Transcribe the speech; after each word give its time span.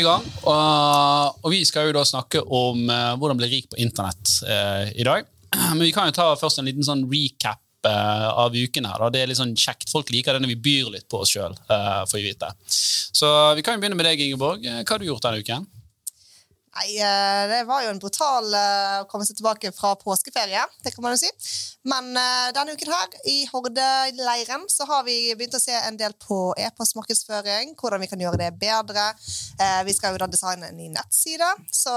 i 0.00 0.06
gang. 0.06 0.26
Og, 0.48 1.40
og 1.44 1.52
vi 1.52 1.62
skal 1.68 1.88
jo 1.88 1.96
da 1.96 2.04
snakke 2.06 2.42
om 2.44 2.86
uh, 2.88 3.16
hvordan 3.20 3.40
bli 3.40 3.50
rik 3.54 3.70
på 3.72 3.80
internett 3.82 4.36
uh, 4.46 4.86
i 4.92 5.06
dag. 5.06 5.28
Men 5.76 5.84
vi 5.84 5.92
kan 5.96 6.08
jo 6.10 6.16
ta 6.16 6.30
først 6.40 6.62
en 6.62 6.68
liten 6.68 6.86
sånn 6.86 7.06
recap 7.10 7.60
uh, 7.88 8.28
av 8.46 8.56
uken. 8.56 8.88
her. 8.88 9.02
Da. 9.04 9.10
Det 9.14 9.24
er 9.24 9.32
litt 9.32 9.40
sånn 9.40 9.56
kjekt. 9.58 9.90
Folk 9.92 10.12
liker 10.14 10.36
det 10.36 10.44
når 10.44 10.54
vi 10.54 10.62
byr 10.68 10.94
litt 10.96 11.08
på 11.10 11.22
oss 11.24 11.34
sjøl. 11.34 11.56
får 11.66 12.16
vi 12.18 12.30
vite. 12.30 12.52
Så 12.66 13.28
vi 13.58 13.66
kan 13.66 13.76
jo 13.76 13.84
begynne 13.84 13.98
med 13.98 14.08
deg, 14.08 14.24
Ingeborg. 14.24 14.64
Hva 14.64 14.96
har 14.96 15.02
du 15.02 15.08
gjort 15.10 15.26
denne 15.26 15.44
uken? 15.44 15.68
Nei, 16.70 16.90
eh, 17.02 17.48
Det 17.50 17.64
var 17.66 17.82
jo 17.82 17.90
en 17.90 17.98
brutal 17.98 18.46
eh, 18.54 18.98
å 19.02 19.06
komme 19.10 19.26
seg 19.26 19.38
tilbake 19.40 19.72
fra 19.74 19.96
påskeferie. 19.98 20.62
det 20.84 20.92
kan 20.94 21.02
man 21.02 21.16
jo 21.16 21.20
si. 21.22 21.30
Men 21.90 22.12
uh, 22.14 22.50
denne 22.54 22.76
uken 22.76 22.92
her, 22.92 23.16
i 23.26 23.38
Horde-leiren, 23.50 24.66
så 24.68 24.86
har 24.86 25.02
vi 25.04 25.34
begynt 25.34 25.56
å 25.56 25.62
se 25.62 25.74
en 25.74 25.96
del 25.98 26.14
på 26.20 26.52
e-postmarkedsføring. 26.58 27.74
Hvordan 27.80 28.04
vi 28.04 28.10
kan 28.10 28.22
gjøre 28.22 28.38
det 28.44 28.52
bedre. 28.60 29.10
Vi 29.86 29.94
skal 29.96 30.14
jo 30.14 30.20
da 30.22 30.28
designe 30.30 30.68
en 30.70 30.78
ny 30.78 30.90
nettside. 30.92 31.48
Så 31.72 31.94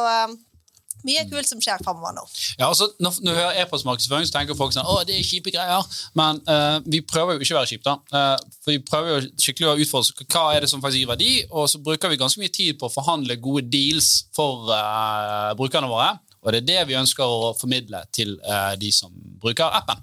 mye 1.07 1.25
kult 1.31 1.49
som 1.49 1.61
skjer 1.63 1.81
framover 1.83 2.15
nå. 2.17 2.25
Ja, 2.59 2.69
altså, 2.69 2.89
når, 3.03 3.19
når 3.21 3.35
du 3.35 3.39
hører 3.41 3.61
e-postmarkedsføring, 3.63 4.27
så 4.29 4.37
tenker 4.37 4.57
folk 4.59 4.75
sånn 4.75 4.87
å, 4.89 4.99
det 5.07 5.17
er 5.17 5.27
kjipe 5.27 5.53
greier. 5.53 5.87
Men 6.19 6.41
uh, 6.49 6.79
vi 6.85 7.03
prøver 7.05 7.37
jo 7.37 7.45
ikke 7.45 7.55
å 7.55 7.59
være 7.61 7.71
kjipe. 7.73 7.89
da. 7.89 8.35
Uh, 8.35 8.59
Vi 8.67 8.79
prøver 8.87 9.15
jo 9.15 9.21
skikkelig 9.37 9.71
å 9.71 9.77
utfordre 9.85 10.27
hva 10.33 10.45
er 10.55 10.63
det 10.63 10.71
som 10.71 10.83
faktisk 10.83 11.03
gir 11.03 11.11
verdi, 11.11 11.31
og 11.51 11.67
så 11.71 11.81
bruker 11.83 12.11
vi 12.11 12.19
ganske 12.21 12.41
mye 12.41 12.53
tid 12.53 12.79
på 12.79 12.89
å 12.89 12.93
forhandle 12.93 13.39
gode 13.43 13.67
deals 13.73 14.27
for 14.35 14.69
uh, 14.71 15.51
brukerne 15.59 15.91
våre. 15.91 16.13
Og 16.43 16.51
det 16.51 16.61
er 16.61 16.67
det 16.67 16.87
vi 16.91 16.99
ønsker 16.99 17.23
å 17.23 17.53
formidle 17.57 18.03
til 18.11 18.35
de 18.79 18.91
som 18.91 19.11
bruker 19.41 19.71
appen. 19.71 19.99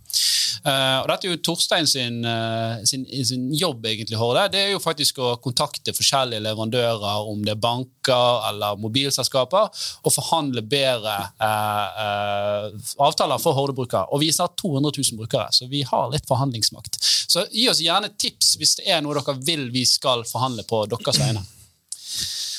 Uh, 0.60 1.00
og 1.00 1.06
dette 1.08 1.24
er 1.24 1.32
jo 1.32 1.40
Torstein 1.40 1.86
sin, 1.88 2.18
uh, 2.26 2.82
sin, 2.84 3.06
sin, 3.24 3.46
jobb, 3.56 3.86
egentlig, 3.88 4.18
Horde. 4.20 4.44
Det 4.52 4.60
er 4.60 4.72
jo 4.74 4.82
faktisk 4.82 5.20
å 5.22 5.30
kontakte 5.40 5.94
forskjellige 5.96 6.42
leverandører, 6.44 7.28
om 7.30 7.40
det 7.44 7.54
er 7.54 7.62
banker 7.62 8.44
eller 8.50 8.80
mobilselskaper, 8.82 9.70
og 10.04 10.14
forhandle 10.14 10.64
bedre 10.68 11.16
uh, 11.40 12.68
avtaler 13.06 13.40
for 13.40 13.56
Horde-brukere. 13.56 14.10
Og 14.12 14.20
vi 14.20 14.28
er 14.28 14.36
snart 14.36 14.58
200 14.60 14.92
000 14.98 15.22
brukere, 15.22 15.48
så 15.56 15.70
vi 15.70 15.80
har 15.88 16.12
litt 16.12 16.28
forhandlingsmakt. 16.28 17.00
Så 17.00 17.46
gi 17.54 17.68
oss 17.70 17.80
gjerne 17.84 18.12
tips 18.20 18.56
hvis 18.60 18.76
det 18.80 18.90
er 18.90 19.00
noe 19.04 19.16
dere 19.16 19.38
vil 19.40 19.68
vi 19.72 19.86
skal 19.88 20.26
forhandle 20.28 20.66
på 20.68 20.84
deres 20.92 21.22
vegne. 21.22 21.46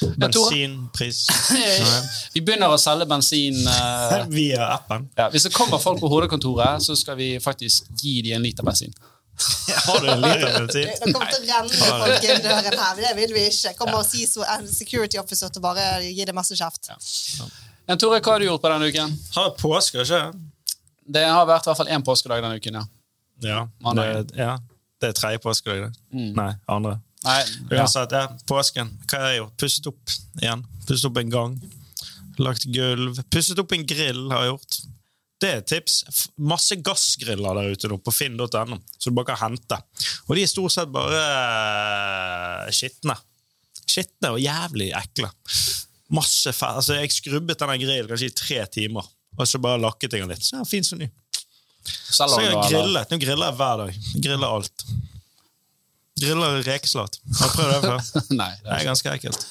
Bensinpris. 0.02 1.28
vi 2.34 2.42
begynner 2.42 2.74
å 2.74 2.80
selge 2.82 3.08
bensin 3.10 3.58
uh, 3.68 4.22
via 4.38 4.74
appen. 4.76 5.08
Ja, 5.18 5.30
hvis 5.34 5.48
det 5.48 5.54
kommer 5.56 5.82
folk 5.82 6.02
på 6.02 6.10
hodekontoret, 6.12 6.84
så 6.84 6.96
skal 7.00 7.18
vi 7.20 7.34
faktisk 7.44 7.90
gi 8.02 8.20
dem 8.26 8.40
en 8.40 8.46
liter 8.46 8.66
bensin. 8.68 8.94
Har 9.88 10.00
du 10.02 10.10
en 10.12 10.22
liter 10.22 10.54
bensin? 10.60 10.88
Det 10.92 11.12
kommer 11.14 11.32
til 11.32 11.44
å 11.44 11.50
renne 11.50 11.82
folk 11.82 12.30
inn 12.30 12.46
døren 12.46 12.80
her. 12.84 13.02
Det 13.02 13.14
vil 13.18 13.36
vi 13.38 13.46
ikke. 13.50 13.76
Kommer 13.80 14.02
og 14.02 14.08
si 14.08 14.26
så 14.30 14.46
en 14.58 14.68
security 14.70 15.22
officer 15.22 15.54
til 15.54 15.64
bare 15.64 15.88
gi 16.06 16.26
det 16.28 16.36
masse 16.38 16.58
kjeft. 16.58 16.92
Ja. 16.92 17.98
Tore, 17.98 18.22
hva 18.22 18.36
har 18.36 18.42
du 18.42 18.48
gjort 18.48 18.64
på 18.64 18.72
denne 18.72 18.90
uken? 18.92 19.14
Har 19.36 19.50
vært 19.50 19.62
påske, 19.62 20.06
ikke 20.06 20.24
Det 21.12 21.24
har 21.28 21.48
vært 21.50 21.66
i 21.66 21.72
hvert 21.72 21.80
fall 21.82 21.92
én 21.92 22.06
påskedag 22.06 22.44
denne 22.46 22.62
uken, 22.62 22.82
ja. 22.82 22.88
Ja, 23.42 23.62
det, 23.98 24.06
ja. 24.38 24.54
det 25.02 25.10
er 25.10 25.18
tredje 25.18 25.42
påskedag, 25.42 25.88
det. 25.88 26.04
Mm. 26.14 26.30
Nei, 26.38 26.52
andre. 26.70 27.00
Nei, 27.22 27.42
ja. 27.70 27.84
Uansett, 27.84 28.14
ja, 28.16 28.24
påsken. 28.50 28.90
Hva 29.06 29.20
jeg 29.28 29.42
gjort? 29.42 29.58
Pusset 29.62 29.90
opp 29.92 30.16
igjen. 30.42 30.64
Pusset 30.88 31.10
opp 31.12 31.20
en 31.22 31.34
gang. 31.34 31.60
Lagt 32.42 32.66
gulv. 32.74 33.20
Pusset 33.34 33.62
opp 33.62 33.76
en 33.76 33.86
grill 33.88 34.24
har 34.32 34.48
jeg 34.48 34.54
gjort. 34.56 34.80
Det 35.42 35.50
er 35.50 35.62
et 35.62 35.70
tips. 35.70 35.98
Masse 36.52 36.78
gassgriller 36.86 37.58
der 37.58 37.74
ute 37.74 37.90
nå 37.90 37.98
på 38.02 38.14
finn.no, 38.14 38.48
så 38.98 39.10
du 39.10 39.16
bare 39.18 39.32
kan 39.32 39.42
hente. 39.48 39.78
Og 40.28 40.36
de 40.38 40.44
er 40.46 40.50
stort 40.50 40.74
sett 40.74 40.92
bare 40.94 41.22
uh, 41.22 42.68
skitne. 42.74 43.16
Skitne 43.82 44.36
og 44.36 44.42
jævlig 44.42 44.92
ekle. 44.98 45.32
Masse 46.14 46.54
fæl. 46.54 46.82
Altså, 46.82 47.00
jeg 47.00 47.14
skrubbet 47.16 47.62
denne 47.62 47.80
grillen 47.82 48.10
kanskje 48.12 48.30
i 48.30 48.38
tre 48.38 48.60
timer, 48.74 49.08
og 49.38 49.50
så 49.50 49.62
bare 49.64 49.82
lakket 49.82 50.14
jeg 50.14 50.26
den 50.26 50.34
litt. 50.34 50.46
Så 50.46 50.58
er 50.58 50.64
den 50.64 50.70
fin 50.70 50.86
som 50.86 51.02
ny. 51.02 51.10
Så 51.82 52.28
jeg 52.38 52.54
har 52.54 52.70
grillet. 52.70 53.10
Nå 53.10 53.22
griller 53.22 53.50
jeg 53.50 53.60
hver 53.62 53.82
dag. 53.82 54.02
Griller 54.28 54.58
alt. 54.60 54.86
Griller 56.22 56.62
rekesalat. 56.68 57.18
Har 57.40 57.50
du 57.50 57.58
prøvd 57.58 57.74
det 57.74 57.82
før? 57.90 58.24
Nei. 58.42 58.52
Det 58.62 58.78
er 58.78 58.88
ganske 58.88 59.14
ekkelt. 59.18 59.46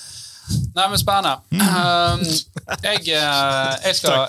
Nei, 0.74 0.86
men 0.90 0.98
spennende. 0.98 1.36
Um, 1.54 2.24
jeg, 2.82 3.04
eh, 3.14 3.74
jeg, 3.84 3.96
skal, 3.98 4.26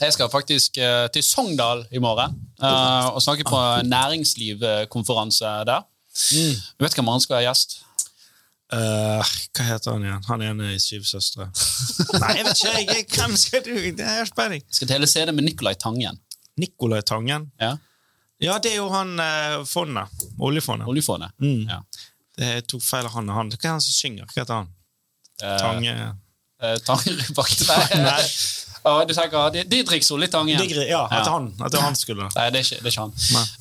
jeg 0.00 0.16
skal 0.16 0.30
faktisk 0.32 0.78
uh, 0.82 1.06
til 1.14 1.22
Sogndal 1.26 1.84
i 1.94 2.02
morgen 2.02 2.34
uh, 2.62 3.14
og 3.14 3.22
snakke 3.22 3.46
på 3.46 3.60
næringslivkonferanse 3.86 5.54
der. 5.68 5.86
Mm. 6.32 6.58
Du 6.78 6.84
vet 6.84 6.98
hvem 6.98 7.10
han 7.12 7.22
skal 7.24 7.38
være 7.38 7.48
gjest? 7.50 7.78
Uh, 8.72 9.20
hva 9.52 9.68
heter 9.68 9.92
han 9.92 10.04
igjen? 10.06 10.26
Han 10.30 10.42
ene 10.48 10.74
i 10.74 10.80
Syv 10.80 11.04
søstre. 11.04 11.50
Nei, 12.22 12.34
jeg 12.38 12.46
vet 12.48 12.62
ikke. 12.62 12.84
Jeg, 12.96 13.06
hvem 13.14 13.34
skal 13.36 13.64
du? 13.66 13.74
Det 13.98 14.10
er 14.16 14.28
spenning. 14.28 14.62
Skal 14.72 14.94
hele 14.96 15.08
CD 15.10 15.32
med 15.34 15.44
Nicolai 15.44 15.74
Tangen. 15.80 16.20
Nicolai 16.60 17.02
Tangen? 17.06 17.50
Ja. 17.60 17.76
Ja, 18.42 18.58
det 18.62 18.72
er 18.74 18.80
jo 18.80 18.88
han 18.92 19.14
eh, 19.22 19.60
fondet. 19.68 20.24
Oljefondet. 20.42 20.88
Oljefondet, 20.90 21.34
mm. 21.42 21.68
ja. 21.70 21.82
Det 22.38 22.52
tok 22.70 22.82
feil 22.82 23.06
av 23.06 23.14
han 23.18 23.28
og 23.30 23.38
han. 23.38 23.52
Hva 23.54 23.68
er 23.68 23.74
han 23.76 23.84
som 23.84 23.94
synger? 23.94 24.26
Hva 24.30 24.42
heter 24.42 24.62
han? 24.62 24.72
Eh, 25.42 25.56
Tange 25.60 25.94
eh, 25.94 26.76
Tange 26.86 27.16
Rybakken? 27.20 27.68
Nei. 28.00 28.02
Nei. 28.08 28.26
Oh, 28.82 29.04
du 29.06 29.14
tenker 29.14 29.64
Didrik 29.70 30.02
Solli 30.02 30.26
Tangen? 30.28 30.58
Ja, 30.88 31.04
at, 31.06 31.28
Han, 31.30 31.52
at 31.62 31.74
han 31.78 31.94
skulle 31.94 32.26
Nei, 32.34 32.48
det 32.50 32.62
er 32.62 32.64
ikke, 32.66 32.78
det 32.82 32.90
er 32.90 32.94
ikke 32.96 33.04
han. 33.04 33.12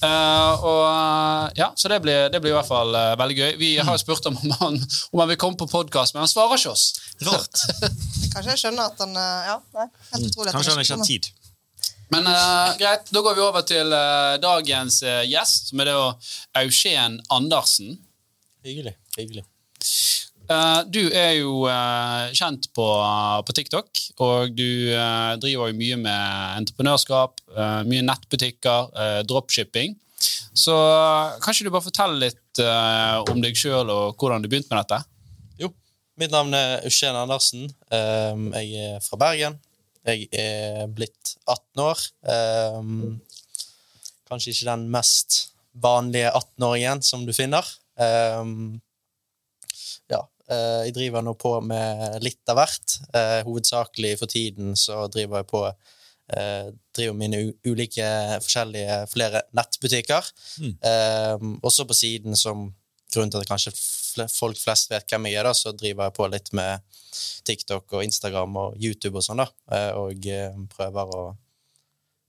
Uh, 0.02 0.64
og, 0.66 1.52
ja, 1.59 1.68
så 1.78 1.91
det 1.94 2.00
blir, 2.02 2.31
det 2.34 2.41
blir, 2.41 2.56
i 2.56 2.58
hvert 2.58 2.70
fall 2.70 2.90
uh, 2.96 3.12
veldig 3.22 3.38
gøy. 3.38 3.52
Vi 3.62 3.70
har 3.78 3.94
jo 3.94 4.02
spurt 4.02 4.25
om 4.31 4.40
han, 4.41 4.80
om 4.81 5.22
han 5.22 5.30
vil 5.30 5.38
komme 5.44 5.62
på 5.62 5.70
podkast, 5.70 6.16
men 6.16 6.25
han 6.25 6.31
svarer 6.31 6.58
ikke 6.58 6.74
oss. 6.74 6.88
Rart. 7.28 7.53
Kanskje 8.34 8.50
jeg 8.50 8.64
skjønner 8.64 8.90
at 8.90 9.06
han 9.06 9.14
Ja, 9.14 9.59
nei, 9.78 9.88
helt 10.16 10.25
mm. 10.25 10.31
utrolig. 10.31 10.56
Kanskje 10.58 10.74
han 10.74 10.86
ikke 10.88 10.97
har 11.03 11.12
tid. 11.12 11.30
Men 12.11 12.27
uh, 12.27 12.73
greit, 12.79 13.07
da 13.13 13.22
går 13.23 13.38
vi 13.38 13.44
over 13.45 13.63
til 13.67 13.94
uh, 13.95 14.35
dagens 14.41 14.99
uh, 15.05 15.22
gjest, 15.23 15.72
som 15.72 15.79
er 15.79 15.91
det 15.91 15.95
Eugen 16.59 17.22
Andersen. 17.31 17.95
Hyggelig. 18.66 18.97
hyggelig. 19.17 19.45
du 20.91 20.99
er 21.16 21.31
jo 21.39 21.63
kjent 22.35 22.67
på, 22.75 22.85
på, 23.47 23.53
TikTok, 23.55 24.01
og 24.22 24.51
du 24.53 24.91
driver 25.41 25.72
jo 25.72 25.77
mye 25.79 25.97
med 25.97 26.57
entreprenørskap, 26.59 27.39
mye 27.88 28.03
nettbutikker, 28.05 29.23
dropshipping. 29.25 29.95
Så 30.53 30.75
kanskje 31.41 31.66
du 31.66 31.72
bare 31.72 31.88
forteller 31.88 32.28
litt 32.28 32.61
om 33.31 33.41
deg 33.41 33.57
sjøl 33.57 33.89
og 33.89 34.19
hvordan 34.19 34.43
du 34.43 34.51
begynte 34.51 34.69
med 34.75 34.83
dette? 34.83 35.01
Jo. 35.63 35.72
Mitt 36.22 36.35
navn 36.35 36.53
er 36.53 36.83
Eugen 36.83 37.17
Andersen. 37.23 37.72
jeg 37.89 38.91
er 38.91 39.01
fra 39.07 39.17
Bergen. 39.23 39.57
Jeg 40.07 40.28
er 40.34 40.88
blitt 40.89 41.35
18 41.45 41.84
år. 41.84 42.03
Um, 42.79 43.19
kanskje 44.29 44.53
ikke 44.56 44.69
den 44.72 44.88
mest 44.94 45.41
vanlige 45.78 46.31
18-åringen 46.31 47.03
som 47.06 47.25
du 47.28 47.34
finner. 47.35 47.67
Um, 48.01 48.81
ja, 50.11 50.23
uh, 50.23 50.81
jeg 50.88 50.95
driver 50.97 51.25
nå 51.25 51.35
på 51.40 51.53
med 51.66 52.17
litt 52.25 52.41
av 52.51 52.59
hvert. 52.61 52.97
Uh, 53.13 53.40
hovedsakelig 53.47 54.17
for 54.23 54.31
tiden 54.31 54.75
så 54.79 55.06
driver 55.11 55.44
jeg 55.44 55.51
på 55.51 55.63
uh, 55.69 56.67
driver 56.97 57.17
mine 57.17 57.44
ulike 57.67 58.09
forskjellige 58.41 59.01
flere 59.13 59.45
nettbutikker. 59.57 60.34
Mm. 60.63 60.75
Um, 60.81 61.57
også 61.61 61.85
på 61.85 61.97
siden 61.97 62.40
som 62.40 62.72
grunnen 63.11 63.34
til 63.34 63.44
at 63.44 63.51
kanskje 63.51 63.75
folk 64.31 64.59
flest 64.59 64.91
vet 64.91 65.07
hvem 65.09 65.29
jeg 65.29 65.39
er, 65.39 65.47
da, 65.47 65.53
så 65.57 65.73
driver 65.75 66.07
jeg 66.07 66.16
på 66.17 66.27
litt 66.31 66.51
med 66.57 66.97
TikTok 67.47 67.97
og 67.97 68.05
Instagram 68.05 68.57
og 68.61 68.79
YouTube 68.79 69.19
og 69.19 69.25
sånn, 69.25 69.44
da. 69.44 69.47
Eh, 69.75 69.91
og 69.99 70.27
eh, 70.31 70.58
prøver 70.72 71.16
å 71.17 71.23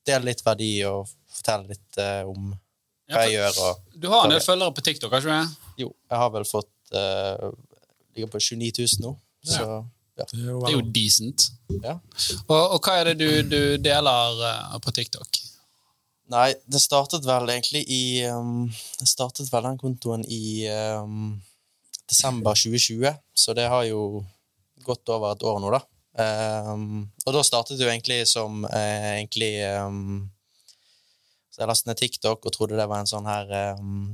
dele 0.07 0.31
litt 0.31 0.43
verdi 0.45 0.73
og 0.89 1.11
fortelle 1.31 1.75
litt 1.75 2.01
eh, 2.03 2.23
om 2.29 2.53
hva 3.13 3.25
jeg 3.27 3.37
gjør. 3.37 3.61
Og, 3.67 3.99
du 4.03 4.09
har 4.13 4.27
en 4.27 4.35
del 4.35 4.45
følgere 4.45 4.77
på 4.77 4.87
TikTok, 4.89 5.13
har 5.13 5.23
du 5.23 5.29
ikke 5.29 5.41
det? 5.41 5.75
Jo, 5.85 5.91
jeg 6.11 6.23
har 6.23 6.33
vel 6.35 6.49
fått 6.49 6.95
uh, 6.95 7.53
Ligger 8.13 8.29
på 8.29 8.41
29 8.45 8.73
000 8.77 9.05
nå. 9.07 9.13
Så 9.49 9.65
ja. 9.65 10.27
Det 10.29 10.43
er 10.45 10.75
jo 10.75 10.83
decent. 10.93 11.47
Ja. 11.81 11.95
Og, 12.45 12.59
og, 12.59 12.79
hva 12.85 12.99
er 13.01 13.11
det 13.11 13.15
du, 13.23 13.31
du 13.49 13.61
deler 13.81 14.43
uh, 14.45 14.75
på 14.85 14.93
TikTok? 14.93 15.41
Nei, 16.33 16.51
det 16.69 16.81
startet 16.81 17.25
vel 17.27 17.51
egentlig 17.51 17.83
i 17.93 18.03
um, 18.31 18.69
Det 19.01 19.09
startet 19.09 19.51
vel 19.53 19.67
den 19.67 19.81
kontoen 19.81 20.23
i 20.29 20.69
um, 21.01 21.33
desember 22.13 22.55
2020, 22.59 23.17
så 23.35 23.57
det 23.57 23.67
har 23.73 23.87
jo 23.89 24.23
gått 24.85 25.09
over 25.13 25.35
et 25.35 25.45
år 25.47 25.61
nå, 25.63 25.73
da. 25.73 25.83
Um, 26.13 27.07
og 27.25 27.33
da 27.39 27.43
startet 27.47 27.79
det 27.79 27.87
jo 27.87 27.93
egentlig 27.93 28.21
som 28.29 28.67
uh, 28.69 29.13
egentlig 29.15 29.63
um, 29.81 30.27
Så 31.49 31.63
jeg 31.63 31.71
lastet 31.71 31.89
ned 31.89 32.01
TikTok 32.03 32.45
og 32.45 32.53
trodde 32.53 32.77
det 32.77 32.85
var 32.85 33.01
en 33.01 33.09
sånn 33.09 33.25
her 33.25 33.49
um, 33.79 34.11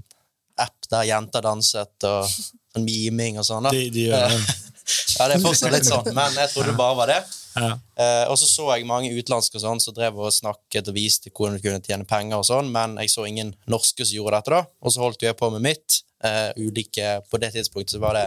app 0.62 0.86
der 0.92 1.08
jenter 1.08 1.42
danset 1.42 2.06
og 2.06 2.30
en 2.78 2.86
miming 2.86 3.40
og 3.42 3.46
sånn. 3.48 3.66
da. 3.66 3.74
De, 3.74 3.88
de 3.94 4.06
gjør 4.08 4.30
det. 4.30 4.38
ja, 5.18 5.26
det 5.26 5.36
er 5.36 5.42
fortsatt 5.42 5.74
litt 5.74 5.90
sånn, 5.90 6.10
men 6.14 6.38
jeg 6.38 6.52
trodde 6.52 6.70
det 6.70 6.78
bare 6.78 6.98
var 7.00 7.12
det. 7.12 7.18
Ja. 7.58 7.72
Uh, 7.98 8.24
og 8.30 8.36
så 8.38 8.46
så 8.46 8.68
jeg 8.76 8.86
mange 8.86 9.10
utenlandske 9.10 9.62
sånn 9.62 9.82
som 9.82 9.96
drev 9.96 10.18
og 10.22 10.34
snakket 10.34 10.90
og 10.90 10.98
viste 10.98 11.32
hvordan 11.32 11.58
du 11.58 11.64
kunne 11.64 11.82
tjene 11.82 12.06
penger, 12.08 12.38
og 12.38 12.46
sånn, 12.46 12.70
men 12.74 12.98
jeg 13.02 13.10
så 13.14 13.26
ingen 13.26 13.54
norske 13.70 14.06
som 14.06 14.20
gjorde 14.20 14.38
dette. 14.38 14.54
da, 14.54 14.62
Og 14.82 14.94
så 14.94 15.02
holdt 15.02 15.26
jeg 15.26 15.38
på 15.38 15.50
med 15.54 15.66
mitt. 15.66 16.02
Uh, 16.18 16.50
ulike, 16.58 17.20
På 17.30 17.38
det 17.38 17.52
tidspunktet 17.54 17.94
så 17.94 18.02
var 18.02 18.16
det 18.18 18.26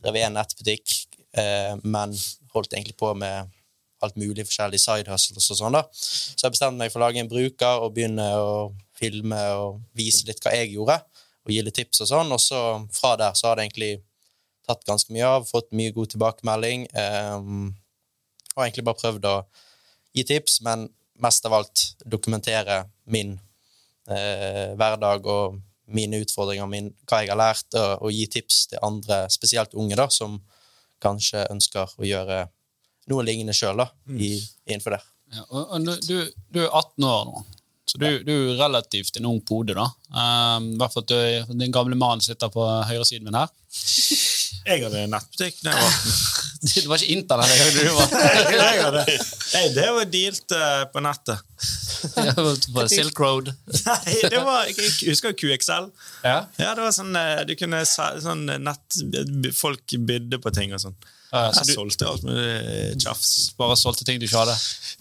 drev 0.00 0.16
én 0.16 0.32
nettbutikk 0.32 0.94
uh, 1.36 1.76
men 1.82 2.14
holdt 2.54 2.72
egentlig 2.72 2.96
på 2.96 3.12
med 3.14 3.50
alt 4.00 4.16
mulig 4.16 4.46
forskjellig 4.48 4.80
side 4.80 5.10
hustles 5.12 5.50
og 5.52 5.58
sånn. 5.58 5.76
da. 5.76 5.82
Så 5.92 6.46
jeg 6.46 6.54
bestemte 6.54 6.80
meg 6.80 6.92
for 6.92 7.02
å 7.02 7.06
lage 7.06 7.20
en 7.20 7.30
bruker 7.30 7.84
og 7.84 7.92
begynne 7.96 8.26
å 8.40 8.70
filme 8.96 9.40
og 9.60 9.82
vise 9.96 10.24
litt 10.28 10.40
hva 10.44 10.54
jeg 10.56 10.72
gjorde, 10.74 10.96
og 11.44 11.52
gi 11.52 11.60
litt 11.64 11.76
tips 11.76 12.04
og 12.04 12.10
sånn. 12.14 12.32
Og 12.32 12.40
så 12.40 12.60
fra 12.96 13.14
der 13.20 13.36
så 13.36 13.50
har 13.50 13.58
det 13.58 13.68
egentlig 13.68 13.92
tatt 14.68 14.86
ganske 14.88 15.12
mye 15.12 15.28
av, 15.36 15.46
fått 15.48 15.70
mye 15.76 15.92
god 15.96 16.14
tilbakemelding. 16.14 16.86
Um, 16.96 17.70
og 18.54 18.64
egentlig 18.64 18.86
bare 18.88 19.00
prøvd 19.02 19.28
å 19.28 19.36
gi 20.16 20.26
tips, 20.32 20.60
men 20.66 20.88
mest 21.20 21.44
av 21.44 21.58
alt 21.60 21.84
dokumentere 22.08 22.82
min 23.12 23.36
uh, 24.08 24.72
hverdag 24.80 25.28
og 25.28 25.60
mine 25.94 26.20
utfordringer, 26.24 26.68
min, 26.70 26.90
hva 27.08 27.22
jeg 27.22 27.32
har 27.32 27.40
lært, 27.40 27.68
og, 27.74 28.06
og, 28.06 28.10
gi 28.14 28.26
tips 28.30 28.64
til 28.72 28.82
andre, 28.86 29.24
spesielt 29.32 29.76
unge, 29.78 29.98
da, 29.98 30.08
som 30.12 30.38
kanskje 31.02 31.46
ønsker 31.50 31.96
å 31.96 32.06
gjøre 32.06 32.42
noe 33.10 33.24
lignende 33.26 33.56
sjøl 33.56 33.82
innenfor 34.08 34.96
det. 34.96 35.00
Ja, 35.30 35.46
og, 35.48 35.72
og 35.76 35.88
du, 36.06 36.16
du, 36.50 36.60
er 36.64 36.68
18 36.68 37.06
år 37.06 37.24
nå, 37.30 37.44
så 37.90 37.98
du, 37.98 38.08
du 38.26 38.32
er 38.34 38.58
relativt 38.60 39.18
en 39.18 39.28
ung 39.30 39.40
pode. 39.46 39.74
da. 39.74 39.88
Um, 40.14 40.74
hvert 40.78 40.94
fall 40.94 41.06
at 41.06 41.50
din 41.50 41.74
gamle 41.74 41.98
mann 41.98 42.22
sitter 42.22 42.50
på 42.52 42.66
høyresiden 42.86 43.26
min 43.26 43.38
her. 43.38 43.50
Jeg 44.60 44.84
hadde 44.84 45.06
nettbutikk 45.08 45.62
da 45.64 45.72
jeg 45.72 45.80
var 45.80 45.94
18. 45.96 46.40
Det 46.74 46.82
var 46.90 47.00
ikke 47.00 47.14
internett 47.16 47.52
hadde. 48.84 49.04
Jeg, 49.08 49.70
det 49.72 49.86
var 49.96 50.10
dealt 50.12 50.52
uh, 50.52 50.82
på 50.92 51.00
nettet. 51.00 51.40
På 52.74 52.84
Silk 52.88 53.20
Road. 53.20 53.52
Nei, 53.86 54.16
det 54.30 54.42
var, 54.46 54.66
jeg 54.70 54.90
husker 55.10 55.34
QXL. 55.36 55.88
Ja? 56.24 56.44
ja 56.60 56.74
det 56.76 56.84
var 56.84 56.94
sånn, 56.94 57.14
eh, 57.18 57.42
du 57.48 57.54
kunne 57.58 57.82
sånn 57.86 58.46
nett, 58.48 59.00
Folk 59.56 59.96
bydde 60.10 60.40
på 60.42 60.52
ting 60.56 60.74
og 60.76 60.82
sånn. 60.82 60.96
Ja, 61.30 61.46
jeg 61.54 61.68
du, 61.68 61.74
solgte 61.76 62.08
alt 62.10 62.24
med 62.26 63.02
tjafs. 63.02 63.52
Bare 63.58 63.76
solgte 63.78 64.06
ting 64.06 64.18
du 64.18 64.26
ikke 64.26 64.42
hadde? 64.42 64.56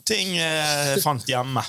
Ting 0.08 0.36
jeg 0.38 0.94
eh, 0.94 1.00
fant 1.02 1.26
hjemme. 1.30 1.64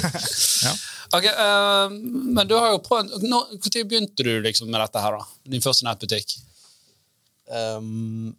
ja. 0.66 0.72
Ok, 1.10 1.26
uh, 1.26 1.90
Men 1.90 2.46
du 2.46 2.54
har 2.54 2.68
jo 2.70 2.82
prøvd 2.86 3.24
Når 3.26 3.56
begynte 3.82 4.22
du 4.22 4.36
liksom 4.44 4.68
med 4.70 4.78
dette 4.78 5.02
her? 5.02 5.16
da? 5.18 5.26
Din 5.50 5.64
første 5.64 5.86
nettbutikk? 5.88 6.36
Um, 7.50 8.30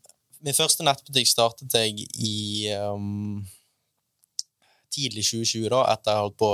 min 0.41 0.55
første 0.55 0.85
nettbutikk 0.87 1.27
startet 1.29 1.75
jeg 1.75 2.07
i 2.15 2.71
um, 2.79 3.41
tidlig 4.93 5.25
2020, 5.29 5.69
da, 5.73 5.81
etter 5.93 6.15
jeg 6.15 6.25
holdt 6.25 6.37
på 6.41 6.51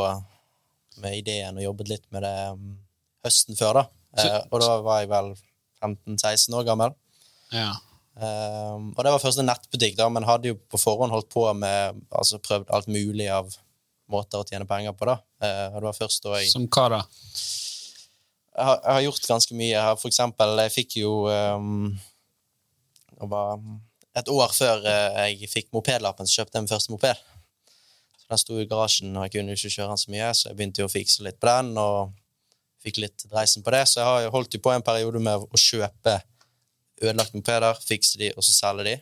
med 1.03 1.17
ideen 1.19 1.59
og 1.59 1.65
jobbet 1.65 1.91
litt 1.91 2.05
med 2.13 2.25
det 2.25 2.37
um, 2.53 2.71
høsten 3.25 3.57
før. 3.59 3.81
da. 3.81 3.83
Eh, 4.17 4.39
og 4.49 4.63
da 4.63 4.71
var 4.85 5.03
jeg 5.03 5.11
vel 5.11 5.29
15-16 5.83 6.57
år 6.57 6.65
gammel. 6.67 6.95
Ja. 7.53 7.69
Um, 8.17 8.91
og 8.95 9.03
det 9.05 9.13
var 9.13 9.21
første 9.21 9.45
nettbutikk, 9.45 9.97
da, 9.99 10.09
men 10.09 10.25
hadde 10.25 10.53
jo 10.53 10.57
på 10.57 10.79
forhånd 10.81 11.13
holdt 11.13 11.29
på 11.33 11.45
med 11.53 12.01
altså 12.09 12.41
prøvd 12.41 12.73
alt 12.73 12.89
mulig 12.89 13.29
av 13.29 13.51
måter 14.09 14.41
å 14.41 14.47
tjene 14.47 14.65
penger 14.69 14.95
på. 14.97 15.09
da. 15.11 15.19
Uh, 15.43 15.75
og 15.75 15.79
det 15.79 15.87
var 15.91 15.97
først 15.99 16.25
da 16.25 16.41
jeg... 16.41 16.49
Som 16.53 16.65
hva 16.73 16.87
da? 16.97 17.01
Jeg 18.57 18.65
har, 18.65 18.77
jeg 18.81 18.93
har 18.95 19.03
gjort 19.05 19.31
ganske 19.35 19.57
mye. 19.57 19.73
Jeg 19.75 19.85
har, 19.85 19.97
for 20.01 20.09
eksempel, 20.09 20.55
jeg 20.65 20.73
fikk 20.73 20.99
jo 21.03 21.11
um, 21.29 21.91
det 23.17 23.29
var 23.29 23.59
et 24.17 24.29
år 24.29 24.53
før 24.53 24.85
eh, 24.89 25.17
jeg 25.31 25.49
fikk 25.49 25.71
mopedlappen, 25.75 26.27
så 26.27 26.41
kjøpte 26.41 26.57
jeg 26.57 26.65
min 26.65 26.71
første 26.71 26.93
moped. 26.93 27.25
Den 28.27 28.39
sto 28.41 28.57
i 28.59 28.67
garasjen, 28.67 29.15
og 29.15 29.27
jeg 29.27 29.37
kunne 29.37 29.55
ikke 29.55 29.71
kjøre 29.71 29.93
den 29.93 30.01
så 30.01 30.11
mye, 30.11 30.31
så 30.35 30.49
jeg 30.49 30.57
begynte 30.57 30.83
jo 30.83 30.87
å 30.89 30.91
fikse 30.91 31.23
litt 31.23 31.39
på 31.39 31.47
den. 31.47 31.77
og 31.79 32.15
fikk 32.87 33.01
litt 33.01 33.25
dreisen 33.31 33.63
på 33.65 33.73
det, 33.73 33.85
Så 33.87 33.99
jeg 33.99 34.07
har 34.07 34.31
holdt 34.31 34.53
jo 34.53 34.63
på 34.63 34.71
en 34.71 34.85
periode 34.85 35.19
med 35.19 35.43
å 35.43 35.59
kjøpe 35.59 36.21
ødelagte 37.01 37.37
mopeder, 37.37 37.79
fikse 37.83 38.19
de, 38.21 38.31
og 38.35 38.45
så 38.45 38.53
selge 38.53 38.87
de. 38.87 38.95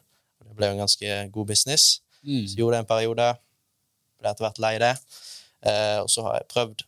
Det 0.45 0.55
ble 0.55 0.69
jo 0.69 0.75
en 0.75 0.83
ganske 0.85 1.19
god 1.31 1.47
business. 1.47 2.01
Mm. 2.23 2.47
Så 2.47 2.57
gjorde 2.57 2.79
jeg 2.79 2.85
en 2.85 2.89
periode. 2.89 3.27
Ble 4.19 4.31
etter 4.31 4.45
hvert 4.45 4.61
lei 4.63 4.73
det. 4.81 4.93
Eh, 5.65 5.99
og 6.01 6.09
så 6.11 6.25
har 6.25 6.39
jeg 6.39 6.49
prøvd 6.53 6.83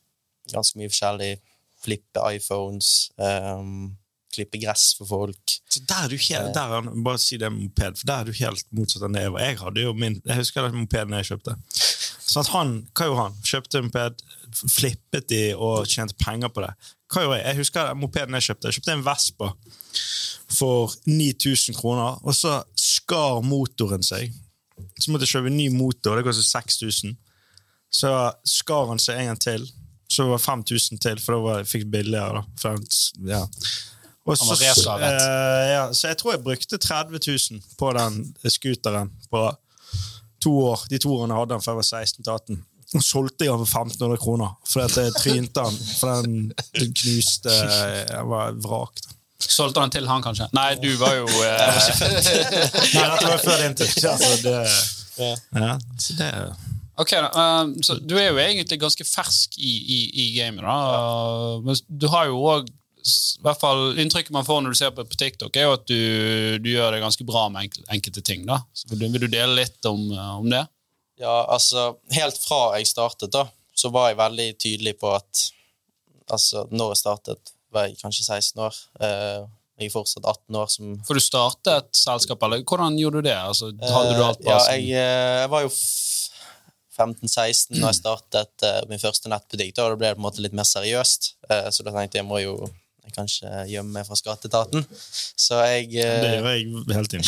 ganske 0.53 0.79
mye 0.79 0.91
forskjellig. 0.91 1.31
Flippe 1.77 2.23
iPhones. 2.33 3.11
Um, 3.17 3.97
klippe 4.37 4.61
gress 4.61 4.91
for 4.97 5.09
folk. 5.09 5.55
Så 5.67 5.81
der 5.89 6.05
er 6.05 6.13
du 6.13 6.17
helt, 6.17 6.53
der, 6.55 6.89
bare 7.05 7.21
si 7.21 7.39
det 7.41 7.49
med 7.53 7.67
moped, 7.67 7.99
for 7.99 8.09
der 8.09 8.21
er 8.23 8.29
du 8.29 8.37
helt 8.39 8.67
motsatt 8.77 9.05
av 9.07 9.15
det 9.15 9.25
jeg 9.25 9.33
var. 9.35 9.45
Jeg 9.45 9.59
hadde 9.63 9.85
jo 9.87 9.95
min, 9.97 10.19
jeg 10.23 10.41
husker 10.41 10.67
den 10.69 10.83
mopeden 10.83 11.17
jeg 11.19 11.31
kjøpte. 11.31 11.57
Så 12.27 12.43
at 12.43 12.51
han, 12.51 12.73
Hva 12.93 13.07
gjorde 13.07 13.23
han? 13.23 13.37
Kjøpte 13.47 13.81
moped, 13.85 14.23
flippet 14.71 15.29
de 15.31 15.41
og 15.55 15.87
tjente 15.89 16.17
penger 16.21 16.51
på 16.53 16.63
det. 16.65 16.73
Hva 17.13 17.23
gjorde 17.23 17.37
Jeg 17.39 17.47
Jeg 17.47 17.61
husker 17.61 17.93
mopeden 17.95 18.35
jeg 18.37 18.47
kjøpte. 18.49 18.67
Jeg 18.67 18.79
kjøpte 18.79 18.95
en 18.97 19.05
Vespa 19.05 19.51
for 20.57 20.93
9000 21.07 21.75
kroner, 21.75 22.19
og 22.23 22.35
så 22.35 22.61
skar 22.79 23.41
motoren 23.43 24.03
seg. 24.03 24.31
Så 24.99 25.11
måtte 25.11 25.25
jeg 25.27 25.35
kjøpe 25.35 25.51
en 25.51 25.57
ny 25.57 25.67
motor, 25.73 26.15
det 26.15 26.25
kostet 26.27 26.47
6000. 26.47 27.17
Så 27.97 28.11
skar 28.47 28.89
han 28.91 28.99
seg 29.01 29.19
en 29.21 29.31
gang 29.31 29.41
til. 29.41 29.67
Så 30.07 30.23
det 30.23 30.31
var 30.35 30.43
5000 30.43 31.01
til, 31.03 31.19
for 31.19 31.35
da 31.35 31.43
var 31.43 31.61
jeg 31.61 31.71
fikk 31.71 31.85
billigere. 31.91 32.43
da. 32.63 32.75
Ja. 33.27 33.43
Og 34.27 34.37
så, 34.37 34.55
uh, 34.91 35.63
ja, 35.71 35.83
så 35.95 36.09
jeg 36.11 36.17
tror 36.19 36.33
jeg 36.35 36.43
brukte 36.43 36.77
30 36.77 37.19
000 37.51 37.61
på 37.79 37.91
den 37.95 38.17
scooteren 38.51 39.11
på 39.31 39.43
to 40.43 40.51
år. 40.67 40.83
De 40.91 40.99
to 40.99 41.13
årene 41.15 41.33
jeg 41.33 41.43
hadde 41.43 41.53
den 41.55 41.63
før 41.63 41.71
jeg 41.71 41.81
var 41.81 41.87
16 41.87 42.23
til 42.23 42.33
18. 42.33 42.63
Og 42.95 43.03
solgte 43.03 43.45
jeg 43.45 43.51
den 43.51 43.65
for 43.65 43.79
1500 43.83 44.19
kroner 44.23 44.51
fordi 44.67 45.05
jeg 45.07 45.15
trynte 45.19 45.63
den. 45.63 45.79
For 45.99 46.27
den 46.27 46.93
knuste 47.01 47.55
Jeg 47.55 48.27
var 48.27 48.55
vrak. 48.63 49.03
Solgte 49.39 49.81
den 49.83 49.91
til 49.93 50.07
han, 50.09 50.23
kanskje? 50.25 50.47
Nei, 50.57 50.71
du 50.81 50.89
var 50.97 51.13
jo 51.13 51.27
eh... 51.45 51.81
Nei, 52.95 53.03
dette 53.03 53.27
var 53.27 53.43
før 53.43 53.61
din 53.63 53.75
tid. 53.77 53.91
Altså, 54.09 54.31
det, 54.43 54.55
ja, 55.53 55.75
så 55.99 56.17
det 56.17 56.31
Ok, 56.97 57.11
da, 57.13 57.29
uh, 57.29 57.75
så 57.85 57.99
Du 58.01 58.15
er 58.17 58.31
jo 58.31 58.39
egentlig 58.41 58.79
ganske 58.81 59.05
fersk 59.05 59.57
i, 59.57 59.73
i, 59.77 59.99
i 60.23 60.25
gamet. 60.39 60.63
da. 60.65 60.73
Ja. 60.73 61.59
men 61.65 61.77
du 62.01 62.07
har 62.09 62.31
jo 62.31 62.41
òg 62.41 62.71
i 63.07 63.43
hvert 63.45 63.61
fall 63.61 63.99
Inntrykket 63.99 64.33
man 64.35 64.45
får 64.47 64.63
når 64.63 64.73
du 64.73 64.79
ser 64.79 64.93
på, 64.95 65.05
på 65.07 65.19
TikTok, 65.19 65.55
er 65.55 65.67
jo 65.67 65.75
at 65.77 65.85
du, 65.89 65.99
du, 66.63 66.71
gjør 66.73 66.95
det 66.95 67.03
ganske 67.03 67.27
bra 67.27 67.47
med 67.53 67.67
enkelte, 67.67 67.89
enkelte 67.93 68.23
ting. 68.25 68.47
da. 68.47 68.61
Så 68.73 68.89
vil, 68.91 69.03
du, 69.03 69.07
vil 69.13 69.27
du 69.27 69.29
dele 69.31 69.61
litt 69.61 69.89
om, 69.89 70.09
om, 70.13 70.47
det? 70.51 70.63
Ja, 71.21 71.37
altså, 71.49 71.93
Helt 72.13 72.37
fra 72.41 72.77
jeg 72.77 72.89
startet, 72.89 73.31
da, 73.33 73.47
så 73.77 73.91
var 73.93 74.11
jeg 74.11 74.21
veldig 74.21 74.49
tydelig 74.61 74.97
på 75.01 75.13
at 75.17 75.45
altså, 76.33 76.67
Når 76.71 76.93
jeg 76.93 77.03
startet, 77.03 77.53
var 77.73 77.87
jeg 77.87 77.99
kanskje 78.01 78.25
16 78.25 78.63
år. 78.63 78.81
Eh, 79.03 79.45
jeg 79.77 79.91
er 79.91 79.93
fortsatt 79.93 80.25
18 80.25 80.57
år. 80.57 80.71
som... 80.73 80.95
For 81.05 81.17
du 81.17 81.21
startet 81.21 81.73
et 81.73 81.99
selskap, 81.99 82.41
eller 82.43 82.63
hvordan 82.65 82.97
gjorde 82.97 83.21
du 83.21 83.29
det? 83.29 83.37
Altså, 83.37 83.71
hadde 83.77 84.15
du 84.17 84.23
alt 84.25 84.41
på 84.41 84.49
ja, 84.49 84.57
jeg, 84.73 84.89
eh, 84.89 85.35
jeg, 85.43 85.51
var 85.53 85.65
jo 85.67 85.71
15-16 86.97 87.77
da 87.77 87.91
jeg 87.91 87.99
startet 87.99 88.65
uh, 88.65 88.81
min 88.89 89.01
første 89.01 89.29
nettbutikk. 89.29 89.75
Da 89.77 89.91
ble 89.93 90.09
det 90.09 90.17
på 90.17 90.23
en 90.23 90.25
måte 90.25 90.41
litt 90.41 90.55
mer 90.57 90.65
seriøst. 90.65 91.33
Uh, 91.45 91.69
så 91.69 91.85
da 91.85 91.93
tenkte 91.93 92.17
jeg 92.17 92.25
jeg 92.25 92.29
må 92.29 92.41
jo 92.41 92.57
jeg 93.07 93.15
kan 93.15 93.29
ikke 93.29 93.63
gjemme 93.71 93.95
meg 93.95 94.07
fra 94.07 94.17
skatteetaten. 94.19 94.83
Så 94.91 95.61
jeg 95.63 95.87
Det 95.95 96.33
gjør 96.33 96.47
jeg 96.51 96.97
helt 96.97 97.15
inn. 97.15 97.23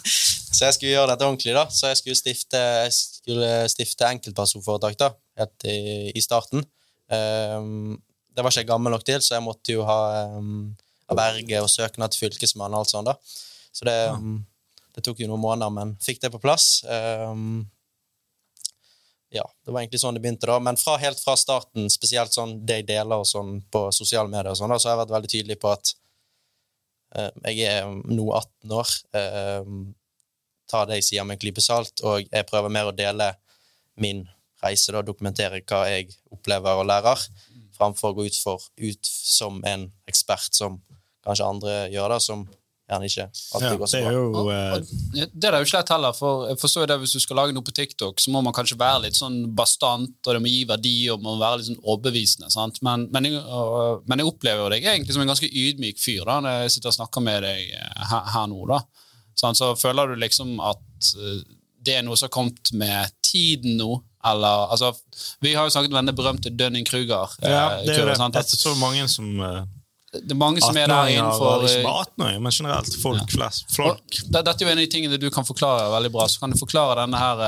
så 0.56 0.66
jeg 0.66 0.74
skulle 0.74 0.94
gjøre 0.96 1.12
dette 1.12 1.28
ordentlig, 1.28 1.54
da. 1.54 1.64
Så 1.70 1.92
jeg 1.92 2.00
skulle 2.00 2.18
stifte, 2.18 2.58
jeg 2.58 2.94
skulle 2.96 3.50
stifte 3.70 4.08
enkeltpersonforetak 4.10 4.98
da, 4.98 5.12
helt 5.38 5.66
i, 5.70 6.10
i 6.10 6.24
starten. 6.24 6.66
Um, 7.10 8.00
det 8.34 8.42
var 8.42 8.50
ikke 8.50 8.64
jeg 8.64 8.70
gammel 8.72 8.94
nok 8.94 9.06
til, 9.06 9.22
så 9.22 9.36
jeg 9.36 9.46
måtte 9.46 9.74
jo 9.74 9.86
ha, 9.86 10.00
um, 10.34 10.70
ha 11.10 11.18
verge 11.18 11.62
og 11.62 11.70
søknad 11.70 12.10
til 12.10 12.26
Fylkesmannen 12.26 12.74
og 12.74 12.82
alt 12.82 12.94
sånt. 12.94 13.10
da. 13.10 13.14
Så 13.70 13.86
det, 13.86 13.96
um, 14.10 14.40
det, 14.96 15.04
tok 15.06 15.22
jo 15.22 15.30
noen 15.30 15.44
måneder, 15.46 15.70
men 15.74 15.94
fikk 16.02 16.24
det 16.24 16.32
på 16.34 16.42
plass. 16.42 16.80
Um, 16.90 17.68
ja, 19.30 19.44
det 19.64 19.70
var 19.72 19.82
egentlig 19.82 20.00
sånn 20.02 20.16
det 20.16 20.22
begynte. 20.24 20.48
da, 20.50 20.58
Men 20.62 20.78
fra, 20.80 20.96
helt 20.98 21.20
fra 21.22 21.36
starten, 21.38 21.86
spesielt 21.92 22.34
sånn 22.34 22.56
det 22.66 22.80
jeg 22.80 22.88
deler 22.90 23.22
og 23.22 23.28
sånn 23.30 23.60
på 23.70 23.86
sosiale 23.94 24.30
medier, 24.30 24.50
og 24.52 24.58
sånn, 24.58 24.74
så 24.78 24.90
har 24.90 24.96
jeg 24.96 25.02
vært 25.04 25.14
veldig 25.16 25.30
tydelig 25.34 25.58
på 25.62 25.70
at 25.70 25.92
uh, 27.14 27.30
jeg 27.46 27.68
er 27.70 27.86
nå 27.86 28.26
18 28.26 28.74
år. 28.80 28.96
Uh, 29.14 29.70
ta 30.70 30.82
det 30.86 31.00
jeg 31.00 31.08
sier 31.08 31.26
med 31.26 31.38
en 31.38 31.44
klype 31.44 31.62
salt, 31.62 32.02
og 32.02 32.26
jeg 32.26 32.48
prøver 32.50 32.74
mer 32.74 32.90
å 32.90 32.96
dele 32.96 33.32
min 34.02 34.24
reise, 34.64 34.92
da, 34.92 35.02
dokumentere 35.06 35.62
hva 35.62 35.84
jeg 35.90 36.10
opplever 36.34 36.82
og 36.82 36.88
lærer, 36.90 37.22
framfor 37.78 38.12
å 38.12 38.18
gå 38.18 38.28
ut, 38.28 38.36
for, 38.36 38.66
ut 38.82 39.10
som 39.10 39.62
en 39.66 39.88
ekspert 40.10 40.58
som 40.58 40.80
kanskje 41.24 41.46
andre 41.46 41.76
gjør, 41.94 42.16
da, 42.16 42.18
som 42.22 42.44
gjerne 42.90 43.08
ikke 43.08 43.26
alltid 43.28 43.78
går 43.80 43.90
så 43.90 43.98
er 44.00 44.16
Jo, 44.16 44.24
uh... 44.46 44.76
det 45.14 45.50
er 45.50 45.56
jo 45.58 45.68
ikke 45.68 45.78
lett 45.78 45.92
heller, 45.94 46.16
for 46.16 46.48
jeg 46.50 46.60
forstår 46.60 46.90
det 46.90 46.98
hvis 47.02 47.14
du 47.16 47.22
skal 47.22 47.40
lage 47.40 47.54
noe 47.56 47.66
på 47.66 47.74
TikTok, 47.76 48.22
så 48.22 48.34
må 48.34 48.42
man 48.44 48.56
kanskje 48.56 48.78
være 48.80 49.04
litt 49.06 49.18
sånn 49.18 49.38
bastant, 49.56 50.16
og 50.26 50.36
det 50.36 50.42
må 50.42 50.50
gi 50.50 50.64
verdi, 50.68 50.96
og 51.12 51.22
må 51.24 51.36
være 51.40 51.60
litt 51.60 51.70
sånn 51.70 51.80
overbevisende. 51.82 52.50
sant? 52.52 52.82
Men, 52.86 53.06
men, 53.14 53.30
jeg, 53.30 53.44
og, 53.44 54.02
men 54.10 54.22
jeg 54.22 54.32
opplever 54.32 54.64
jo 54.64 54.74
deg 54.74 54.90
egentlig 54.94 55.16
som 55.16 55.24
en 55.24 55.32
ganske 55.32 55.50
ydmyk 55.50 56.02
fyr 56.02 56.26
da, 56.28 56.40
når 56.44 56.58
jeg 56.64 56.76
sitter 56.76 56.92
og 56.92 56.98
snakker 56.98 57.24
med 57.24 57.46
deg 57.46 57.72
eh, 57.78 58.04
her, 58.12 58.28
her 58.34 58.50
nå. 58.50 58.60
da. 58.70 58.82
Sånn, 59.40 59.56
så 59.56 59.72
føler 59.78 60.10
du 60.10 60.20
liksom 60.20 60.58
at 60.60 61.12
uh, 61.16 61.40
det 61.80 61.96
er 61.96 62.04
noe 62.04 62.18
som 62.18 62.28
har 62.28 62.34
kommet 62.34 62.72
med 62.76 63.14
tiden 63.24 63.78
nå? 63.80 63.94
Eller, 64.26 64.66
altså, 64.74 64.92
vi 65.40 65.54
har 65.56 65.64
jo 65.64 65.72
snakket 65.72 65.94
om 65.94 66.00
denne 66.02 66.12
berømte 66.16 66.52
Dunning-Kruger. 66.52 67.38
Ja, 67.40 67.80
det 67.80 67.94
er 67.94 68.02
jo 68.02 68.32
det. 68.34 68.42
Så 68.52 68.74
mange 68.76 69.06
som 69.08 69.30
det 70.12 70.32
er 70.34 70.38
mange 70.38 70.58
som 70.62 70.74
er 70.76 70.88
der 70.90 71.10
innenfor 71.12 71.62
Ikke 71.62 71.76
eh, 71.78 71.84
bare 71.86 72.04
18-åringer, 72.08 72.40
men 72.42 72.54
generelt. 72.56 72.96
Folk 73.02 73.30
flest. 73.30 73.66
og 73.68 73.76
Folk. 73.76 74.16
det- 74.18 74.44
Dette 74.44 74.56
er 74.56 74.66
jo 74.66 74.70
en 74.72 74.78
av 74.78 74.82
de 74.84 74.90
tingene 74.90 75.18
du 75.22 75.28
kan 75.30 75.44
forklare 75.46 75.84
veldig 75.92 76.10
bra. 76.16 76.26
Så 76.28 76.40
kan 76.42 76.50
du 76.50 76.58
forklare 76.58 76.96
denne 77.04 77.20
her 77.20 77.42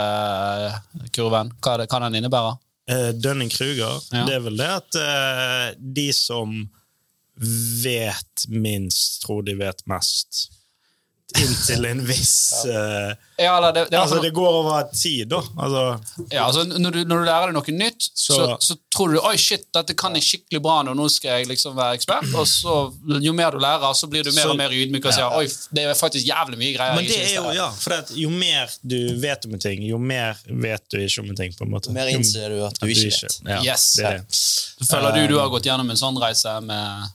uh, 0.71 0.77
kurven, 1.11 1.51
hva, 1.59 1.75
det, 1.81 1.89
hva 1.91 2.01
den 2.07 2.21
innebærer. 2.21 2.61
Uh, 2.91 3.11
Dunning-Kruger, 3.19 3.99
Ja. 4.13 4.25
det 4.29 4.35
er 4.37 4.45
vel 4.47 4.57
det 4.63 4.71
at 4.77 4.95
uh, 5.01 5.75
de 5.79 6.07
som 6.15 6.55
vet 7.83 8.47
minst, 8.49 9.23
tror 9.25 9.43
de 9.43 9.55
vet 9.59 9.83
mest. 9.91 10.45
Inntil 11.41 11.85
en 11.89 12.01
viss 12.07 12.65
uh, 12.69 13.13
Ja, 13.41 13.55
det, 13.73 13.87
det 13.91 13.97
er 13.97 14.03
Altså, 14.03 14.17
altså, 14.17 14.21
det 14.23 14.31
går 14.37 14.57
over 14.59 14.83
tid, 14.93 15.29
da. 15.31 15.39
Altså, 15.65 15.83
ja, 16.31 16.45
altså, 16.47 16.65
når, 16.69 16.91
du, 16.91 16.99
når 17.09 17.23
du 17.23 17.25
lærer 17.29 17.51
deg 17.51 17.57
noe 17.57 17.75
nytt, 17.79 18.09
så, 18.15 18.35
så, 18.37 18.57
Så- 18.61 18.77
tror 18.93 19.15
du 19.15 19.19
oi 19.25 19.37
shit, 19.41 19.65
dette 19.73 19.95
kan 19.97 20.13
jeg 20.19 20.23
skikkelig 20.27 20.61
bra 20.63 20.75
nå, 20.85 20.93
nå 20.99 21.07
skal 21.09 21.39
jeg 21.41 21.49
liksom 21.49 21.73
være 21.79 21.97
ekspert. 21.97 22.27
Og 22.37 22.45
så, 22.51 22.75
jo 23.25 23.33
mer 23.33 23.55
du 23.57 23.59
lærer, 23.65 23.95
så 23.97 24.07
blir 24.13 24.27
du 24.27 24.33
mer 24.35 24.45
Så- 24.45 24.51
og 24.53 24.59
mer 24.61 24.75
ydmyk 24.77 25.09
og 25.09 25.17
sier 25.17 25.33
oi, 25.39 25.47
det 25.73 25.87
er 25.89 25.97
faktisk 25.97 26.29
jævlig 26.29 26.59
mye 26.61 26.75
greier. 26.77 26.95
men 26.99 27.09
jeg 27.09 27.15
det 27.17 27.31
er 27.31 27.39
jo, 27.39 27.55
ja, 27.57 27.71
for 27.73 27.97
at 27.97 28.13
jo 28.17 28.31
mer 28.31 28.71
du 28.85 28.99
vet 29.23 29.47
om 29.49 29.57
en 29.57 29.65
ting, 29.65 29.83
jo 29.89 29.99
mer 29.99 30.37
vet 30.47 30.85
du 30.93 30.99
ikke 31.01 31.25
om 31.25 31.31
en 31.33 31.41
ting. 31.41 31.57
på 31.57 31.65
en 31.65 31.73
måte. 31.73 31.89
Jo 31.89 31.97
mer 31.97 32.13
innser 32.13 32.53
du 32.53 32.61
at 32.67 32.79
du 32.81 32.87
ikke 32.93 33.09
vet. 33.11 33.41
Ja, 33.49 33.63
Yes. 33.65 33.93
det 33.97 34.05
er 34.11 34.19
det. 34.21 34.25
Så 34.37 34.91
føler 34.93 35.17
du 35.17 35.27
du 35.35 35.39
har 35.41 35.49
gått 35.49 35.65
gjennom 35.67 35.89
en 35.91 35.97
sånn 35.97 36.21
reise 36.21 36.61
med 36.61 37.09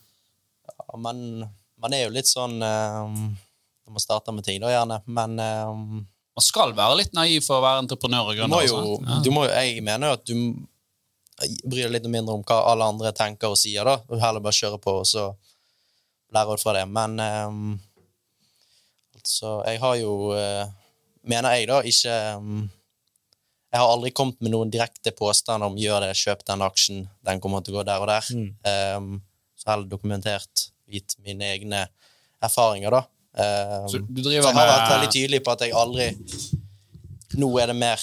Ja, 0.87 0.97
men 0.97 1.47
man 1.81 1.93
er 1.93 2.07
jo 2.07 2.13
litt 2.15 2.25
sånn 2.29 2.57
um, 2.63 3.37
Når 3.87 3.99
å 3.99 4.03
starte 4.03 4.33
med 4.35 4.43
ting, 4.43 4.59
da, 4.61 4.67
gjerne. 4.73 4.97
Men 5.07 5.37
um, 5.39 6.05
Man 6.37 6.43
skal 6.45 6.73
være 6.77 6.97
litt 6.99 7.13
naiv 7.17 7.41
for 7.45 7.57
å 7.59 7.63
være 7.65 7.83
entreprenør 7.85 8.31
og 8.33 8.35
gründer. 8.41 8.65
jo. 8.67 8.97
Ja. 9.07 9.19
du 9.23 9.29
må, 9.31 9.45
jo- 9.47 9.53
jeg 9.55 9.81
mener 9.85 10.11
jo 10.11 10.17
at 10.19 10.25
du 10.27 10.35
bryr 11.69 11.85
deg 11.87 11.93
litt 11.95 12.09
mindre 12.11 12.33
om 12.35 12.43
hva 12.43 12.57
alle 12.71 12.85
andre 12.91 13.11
tenker 13.15 13.53
og 13.53 13.57
sier. 13.57 13.85
da, 13.87 13.99
og 14.09 14.19
Heller 14.21 14.43
bare 14.43 14.57
kjøre 14.57 14.79
på 14.83 14.97
og 15.01 15.05
så 15.07 15.27
lære 16.35 16.53
ut 16.57 16.61
fra 16.65 16.73
det. 16.77 16.85
Men 16.89 17.19
um, 17.19 17.79
altså, 19.15 19.61
jeg 19.67 19.79
har 19.83 19.95
jo 20.01 20.15
uh, 20.35 20.65
Mener 21.27 21.57
jeg, 21.57 21.67
da, 21.67 21.81
ikke 21.83 22.13
um, 22.39 22.61
Jeg 23.73 23.81
har 23.81 23.89
aldri 23.91 24.11
kommet 24.15 24.39
med 24.41 24.53
noen 24.53 24.69
direkte 24.71 25.11
påstand 25.11 25.65
om 25.65 25.75
gjør 25.79 26.05
det, 26.05 26.13
kjøp 26.15 26.45
den 26.47 26.61
aksjen, 26.63 27.01
den 27.27 27.41
kommer 27.43 27.59
til 27.65 27.75
å 27.75 27.81
gå 27.81 27.83
der 27.89 28.03
og 28.05 28.07
der. 28.07 28.29
Um, 28.95 29.09
så 29.59 29.73
heller 29.73 29.89
dokumentert, 29.91 30.69
gitt 30.87 31.17
mine 31.25 31.49
egne 31.51 31.81
erfaringer, 32.45 32.93
da. 32.95 33.01
Um, 33.37 33.89
Så 33.89 33.99
du 34.01 34.23
så 34.23 34.29
driver 34.31 34.47
jeg 34.49 34.55
har 34.57 34.71
vært 34.71 34.93
veldig 34.95 35.09
tydelig 35.13 35.39
på 35.45 35.53
at 35.53 35.61
jeg 35.61 35.73
aldri 35.77 36.07
Nå 37.37 37.49
er 37.61 37.69
det 37.69 37.75
mer 37.77 38.01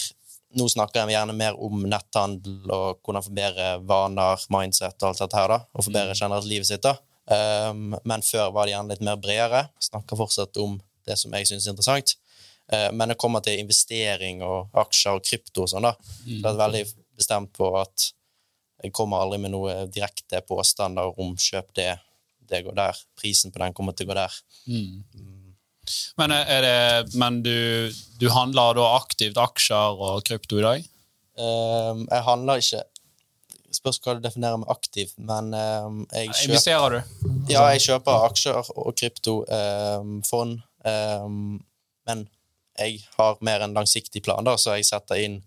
Nå 0.55 0.69
snakker 0.71 1.01
jeg 1.03 1.17
gjerne 1.17 1.35
mer 1.35 1.57
om 1.59 1.81
netthandel 1.91 2.71
og 2.71 3.01
hvordan 3.03 3.25
forbedre 3.25 3.71
vaner, 3.83 4.45
mindset 4.55 4.95
og 5.03 5.09
alt 5.09 5.23
dette 5.25 5.41
her, 5.41 5.51
da. 5.51 5.57
Og 5.75 5.83
forbedre 5.89 6.15
generelt 6.15 6.47
livet 6.47 6.69
sitt, 6.69 6.85
da. 6.87 6.93
Um, 7.27 7.97
men 8.07 8.23
før 8.23 8.53
var 8.55 8.69
det 8.69 8.77
gjerne 8.77 8.95
litt 8.95 9.03
mer 9.03 9.19
bredere. 9.19 9.65
Snakker 9.83 10.21
fortsatt 10.21 10.61
om 10.63 10.77
det 11.09 11.17
som 11.19 11.35
jeg 11.35 11.49
syns 11.51 11.67
er 11.67 11.75
interessant. 11.75 12.15
Uh, 12.71 12.87
men 12.95 13.11
det 13.11 13.19
kommer 13.19 13.43
til 13.43 13.59
investering 13.65 14.45
og 14.47 14.79
aksjer 14.85 15.19
og 15.19 15.27
krypto 15.27 15.65
og 15.67 15.73
sånn, 15.75 15.89
da. 15.91 15.97
Så 16.23 16.39
jeg 16.39 16.53
er 16.53 16.63
veldig 16.63 16.85
bestemt 17.19 17.51
på 17.59 17.73
at 17.81 18.13
jeg 18.85 18.95
kommer 18.95 19.25
aldri 19.25 19.41
med 19.43 19.55
noe 19.57 19.75
direkte 19.91 20.39
påstander 20.47 21.19
om 21.19 21.35
kjøp 21.41 21.75
det, 21.79 21.95
det 22.51 22.65
går 22.67 22.77
der. 22.79 22.99
Prisen 23.19 23.53
på 23.53 23.63
den 23.63 23.75
kommer 23.77 23.97
til 23.97 24.09
å 24.09 24.13
gå 24.13 24.19
der. 24.19 24.39
Men, 26.17 26.33
er 26.33 26.65
det, 26.65 27.15
men 27.21 27.43
du, 27.45 27.93
du 28.21 28.29
handler 28.33 28.77
da 28.79 28.89
aktivt 28.97 29.39
aksjer 29.41 30.01
og 30.01 30.25
krypto 30.27 30.61
i 30.61 30.65
dag? 30.65 30.91
Um, 31.35 32.05
jeg 32.09 32.27
handler 32.29 32.61
ikke 32.63 32.85
Spørs 33.75 33.97
hva 34.05 34.13
du 34.15 34.21
definerer 34.23 34.61
med 34.63 34.69
aktiv, 34.71 35.11
men 35.19 35.49
um, 35.51 35.97
jeg, 36.13 36.29
kjøper, 36.29 36.45
Investerer 36.47 36.93
du? 36.95 37.25
ja, 37.51 37.65
jeg 37.73 37.81
kjøper 37.83 38.27
aksjer 38.29 38.69
og 38.71 38.93
krypto, 38.95 39.35
um, 39.51 40.13
fond, 40.23 40.61
um, 40.87 41.57
men 42.07 42.23
jeg 42.79 43.01
har 43.17 43.43
mer 43.43 43.65
en 43.67 43.75
langsiktig 43.75 44.23
plan, 44.23 44.47
da, 44.47 44.55
så 44.63 44.77
jeg 44.79 44.87
setter 44.87 45.25
inn 45.25 45.41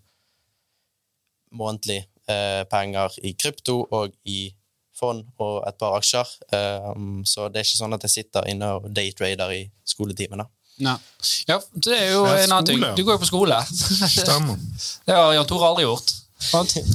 månedlig 1.56 2.01
uh, 2.27 2.68
penger 2.68 3.16
i 3.24 3.32
krypto 3.39 3.80
og 3.96 4.12
i 4.27 4.50
fond 4.98 5.24
og 5.44 5.63
et 5.68 5.77
par 5.80 5.98
aksjer. 5.98 6.36
Um, 6.51 7.24
så 7.25 7.48
det 7.51 7.62
er 7.62 7.68
ikke 7.68 7.82
sånn 7.82 7.98
at 7.98 8.06
jeg 8.08 8.16
sitter 8.18 8.48
inne 8.51 8.74
og 8.77 8.88
daytrader 8.94 9.54
i 9.56 9.63
skoletimene. 9.88 10.48
Nei. 10.84 10.94
Ja, 11.50 11.58
det 11.74 11.96
er 11.96 12.12
jo 12.12 12.22
Ja, 12.27 12.38
en 12.44 12.54
annen 12.54 12.68
ting. 12.70 12.84
Du 12.98 13.04
går 13.06 13.18
jo 13.18 13.22
på 13.24 13.30
skole. 13.30 13.58
Stemmer. 13.66 14.60
Det 15.08 15.16
har 15.16 15.34
Jan 15.34 15.48
Tore 15.50 15.72
aldri 15.72 15.88
gjort. 15.88 16.13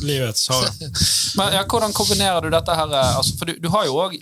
Livets 0.07 0.49
har 0.53 0.69
Men 1.39 1.57
ja, 1.57 1.65
hvordan 1.67 1.93
kombinerer 1.93 2.45
du 2.45 2.53
dette 2.53 2.77
her 2.79 2.93
eh, 2.95 3.17
altså, 3.19 3.35
For 3.41 3.51
du, 3.51 3.57
du 3.59 3.67
har 3.75 3.89
jo 3.89 3.97
òg 3.99 4.15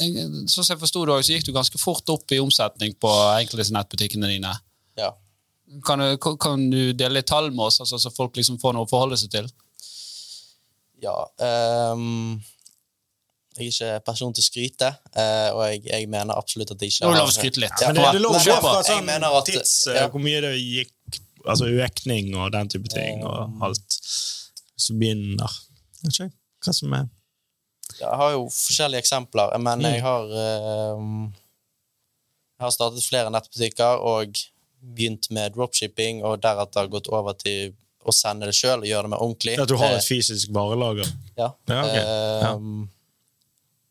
Sånn 0.00 0.48
som 0.48 0.72
jeg 0.72 0.80
forsto 0.80 1.04
det, 1.06 1.20
så 1.22 1.36
gikk 1.36 1.46
du 1.46 1.52
ganske 1.54 1.78
fort 1.78 2.08
opp 2.10 2.32
i 2.32 2.40
omsetning 2.40 2.94
på 2.98 3.10
enkelte 3.36 3.60
disse 3.60 3.74
nettbutikkene 3.76 4.30
dine. 4.30 4.54
Ja. 4.96 5.10
Kan 5.84 6.00
du, 6.00 6.16
kan 6.40 6.62
du 6.72 6.94
dele 6.96 7.18
litt 7.18 7.28
tall 7.28 7.50
med 7.52 7.66
oss, 7.66 7.82
altså, 7.84 7.98
så 8.00 8.08
folk 8.14 8.38
liksom 8.40 8.56
får 8.62 8.74
noe 8.74 8.88
å 8.88 8.90
forholde 8.90 9.18
seg 9.20 9.34
til? 9.34 9.50
Ja 11.02 11.14
Um, 11.40 12.42
Jeg 13.58 13.66
er 13.66 13.70
ikke 13.72 14.04
person 14.06 14.32
til 14.32 14.40
å 14.40 14.46
skryte, 14.46 14.88
eh, 15.18 15.48
og 15.52 15.62
jeg, 15.66 15.80
jeg 15.90 16.06
mener 16.08 16.38
absolutt 16.38 16.70
at 16.72 16.78
det 16.80 16.86
ikke 16.92 17.02
Nå 17.04 17.10
er 17.10 17.16
det 17.16 17.20
lov 17.24 17.32
å 17.32 17.34
skryte 17.34 17.60
litt. 17.60 17.80
Ja, 17.82 17.88
Men 17.90 17.96
det 17.98 18.04
er 18.14 18.22
lov 18.22 18.36
å 18.36 18.42
gå 18.44 18.54
fra 18.62 18.74
jeg 18.78 18.86
sånn 18.90 19.04
mener 19.08 19.36
at- 19.40 19.48
tids, 19.50 19.72
ja. 19.90 20.04
hvor 20.12 20.22
mye 20.22 20.40
det 20.44 20.52
gikk 20.60 21.20
Altså 21.48 21.64
økning 21.72 22.34
og 22.36 22.50
den 22.52 22.68
type 22.68 22.88
ting, 22.92 23.22
og 23.24 23.62
alt 23.64 23.96
som 24.76 24.98
begynner. 25.00 25.48
Vet 26.04 26.12
ikke 26.18 26.28
hva 26.66 26.74
som 26.76 26.92
er 26.98 27.06
Jeg 27.98 28.16
har 28.22 28.32
jo 28.36 28.42
forskjellige 28.52 29.00
eksempler, 29.02 29.54
men 29.64 29.80
jeg 29.88 30.02
har 30.04 30.28
um, 31.00 31.32
Jeg 31.32 32.64
har 32.66 32.70
startet 32.76 33.04
flere 33.08 33.32
nettbutikker 33.32 34.04
og 34.04 34.36
begynt 34.80 35.30
med 35.32 35.52
dropshipping, 35.56 36.22
og 36.24 36.40
deretter 36.44 36.88
gått 36.92 37.08
over 37.12 37.32
til 37.40 37.72
å 38.06 38.12
sende 38.14 38.46
det 38.48 38.54
sjøl 38.56 38.78
og 38.80 38.86
gjøre 38.88 39.02
det 39.02 39.10
mer 39.10 39.20
ordentlig. 39.26 39.58
at 39.60 39.68
du 39.68 39.76
har 39.76 39.90
Eh, 39.92 39.98
et 39.98 40.04
fysisk 40.08 40.48
varelager. 40.56 41.06
Ja. 41.36 41.50
Ja, 41.68 41.80
okay. 41.84 42.00
Ja. 42.00 42.54
Ehm, 42.54 42.88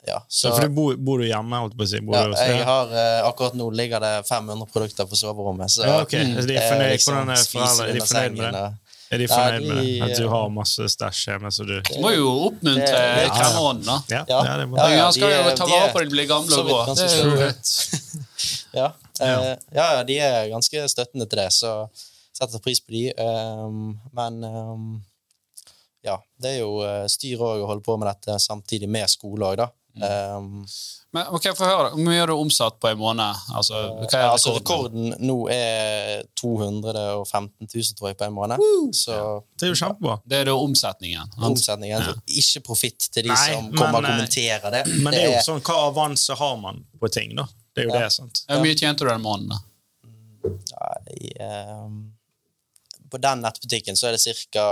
ja, 0.07 0.19
Så, 0.27 0.49
så 0.49 0.55
for 0.55 0.61
du 0.65 0.69
bor, 0.73 0.95
bor 0.97 1.17
du 1.21 1.25
hjemme, 1.27 1.59
holdt 1.61 1.75
på 1.77 1.83
å 1.85 1.87
si? 1.87 1.99
Bor 2.01 2.15
ja, 2.15 2.23
du 2.27 2.33
jeg 2.33 2.63
har, 2.65 2.87
eh, 2.91 3.21
akkurat 3.29 3.53
nå 3.59 3.67
ligger 3.75 3.99
det 4.01 4.13
500 4.27 4.65
produkter 4.73 5.05
på 5.05 5.15
soverommet. 5.19 5.69
Så 5.69 5.83
Ja, 5.85 6.01
okay. 6.01 6.23
Altså, 6.25 6.47
de 6.47 6.55
er 6.57 6.59
det 6.59 6.69
fornøyd- 6.71 6.93
liksom 6.95 7.13
hvordan 7.15 7.29
er 7.29 7.43
foreldre? 7.45 7.89
Er 7.89 7.93
de 7.93 7.99
fornøyd 8.07 8.37
med 8.37 8.53
det? 8.53 8.67
Er 9.11 9.17
de 9.17 9.23
Ja, 9.25 9.35
fornøyd 9.35 9.67
med 9.67 9.77
det? 9.85 10.01
At 10.11 10.17
du 10.17 10.27
har 10.29 10.49
masse 10.49 10.81
stæsj 10.95 11.21
hjemme? 11.29 11.49
Så 11.53 11.65
du... 11.67 11.75
Du 11.81 11.99
må 12.01 12.11
jo 12.15 12.27
oppmuntre 12.49 12.85
Det- 12.89 13.31
kremmerånden, 13.37 13.85
da. 13.85 14.01
Ja, 14.09 14.25
Ja. 14.29 14.43
ja, 14.45 14.57
det 14.57 14.67
må. 14.69 14.77
Ja, 14.77 14.89
ja. 14.89 15.11
Skal 15.11 15.29
jo 15.29 15.55
ta 15.55 15.65
vare 15.65 15.93
på 15.93 15.99
de 16.03 16.09
blir 16.09 16.27
gamle 16.27 16.57
og 16.57 16.65
grå. 16.67 16.95
Det 16.95 17.05
er 17.05 17.15
jo 17.17 17.29
store. 17.29 17.53
Ja, 18.73 18.93
eh, 19.21 19.55
ja, 19.73 19.85
ja, 19.97 20.03
de 20.03 20.17
er 20.19 20.49
ganske 20.49 20.83
støttende 20.89 21.25
til 21.29 21.39
det, 21.41 21.47
så 21.53 21.89
setter 22.39 22.63
pris 22.63 22.79
på 22.81 22.95
de. 22.95 23.03
Um, 23.19 23.97
men 24.15 24.39
um, 24.47 24.87
ja, 26.05 26.15
det 26.39 26.55
er 26.55 26.61
jo 26.61 26.77
eh, 26.87 27.03
styr 27.11 27.41
òg 27.43 27.59
å 27.65 27.67
holde 27.73 27.83
på 27.83 27.97
med 27.99 28.07
dette 28.07 28.37
samtidig 28.39 28.87
med 28.89 29.11
skole 29.11 29.49
òg, 29.51 29.59
da. 29.59 29.67
Um, 29.99 30.61
Men 31.11 31.25
ok, 31.33 31.47
få 31.57 31.65
høre. 31.67 31.87
Hvor 31.91 32.03
mye 32.05 32.19
har 32.21 32.29
du 32.29 32.35
omsatt 32.37 32.77
på 32.79 32.87
en 32.91 32.99
måned? 33.01 33.39
Altså, 33.57 33.73
hva 33.97 34.05
er 34.05 34.21
ja, 34.21 34.29
altså, 34.31 34.53
rekorden? 34.55 35.09
nå 35.25 35.35
er 35.51 36.21
215 36.39 37.67
000, 37.67 37.97
tror 37.97 38.11
jeg, 38.11 38.17
på 38.19 38.27
en 38.29 38.35
måned. 38.37 38.61
Så 38.95 39.17
Det 39.59 39.67
er 39.67 39.73
jo 39.73 39.79
kjempebra. 39.81 40.19
Det 40.29 40.37
er 40.39 40.47
da 40.51 40.55
omsetningen. 40.55 41.33
omsetningen 41.49 42.05
så 42.05 42.13
Ikke 42.29 42.61
profitt 42.69 43.09
til 43.11 43.25
de 43.27 43.33
Nei, 43.33 43.39
som 43.49 43.71
kommer 43.73 43.97
men, 43.99 44.05
og 44.05 44.13
kommenterer 44.13 44.75
det. 44.77 44.83
Men 45.01 45.17
det 45.17 45.23
er 45.25 45.33
jo 45.33 45.41
sånn, 45.49 45.63
hva 45.65 45.79
avanse 45.89 46.37
har 46.39 46.55
man 46.61 46.79
på 47.01 47.09
ting, 47.11 47.33
da? 47.41 47.47
Det 47.75 47.83
er 47.83 47.89
jo 47.89 47.95
Ja. 47.97 48.05
det, 48.05 48.13
sant? 48.13 48.43
Hvor 48.47 48.63
mye 48.63 48.77
tjente 48.79 49.03
du 49.03 49.09
den 49.09 49.25
måneden? 49.25 49.49
da? 49.57 49.59
Nei, 50.45 51.33
ehm, 51.43 51.97
På 53.09 53.17
den 53.21 53.41
nettbutikken 53.45 53.97
så 53.99 54.07
er 54.09 54.17
det 54.17 54.37
ca. 54.53 54.67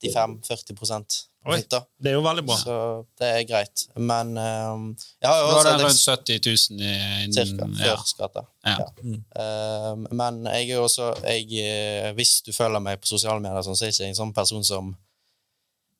35-40 0.00 1.26
Oi. 1.48 1.56
Det 1.64 2.10
er 2.10 2.16
jo 2.18 2.20
veldig 2.24 2.42
bra. 2.44 2.56
Så 2.60 2.74
det 3.16 3.28
er 3.32 3.44
greit. 3.48 3.86
Men 3.96 4.34
um, 4.36 4.82
jeg 5.22 5.28
har 5.30 5.38
jo 5.40 5.46
også 5.48 5.62
Nå 5.64 5.70
er 5.70 5.78
det 5.78 5.86
rundt 5.86 6.02
70 6.04 6.40
000 6.70 6.82
i 6.84 6.90
innen- 7.24 7.32
Cirka. 7.32 7.68
ja. 7.80 7.94
Skatter. 8.04 8.44
Ja. 8.66 8.74
Ja. 8.82 9.20
Ehm, 9.40 10.04
men 10.20 10.42
jeg 10.50 10.66
er 10.68 10.74
jo 10.74 10.82
også 10.84 11.06
jeg, 11.24 11.46
eh, 11.64 12.10
Hvis 12.12 12.42
du 12.44 12.52
følger 12.52 12.78
meg 12.84 13.00
på 13.00 13.08
sosiale 13.08 13.40
medier, 13.40 13.62
sånn, 13.64 13.76
så 13.76 13.86
er 13.86 13.88
jeg 13.88 13.96
ikke 13.96 14.08
en 14.12 14.20
sånn 14.20 14.34
person 14.36 14.64
som 14.64 14.92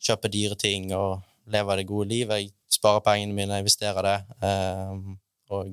kjøper 0.00 0.28
dyre 0.32 0.56
ting 0.60 0.92
og 0.96 1.22
lever 1.48 1.76
det 1.76 1.86
gode 1.88 2.08
liv. 2.08 2.28
Jeg 2.28 2.52
sparer 2.68 3.00
pengene 3.00 3.32
mine, 3.34 3.58
investerer 3.64 4.02
det, 4.02 4.18
Um, 4.44 5.18
og 5.50 5.72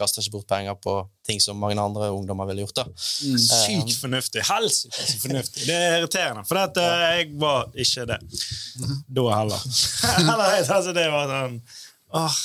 kaster 0.00 0.24
ikke 0.24 0.38
bort 0.38 0.48
penger 0.50 0.76
på 0.80 0.96
ting 1.26 1.40
som 1.42 1.58
mange 1.60 1.78
andre 1.80 2.10
ungdommer 2.14 2.48
ville 2.48 2.64
gjort. 2.64 2.80
da. 2.80 2.86
Mm. 2.88 3.38
Sykt 3.44 3.94
fornuftig. 4.00 4.42
Helsike 4.48 5.06
så 5.06 5.20
fornuftig. 5.26 5.68
Det 5.68 5.76
er 5.76 5.96
irriterende, 6.00 6.44
for 6.48 6.60
at, 6.62 6.80
eh, 6.80 7.06
jeg 7.20 7.30
var 7.40 7.70
ikke 7.86 8.08
det. 8.10 8.18
Da 9.08 9.28
heller. 9.36 9.70
Eller, 10.20 10.44
altså, 10.58 10.92
det 10.96 11.06
var 11.12 11.30
sånn 11.30 11.62
åh, 12.16 12.42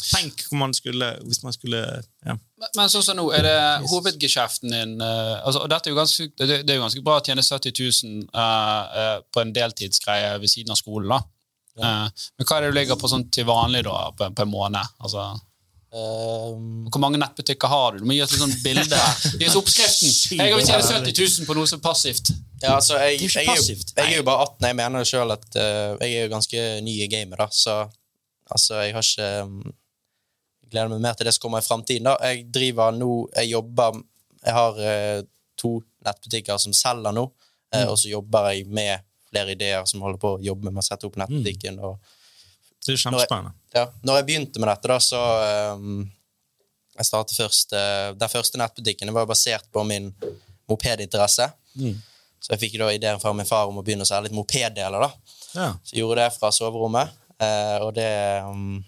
Tenk 0.00 0.46
om 0.50 0.62
man 0.62 0.72
skulle 0.74 1.06
Hvis 1.28 1.42
man 1.44 1.52
skulle 1.52 1.80
ja. 2.24 2.32
Men, 2.32 2.70
men 2.76 2.88
sånn 2.92 3.04
som 3.04 3.18
nå, 3.18 3.26
er 3.36 3.44
det 3.44 3.58
hovedgeskjeften 3.90 4.72
din 4.72 4.94
uh, 5.00 5.36
altså, 5.44 5.60
og 5.64 5.68
dette 5.70 5.90
er 5.90 5.92
jo 5.92 5.98
ganske, 5.98 6.26
det, 6.40 6.62
det 6.64 6.72
er 6.72 6.78
jo 6.78 6.86
ganske 6.86 7.02
bra 7.04 7.18
å 7.20 7.24
tjene 7.24 7.44
70 7.44 7.74
000 8.08 8.24
uh, 8.32 8.40
uh, 8.40 9.18
på 9.28 9.44
en 9.44 9.52
deltidsgreie 9.54 10.32
ved 10.40 10.52
siden 10.52 10.72
av 10.72 10.80
skolen. 10.80 11.12
da. 11.12 11.20
Eh, 11.78 12.26
men 12.36 12.48
hva 12.48 12.58
er 12.58 12.64
det 12.64 12.72
du 12.72 12.78
ligger 12.78 12.98
på 13.00 13.10
sånn 13.10 13.28
til 13.32 13.46
vanlig 13.48 13.84
da, 13.86 14.10
på, 14.16 14.28
på 14.34 14.46
en 14.46 14.52
måned? 14.52 14.96
Altså, 15.00 15.26
Ehm, 15.90 16.86
hvor 16.86 17.02
mange 17.02 17.18
nettbutikker 17.18 17.70
har 17.70 17.92
du? 17.92 18.02
Du 18.02 18.06
må 18.06 18.14
gi 18.14 18.22
oss 18.22 18.34
litt 18.34 18.42
sånn 18.44 18.54
bilde. 18.62 18.98
Gi 19.40 19.48
oss 19.48 19.56
oppskriften. 19.58 20.12
Jeg 20.38 20.54
har 20.54 20.62
tjent 20.62 20.86
70 20.86 21.16
000 21.42 21.48
på 21.48 21.56
noe 21.58 21.66
som 21.66 21.80
er 21.80 21.84
passivt. 21.84 22.30
ja, 22.62 22.76
altså, 22.76 22.98
jeg, 23.00 23.24
jeg, 23.24 23.46
passivt. 23.48 23.94
jeg 23.96 24.12
er 24.12 24.20
jo 24.20 24.26
bare 24.28 24.44
18. 24.46 24.68
Jeg 24.68 24.78
mener 24.78 25.08
sjøl 25.08 25.34
at 25.34 25.46
uh, 25.56 25.96
jeg 25.98 26.12
er 26.12 26.26
jo 26.26 26.32
ganske 26.34 26.64
ny 26.84 26.94
i 27.00 27.08
gamet, 27.10 27.40
da, 27.40 27.46
så 27.50 27.76
altså, 28.52 28.82
jeg 28.84 28.94
har 28.94 29.06
ikke 29.06 29.30
um, 29.48 29.76
Gleder 30.70 30.92
meg 30.92 31.00
mer 31.02 31.16
til 31.18 31.26
det 31.26 31.32
som 31.34 31.42
kommer 31.42 31.64
i 31.64 31.66
framtiden. 31.66 32.06
Jeg 32.22 32.44
driver 32.54 32.92
nå 32.94 33.08
Jeg 33.34 33.48
jobber 33.50 33.96
Jeg 34.44 34.54
har 34.54 34.76
uh, 34.78 35.22
to 35.58 35.72
nettbutikker 36.06 36.60
som 36.62 36.76
selger 36.76 37.16
nå, 37.16 37.24
mm. 37.74 37.88
og 37.88 37.96
så 37.98 38.12
jobber 38.12 38.52
jeg 38.52 38.68
med 38.70 39.02
flere 39.30 39.56
ideer 39.56 39.82
som 39.90 40.04
holder 40.04 40.20
på 40.22 40.36
å 40.36 40.40
jobbe 40.44 40.70
med 40.70 40.84
å 40.84 40.86
sette 40.86 41.08
opp 41.08 41.18
nettbutikken. 41.18 41.82
og 41.82 41.98
Det 42.86 42.94
er 42.94 43.00
kjempespennende. 43.02 43.52
ja, 43.76 43.84
når 44.02 44.16
jeg 44.20 44.26
begynte 44.30 44.60
med 44.62 44.68
dette, 44.72 44.88
da, 44.88 44.98
så 45.04 45.20
um, 45.76 46.06
Jeg 46.96 47.06
startet 47.06 47.36
først 47.36 47.72
uh, 47.76 48.12
Den 48.16 48.28
første 48.32 48.58
nettbutikkene 48.60 49.10
den 49.10 49.16
var 49.16 49.26
basert 49.28 49.66
på 49.72 49.84
min 49.88 50.10
mopedinteresse. 50.70 51.50
Så 52.40 52.54
jeg 52.54 52.60
fikk 52.62 52.78
da 52.80 52.88
ideen 52.94 53.20
fra 53.20 53.32
min 53.36 53.46
far 53.48 53.68
om 53.68 53.78
å 53.80 53.84
begynne 53.84 54.06
å 54.06 54.08
selge 54.08 54.28
litt 54.30 54.36
mopeddeler. 54.36 55.02
da. 55.02 55.10
Ja. 55.54 55.68
Så 55.84 55.94
jeg 55.96 56.00
gjorde 56.04 56.22
det 56.24 56.30
fra 56.38 56.50
soverommet, 56.54 57.12
uh, 57.42 57.76
og 57.84 57.92
det 57.98 58.08
um, 58.46 58.78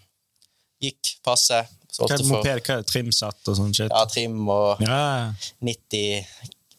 gikk 0.82 1.16
passe. 1.26 1.61
Hva 1.99 2.08
er 2.08 2.25
moped? 2.25 2.62
Hva 2.64 2.78
er? 2.80 2.87
Trimsett 2.88 3.50
og 3.52 3.58
sånn 3.58 3.75
shit? 3.76 3.90
ja, 3.92 4.04
trim 4.08 4.38
og 4.49 4.80
Ja, 4.80 5.00
ja. 5.20 5.26
90 5.68 6.25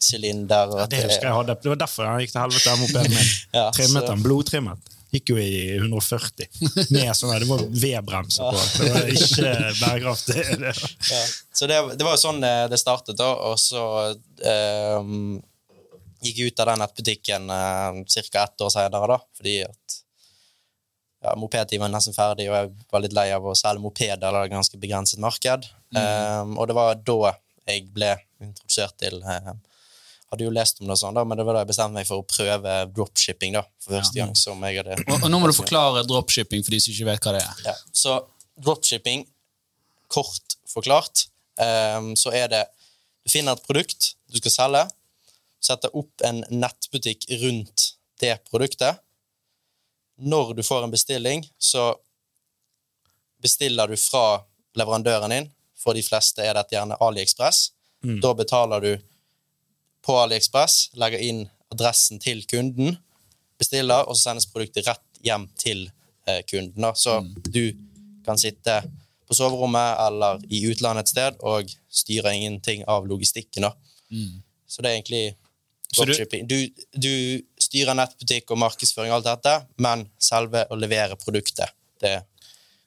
sylinder. 0.04 0.74
Ja, 0.82 0.88
det 0.90 1.04
husker 1.06 1.30
jeg 1.30 1.36
hadde. 1.38 1.56
Det 1.62 1.70
var 1.76 1.80
derfor 1.84 2.10
han 2.10 2.20
gikk 2.24 2.34
til 2.34 2.42
helvete, 2.42 2.66
den 2.72 2.82
mopeden 2.82 3.14
min. 3.14 3.30
Ja, 3.60 3.68
Trimmet 3.76 4.02
så- 4.02 4.10
den, 4.10 4.24
blodtrimmet. 4.26 4.90
Gikk 5.14 5.30
jo 5.30 5.38
i 5.38 5.76
140. 5.78 6.48
Med 6.96 7.12
sånn 7.14 7.34
Det 7.38 7.48
var 7.50 7.64
V-bremser 7.70 8.50
på. 8.50 8.62
Det 8.80 8.92
var 8.96 9.10
ikke 9.14 9.52
bærekraftig. 9.82 10.46
Det. 10.64 10.74
Ja. 11.12 11.24
Så 11.54 11.70
det, 11.70 11.80
det 12.00 12.08
var 12.08 12.16
jo 12.16 12.22
sånn 12.24 12.42
det, 12.42 12.54
det 12.74 12.80
startet, 12.82 13.18
da. 13.20 13.30
Og 13.52 13.60
så 13.62 13.84
um, 14.14 15.38
gikk 16.24 16.40
jeg 16.40 16.54
ut 16.54 16.64
av 16.64 16.72
den 16.72 16.82
nettbutikken 16.82 17.52
eh, 17.54 18.00
ca. 18.10 18.44
ett 18.48 18.66
år 18.66 18.74
senere, 18.74 19.12
da. 19.14 19.20
Fordi 19.38 19.56
at 19.68 20.00
ja, 21.24 21.36
mopedtiden 21.40 21.84
var 21.86 21.94
nesten 21.94 22.16
ferdig, 22.16 22.50
og 22.50 22.58
jeg 22.58 22.72
var 22.92 23.04
litt 23.04 23.16
lei 23.16 23.28
av 23.36 23.46
å 23.48 23.56
selge 23.56 23.84
mopeder. 23.84 24.24
Det 24.24 24.32
er 24.32 24.48
et 24.48 24.56
ganske 24.56 24.80
begrenset 24.82 25.22
marked. 25.24 25.70
Eh, 25.96 26.42
og 26.58 26.68
det 26.68 26.78
var 26.80 26.98
da 27.00 27.36
jeg 27.70 27.86
ble 27.96 28.16
introdusert 28.44 28.98
til 29.00 29.22
eh, 29.22 29.54
Hadde 30.34 30.48
jo 30.48 30.54
lest 30.54 30.80
om 30.82 30.90
det, 30.90 30.96
sånn 30.98 31.14
da, 31.14 31.22
men 31.30 31.38
det 31.38 31.44
var 31.46 31.54
da 31.54 31.62
jeg 31.62 31.70
bestemte 31.70 31.94
meg 32.00 32.08
for 32.10 32.24
å 32.24 32.26
prøve 32.26 32.78
dropshipping 32.90 33.54
da, 33.54 33.62
for 33.84 34.00
første 34.00 34.18
gang. 34.18 34.32
som 34.34 34.64
jeg 34.66 34.80
hadde... 34.80 34.96
Og, 35.06 35.20
og 35.20 35.30
nå 35.30 35.40
må 35.44 35.52
du 35.52 35.54
forklare 35.62 36.02
dropshipping 36.10 36.64
for 36.66 36.74
de 36.74 36.80
som 36.82 36.96
ikke 36.96 37.10
vet 37.12 37.28
hva 37.28 37.36
det 37.36 37.44
er. 37.44 37.60
Ja, 37.68 37.76
så 37.94 38.16
dropshipping, 38.66 39.28
kort 40.10 40.58
forklart, 40.74 41.28
um, 41.62 42.16
så 42.18 42.34
er 42.34 42.50
det 42.50 42.64
Du 43.24 43.32
finner 43.32 43.56
et 43.56 43.64
produkt 43.64 44.16
du 44.34 44.40
skal 44.42 44.52
selge, 44.52 44.82
setter 45.64 45.94
opp 45.96 46.26
en 46.26 46.42
nettbutikk 46.50 47.30
rundt 47.44 47.94
det 48.20 48.34
produktet. 48.50 48.98
Når 50.20 50.56
du 50.58 50.64
får 50.66 50.84
en 50.84 50.92
bestilling, 50.92 51.46
så 51.62 51.94
bestiller 53.44 53.88
du 53.88 53.96
fra 54.02 54.42
leverandøren 54.76 55.32
din. 55.32 55.48
For 55.80 55.96
de 55.96 56.04
fleste 56.04 56.44
er 56.44 56.58
dette 56.58 56.76
gjerne 56.76 56.98
AliExpress. 57.00 57.70
Da 58.24 58.34
betaler 58.36 58.84
du 58.84 58.92
på 60.04 60.16
AliExpress, 60.24 60.94
legger 61.00 61.24
inn 61.24 61.46
adressen 61.74 62.20
til 62.22 62.44
kunden, 62.50 62.98
bestiller, 63.60 64.06
og 64.08 64.18
så 64.18 64.30
sendes 64.30 64.50
produktet 64.52 64.88
rett 64.90 65.24
hjem 65.24 65.48
til 65.60 65.86
eh, 66.28 66.42
kunden. 66.50 66.90
Så 67.00 67.22
du 67.48 67.64
kan 68.26 68.40
sitte 68.40 68.82
på 69.28 69.38
soverommet 69.38 70.02
eller 70.04 70.44
i 70.52 70.64
utlandet 70.70 71.08
et 71.08 71.14
sted 71.14 71.40
og 71.48 71.72
styre 71.92 72.36
ingenting 72.36 72.84
av 72.92 73.08
logistikken. 73.08 73.68
Da. 73.68 73.74
Så 74.68 74.84
det 74.84 74.92
er 74.92 75.00
egentlig 75.00 75.24
dropshipping. 75.94 76.48
Du, 76.50 76.58
du 76.98 77.14
styrer 77.62 77.96
nettbutikk 77.98 78.52
og 78.52 78.62
markedsføring 78.64 79.14
og 79.14 79.22
alt 79.22 79.30
dette, 79.32 79.56
men 79.84 80.08
selve 80.22 80.66
å 80.70 80.78
levere 80.80 81.18
produktet, 81.22 81.74
det 82.04 82.18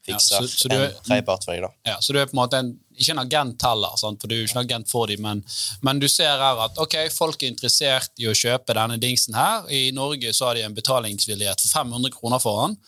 fikser 0.07 0.41
Ja, 0.41 0.47
så- 0.47 0.63
så 0.63 0.71
en 0.73 0.95
tredjepart 1.05 1.45
for 1.45 1.53
deg, 1.53 1.63
da. 1.67 1.71
Ja, 1.91 1.97
så 2.01 2.13
du 2.15 2.19
er 2.23 2.27
på 2.31 2.35
en 2.37 2.41
måte 2.43 2.59
en, 2.63 2.71
ikke 2.97 3.11
en 3.13 3.23
agent 3.25 3.63
heller, 3.67 3.97
sant? 4.01 4.21
for 4.23 4.29
du 4.31 4.35
er 4.37 4.45
ikke 4.47 4.57
en 4.61 4.65
agent 4.65 4.89
for 4.91 5.07
dem, 5.11 5.23
men, 5.27 5.45
men 5.83 5.99
du 6.01 6.09
ser 6.09 6.39
her 6.41 6.63
at 6.65 6.79
ok, 6.79 6.97
folk 7.13 7.43
er 7.43 7.51
interessert 7.53 8.11
i 8.23 8.29
å 8.31 8.35
kjøpe 8.37 8.75
denne 8.79 8.99
dingsen 9.03 9.35
her. 9.37 9.67
I 9.69 9.91
Norge 9.93 10.33
så 10.33 10.47
har 10.51 10.55
de 10.55 10.63
en 10.67 10.75
betalingsvillighet 10.77 11.61
for 11.61 11.69
500 11.85 12.11
kroner 12.17 12.39
for 12.41 12.67
den. 12.69 12.79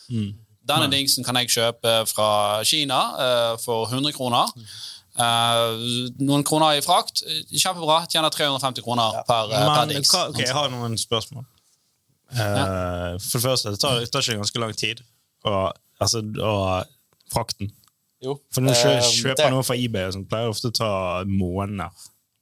Denne 0.69 0.89
dingsen 0.91 1.25
kan 1.25 1.35
jeg 1.41 1.49
kjøpe 1.49 1.93
fra 2.11 2.63
Kina 2.63 2.99
uh, 3.17 3.57
for 3.57 3.87
100 3.89 4.13
kroner. 4.13 4.49
Uh, 5.19 5.73
noen 6.21 6.43
kroner 6.45 6.77
i 6.77 6.81
frakt. 6.85 7.23
Kjempebra. 7.51 8.03
Tjener 8.07 8.29
350 8.29 8.83
kroner 8.85 9.17
per, 9.27 9.49
uh, 9.49 9.63
per 9.75 9.89
dings. 9.89 10.11
ok, 10.13 10.37
jeg 10.45 10.53
har 10.53 10.69
noen 10.69 10.95
spørsmål. 10.97 11.45
Eh, 12.29 13.17
for 13.17 13.39
det 13.39 13.41
første, 13.41 13.71
det 13.73 13.79
tar, 13.81 13.99
det 14.03 14.11
tar 14.13 14.21
ikke 14.21 14.37
ganske 14.37 14.61
lang 14.61 14.73
tid. 14.77 15.01
Og, 15.49 15.73
altså, 15.99 16.21
og 16.45 16.85
frakten. 17.33 17.71
Jo. 18.23 18.37
For 18.51 18.61
når 18.65 18.75
du 18.75 18.89
eh, 18.89 19.01
kjøper 19.15 19.43
det- 19.45 19.51
noe 19.53 19.63
fra 19.63 19.75
eBay, 19.79 20.07
og 20.09 20.13
sånt, 20.17 20.27
pleier 20.29 20.49
det 20.49 20.55
ofte 20.55 20.71
å 20.71 20.77
ta 20.79 21.23
måneder. 21.25 21.89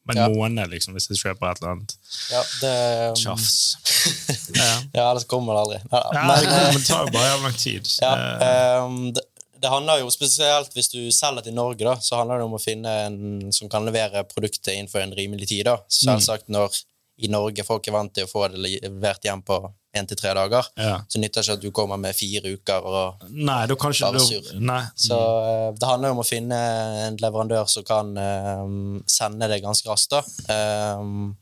En 0.09 0.15
Ja. 0.15 0.29
måned, 0.31 0.69
liksom, 0.71 0.93
hvis 0.95 1.09
jeg 1.11 1.17
kjøper 1.19 1.49
et 1.51 1.57
eller 1.61 1.71
annet 1.73 1.93
Ja, 2.31 2.41
det, 2.61 3.17
tjafs. 3.19 3.75
ja. 4.55 4.67
ja, 4.95 5.09
ellers 5.11 5.25
kommer 5.27 5.53
det 5.57 5.63
aldri. 5.65 5.79
Nei, 5.91 6.01
Ja, 6.13 6.21
Men, 6.23 6.45
det, 6.45 6.77
det 6.77 6.85
tar 6.87 7.01
jo 7.05 7.11
bare 7.11 7.31
jævlig 7.33 7.43
lang 7.43 7.57
tid. 7.59 7.89
Ja, 8.05 8.13
Eh, 8.15 8.45
ehm, 8.85 9.13
det, 9.17 9.23
det 9.59 9.69
handler 9.73 9.99
jo 9.99 10.09
spesielt 10.13 10.71
hvis 10.77 10.87
du 10.93 11.01
selger 11.11 11.43
til 11.43 11.53
Norge, 11.57 11.83
da, 11.83 11.95
så 11.99 12.21
handler 12.21 12.39
det 12.39 12.45
om 12.47 12.55
å 12.55 12.61
finne 12.63 12.93
en 13.07 13.51
som 13.51 13.67
kan 13.67 13.83
levere 13.85 14.23
produktet 14.31 14.77
innenfor 14.77 15.01
en 15.03 15.11
rimelig 15.17 15.49
tid. 15.51 15.65
da. 15.65 15.75
Selvsagt 15.91 16.47
når 16.47 16.79
i 17.19 17.27
Norge 17.27 17.65
folk 17.67 17.85
er 17.89 17.91
vant 17.97 18.13
til 18.13 18.23
å 18.27 18.31
få 18.31 18.47
det 18.53 18.63
levert 18.63 19.23
hjem 19.27 19.41
på 19.43 19.59
én 19.97 20.07
til 20.07 20.17
tre 20.19 20.33
dager, 20.37 20.67
Ja. 20.77 21.01
så 21.09 21.19
nytter 21.19 21.41
det 21.41 21.47
ikke 21.47 21.57
at 21.57 21.61
du 21.65 21.71
kommer 21.71 21.97
med 21.97 22.15
fire 22.15 22.53
uker. 22.53 22.85
og 22.85 23.25
nei, 23.29 23.65
du 23.67 23.75
kan 23.75 23.91
ikke 23.91 24.19
sur. 24.19 24.53
Nei. 24.59 24.83
Så 24.95 25.17
eh, 25.17 25.73
det 25.79 25.87
handler 25.89 26.09
jo 26.13 26.17
om 26.19 26.23
å 26.23 26.27
finne 26.27 26.61
en 27.07 27.17
leverandør 27.17 27.67
som 27.69 27.83
kan 27.83 28.13
eh, 28.17 28.63
sende 29.07 29.47
det 29.51 29.61
ganske 29.63 29.89
raskt. 29.89 30.09
da. 30.15 30.21
Ehm, 30.53 31.35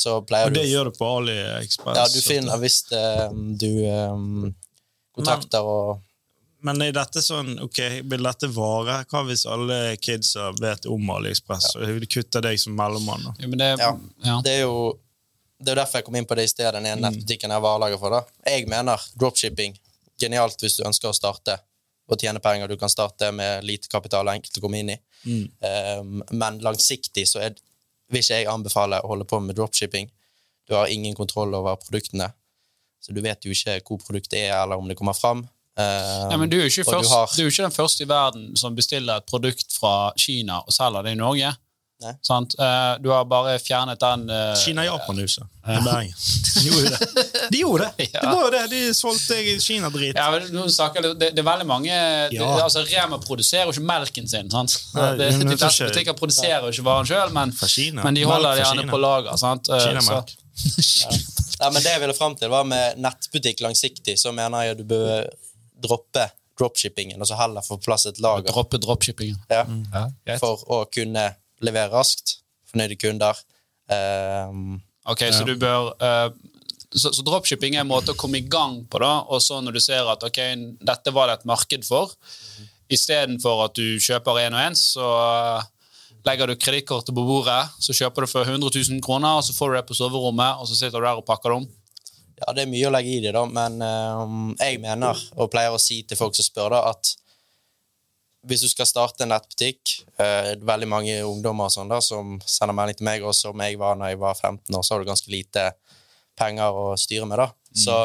så 0.00 0.20
pleier 0.24 0.46
Og 0.48 0.54
det 0.54 0.62
du 0.64 0.70
gjør 0.70 0.88
du 0.88 0.96
på 0.96 1.08
AliExpress. 1.18 1.96
Ja, 1.98 2.06
du 2.08 2.20
finner 2.24 2.56
hvis 2.62 2.84
eh, 2.92 3.28
du 3.60 4.52
kontakter 5.16 5.66
og 5.66 5.98
Men 6.62 6.82
er 6.84 6.92
dette 6.92 7.22
sånn, 7.24 7.54
ok, 7.64 7.78
vil 8.04 8.26
dette 8.26 8.48
vare? 8.52 8.98
Hva 9.08 9.22
hvis 9.24 9.46
alle 9.48 9.96
kidsa 9.96 10.50
vet 10.60 10.84
om 10.92 11.08
AliExpress, 11.14 11.70
og 11.80 12.00
de 12.02 12.08
kutter 12.10 12.44
deg 12.44 12.58
som 12.60 12.74
mellommann? 12.76 13.30
Ja, 13.40 13.48
men 13.48 13.56
det, 13.62 13.68
Ja. 13.80 13.94
ja. 14.26 14.34
Det 14.44 14.52
er 14.58 14.60
jo 14.66 14.98
det 15.60 15.68
er 15.68 15.74
jo 15.76 15.80
derfor 15.82 15.98
jeg 16.00 16.04
kom 16.06 16.16
inn 16.16 16.26
på 16.26 16.36
det 16.38 16.44
i 16.48 16.50
stedet, 16.52 16.72
den 16.74 16.86
ene 16.86 17.10
nettbutikken 17.10 17.50
jeg 17.54 17.62
var 17.62 17.78
lager 17.82 17.98
for. 18.00 18.10
da. 18.10 18.20
Jeg 18.50 18.66
mener 18.68 19.00
dropshipping 19.20 19.76
genialt 20.20 20.60
hvis 20.60 20.76
du 20.78 20.84
ønsker 20.88 21.08
å 21.10 21.14
starte 21.16 21.58
og 22.10 22.18
tjene 22.18 22.40
penger. 22.42 22.68
Du 22.68 22.76
kan 22.76 22.88
starte 22.90 23.30
med 23.32 23.62
lite 23.64 23.88
kapital 23.88 24.26
og 24.26 24.34
enkelt 24.34 24.56
å 24.58 24.60
komme 24.64 24.80
inn 24.80 24.90
i. 24.90 24.98
Um, 26.00 26.22
men 26.32 26.58
langsiktig 26.64 27.26
så 27.28 27.40
er, 27.44 27.54
vil 28.10 28.22
ikke 28.24 28.40
jeg 28.40 28.48
anbefale 28.50 28.98
å 29.04 29.12
holde 29.12 29.24
på 29.28 29.38
med 29.44 29.56
dropshipping. 29.58 30.10
Du 30.68 30.74
har 30.74 30.90
ingen 30.90 31.14
kontroll 31.14 31.54
over 31.54 31.76
produktene, 31.76 32.32
så 33.00 33.12
du 33.14 33.20
vet 33.24 33.44
jo 33.46 33.52
ikke 33.54 33.78
hvor 33.86 34.00
produktet 34.04 34.38
er, 34.48 34.54
eller 34.62 34.76
om 34.80 34.88
det 34.90 34.96
kommer 34.98 35.14
fram. 35.16 35.44
Um, 35.78 36.28
Nei, 36.30 36.36
men 36.42 36.50
du 36.50 36.58
er, 36.58 36.66
jo 36.66 36.82
ikke 36.82 36.90
har- 37.08 37.30
ikke 37.46 37.62
den 37.68 37.70
første 37.76 38.02
i 38.04 38.08
verden 38.10 38.56
som 38.56 38.74
bestiller 38.76 39.16
et 39.22 39.26
produkt 39.30 39.72
fra 39.72 40.12
Kina 40.18 40.58
og 40.66 40.72
selger 40.74 41.06
det 41.06 41.12
i 41.12 41.20
Norge. 41.20 41.52
Eh, 42.00 43.02
Du 43.02 43.10
har 43.12 43.24
bare 43.28 43.58
fjernet 43.60 44.00
den 44.00 44.22
uh, 44.30 44.54
Kina-Japan-huset 44.56 45.44
i 45.68 45.76
Bergen. 45.84 46.14
De 46.60 46.62
gjorde 46.68 46.90
det. 46.90 47.24
De 47.52 47.58
gjorde 47.60 47.88
det! 47.96 48.06
Ja. 48.12 48.20
Det 48.20 48.30
var 48.32 48.44
jo 48.46 48.50
det. 48.54 48.62
De 48.72 48.80
solgte 48.96 49.36
Kina-drit. 49.60 50.16
Ja, 50.16 50.30
det, 50.32 51.18
det 51.20 51.38
er 51.38 51.46
veldig 51.46 51.66
mange 51.68 51.92
det, 52.32 52.40
altså 52.40 52.82
Rema 52.88 53.18
produserer 53.22 53.68
jo 53.68 53.74
ikke 53.76 53.84
melken 53.86 54.28
sin. 54.28 54.50
sant? 54.50 54.74
Nei, 54.96 55.10
det, 55.20 55.28
de 55.44 55.56
fleste 55.60 55.90
butikker 55.90 56.16
produserer 56.18 56.64
jo 56.66 56.72
ikke 56.74 56.86
varen 56.88 57.08
sjøl, 57.10 57.32
men, 57.36 57.52
men 58.02 58.16
de 58.18 58.24
holder 58.28 58.56
det 58.56 58.64
gjerne 58.64 58.88
på 58.90 59.00
lager. 59.04 59.36
sant? 59.40 59.68
Eh, 59.68 59.84
Kinamelk. 59.86 60.34
ja. 61.04 61.14
Nei, 61.60 61.70
men 61.76 61.82
Det 61.84 61.90
jeg 61.92 62.00
ville 62.06 62.16
fram 62.16 62.34
til, 62.40 62.48
var 62.52 62.64
med 62.68 62.96
nettbutikk 63.04 63.60
langsiktig, 63.64 64.16
så 64.20 64.32
mener 64.32 64.64
jeg 64.66 64.76
at 64.78 64.80
du 64.80 64.86
bør 64.88 65.28
droppe 65.80 66.30
dropshippingen 66.60 67.20
og 67.20 67.28
så 67.28 67.36
heller 67.40 67.64
få 67.64 67.78
plass 67.80 68.04
et 68.10 68.18
lager 68.20 68.50
Droppe 68.52 68.80
dropshippingen. 68.80 69.38
ja, 69.48 69.62
Ja, 70.28 70.36
for 70.40 70.60
å 70.68 70.82
kunne 70.92 71.30
levere 71.64 71.92
raskt. 71.92 72.38
Fornøyde 72.70 72.98
kunder. 73.00 73.38
Um, 73.90 74.78
Ok, 75.08 75.24
så 75.32 75.46
du 75.48 75.54
bør 75.58 75.94
uh, 75.96 76.28
så, 76.90 77.12
så 77.14 77.22
dropshipping 77.24 77.76
er 77.76 77.84
en 77.84 77.90
måte 77.90 78.14
å 78.14 78.18
komme 78.18 78.40
i 78.40 78.46
gang 78.50 78.80
på, 78.90 79.00
da, 79.02 79.20
og 79.30 79.42
så 79.44 79.60
når 79.62 79.78
du 79.78 79.82
ser 79.82 80.08
at 80.10 80.24
ok, 80.26 80.40
dette 80.82 81.12
var 81.14 81.30
det 81.30 81.38
et 81.38 81.48
marked 81.48 81.86
for, 81.86 82.12
istedenfor 82.90 83.66
at 83.68 83.76
du 83.78 84.00
kjøper 84.02 84.40
en 84.42 84.56
og 84.58 84.62
en, 84.64 84.78
så 84.78 85.10
eh, 85.22 85.68
legger 86.26 86.50
du 86.50 86.56
kredittkortet 86.58 87.14
på 87.14 87.26
bordet, 87.26 87.60
så 87.78 87.94
kjøper 87.94 88.26
du 88.26 88.32
for 88.32 88.42
100 88.42 88.74
000 88.74 89.04
kroner, 89.06 89.38
og 89.38 89.46
så 89.46 89.54
får 89.54 89.70
du 89.70 89.78
det 89.78 89.84
på 89.86 89.98
soverommet, 90.00 90.58
og 90.58 90.66
så 90.66 90.80
sitter 90.80 90.98
du 90.98 91.06
der 91.06 91.22
og 91.22 91.28
pakker 91.28 91.54
det 91.54 91.60
om. 91.60 91.68
Ja, 92.40 92.56
det 92.56 92.64
er 92.64 92.72
mye 92.72 92.88
å 92.88 92.92
legge 92.96 93.14
i 93.14 93.22
det, 93.22 93.36
da, 93.36 93.44
men 93.46 93.78
um, 93.78 94.50
jeg 94.58 94.82
mener, 94.82 95.22
og 95.38 95.52
pleier 95.52 95.76
å 95.76 95.80
si 95.80 96.02
til 96.02 96.18
folk 96.18 96.34
som 96.34 96.48
spør, 96.48 96.74
da, 96.74 96.82
at 96.90 97.14
hvis 98.48 98.62
du 98.64 98.70
skal 98.70 98.88
starte 98.88 99.24
en 99.24 99.32
nettbutikk 99.34 99.98
eh, 100.16 100.54
Veldig 100.64 100.88
mange 100.88 101.16
ungdommer 101.28 101.68
og 101.68 101.74
sånn 101.74 101.90
da, 101.90 101.98
som 102.04 102.38
sender 102.48 102.76
melding 102.76 102.96
til 103.00 103.08
meg, 103.08 103.24
og 103.26 103.36
som 103.36 103.60
jeg 103.60 103.76
var 103.80 103.98
når 104.00 104.14
jeg 104.14 104.20
var 104.22 104.38
15 104.38 104.78
år, 104.78 104.84
så 104.86 104.94
har 104.94 105.02
du 105.02 105.10
ganske 105.10 105.32
lite 105.32 105.66
penger 106.40 106.80
å 106.80 106.86
styre 106.96 107.28
med. 107.28 107.42
da. 107.42 107.50
Så 107.76 107.98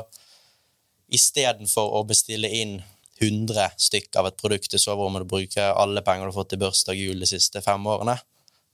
istedenfor 1.16 1.96
å 1.96 2.04
bestille 2.08 2.50
inn 2.52 2.78
100 3.22 3.78
stykk 3.80 4.18
av 4.20 4.28
et 4.28 4.38
produkt 4.40 4.68
til 4.72 4.82
soverommet 4.82 5.24
og 5.24 5.32
bruker 5.32 5.72
alle 5.72 6.04
penger 6.04 6.28
du 6.28 6.34
har 6.34 6.40
fått 6.42 6.52
til 6.52 6.64
bursdag 6.66 7.00
jul 7.00 7.22
de 7.24 7.30
siste 7.30 7.62
fem 7.64 7.86
årene, 7.88 8.18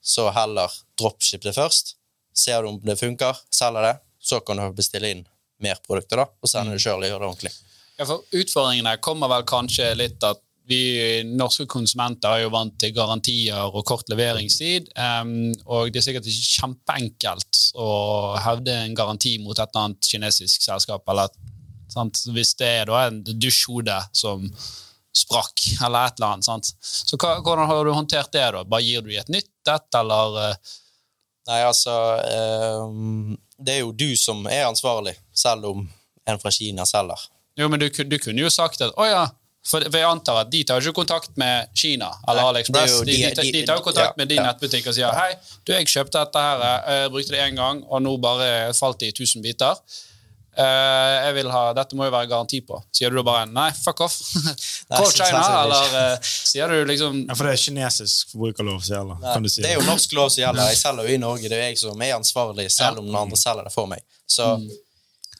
så 0.01 0.31
heller 0.33 0.73
dropship 0.97 1.45
det 1.45 1.53
først. 1.53 1.95
Ser 2.33 2.63
du 2.63 2.71
om 2.71 2.79
det 2.81 2.97
funker, 2.97 3.37
selger 3.53 3.85
det, 3.85 3.95
så 4.17 4.39
kan 4.41 4.57
du 4.57 4.71
bestille 4.73 5.11
inn 5.13 5.27
mer 5.61 5.77
produkter 5.85 6.23
da, 6.23 6.25
og 6.25 6.49
sende 6.49 6.73
det 6.73 6.81
sjøl 6.81 7.03
og 7.03 7.05
gjøre 7.05 7.21
det 7.21 7.29
ordentlig. 7.29 7.51
Ja, 7.99 8.07
for 8.07 8.25
Utfordringene 8.33 8.95
kommer 9.03 9.29
vel 9.29 9.45
kanskje 9.45 9.91
litt 9.93 10.23
at 10.25 10.41
vi 10.71 10.81
norske 11.27 11.67
konsumenter 11.69 12.33
er 12.33 12.45
jo 12.45 12.53
vant 12.53 12.77
til 12.79 12.93
garantier 12.95 13.67
og 13.67 13.83
kort 13.87 14.09
leveringstid. 14.11 14.91
Um, 14.95 15.51
og 15.67 15.91
det 15.91 16.01
er 16.01 16.07
sikkert 16.07 16.29
ikke 16.31 16.61
kjempeenkelt 16.61 17.63
å 17.75 17.91
hevde 18.41 18.77
en 18.85 18.95
garanti 18.97 19.35
mot 19.43 19.57
et 19.57 19.67
eller 19.67 19.89
annet 19.89 20.11
kinesisk 20.13 20.63
selskap. 20.65 21.03
eller 21.11 21.33
sant? 21.91 22.23
Hvis 22.31 22.55
det 22.59 22.71
er 22.81 22.89
da 22.89 23.05
en 23.07 23.21
dusjhode 23.31 23.97
som 24.15 24.47
sprakk, 25.15 25.63
eller 25.85 26.07
et 26.07 26.19
eller 26.19 26.35
annet. 26.35 26.47
sant? 26.47 26.71
Så 26.81 27.19
hva, 27.19 27.37
hvordan 27.43 27.67
har 27.67 27.85
du 27.85 27.91
håndtert 27.95 28.31
det? 28.31 28.45
da? 28.55 28.63
Bare 28.63 28.85
Gir 28.85 29.03
du 29.03 29.11
i 29.11 29.19
et 29.19 29.31
nytt 29.31 29.51
et, 29.69 29.99
eller 29.99 30.39
eh, 30.45 30.77
Nei, 31.49 31.57
altså 31.65 31.93
ehm, 32.21 33.31
Det 33.57 33.73
er 33.73 33.79
jo 33.81 33.91
du 33.97 34.11
som 34.19 34.43
er 34.45 34.67
ansvarlig, 34.67 35.15
selv 35.33 35.71
om 35.71 35.87
en 36.29 36.39
fra 36.39 36.51
Kina 36.53 36.85
selger. 36.85 37.23
Jo, 37.57 37.67
men 37.67 37.81
du, 37.81 37.87
du 37.89 38.17
kunne 38.21 38.43
jo 38.43 38.51
sagt 38.53 38.83
at 38.85 38.93
å 38.93 39.07
ja, 39.09 39.23
for, 39.61 39.83
for 39.85 39.97
jeg 39.99 40.09
antar 40.09 40.39
at 40.41 40.51
de 40.51 40.63
tar 40.65 40.81
ikke 40.81 40.97
kontakt 41.03 41.35
med 41.37 41.69
Kina 41.77 42.09
eller 42.27 42.49
AliExpress. 42.49 43.01
De, 43.05 43.13
de, 43.13 43.33
de- 43.37 43.51
de, 43.53 43.65
tar 43.67 43.77
jo 43.77 43.85
kontakt 43.85 44.15
ja, 44.15 44.17
med 44.17 44.31
din 44.31 44.41
ja. 44.41 44.47
nettbutikk 44.49 44.89
og 44.89 44.95
sier 44.97 45.13
hei, 45.13 45.35
du, 45.61 45.75
jeg 45.75 45.89
kjøpte 45.91 46.17
dette 46.17 46.45
her, 46.45 46.63
eh, 46.67 47.01
jeg 47.03 47.11
brukte 47.13 47.35
det 47.35 47.43
én 47.43 47.59
gang, 47.59 47.83
og 47.85 48.01
nå 48.01 48.15
bare 48.23 48.47
falt 48.77 49.03
det 49.03 49.11
i 49.11 49.19
tusen 49.21 49.45
biter. 49.45 49.77
Uh, 50.51 51.13
jeg 51.23 51.35
vil 51.37 51.47
ha, 51.47 51.59
Dette 51.71 51.95
må 51.95 52.09
jo 52.09 52.11
være 52.11 52.27
garanti 52.27 52.57
på. 52.67 52.75
Sier 52.91 53.13
du 53.13 53.21
da 53.21 53.23
bare 53.23 53.45
nei, 53.47 53.69
fuck 53.71 54.01
off? 54.03 54.17
Call 54.91 55.07
China, 55.07 55.43
eller 55.61 55.93
uh, 55.95 56.27
sier 56.27 56.67
du 56.67 56.81
liksom 56.89 57.21
Ja, 57.21 57.37
for 57.39 57.47
det 57.47 57.53
er 57.55 57.61
kinesisk 57.61 58.33
forbrukerlov 58.33 58.81
som 58.83 58.97
gjelder. 58.97 59.21
Kan 59.29 59.47
du 59.47 59.51
si. 59.51 59.63
det 59.63 59.71
er 59.71 59.79
jo 59.79 59.85
norsk 59.87 60.17
lov 60.17 60.27
som 60.33 60.43
gjelder. 60.43 60.73
Jeg 60.73 60.81
selger 60.81 61.07
jo 61.07 61.15
i 61.15 61.21
Norge. 61.23 61.47
Det 61.47 61.55
er 61.55 61.69
jeg 61.69 61.79
som 61.79 62.03
er 62.03 62.17
ansvarlig, 62.17 62.67
selv 62.73 62.99
om 62.99 63.07
noen 63.07 63.21
andre 63.23 63.39
selger 63.39 63.69
det 63.69 63.73
for 63.77 63.87
meg. 63.93 64.03
Så 64.27 64.49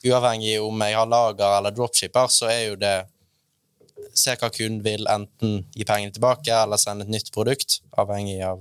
uavhengig 0.02 0.56
om 0.64 0.86
jeg 0.86 0.96
har 0.96 1.12
lager 1.12 1.58
eller 1.58 1.76
dropshipper, 1.76 2.32
så 2.32 2.48
er 2.48 2.62
jo 2.70 2.80
det 2.80 2.96
Se 4.14 4.34
hva 4.36 4.50
kunden 4.52 4.82
vil, 4.84 5.06
enten 5.10 5.62
gi 5.76 5.86
pengene 5.88 6.12
tilbake 6.14 6.52
eller 6.52 6.80
sende 6.80 7.06
et 7.06 7.12
nytt 7.14 7.32
produkt, 7.34 7.80
avhengig 7.98 8.40
av 8.44 8.60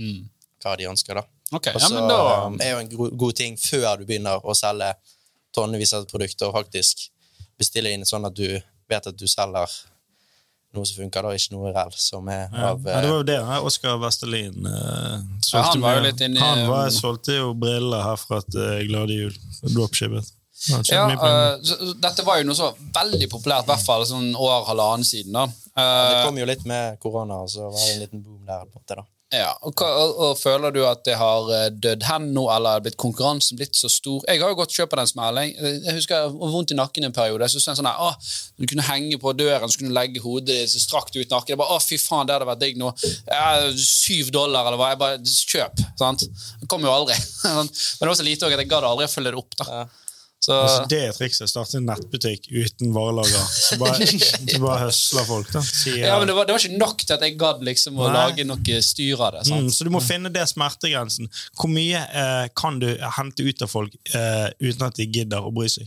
mm. 0.00 0.20
hva 0.64 0.76
de 0.80 0.88
ønsker, 0.90 1.20
da. 1.20 1.26
Okay, 1.52 1.76
Og 1.76 1.84
så 1.84 1.94
ja, 1.98 2.04
da 2.08 2.20
um, 2.48 2.58
er 2.64 2.72
jo 2.72 2.80
en 2.80 3.16
god 3.20 3.36
ting 3.36 3.58
før 3.60 4.00
du 4.00 4.06
begynner 4.08 4.40
å 4.40 4.54
selge 4.56 4.94
tonnevis 5.52 5.92
av 5.98 6.06
produkter, 6.08 6.48
og 6.48 6.56
faktisk 6.56 7.08
bestille 7.60 7.92
inn 7.92 8.06
sånn 8.08 8.24
at 8.24 8.36
du 8.36 8.46
vet 8.88 9.08
at 9.08 9.18
du 9.18 9.26
selger 9.28 9.68
noe 10.72 10.88
som 10.88 11.02
funker, 11.02 11.26
da, 11.26 11.32
ikke 11.36 11.52
noe 11.52 11.72
rell 11.74 11.92
som 12.00 12.28
er 12.32 12.46
av 12.48 12.80
ja, 12.80 12.94
det 12.96 13.04
eh, 13.04 13.10
var 13.10 13.18
jo 13.18 13.24
det 13.28 13.38
her 13.44 13.66
Oskar 13.68 13.98
Vestelin 14.00 14.64
uh, 14.64 15.18
Ja, 15.52 15.64
han 15.68 15.82
var 15.84 15.98
jo 15.98 16.04
litt 16.06 16.22
inni- 16.24 16.40
Han 16.40 16.64
var, 16.70 16.88
solgte 16.96 17.36
jo 17.36 17.50
briller 17.52 18.06
herfra 18.06 18.40
til 18.46 18.86
Glade 18.88 19.18
Jul. 19.18 19.36
Dropshippet. 19.74 20.32
Ja, 20.68 21.06
uh, 21.10 21.24
eh, 21.26 21.56
så, 21.66 21.78
så 21.80 21.94
dette 21.98 22.22
var 22.26 22.38
jo 22.38 22.46
noe 22.50 22.58
så 22.58 22.68
veldig 22.94 23.28
populært, 23.32 23.66
i 23.66 23.72
hvert 23.72 23.86
fall 23.86 24.04
sånn 24.06 24.30
år, 24.38 24.60
halvannen 24.68 25.04
siden. 25.08 25.32
da. 25.34 25.48
Eh, 25.72 26.10
Det 26.12 26.20
kom 26.28 26.38
jo 26.38 26.46
litt 26.46 26.62
med 26.68 27.00
korona, 27.02 27.42
og 27.42 27.50
så 27.50 27.66
var 27.72 27.80
det 27.80 27.96
en 27.96 28.04
liten 28.06 28.22
boom 28.22 28.44
der. 28.46 28.62
på 28.68 28.78
en 28.78 28.82
måte 28.84 29.00
da. 29.00 29.08
Ja, 29.32 29.54
og, 29.64 29.72
hva- 29.80 29.94
og, 29.96 30.10
og 30.26 30.32
Føler 30.36 30.74
du 30.74 30.82
at 30.84 31.06
det 31.08 31.14
har 31.16 31.46
eh, 31.56 31.70
dødd 31.72 32.02
hen 32.04 32.26
nå, 32.36 32.42
eller 32.52 32.76
er 32.76 32.82
blitt 32.84 32.98
konkurransen 33.00 33.56
blitt 33.56 33.72
så 33.78 33.88
stor? 33.88 34.20
Jeg 34.28 34.42
har 34.42 34.52
jo 34.52 34.58
gått 34.58 34.74
kjøpt 34.76 34.92
den 35.00 35.08
smellen. 35.08 35.54
Jeg 35.56 35.94
husker 35.96 36.18
jeg 36.26 36.34
var 36.36 36.52
vondt 36.52 36.74
i 36.74 36.76
nakken 36.76 37.06
en 37.08 37.14
periode. 37.16 37.48
Jeg 37.48 37.54
synes 37.56 37.80
sånn 37.80 37.88
her, 37.88 37.96
åh, 37.96 38.12
Du 38.60 38.66
kunne 38.68 38.84
henge 38.84 39.16
på 39.22 39.32
døren, 39.32 39.72
så 39.72 39.80
kunne 39.80 39.88
du 39.88 39.96
legge 39.96 40.20
hodet 40.20 40.52
ditt 40.52 40.68
så 40.74 40.82
strakt 40.84 41.16
ut 41.16 41.32
nakken. 41.32 41.54
Jeg 41.54 41.60
bare, 41.62 41.78
å 41.78 41.80
fy 41.80 41.96
faen, 41.96 42.28
det 42.28 42.36
hadde 42.36 42.50
vært 42.52 42.60
digg 42.60 42.76
nå. 42.76 42.92
Ja, 43.24 43.46
syv 43.72 44.28
dollar, 44.36 44.68
eller 44.68 44.76
hva. 44.76 44.92
Jeg 44.92 45.00
bare, 45.00 45.18
Kjøp. 45.24 45.80
sant? 46.04 46.28
Det 46.60 46.68
kom 46.68 46.84
jo 46.84 46.92
aldri. 46.92 47.16
Men 47.56 47.72
det 47.72 48.12
var 48.12 48.14
så 48.20 48.28
lite 48.28 48.44
også 48.44 48.52
at 48.60 48.66
jeg 48.66 48.68
gadd 48.76 48.84
aldri 48.92 49.08
å 49.08 49.14
følge 49.16 49.32
det 49.32 49.40
opp. 49.40 49.56
da. 49.64 49.70
Ja. 49.80 49.84
Så, 50.42 50.56
Altså, 50.58 50.86
det 50.90 50.98
er 51.06 51.12
trikset. 51.14 51.50
Starte 51.50 51.78
en 51.78 51.84
nettbutikk 51.86 52.48
uten 52.50 52.90
varelager. 52.94 53.44
Så 53.54 53.78
bare, 53.78 54.08
så 54.10 54.58
bare 54.62 54.78
høsler 54.88 55.26
folk. 55.28 55.52
da. 55.54 55.62
Sier, 55.62 56.00
ja, 56.08 56.16
men 56.18 56.26
det 56.26 56.34
var, 56.34 56.48
det 56.48 56.56
var 56.56 56.64
ikke 56.66 56.80
nok 56.80 57.04
til 57.04 57.14
at 57.14 57.22
jeg 57.28 57.36
gadd 57.38 57.62
liksom 57.68 58.00
å 58.00 58.08
Nei. 58.08 58.16
lage 58.16 58.46
noe 58.48 58.80
styr 58.82 59.22
av 59.22 59.36
det. 59.36 59.44
Mm, 59.52 59.70
så 59.70 59.86
du 59.86 59.92
må 59.94 60.02
finne 60.02 60.32
det 60.34 60.42
smertegrensen. 60.50 61.30
Hvor 61.54 61.70
mye 61.70 62.02
eh, 62.02 62.46
kan 62.58 62.82
du 62.82 62.88
hente 63.20 63.46
ut 63.46 63.62
av 63.62 63.70
folk 63.70 63.94
eh, 64.16 64.48
uten 64.58 64.88
at 64.88 64.98
de 64.98 65.06
gidder 65.06 65.46
å 65.46 65.54
bry 65.54 65.70
seg? 65.70 65.86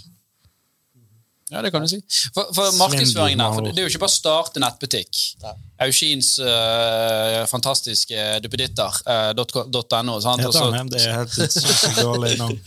Ja, 1.56 1.62
det 1.62 1.72
kan 1.72 1.82
du 1.82 1.88
si. 1.88 2.02
For, 2.36 2.50
for 2.52 2.74
markedsføringen 2.76 3.40
her, 3.40 3.54
for 3.56 3.64
det, 3.64 3.78
er 3.80 3.86
jo 3.88 3.92
ikke 3.94 4.02
bare 4.04 4.12
å 4.12 4.18
starte 4.18 4.60
nettbutikk. 4.60 5.22
Aukins 5.86 6.34
uh, 6.44 7.46
fantastiske 7.48 8.26
duppeditter.no. 8.44 9.06
uh, 9.08 9.32
.no. 10.04 10.18
det? 10.92 11.00
Er 11.00 11.16
helt 11.22 11.34
sinnssykt 11.36 12.02
dårlig 12.04 12.34
navn. 12.42 12.60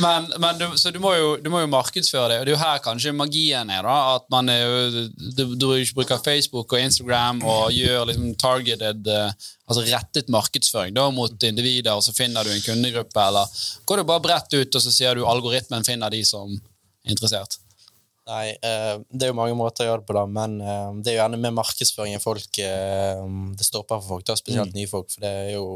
men, 0.00 0.30
men 0.40 0.62
du, 0.62 0.66
så 0.80 0.92
du 0.94 1.00
må, 1.04 1.12
jo, 1.20 1.30
du 1.44 1.52
må 1.52 1.60
jo 1.66 1.70
markedsføre 1.72 2.32
det, 2.32 2.40
og 2.40 2.48
det 2.48 2.54
er 2.54 2.56
jo 2.56 2.62
her 2.64 2.82
kanskje 2.88 3.14
magien 3.16 3.76
er. 3.76 3.84
da, 3.84 4.16
at 4.16 4.28
man 4.32 4.48
er 4.52 4.64
jo, 4.64 5.06
du, 5.36 5.44
du 5.52 5.68
ikke 5.76 6.00
bruker 6.00 6.24
Facebook 6.24 6.72
og 6.72 6.80
Instagram 6.80 7.44
og 7.44 7.76
gjør 7.76 8.08
liksom 8.08 8.34
targeted, 8.40 9.08
uh, 9.12 9.48
altså 9.68 9.84
rettet 9.92 10.32
markedsføring 10.32 10.96
da, 10.96 11.10
mot 11.12 11.48
individer, 11.48 11.92
og 11.92 12.04
så 12.08 12.16
finner 12.16 12.44
du 12.44 12.56
en 12.56 12.64
kundegruppe, 12.64 13.28
eller 13.28 13.64
går 13.84 14.00
du 14.00 14.08
bare 14.14 14.28
bredt 14.32 14.56
ut, 14.56 14.80
og 14.80 14.80
så 14.80 14.92
sier 14.92 15.20
du 15.20 15.28
algoritmen 15.28 15.84
finner 15.84 16.12
de 16.12 16.24
som 16.24 16.56
interessert. 17.10 17.58
Nei, 18.24 18.54
eh, 18.56 18.94
det 19.12 19.26
er 19.26 19.32
jo 19.32 19.36
mange 19.36 19.56
måter 19.58 19.84
å 19.84 19.90
gjøre 19.90 20.00
det 20.00 20.08
på, 20.08 20.14
da, 20.16 20.22
men 20.24 20.56
eh, 20.64 20.92
det 21.04 21.12
er 21.12 21.18
jo 21.18 21.20
gjerne 21.20 21.40
med 21.42 21.56
markedsføringen 21.58 22.22
folk 22.22 22.60
eh, 22.64 23.20
Det 23.58 23.66
stopper 23.66 24.00
for 24.00 24.14
folk, 24.14 24.24
da, 24.30 24.36
spesielt 24.40 24.72
nye 24.76 24.88
folk, 24.88 25.10
for 25.12 25.26
det 25.26 25.32
er 25.42 25.50
jo 25.58 25.66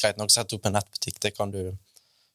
greit 0.00 0.16
nok 0.16 0.32
å 0.32 0.36
sette 0.38 0.56
opp 0.56 0.68
en 0.70 0.78
nettbutikk, 0.78 1.18
det 1.20 1.34
kan 1.36 1.52
du 1.52 1.60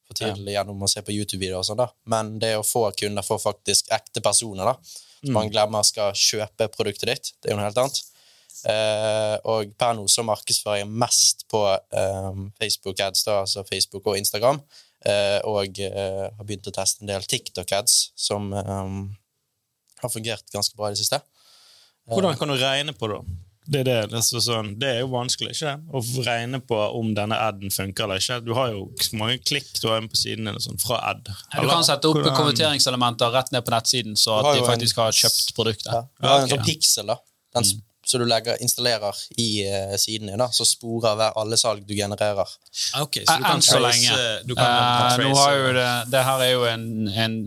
få 0.05 0.17
til 0.19 0.51
gjennom 0.51 0.83
å 0.83 0.91
se 0.91 1.01
på 1.01 1.15
YouTube-videoer 1.15 1.63
og 1.63 1.65
sånn, 1.65 1.81
da, 1.81 1.89
men 2.13 2.35
det 2.43 2.53
å 2.59 2.67
få 2.67 2.85
kunder, 2.99 3.25
for 3.25 3.41
faktisk 3.41 3.89
ekte 3.95 4.21
personer, 4.21 4.69
da, 4.69 5.01
som 5.23 5.37
man 5.39 5.49
glemmer 5.49 5.87
skal 5.87 6.13
kjøpe 6.19 6.69
produktet 6.75 7.09
ditt, 7.09 7.33
det 7.39 7.49
er 7.49 7.55
jo 7.55 7.61
noe 7.61 7.69
helt 7.69 7.79
annet. 7.81 8.01
Eh, 8.69 9.35
og 9.49 9.73
per 9.79 9.95
nå 9.97 10.05
så 10.11 10.23
markedsfører 10.27 10.83
jeg 10.83 10.91
mest 10.91 11.47
på 11.51 11.63
Facebook 12.59 13.01
ads, 13.01 13.25
da, 13.25 13.41
altså 13.47 13.65
Facebook 13.71 14.05
og 14.11 14.19
Instagram, 14.21 14.61
og 15.43 15.79
eh, 15.83 16.29
har 16.37 16.45
begynt 16.47 16.67
å 16.69 16.75
teste 16.75 17.03
en 17.03 17.11
del 17.11 17.23
TikTok 17.27 17.71
ads, 17.75 18.11
som 18.15 18.51
eh, 18.53 18.67
har 20.03 20.09
fungert 20.13 20.45
ganske 20.53 20.75
bra 20.79 20.89
i 20.91 20.95
det 20.95 21.01
siste. 21.03 21.21
Hvordan 22.11 22.37
kan 22.39 22.51
du 22.51 22.57
regne 22.59 22.93
på 22.95 23.07
det? 23.11 23.21
Det 23.63 23.79
er, 23.79 23.85
det, 23.87 23.93
det, 24.11 24.17
er 24.19 24.41
sånn, 24.43 24.73
det 24.75 24.87
er 24.91 24.97
jo 25.05 25.07
vanskelig 25.13 25.53
ikke 25.53 25.69
det? 25.69 25.93
å 25.95 26.23
regne 26.25 26.59
på 26.67 26.75
om 26.99 27.13
denne 27.15 27.37
aden 27.39 27.71
funker 27.71 28.03
eller 28.03 28.19
ikke. 28.19 28.41
Du 28.43 28.51
har 28.57 28.73
jo 28.73 28.81
mange 29.15 29.37
klikk 29.39 29.69
du 29.79 29.87
har 29.87 30.03
på 30.11 30.19
siden 30.19 30.49
eller 30.51 30.59
sånn, 30.59 30.75
fra 30.83 30.97
ad. 31.13 31.29
Du 31.29 31.69
kan 31.69 31.85
sette 31.87 32.09
opp 32.09 32.17
hvordan- 32.19 32.35
konverteringselementer 32.41 33.31
rett 33.31 33.53
ned 33.55 33.63
på 33.63 33.71
nettsiden, 33.71 34.17
så 34.19 34.35
at 34.41 34.57
de 34.59 34.65
faktisk 34.67 34.97
en- 34.99 35.03
har 35.05 35.15
kjøpt 35.21 35.53
produktet. 35.55 35.93
Ja. 35.93 36.01
Du 36.19 36.27
har 36.27 36.41
en 36.41 36.49
sånn 36.51 36.65
pixel, 36.67 37.07
da. 37.07 37.15
Den, 37.55 37.63
s- 37.63 37.75
Så 38.05 38.19
du 38.19 38.25
legger, 38.27 38.57
installerer 38.61 39.15
i 39.39 39.63
uh, 39.63 39.93
siden 39.97 40.27
din, 40.27 40.37
da, 40.41 40.49
så 40.51 40.65
sporer 40.67 41.15
hver 41.15 41.37
alle 41.39 41.55
salg 41.57 41.85
du 41.87 41.93
genererer. 41.95 42.49
Ah, 42.93 43.01
Ok, 43.05 43.21
så 43.23 43.37
du 43.39 43.45
kan 43.45 43.55
Enn 43.55 43.63
så 43.63 43.79
lenge. 43.79 44.15
Du 44.43 44.55
kan 44.59 44.67
uh, 44.67 45.17
nå 45.23 45.35
har 45.39 45.55
jo 45.55 45.69
det, 45.77 45.89
det 46.11 46.23
her 46.27 46.43
er 46.43 46.51
jo 46.51 46.65
en, 46.67 46.87
en 47.07 47.37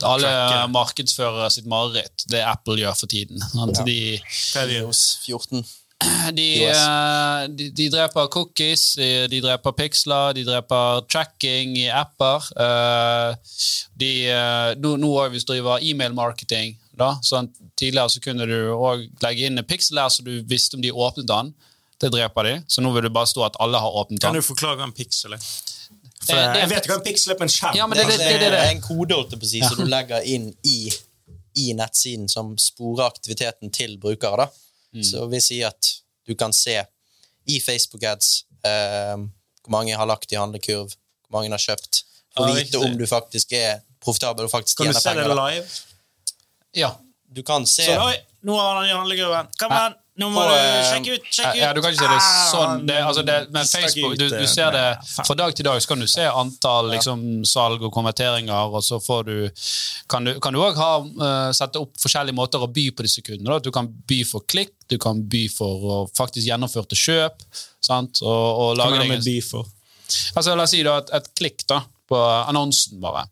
Alle 0.00 0.30
Tracker. 0.30 0.70
markedsførere 0.72 1.50
sitt 1.52 1.68
mareritt. 1.68 2.24
Det 2.32 2.40
Apple 2.44 2.78
gjør 2.80 2.96
for 2.96 3.12
tiden. 3.12 3.42
Sant? 3.52 3.82
Ja. 3.82 3.84
De, 3.84 3.98
er 4.62 4.72
14. 5.26 5.64
de, 6.36 6.46
iOS. 6.62 6.80
eh, 6.80 7.42
de, 7.56 7.68
de 7.76 7.86
dreper 7.92 8.26
cookies, 8.32 8.82
de, 9.00 9.10
de 9.32 9.40
dreper 9.44 9.72
piksler, 9.78 10.34
de 10.36 10.44
dreper 10.48 11.04
tracking 11.12 11.76
i 11.80 11.86
apper. 11.92 12.48
Eh, 12.56 13.54
de, 14.00 14.10
nå, 14.80 14.96
nå 15.00 15.12
har 15.20 15.32
vi 15.32 15.44
driver 15.44 15.80
e-mail-marketing. 15.84 16.76
Da, 16.96 17.18
sånn 17.22 17.50
Tidligere 17.76 18.08
så 18.10 18.20
kunne 18.24 18.46
du 18.48 18.54
også 18.72 19.08
legge 19.22 19.46
inn 19.46 19.58
en 19.58 19.64
piksel 19.68 19.96
der 20.00 20.08
så 20.08 20.22
du 20.24 20.42
visste 20.48 20.76
om 20.78 20.82
de 20.82 20.90
åpnet 20.92 21.26
den. 21.28 21.54
Det 22.00 22.10
dreper 22.12 22.42
de. 22.44 22.54
Så 22.68 22.80
nå 22.84 22.92
vil 22.94 23.02
det 23.04 23.12
bare 23.12 23.26
stå 23.28 23.44
at 23.46 23.56
alle 23.60 23.78
har 23.80 23.90
åpnet 24.00 24.20
den. 24.20 24.24
Kan 24.30 24.34
du 24.34 24.42
forklare 24.44 24.76
hva 24.80 24.84
en 24.88 24.92
piksel 24.96 25.32
er? 25.36 25.38
For 26.26 26.34
Eh, 26.34 26.52
det 26.54 26.60
jeg 26.62 26.68
vet 26.70 26.84
ikke 26.86 26.92
hva 26.94 26.98
en 27.00 27.04
piksel 27.06 27.32
er 27.32 27.38
på 27.38 27.42
en 27.46 27.52
skjerm. 27.52 27.76
Ja, 27.76 27.86
det- 27.86 28.06
Det, 28.06 28.18
det- 28.18 28.40
det- 28.40 28.50
det- 28.50 28.60
er 28.60 28.70
en 28.74 28.80
kode 28.80 29.14
å 29.14 29.44
si, 29.46 29.60
som 29.60 29.76
du 29.76 29.84
legger 29.84 30.20
inn 30.24 30.54
i, 30.64 30.90
i 31.56 31.72
nettsiden 31.72 32.28
som 32.28 32.56
sporer 32.58 33.06
aktiviteten 33.10 33.70
til 33.72 33.96
brukere. 33.98 34.36
da. 34.36 34.46
Mm. 34.94 35.04
Så 35.04 35.28
vi 35.30 35.40
sier 35.40 35.66
at 35.68 35.92
du 36.26 36.34
kan 36.34 36.52
se 36.52 36.82
i 37.46 37.60
Facebook-ads 37.60 38.44
eh, 38.64 39.16
hvor 39.16 39.70
mange 39.70 39.94
har 39.96 40.06
lagt 40.06 40.32
i 40.32 40.36
handlekurv, 40.36 40.88
hvor 41.28 41.40
mange 41.42 41.50
har 41.50 41.58
kjøpt, 41.58 42.02
og 42.36 42.48
Ja, 42.48 42.54
vite 42.54 42.78
om 42.78 42.96
du 42.98 43.04
faktisk 43.06 43.52
er 43.52 43.80
profitabel 44.00 44.44
og 44.44 44.50
faktisk 44.50 44.76
Kan 44.78 44.86
du 44.86 44.92
se 44.92 45.08
det 45.08 45.16
penger. 45.16 45.34
da. 45.34 45.50
live? 45.50 45.66
Ja. 46.76 46.92
Du 47.36 47.42
kan 47.46 47.66
se 47.68 47.84
Så, 47.88 47.94
oi, 48.00 48.16
nå 48.46 48.54
har 48.56 48.76
han 48.80 48.88
i 48.88 48.92
handlegruven. 48.94 49.48
Kom 49.60 49.72
igjen! 49.74 49.96
Nå 50.16 50.30
må 50.32 50.40
På, 50.40 50.44
du 50.48 50.54
eh, 50.56 50.86
sjekke 50.88 51.16
ut! 51.18 51.24
sjekke 51.28 51.50
ut! 51.52 51.58
Ja, 51.60 51.72
du 51.76 51.82
kan 51.84 51.92
ikke 51.92 52.00
se 52.00 52.08
det 52.08 52.20
Ah, 52.24 52.36
sånn. 52.48 52.86
Det, 52.88 52.94
altså 53.04 53.22
det, 53.26 53.34
men 53.52 53.66
Facebook, 53.68 54.14
du, 54.16 54.22
du 54.32 54.36
eh, 54.38 54.46
ser 54.48 54.70
det. 54.72 54.84
Fra 55.18 55.36
dag 55.36 55.52
til 55.58 55.66
dag 55.66 55.82
så 55.84 55.90
kan 55.90 56.00
du 56.00 56.06
se 56.08 56.24
antall 56.30 56.88
liksom, 56.94 57.24
salg 57.44 57.84
og 57.84 57.92
konverteringer, 57.92 58.72
og 58.72 58.80
så 58.86 58.96
får 59.04 59.26
du 59.28 59.34
Kan 60.08 60.24
du 60.24 60.32
kan 60.40 60.56
òg 60.56 60.80
uh, 60.80 61.52
sette 61.52 61.82
opp 61.82 62.00
forskjellige 62.00 62.38
måter 62.38 62.64
å 62.64 62.70
by 62.72 62.86
på 62.96 63.04
disse 63.04 63.20
kundene. 63.26 63.58
Du 63.60 63.68
kan 63.76 63.90
by 64.08 64.22
for 64.24 64.46
klikk, 64.48 64.72
du 64.88 64.96
kan 65.02 65.20
by 65.28 65.44
for 65.52 65.84
å 65.84 66.00
faktisk 66.16 66.48
gjennomførte 66.48 66.96
kjøp. 66.96 67.44
Sant? 67.84 68.22
Og, 68.24 68.30
og 68.30 68.72
Hva 68.72 68.86
lage 68.86 68.96
mener 68.96 69.04
deg 69.04 69.10
du 69.10 69.12
en- 69.12 69.18
med 69.18 69.28
by 69.28 69.38
for? 69.50 69.68
Altså, 70.38 70.54
la 70.56 70.64
oss 70.64 70.72
si 70.72 70.80
da 70.86 70.96
et, 71.02 71.12
et 71.20 71.28
klikk 71.36 71.66
da, 71.68 71.82
på 72.08 72.16
annonsen 72.48 73.02
bare. 73.04 73.26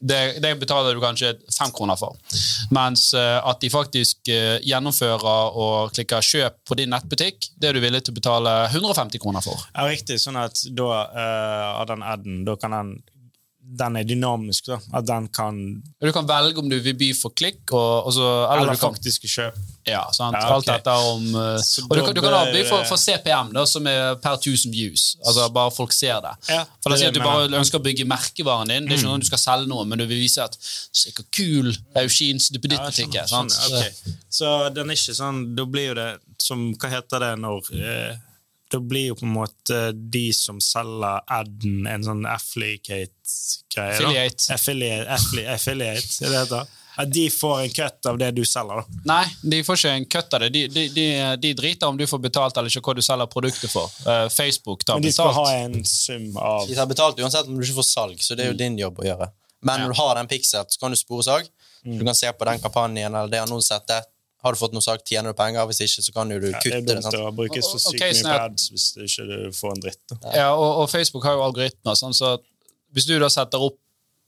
Det, 0.00 0.38
det 0.42 0.54
betaler 0.60 0.94
du 0.94 1.02
kanskje 1.02 1.34
fem 1.54 1.72
kroner 1.74 1.98
for. 1.98 2.16
Mens 2.74 3.10
eh, 3.18 3.38
at 3.38 3.60
de 3.62 3.70
faktisk 3.72 4.30
eh, 4.32 4.58
gjennomfører 4.66 5.58
og 5.58 5.92
klikker 5.96 6.24
kjøp 6.24 6.58
på 6.68 6.78
din 6.78 6.92
nettbutikk, 6.94 7.50
det 7.58 7.70
er 7.70 7.78
du 7.78 7.82
villig 7.82 8.04
til 8.06 8.14
å 8.14 8.18
betale 8.20 8.56
150 8.70 9.22
kroner 9.22 9.44
for. 9.44 9.68
Ja, 9.74 9.88
riktig. 9.90 10.20
Sånn 10.22 10.38
at 10.38 10.60
da 10.76 10.88
uh, 11.10 11.80
av 11.80 11.88
den 11.90 12.04
adden, 12.06 12.42
da 12.48 12.58
kan 12.60 12.76
den 12.76 12.98
Den 13.78 13.98
er 14.00 14.04
dynamisk, 14.08 14.70
da. 14.70 14.78
At 14.96 15.04
den 15.04 15.26
kan 15.28 15.58
Du 16.00 16.08
kan 16.12 16.24
velge 16.24 16.62
om 16.62 16.70
du 16.70 16.78
vil 16.80 16.94
by 16.96 17.10
for 17.12 17.34
klikk, 17.36 17.66
og, 17.68 18.06
og 18.08 18.14
så, 18.16 18.28
eller, 18.46 18.62
Eller 18.62 18.78
du 18.78 18.80
kan, 18.80 18.94
faktiske 18.94 19.28
kjøp. 19.28 19.58
Ja, 19.90 20.02
sant? 20.12 20.36
Ja, 20.36 20.44
okay. 20.44 20.54
alt 20.54 20.68
dette 20.70 20.94
om 21.08 21.24
uh, 21.34 21.56
Og 21.88 21.96
du, 21.96 22.02
kan- 22.04 22.14
du 22.14 22.20
kan 22.24 22.36
også 22.38 22.64
for, 22.68 22.84
for 22.92 23.00
CPM, 23.00 23.52
da, 23.56 23.64
som 23.68 23.86
er 23.90 24.14
per 24.22 24.36
1000 24.38 24.72
views. 24.74 25.16
Altså 25.24 25.48
Bare 25.54 25.72
folk 25.74 25.92
ser 25.96 26.20
det. 26.24 26.34
Ja, 26.52 26.62
For 26.82 26.92
det 26.92 27.00
sier 27.00 27.08
si 27.08 27.14
at 27.14 27.18
du 27.18 27.22
bare. 27.24 27.48
Mm. 27.48 27.58
ønsker 27.60 27.80
å 27.80 27.84
bygge 27.84 28.06
merkevaren 28.08 28.72
din. 28.72 28.86
Det 28.88 28.96
er 28.96 29.02
ikke 29.02 29.10
noe 29.10 29.22
du 29.24 29.28
skal 29.28 29.42
selge 29.42 29.70
noe, 29.70 29.84
men 29.88 30.00
du 30.00 30.06
vil 30.06 30.20
vise 30.20 30.44
at 30.44 30.56
Se 30.58 31.12
hvor 31.14 31.26
kul 31.34 31.72
duppeditt-butikk 31.72 33.18
er. 33.20 33.26
sant? 33.30 33.54
Okay. 33.68 33.90
ok. 33.90 34.16
Så 34.38 34.54
den 34.76 34.90
er 34.90 34.98
ikke 34.98 35.16
sånn 35.16 35.42
Da 35.56 35.64
blir 35.68 35.90
jo 35.92 35.98
det 35.98 36.08
som 36.42 36.68
Hva 36.78 36.90
heter 36.92 37.24
det 37.24 37.30
når 37.42 37.70
eh, 37.78 38.16
Da 38.72 38.80
blir 38.84 39.10
jo 39.10 39.18
på 39.18 39.24
en 39.26 39.34
måte 39.36 39.78
de 39.96 40.26
som 40.36 40.60
selger 40.60 41.22
adden, 41.24 41.86
en 41.88 42.04
sånn 42.04 42.26
affiliate-greie. 42.28 43.94
Affiliate. 43.94 44.52
Affiliate. 44.52 45.06
Affiliate, 45.14 45.54
affiliate, 45.54 46.10
er 46.20 46.28
det 46.28 46.34
det 46.34 46.42
heter? 46.42 46.74
At 46.98 47.10
de 47.14 47.28
får 47.30 47.60
en 47.62 47.70
cut 47.76 48.06
av 48.10 48.16
det 48.18 48.28
du 48.34 48.40
selger, 48.48 48.80
da. 48.82 49.00
Nei, 49.06 49.24
de 49.52 49.60
får 49.62 49.78
ikke 49.78 49.90
en 50.00 50.06
cut 50.16 50.34
av 50.34 50.40
det. 50.42 50.48
De, 50.56 50.62
de, 50.74 50.86
de, 50.96 51.04
de 51.44 51.52
driter 51.60 51.86
om 51.86 51.96
du 52.00 52.02
får 52.10 52.18
betalt 52.24 52.56
eller 52.58 52.72
ikke 52.72 52.82
hva 52.90 52.96
du 52.98 53.02
selger 53.06 53.30
produktet 53.30 53.70
for. 53.70 53.86
Uh, 54.02 54.26
Facebook 54.34 54.82
tar 54.88 54.98
Men 54.98 55.06
de 55.06 55.12
skal 55.14 55.30
ha 55.36 55.44
betalt. 55.46 55.78
en 55.78 55.84
sum 55.86 56.26
av 56.42 56.66
De 56.66 56.74
tar 56.74 56.90
betalt 56.90 57.22
uansett 57.22 57.46
om 57.46 57.54
du 57.54 57.62
ikke 57.62 57.78
får 57.78 57.88
salg, 57.92 58.18
så 58.26 58.34
det 58.34 58.48
er 58.48 58.52
jo 58.52 58.58
din 58.58 58.78
jobb 58.82 58.98
å 58.98 59.06
gjøre. 59.06 59.30
Men 59.62 59.84
når 59.84 59.94
du 59.94 59.98
har 60.00 60.14
den 60.18 60.28
pixel, 60.30 60.66
så 60.70 60.82
kan 60.82 60.94
du 60.94 60.98
spore 60.98 61.22
salg. 61.26 61.46
Du 61.86 62.02
kan 62.04 62.14
se 62.18 62.30
på 62.34 62.46
den 62.50 62.60
kampanjen 62.62 63.14
eller 63.14 63.30
det 63.30 63.40
annonsettet. 63.46 64.10
Har 64.42 64.54
du 64.54 64.58
fått 64.60 64.74
noe 64.74 64.82
salg, 64.84 65.00
tjener 65.06 65.32
du 65.34 65.38
penger. 65.38 65.66
Hvis 65.66 65.80
ikke, 65.82 66.02
så 66.06 66.12
kan 66.14 66.28
du 66.30 66.36
du 66.38 66.50
ja, 66.50 66.58
Det 66.58 66.60
kutte 66.62 66.76
er 66.78 66.82
det. 66.86 67.00
dumt 67.02 67.16
å 67.18 67.32
bruke 67.34 67.62
så 67.62 67.78
sykt 67.82 67.96
okay, 67.96 68.12
mye 68.12 68.20
sånn 68.20 68.30
på 68.30 68.36
at- 68.36 68.52
ads 68.52 68.68
hvis 68.74 68.84
du 68.94 69.00
ikke 69.06 69.50
får 69.58 69.72
en 69.74 69.82
dritt. 69.82 70.02
Da. 70.12 70.18
Ja, 70.36 70.48
og, 70.54 70.82
og 70.82 70.90
Facebook 70.92 71.26
har 71.26 71.34
jo 71.38 71.42
algoritmer. 71.46 71.98
Sånn, 71.98 72.14
så 72.14 72.36
hvis 72.94 73.06
du 73.08 73.16
da 73.18 73.30
setter 73.34 73.62
opp 73.66 73.78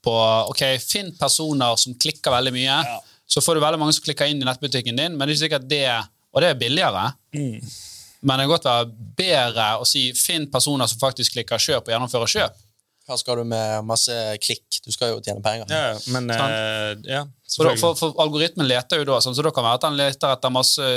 på 0.03 0.13
Ok, 0.49 0.63
finn 0.81 1.11
personer 1.19 1.75
som 1.77 1.93
klikker 1.93 2.31
veldig 2.33 2.53
mye, 2.55 2.79
Ja. 2.87 2.97
så 3.27 3.41
får 3.41 3.55
du 3.55 3.61
veldig 3.61 3.79
mange 3.79 3.93
som 3.93 4.03
klikker 4.03 4.25
inn 4.31 4.41
i 4.41 4.45
nettbutikken 4.47 4.97
din, 4.97 5.17
men 5.17 5.27
det 5.27 5.33
er 5.33 5.37
ikke 5.37 5.45
sikkert 5.45 5.69
det 5.69 5.85
Og 6.33 6.39
det 6.41 6.47
er 6.49 6.55
billigere. 6.55 7.13
Mm. 7.35 7.59
Men 8.23 8.37
det 8.39 8.43
kan 8.45 8.51
godt 8.53 8.65
være 8.69 8.85
bedre 9.17 9.65
å 9.81 9.85
si 9.85 10.13
finn 10.15 10.45
personer 10.51 10.87
som 10.87 10.99
faktisk 11.01 11.33
klikker 11.35 11.59
kjøp, 11.59 11.87
og 11.89 11.91
gjennomfører 11.91 12.29
kjøp. 12.31 12.59
Hva 13.09 13.17
skal 13.19 13.41
du 13.41 13.43
med 13.49 13.83
masse 13.83 14.13
klikk? 14.39 14.79
Du 14.85 14.91
skal 14.93 15.11
jo 15.11 15.19
tjene 15.25 15.41
penger. 15.43 15.65
Ja, 15.67 15.97
men 16.13 16.29
eh, 16.31 16.93
ja, 17.03 17.25
For, 17.51 17.73
for, 17.81 17.97
for 17.99 18.15
algoritmen 18.23 18.69
leter 18.69 19.01
jo 19.01 19.07
da, 19.09 19.17
sånn, 19.19 19.35
så 19.35 19.43
da 19.43 19.51
kan 19.51 19.65
det 19.65 19.71
være 19.71 19.79
at 19.81 19.87
den 19.89 19.97
leter 19.99 20.31
etter 20.37 20.53
masse 20.55 20.87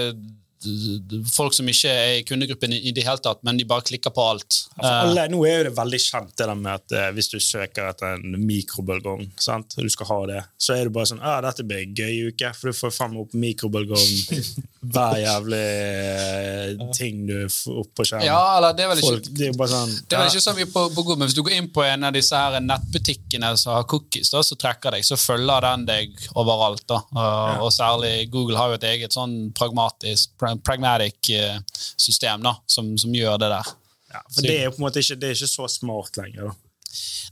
folk 1.35 1.55
som 1.57 1.69
ikke 1.71 1.91
er 1.91 2.13
i 2.19 2.25
kundegruppen 2.27 2.75
i, 2.77 2.93
det 2.95 3.05
hele 3.07 3.23
tatt, 3.25 3.43
men 3.47 3.59
de 3.61 3.67
bare 3.69 3.85
klikker 3.87 4.15
på 4.15 4.27
alt. 4.35 4.61
For 4.75 4.85
Eh, 4.85 5.01
alle, 5.05 5.27
nå 5.33 5.41
er 5.49 5.59
jo 5.59 5.69
det 5.69 5.75
veldig 5.77 6.01
kjent 6.03 6.35
det 6.37 6.49
der 6.51 6.59
med 6.59 6.73
at 6.73 6.95
eh, 6.97 7.11
hvis 7.17 7.31
du 7.33 7.39
søker 7.43 7.89
etter 7.91 8.19
en 8.19 8.39
mikrobølgeovn, 8.47 9.31
sant, 9.41 9.77
du 9.79 9.91
skal 9.93 10.11
ha 10.11 10.21
det, 10.33 10.43
så 10.59 10.77
er 10.77 10.89
det 10.89 10.95
bare 10.97 11.11
sånn 11.13 11.23
ah, 11.25 11.41
'Dette 11.45 11.67
blir 11.67 11.85
en 11.85 11.97
gøy 11.97 12.31
uke', 12.31 12.53
for 12.59 12.71
du 12.71 12.79
får 12.79 12.95
faen 12.95 13.15
meg 13.15 13.27
opp 13.27 13.37
mikrobølgeovn 13.47 14.65
hver 14.93 15.17
jævlig 15.23 15.61
eh, 15.61 16.83
ting 16.97 17.23
du 17.29 17.37
får 17.51 17.79
opp 17.83 17.91
på 17.97 18.07
skjermen. 18.09 18.27
ja, 18.27 18.41
eller 18.59 18.75
det 18.77 18.85
er 18.85 18.91
vel 18.93 19.01
ikke 19.03 19.13
Folk, 19.15 19.29
det 19.39 19.49
er 19.49 19.59
bare 19.59 19.73
sånn 19.73 19.93
Det 19.95 20.17
er 20.17 20.23
vel 20.23 20.29
ja, 20.29 20.33
ikke 20.35 20.45
så 20.45 20.55
mye 20.59 20.69
på, 20.75 20.83
på 20.97 21.05
god, 21.09 21.21
men 21.21 21.31
Hvis 21.31 21.37
du 21.39 21.43
går 21.47 21.57
inn 21.59 21.71
på 21.75 21.85
en 21.87 22.09
av 22.09 22.17
disse 22.17 22.41
her 22.41 22.59
nettbutikkene 22.65 23.53
som 23.61 23.77
har 23.77 23.87
cookies, 23.91 24.33
da, 24.35 24.43
så 24.47 24.59
trekker 24.61 24.97
deg, 24.97 25.07
så 25.07 25.19
følger 25.21 25.67
den 25.69 25.87
deg 25.89 26.27
overalt. 26.35 26.85
da. 26.91 27.01
Og, 27.15 27.65
og 27.67 27.73
særlig 27.75 28.13
Google 28.33 28.59
har 28.61 28.73
jo 28.73 28.81
et 28.81 28.89
eget 28.95 29.17
sånn 29.17 29.39
pragmatisk, 29.57 30.35
pragmatic 30.41 31.33
eh, 31.35 31.57
system 31.97 32.45
da, 32.45 32.57
som, 32.67 32.93
som 33.01 33.15
gjør 33.15 33.39
det 33.43 33.51
der. 33.55 33.73
ja, 34.15 34.23
For 34.35 34.47
det 34.47 34.59
er 34.59 34.69
jo 34.69 34.77
på 34.77 34.83
en 34.83 34.87
måte 34.89 35.03
ikke, 35.05 35.19
det 35.23 35.31
er 35.33 35.39
ikke 35.39 35.53
så 35.55 35.71
smart 35.79 36.21
lenger. 36.21 36.51
da. 36.51 36.59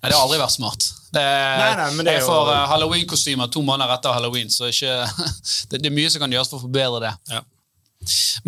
Nei, 0.02 0.10
Det 0.10 0.16
har 0.16 0.24
aldri 0.24 0.40
vært 0.42 0.56
smart. 0.56 0.88
Det, 1.12 1.22
Nei, 1.22 1.72
nei, 1.78 1.88
men 1.96 2.06
det 2.06 2.14
er 2.14 2.20
jeg 2.20 2.28
får 2.28 2.50
jo... 2.50 2.60
halloween-kostymer 2.72 3.50
to 3.52 3.62
måneder 3.66 3.96
etter 3.98 4.14
halloween, 4.16 4.50
så 4.52 4.70
ikke, 4.72 4.94
det, 5.70 5.82
det 5.82 5.90
er 5.90 5.96
mye 5.96 6.12
som 6.12 6.24
kan 6.24 6.32
gjøres 6.32 6.52
for 6.52 6.60
å 6.60 6.66
forbedre 6.66 7.02
det. 7.04 7.12
Ja. 7.34 7.42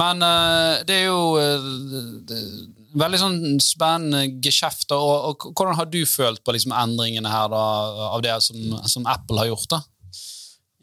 Men 0.00 0.24
uh, 0.24 0.82
det 0.86 0.96
er 0.96 1.04
jo 1.06 1.18
uh, 1.38 1.66
det, 2.26 2.40
veldig 2.98 3.20
sånn 3.20 3.38
spennende 3.62 4.24
geskjeft. 4.42 4.90
Og, 4.96 5.28
og 5.30 5.48
hvordan 5.52 5.78
har 5.78 5.90
du 5.90 6.00
følt 6.08 6.42
på 6.44 6.54
liksom, 6.56 6.74
endringene 6.74 7.30
her 7.30 7.50
da, 7.52 7.64
av 8.10 8.24
det 8.24 8.34
som, 8.46 8.78
som 8.90 9.06
Apple 9.10 9.42
har 9.42 9.52
gjort? 9.52 9.68
da? 9.76 9.82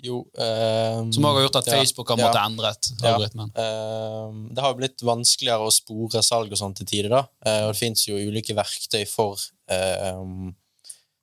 Jo, 0.01 0.23
Um, 0.33 1.11
Som 1.13 1.25
òg 1.29 1.35
har 1.37 1.43
gjort 1.45 1.57
at 1.59 1.67
Facebook 1.69 2.09
har 2.09 2.17
ja. 2.17 2.25
måttet 2.25 2.41
endret 2.41 2.87
Ja. 3.03 3.11
algoritmen. 3.13 3.51
Ehm, 3.53 4.39
det 4.55 4.63
har 4.63 4.73
blitt 4.73 5.03
vanskeligere 5.05 5.67
å 5.67 5.71
spore 5.73 6.23
salg 6.25 6.51
og 6.51 6.57
sånn 6.57 6.73
til 6.75 6.87
tider. 6.89 7.09
da. 7.09 7.21
Uh, 7.45 7.67
og 7.67 7.73
det 7.73 7.79
fins 7.79 8.07
jo 8.07 8.15
ulike 8.17 8.55
verktøy 8.57 9.05
for, 9.07 9.37
um, 9.69 10.55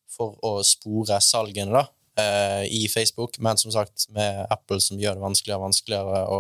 for 0.06 0.36
å 0.42 0.62
spore 0.64 1.20
salgene 1.20 1.72
da, 1.72 1.88
Uh, 2.18 2.64
i 2.66 2.88
Facebook, 2.90 3.38
men 3.38 3.56
som 3.56 3.70
sagt 3.70 4.08
med 4.10 4.44
Apple 4.50 4.80
som 4.80 4.98
gjør 4.98 5.14
det 5.14 5.22
vanskeligere 5.22 5.60
og 5.60 5.66
vanskeligere 5.68 6.22
å, 6.26 6.38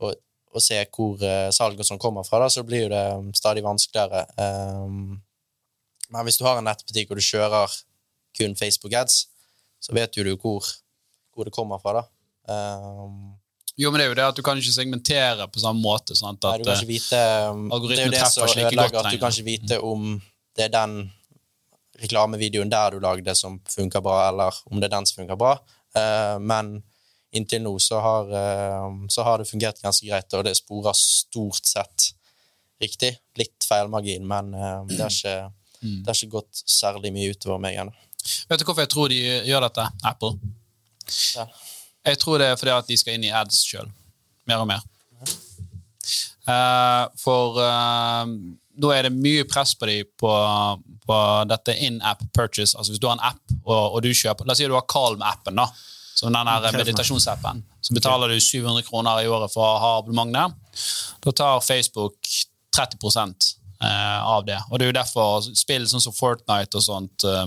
å, 0.00 0.12
å 0.56 0.60
se 0.64 0.78
hvor 0.86 1.20
salget 1.52 1.84
som 1.84 1.98
kommer 1.98 2.24
fra, 2.24 2.38
da, 2.40 2.48
så 2.48 2.64
blir 2.64 2.86
jo 2.86 2.88
det 2.88 3.36
stadig 3.36 3.60
vanskeligere. 3.62 4.22
Men 6.08 6.24
hvis 6.24 6.38
du 6.40 6.46
har 6.46 6.56
en 6.56 6.64
nettbutikk 6.64 7.10
og 7.10 7.20
du 7.20 7.26
kjører 7.26 7.68
kun 8.38 8.56
Facebook 8.56 8.94
ads, 8.96 9.26
så 9.84 9.92
vet 9.92 10.16
jo 10.16 10.24
du 10.24 10.32
hvor, 10.40 10.64
hvor 11.38 11.46
det 11.48 11.54
kommer 11.54 11.78
fra. 11.82 12.00
da. 12.02 12.06
Um, 12.50 13.36
Jo, 13.78 13.92
men 13.94 14.00
det 14.00 14.06
er 14.08 14.10
jo 14.10 14.16
det 14.18 14.24
at 14.26 14.38
du 14.38 14.42
kan 14.42 14.58
ikke 14.58 14.74
segmentere 14.74 15.44
på 15.54 15.60
samme 15.62 15.78
måte. 15.78 16.16
sant? 16.18 16.42
Nei, 16.42 16.56
du 16.58 16.64
kan 16.66 16.80
ikke 16.80 16.88
vite 16.90 17.20
Det 17.20 17.98
er 18.00 18.08
jo 18.08 18.14
det 18.16 18.24
som 18.32 18.48
ødelegger 18.48 18.98
at 19.04 19.12
du 19.14 19.18
kan 19.22 19.30
ikke 19.30 19.46
vite 19.46 19.78
om 19.86 20.08
det 20.58 20.64
er 20.66 20.72
den 20.74 20.96
reklamevideoen 22.02 22.70
der 22.72 22.94
du 22.94 22.98
lagde 23.02 23.34
som 23.38 23.60
funker 23.70 24.02
bra, 24.02 24.28
eller 24.32 24.54
om 24.70 24.80
det 24.80 24.88
er 24.88 24.96
den 24.96 25.06
som 25.06 25.20
funker 25.22 25.38
bra. 25.38 25.52
Uh, 25.94 26.38
men 26.42 26.72
inntil 27.34 27.62
nå 27.62 27.74
så 27.82 28.00
har, 28.02 28.30
uh, 28.34 29.06
så 29.12 29.22
har 29.26 29.38
det 29.42 29.48
fungert 29.50 29.78
ganske 29.82 30.06
greit, 30.06 30.34
og 30.34 30.44
det 30.46 30.56
sporer 30.58 30.96
stort 30.98 31.66
sett 31.66 32.10
riktig. 32.82 33.14
Litt 33.38 33.66
feilmargin, 33.66 34.26
men 34.26 34.54
uh, 34.58 34.82
det, 34.90 35.00
har 35.04 35.14
ikke, 35.14 35.38
Mm. 35.78 36.00
det 36.02 36.10
har 36.10 36.16
ikke 36.18 36.32
gått 36.40 36.62
særlig 36.66 37.12
mye 37.14 37.30
utover 37.30 37.60
meg 37.62 37.76
ennå. 37.78 37.92
Vet 38.50 38.58
du 38.58 38.64
hvorfor 38.66 38.82
jeg 38.82 38.90
tror 38.90 39.12
de 39.12 39.18
gjør 39.46 39.62
dette, 39.68 39.84
Apple? 40.10 40.32
Ja. 41.36 41.48
Jeg 42.08 42.20
tror 42.22 42.38
det 42.40 42.48
er 42.52 42.56
fordi 42.60 42.74
at 42.74 42.88
de 42.88 42.96
skal 42.98 43.18
inn 43.18 43.26
i 43.28 43.34
ads 43.34 43.60
sjøl. 43.66 43.90
Mer 44.48 44.62
og 44.64 44.70
mer. 44.70 44.84
Eh, 46.48 47.04
for 47.20 47.58
uh, 47.60 48.24
da 48.78 48.94
er 48.94 49.08
det 49.08 49.12
mye 49.16 49.44
press 49.48 49.74
på 49.76 49.88
dem 49.90 50.08
på, 50.20 50.32
på 51.04 51.18
dette 51.50 51.74
in-app 51.84 52.22
purchase. 52.32 52.78
Altså 52.78 52.94
Hvis 52.94 53.02
du 53.02 53.08
har 53.10 53.18
en 53.18 53.26
app 53.32 53.42
og, 53.64 53.98
og 53.98 54.02
du 54.04 54.12
kjøper 54.14 54.48
La 54.48 54.54
oss 54.54 54.62
si 54.62 54.68
du 54.68 54.76
har 54.76 54.86
Calm-appen, 54.88 55.58
da. 55.58 55.68
Som 56.18 56.34
den 56.34 56.50
her 56.50 56.72
meditasjonsappen. 56.74 57.62
Så 57.84 57.94
betaler 57.94 58.32
du 58.32 58.40
700 58.40 58.82
kroner 58.88 59.20
i 59.22 59.28
året 59.30 59.52
for 59.52 59.62
å 59.62 59.78
ha 59.82 59.90
abonnement 60.00 60.34
der. 60.34 60.54
Da 61.22 61.34
tar 61.42 61.60
Facebook 61.62 62.16
30 62.74 63.57
eh, 63.84 64.20
av 64.24 64.46
det. 64.46 64.58
Og 64.70 64.78
det 64.78 64.86
er 64.86 64.92
jo 64.92 64.98
derfor 64.98 65.48
spill 65.56 65.86
sånn 65.90 66.02
som 66.02 66.16
Fortnite 66.16 66.78
og 66.78 66.84
sånt 66.84 67.26
eh, 67.28 67.46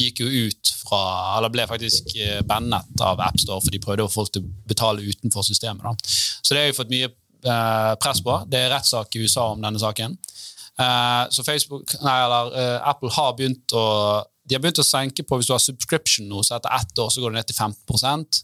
gikk 0.00 0.24
jo 0.24 0.46
ut 0.48 0.72
fra 0.80 1.00
Eller 1.36 1.52
ble 1.52 1.66
faktisk 1.70 2.14
eh, 2.18 2.40
bandet 2.46 3.04
av 3.04 3.20
AppStore, 3.22 3.62
for 3.62 3.74
de 3.74 3.82
prøvde 3.82 4.06
å 4.06 4.10
få 4.10 4.20
folk 4.20 4.34
til 4.34 4.46
å 4.46 4.70
betale 4.70 5.06
utenfor 5.06 5.46
systemet. 5.46 5.86
Da. 5.86 5.94
Så 6.42 6.54
det 6.54 6.64
har 6.64 6.72
vi 6.72 6.78
fått 6.80 6.92
mye 6.92 7.10
eh, 7.10 7.92
press 8.02 8.22
på. 8.24 8.40
Det 8.50 8.64
er 8.64 8.74
rettssak 8.74 9.16
i 9.16 9.24
USA 9.24 9.50
om 9.54 9.62
denne 9.62 9.80
saken. 9.82 10.18
Eh, 10.80 11.24
så 11.30 11.46
Facebook, 11.46 11.94
nei, 12.02 12.18
eller 12.24 12.52
eh, 12.56 12.76
Apple 12.90 13.12
har 13.16 13.34
begynt 13.38 13.76
å 13.76 13.86
de 14.50 14.56
har 14.56 14.62
begynt 14.64 14.80
å 14.82 14.86
senke 14.86 15.22
på 15.22 15.36
hvis 15.38 15.46
du 15.46 15.52
har 15.54 15.62
subscription 15.62 16.26
nå, 16.26 16.40
så 16.42 16.56
etter 16.56 16.72
ett 16.74 16.98
år 16.98 17.10
så 17.12 17.22
går 17.22 17.30
det 17.30 17.38
ned 17.38 17.50
til 17.52 17.58
15 17.60 18.40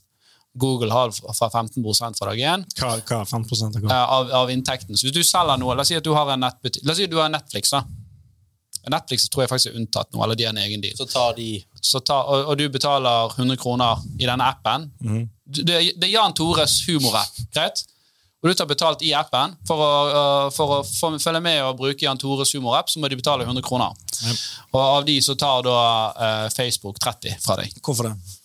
Google 0.57 0.90
har 0.92 1.11
fra 1.12 1.49
15 1.51 1.85
fra 2.19 2.31
dag 2.31 2.38
én 2.38 2.64
Hva, 2.79 2.95
hva 3.05 3.21
5 3.29 3.45
av 3.53 3.90
eh, 3.90 4.05
av, 4.19 4.31
av 4.42 4.51
inntekten. 4.51 4.97
Så 4.97 5.07
hvis 5.09 5.14
du 5.16 5.23
selger 5.25 5.59
noe, 5.61 5.75
la 5.77 5.83
oss 5.85 5.88
si 5.92 5.97
at 5.99 6.05
du 6.05 6.12
har 6.16 6.33
en 6.33 6.40
la 6.40 6.51
oss 6.92 6.97
si 6.97 7.05
at 7.05 7.11
du 7.12 7.19
har 7.21 7.29
Netflix, 7.33 7.71
da. 7.77 7.83
Netflix 8.92 9.29
tror 9.29 9.42
jeg 9.42 9.51
faktisk 9.51 9.73
er 9.73 9.81
unntatt 9.81 10.12
nå, 10.14 10.21
eller 10.23 10.38
de 10.38 10.45
har 10.47 10.55
en 10.55 10.62
egen 10.62 10.81
deal. 10.85 10.95
Så 10.97 11.09
tar 11.11 11.35
de 11.35 11.49
Så 11.83 12.01
tar, 12.07 12.23
og, 12.31 12.53
og 12.53 12.59
du 12.59 12.69
betaler 12.71 13.33
100 13.37 13.57
kroner 13.62 13.99
i 14.19 14.27
denne 14.29 14.47
appen. 14.47 14.90
Du- 15.01 15.62
Det, 15.62 15.92
det 15.99 16.09
er 16.09 16.12
Jan 16.14 16.35
Tores 16.35 16.81
humorapp, 16.88 17.37
greit? 17.55 17.83
Og 18.42 18.51
du 18.51 18.55
tar 18.55 18.66
betalt 18.71 19.03
i 19.03 19.12
appen. 19.16 19.57
For 19.66 19.81
å, 19.83 20.51
for 20.55 20.75
å 20.77 20.79
få- 20.87 21.19
følge 21.23 21.40
med 21.42 21.62
og 21.64 21.79
bruke 21.79 22.03
Jan 22.07 22.19
Tores 22.19 22.53
humorapp, 22.55 22.90
så 22.90 23.01
må 23.03 23.09
de 23.11 23.16
betale 23.19 23.42
100 23.47 23.62
kroner. 23.66 23.95
Og 24.73 24.81
av 24.83 25.05
de 25.07 25.16
så 25.25 25.35
tar 25.38 25.62
da 25.66 25.79
uh, 26.14 26.49
Facebook 26.55 26.99
30 27.03 27.38
fra 27.42 27.57
deg. 27.62 27.73
Hvorfor 27.83 28.11
det? 28.11 28.36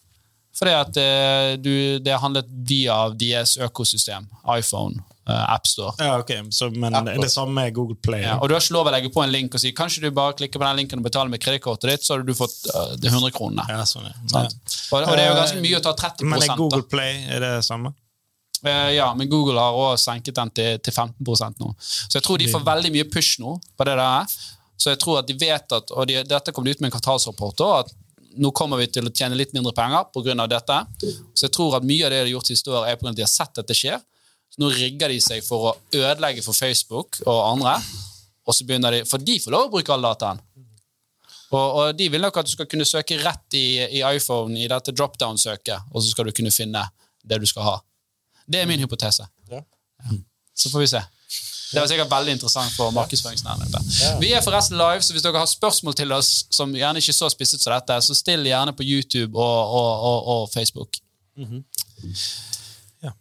Fordi 0.62 0.74
at 0.78 0.98
eh, 1.02 1.54
du, 1.58 1.72
det 2.06 2.12
er 2.14 2.20
handlet 2.22 2.50
via 2.70 2.98
deres 3.18 3.56
økosystem. 3.58 4.28
iPhone, 4.54 5.02
eh, 5.26 5.54
AppStore. 5.56 5.96
Ja, 5.98 6.20
ok, 6.22 6.36
så, 6.54 6.70
Men 6.70 6.94
App 7.00 7.10
det 7.10 7.32
samme 7.34 7.56
med 7.58 7.74
Google 7.74 7.98
Play. 7.98 8.22
Ja, 8.28 8.36
og 8.38 8.50
du 8.50 8.54
har 8.54 8.62
ikke 8.62 8.76
lov 8.76 8.92
å 8.92 8.94
legge 8.94 9.10
på 9.16 9.24
en 9.24 9.34
link 9.34 9.58
og 9.58 9.64
si 9.64 9.72
kanskje 9.74 10.04
du 10.06 10.12
bare 10.14 10.36
klikker 10.38 10.62
på 10.62 10.68
den 10.68 10.84
linken 10.84 11.02
og 11.02 11.08
betaler 11.08 11.34
med 11.34 11.42
kredittkortet 11.42 11.90
ditt, 11.90 12.06
så 12.06 12.14
hadde 12.14 12.30
du 12.30 12.38
fått 12.38 12.54
uh, 12.76 12.94
de 12.94 13.10
100 13.10 13.34
kronene. 13.34 13.66
Ja, 13.74 13.82
sånn, 13.90 14.06
ja. 14.06 14.46
Og, 14.46 15.02
og 15.02 15.10
det 15.18 15.26
er 15.26 15.32
jo 15.32 15.40
ganske 15.40 15.66
mye 15.66 15.82
å 15.82 15.84
ta 15.90 15.96
30% 15.98 16.30
Men 16.30 16.46
er. 16.46 16.56
Google 16.62 16.86
Play 16.94 17.26
er 17.26 17.42
det 17.48 17.52
samme? 17.66 17.96
Eh, 18.62 18.94
Ja, 19.00 19.10
men 19.18 19.30
Google 19.30 19.58
har 19.58 19.74
også 19.74 20.12
senket 20.12 20.38
den 20.38 20.54
til, 20.54 20.78
til 20.78 20.94
15 20.94 21.58
nå. 21.58 21.74
Så 21.82 22.20
jeg 22.20 22.26
tror 22.28 22.38
de 22.38 22.50
får 22.52 22.66
veldig 22.70 22.94
mye 22.94 23.10
push 23.10 23.40
nå 23.42 23.58
på 23.78 23.90
det 23.90 23.98
der. 23.98 24.38
Så 24.82 24.94
jeg 24.94 25.02
tror 25.02 25.20
at 25.22 25.28
de 25.30 25.36
vet 25.38 25.74
at, 25.78 25.92
og 25.94 26.08
de, 26.10 26.22
dette 26.26 26.54
kom 26.54 26.66
de 26.66 26.74
ut 26.74 26.82
med 26.82 26.90
en 26.90 26.96
kvartalsrapport 26.96 27.62
også, 27.62 27.82
at 27.86 27.98
nå 28.40 28.52
kommer 28.56 28.80
vi 28.82 28.88
til 28.92 29.08
å 29.08 29.12
tjene 29.14 29.38
litt 29.38 29.54
mindre 29.56 29.74
penger 29.76 30.08
pga. 30.14 30.48
dette. 30.48 30.78
Så 31.34 31.48
jeg 31.48 31.54
tror 31.56 31.78
at 31.78 31.88
mye 31.88 32.06
av 32.06 32.12
det 32.12 32.22
de 32.22 32.30
har 32.30 32.34
gjort 32.36 32.52
siste 32.52 32.72
år, 32.72 32.88
er 32.88 32.98
av 32.98 33.10
at 33.12 33.16
de 33.16 33.26
har 33.26 33.32
sett 33.32 33.58
at 33.58 33.68
det 33.68 33.78
skjer. 33.78 34.00
Så 34.52 34.62
nå 34.64 34.70
rigger 34.76 35.10
de 35.10 35.20
seg 35.24 35.44
for 35.44 35.72
å 35.72 35.76
ødelegge 35.96 36.44
for 36.44 36.54
Facebook 36.54 37.22
og 37.26 37.40
andre. 37.54 37.78
Og 38.48 38.56
så 38.56 38.66
begynner 38.68 38.92
de, 38.92 39.06
For 39.06 39.22
de 39.22 39.40
får 39.40 39.54
lov 39.54 39.68
å 39.68 39.72
bruke 39.76 39.94
all 39.94 40.02
dataen. 40.04 40.42
Og, 41.52 41.68
og 41.78 41.96
de 42.00 42.08
vil 42.12 42.24
nok 42.24 42.38
at 42.40 42.48
du 42.48 42.54
skal 42.54 42.68
kunne 42.72 42.88
søke 42.88 43.18
rett 43.20 43.58
i, 43.60 44.00
i 44.00 44.04
iPhone 44.08 44.56
i 44.60 44.70
dette 44.72 44.94
dropdown-søket, 44.96 45.92
og 45.92 46.00
så 46.00 46.14
skal 46.14 46.30
du 46.30 46.36
kunne 46.36 46.52
finne 46.56 46.86
det 47.28 47.42
du 47.44 47.48
skal 47.50 47.68
ha. 47.68 47.74
Det 48.48 48.62
er 48.62 48.70
min 48.70 48.80
hypotese. 48.80 49.28
Ja. 49.52 49.60
Så 50.56 50.72
får 50.72 50.86
vi 50.86 50.88
se. 50.94 51.02
Det 51.72 51.80
var 51.80 51.88
sikkert 51.88 52.12
veldig 52.12 52.34
interessant 52.36 52.74
for 52.76 52.92
markedsføringsnæringen. 52.96 53.92
Vi 54.20 54.32
er 54.36 54.44
forresten 54.44 54.78
live, 54.80 55.02
så 55.06 55.16
hvis 55.16 55.24
dere 55.24 55.40
har 55.40 55.48
spørsmål 55.48 55.96
til 55.96 56.12
oss 56.12 56.32
som 56.52 56.74
gjerne 56.76 57.00
ikke 57.00 57.14
er 57.14 57.20
så 57.22 57.30
spisset 57.32 57.64
som 57.64 57.72
dette, 57.74 58.00
så 58.04 58.18
still 58.18 58.44
gjerne 58.48 58.74
på 58.76 58.84
YouTube 58.84 59.40
og, 59.40 59.76
og, 59.80 59.92
og, 60.10 60.28
og 60.34 60.50
Facebook. 60.52 61.00
Ja. 63.02 63.14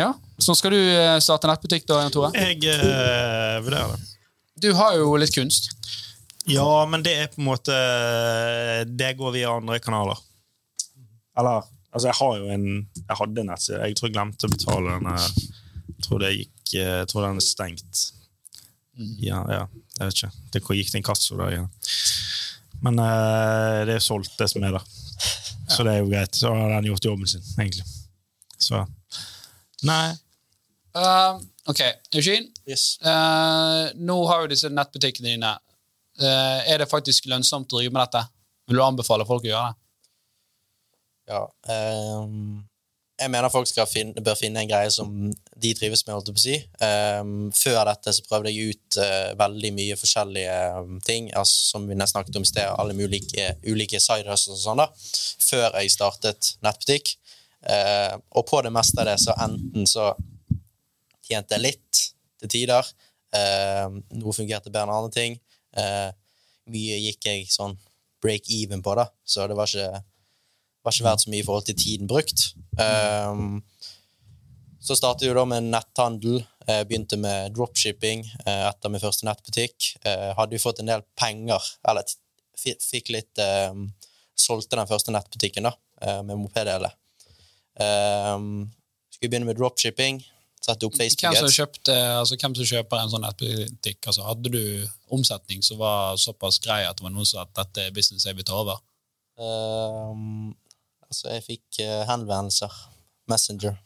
Ja, 0.00 0.14
Så 0.38 0.54
skal 0.56 0.72
du 0.72 0.80
eh, 0.80 1.18
starte 1.20 1.50
nettbutikk, 1.50 1.84
da, 1.90 2.00
Jan 2.02 2.14
Tore? 2.14 2.32
Jeg 2.32 2.64
eh, 2.64 3.60
vurderer 3.64 3.92
det. 3.92 4.08
Du 4.62 4.72
har 4.78 4.96
jo 4.96 5.12
litt 5.20 5.34
kunst. 5.34 5.70
Ja, 6.48 6.86
men 6.90 7.04
det 7.04 7.12
er 7.20 7.28
på 7.30 7.38
en 7.38 7.46
måte 7.46 7.74
Det 8.98 9.12
går 9.14 9.30
via 9.36 9.52
andre 9.54 9.78
kanaler. 9.78 10.18
Eller 11.38 11.62
Altså, 11.92 12.08
jeg 12.08 12.16
har 12.18 12.36
jo 12.40 12.48
en 12.48 12.66
Jeg 12.96 13.16
hadde 13.18 13.40
en 13.42 13.50
nettside. 13.52 13.80
Jeg 13.84 13.96
tror 13.98 14.08
jeg 14.08 14.14
glemte 14.16 14.48
å 14.48 14.52
betale 14.52 14.94
den. 14.96 15.04
Jeg 15.92 16.06
tror 16.06 16.18
det 16.22 16.30
gikk 16.38 16.51
eh, 16.51 16.51
Jeg 16.72 17.08
tror 17.10 17.26
den 17.26 17.40
er 17.40 17.44
stengt. 17.44 18.02
Ja, 19.22 19.40
ja, 19.48 19.62
jeg 19.98 20.08
vet 20.08 20.18
ikke. 20.18 20.32
Det 20.52 20.62
gikk 20.62 20.90
til 20.92 21.00
inkasso 21.00 21.38
da 21.40 21.48
igjen. 21.50 21.70
Men 22.82 22.98
eh, 23.00 23.78
det 23.88 23.96
er 23.96 24.04
solgt, 24.04 24.34
det 24.38 24.50
som 24.52 24.64
er 24.66 24.76
der. 24.76 24.86
Så 25.72 25.84
det 25.86 25.94
er 25.94 26.02
jo 26.02 26.10
greit. 26.10 26.36
Så 26.36 26.52
har 26.52 26.74
den 26.76 26.90
gjort 26.90 27.08
jobben 27.08 27.30
sin, 27.30 27.44
egentlig. 27.56 27.86
Så 28.60 28.84
Nei. 29.82 30.12
Uh, 30.94 31.40
ok, 31.66 31.80
Eugene. 32.14 32.52
Yes. 32.68 32.98
Uh, 33.02 33.88
nå 33.98 34.18
har 34.28 34.44
jo 34.44 34.52
disse 34.52 34.70
nettbutikkene 34.70 35.32
dine 35.32 35.56
Uh, 36.20 36.60
Er 36.68 36.82
det 36.82 36.90
faktisk 36.90 37.24
lønnsomt 37.30 37.72
å 37.72 37.78
drive 37.78 37.92
med 37.92 38.02
dette? 38.04 38.20
Vil 38.68 38.76
du 38.78 38.84
anbefale 38.84 39.24
folk 39.24 39.46
å 39.46 39.48
gjøre 39.48 39.70
det? 39.70 39.78
Ja. 41.32 41.40
Um, 42.20 42.66
jeg 43.16 43.32
mener 43.32 43.52
folk 43.52 43.70
skal 43.70 43.88
finne, 43.88 44.20
bør 44.20 44.36
finne 44.36 44.60
en 44.60 44.68
greie 44.68 44.90
som 44.92 45.32
de 45.62 45.72
trives 45.78 46.02
med, 46.06 46.14
holdt 46.14 46.30
jeg 46.30 46.36
på 46.36 46.40
å 46.40 46.44
si. 46.44 46.56
Um, 46.82 47.34
før 47.56 47.80
dette 47.88 48.14
så 48.16 48.24
prøvde 48.26 48.52
jeg 48.52 48.72
ut 48.72 48.98
uh, 49.00 49.32
veldig 49.40 49.70
mye 49.76 49.98
forskjellige 50.00 50.56
um, 50.78 50.98
ting, 51.06 51.30
altså, 51.38 51.72
som 51.72 51.86
vi 51.88 51.96
nesten 51.96 52.18
snakket 52.18 52.38
om 52.40 52.46
i 52.46 52.50
sted, 52.50 52.68
alle 52.70 52.96
ulike, 52.98 53.48
ulike 53.66 54.00
side 54.02 54.28
hustles 54.30 54.60
og 54.60 54.64
sånn, 54.64 54.82
da, 54.82 54.88
før 55.46 55.78
jeg 55.80 55.94
startet 55.94 56.52
nettbutikk. 56.66 57.14
Uh, 57.62 58.18
og 58.34 58.46
på 58.50 58.62
det 58.66 58.74
meste 58.74 59.02
av 59.02 59.10
det, 59.12 59.18
så 59.22 59.36
enten 59.44 59.88
så 59.88 60.10
tjente 61.22 61.56
jeg 61.56 61.66
litt 61.68 62.04
til 62.42 62.54
tider, 62.56 62.92
uh, 63.38 63.88
noe 64.18 64.36
fungerte 64.36 64.72
bedre 64.72 64.88
enn 64.88 64.96
andre 64.98 65.14
ting. 65.16 65.40
Mye 65.72 66.96
gikk 67.00 67.24
jeg 67.30 67.46
sånn 67.48 67.78
break 68.22 68.50
even 68.52 68.82
på, 68.84 68.92
da, 68.98 69.06
så 69.24 69.46
det 69.48 69.56
var 69.56 69.70
ikke 69.70 70.02
var 70.82 70.94
ikke 70.94 71.06
verdt 71.06 71.22
så 71.24 71.30
mye 71.30 71.42
i 71.42 71.46
forhold 71.46 71.66
til 71.68 71.78
tiden 71.78 72.10
brukt. 72.10 72.42
Um, 72.74 73.62
så 74.82 74.96
startet 74.96 75.28
vi 75.28 75.34
da 75.34 75.44
med 75.46 75.70
netthandel. 75.70 76.42
eh, 76.66 76.84
begynte 76.86 77.16
med 77.18 77.54
dropshipping 77.54 78.24
eh, 78.46 78.66
etter 78.68 78.90
min 78.90 79.02
første 79.02 79.26
nettbutikk. 79.26 79.96
Eh, 80.06 80.30
hadde 80.38 80.54
jo 80.54 80.62
fått 80.62 80.80
en 80.82 80.90
del 80.90 81.02
penger, 81.18 81.62
eller 81.88 82.06
fikk 82.62 83.10
litt 83.14 83.40
Solgte 84.42 84.78
den 84.78 84.88
første 84.88 85.12
nettbutikken 85.12 85.66
da, 85.66 85.70
med 86.24 86.38
mopeddeler. 86.40 86.94
Skulle 87.76 89.28
begynne 89.28 89.46
med 89.46 89.58
dropshipping. 89.58 90.22
Sette 90.62 90.86
opp 90.88 90.96
Facebook 90.96 91.20
Hvem 91.26 91.36
som, 91.36 91.52
kjøpte, 91.52 91.94
altså, 92.16 92.38
hvem 92.40 92.56
som 92.56 92.68
kjøper 92.70 93.02
en 93.02 93.12
sånn 93.12 93.26
nettbutikk? 93.26 94.00
Altså, 94.08 94.24
hadde 94.24 94.54
du 94.54 94.62
omsetning 95.14 95.62
som 95.62 95.78
var 95.82 96.16
såpass 96.22 96.58
grei 96.64 96.80
at 96.88 96.98
det 96.98 97.06
var 97.06 97.14
noen 97.14 97.28
som 97.28 97.42
sa 97.42 97.44
at 97.44 97.54
dette 97.60 97.86
er 97.86 97.94
business 97.94 98.26
jeg 98.26 98.38
vil 98.38 98.48
ta 98.48 98.56
over? 98.62 98.82
Um, 99.36 100.54
altså, 101.06 101.28
jeg 101.36 101.46
fikk 101.50 101.82
henvendelser. 102.08 102.82
Messenger. 103.30 103.76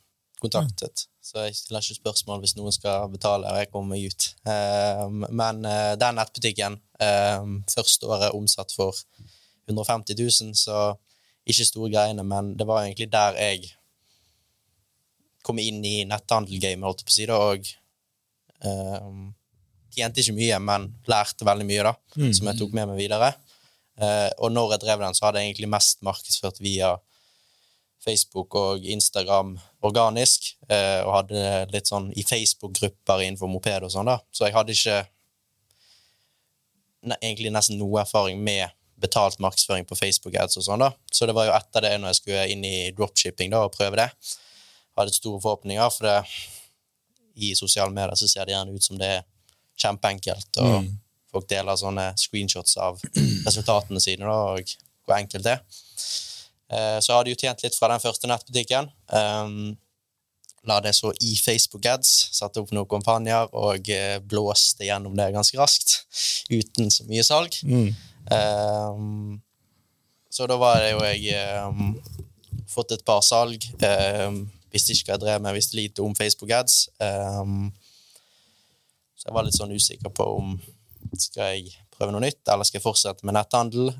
Kontaktet. 0.46 1.06
Så 1.22 1.42
jeg 1.42 1.56
stiller 1.58 1.82
ikke 1.82 1.98
spørsmål 1.98 2.42
hvis 2.42 2.54
noen 2.58 2.74
skal 2.74 3.08
betale, 3.10 3.50
og 3.50 3.58
jeg 3.60 3.70
kommer 3.72 3.96
meg 3.96 4.06
ut. 4.10 4.28
Um, 4.46 5.24
men 5.30 5.64
eh, 5.66 5.94
den 5.98 6.18
nettbutikken, 6.20 6.78
um, 7.02 7.56
første 7.72 8.06
året 8.06 8.36
omsatt 8.36 8.74
for 8.76 8.94
150 9.66 10.14
000, 10.14 10.54
så 10.54 10.92
ikke 11.46 11.66
store 11.66 11.90
greiene, 11.94 12.22
men 12.26 12.54
det 12.58 12.66
var 12.66 12.84
egentlig 12.84 13.08
der 13.12 13.38
jeg 13.38 13.72
kom 15.46 15.58
inn 15.62 15.82
i 15.86 16.00
netthandelgamet, 16.06 16.86
holdt 16.86 17.02
jeg 17.02 17.06
på 17.06 17.12
å 17.12 17.16
si, 17.16 17.26
da, 17.30 17.36
og 17.38 19.34
tjente 19.96 20.22
ikke 20.22 20.36
mye, 20.36 20.58
men 20.62 20.88
lærte 21.10 21.46
veldig 21.46 21.66
mye, 21.68 21.84
da, 21.86 21.92
som 22.34 22.50
jeg 22.50 22.58
tok 22.58 22.74
med 22.76 22.90
meg 22.90 22.98
videre. 23.00 23.32
Eh, 23.96 24.30
og 24.44 24.52
når 24.52 24.74
jeg 24.74 24.82
drev 24.84 25.04
den, 25.04 25.16
så 25.16 25.26
hadde 25.26 25.40
jeg 25.40 25.52
egentlig 25.52 25.70
mest 25.72 26.02
markedsført 26.04 26.60
via 26.60 26.92
Facebook 28.06 28.54
og 28.58 28.84
Instagram 28.86 29.56
organisk, 29.86 30.52
eh, 30.70 31.02
og 31.02 31.12
hadde 31.20 31.66
litt 31.72 31.90
sånn 31.90 32.08
i 32.14 32.24
Facebook-grupper 32.26 33.24
innenfor 33.24 33.50
moped 33.50 33.86
og 33.86 33.92
sånn, 33.92 34.10
da. 34.10 34.20
Så 34.30 34.46
jeg 34.46 34.54
hadde 34.54 34.74
ikke 34.76 34.98
ne 37.06 37.18
egentlig 37.20 37.52
nesten 37.54 37.78
noe 37.80 38.02
erfaring 38.02 38.42
med 38.42 38.70
betalt 39.00 39.40
markedsføring 39.42 39.84
på 39.88 39.98
Facebook-ads 39.98 40.58
og 40.60 40.66
sånn, 40.66 40.84
da. 40.86 40.92
Så 41.12 41.28
det 41.28 41.34
var 41.36 41.48
jo 41.48 41.56
etter 41.56 41.84
det 41.84 41.94
når 41.98 42.14
jeg 42.14 42.20
skulle 42.20 42.44
inn 42.54 42.64
i 42.66 42.76
dropshipping 42.96 43.52
da, 43.52 43.64
og 43.66 43.74
prøve 43.74 43.98
det. 44.00 44.08
Hadde 44.96 45.14
store 45.14 45.42
forhåpninger, 45.42 45.90
for 45.92 46.08
det, 46.08 46.20
i 47.36 47.52
sosiale 47.58 47.92
medier 47.92 48.16
så 48.16 48.28
ser 48.30 48.46
det 48.46 48.54
gjerne 48.54 48.76
ut 48.76 48.86
som 48.86 49.00
det 49.00 49.10
er 49.18 49.26
kjempeenkelt, 49.76 50.62
og 50.64 50.86
folk 51.32 51.50
deler 51.50 51.76
sånne 51.76 52.06
screenshots 52.16 52.78
av 52.80 53.02
resultatene 53.48 54.00
sine 54.00 54.24
da, 54.24 54.38
og 54.54 54.76
hvor 55.04 55.18
enkelt 55.18 55.44
det 55.44 55.58
er. 55.58 55.84
Eh, 56.70 56.98
Så 57.00 57.12
jeg 57.12 57.16
hadde 57.18 57.30
jo 57.30 57.38
tjent 57.38 57.62
litt 57.62 57.76
fra 57.78 57.88
den 57.92 58.02
første 58.02 58.26
nettbutikken. 58.30 58.88
Um, 59.12 59.76
la 60.66 60.80
det 60.82 60.94
så 60.98 61.12
i 61.22 61.36
Facebook-ads, 61.38 62.08
satte 62.34 62.58
opp 62.58 62.72
noen 62.74 62.88
kampanjer 62.90 63.52
og 63.54 63.86
eh, 63.94 64.18
blåste 64.18 64.82
gjennom 64.88 65.14
det 65.14 65.28
ganske 65.36 65.58
raskt, 65.60 66.00
uten 66.50 66.90
så 66.90 67.06
mye 67.06 67.22
salg. 67.22 67.54
Um, 68.26 69.40
så 70.30 70.46
da 70.50 70.56
var 70.58 70.80
det 70.82 70.90
jo 70.90 71.04
jeg 71.06 71.38
um, 71.70 71.94
fått 72.68 72.96
et 72.96 73.04
par 73.06 73.22
salg. 73.22 73.62
Visste 74.74 74.92
ikke 74.92 75.12
hva 75.12 75.14
jeg 75.14 75.22
drev 75.22 75.40
med, 75.44 75.54
visste 75.54 75.78
lite 75.78 76.02
om 76.02 76.14
Facebook-ads. 76.18 76.74
Så 79.16 79.28
jeg 79.30 79.34
var 79.38 79.46
litt 79.46 79.56
sånn 79.56 79.72
usikker 79.72 80.10
på 80.12 80.26
om 80.36 80.58
skal 81.16 81.54
jeg 81.54 81.70
prøve 81.94 82.12
noe 82.12 82.26
nytt, 82.26 82.42
eller 82.50 82.66
skal 82.66 82.80
jeg 82.80 82.84
fortsette 82.84 83.24
med 83.24 83.38
netthandel. 83.38 83.94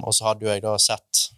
Og 0.00 0.12
så 0.16 0.26
hadde 0.26 0.48
jo 0.48 0.50
jeg 0.50 0.64
da 0.64 0.72
sett 0.82 1.28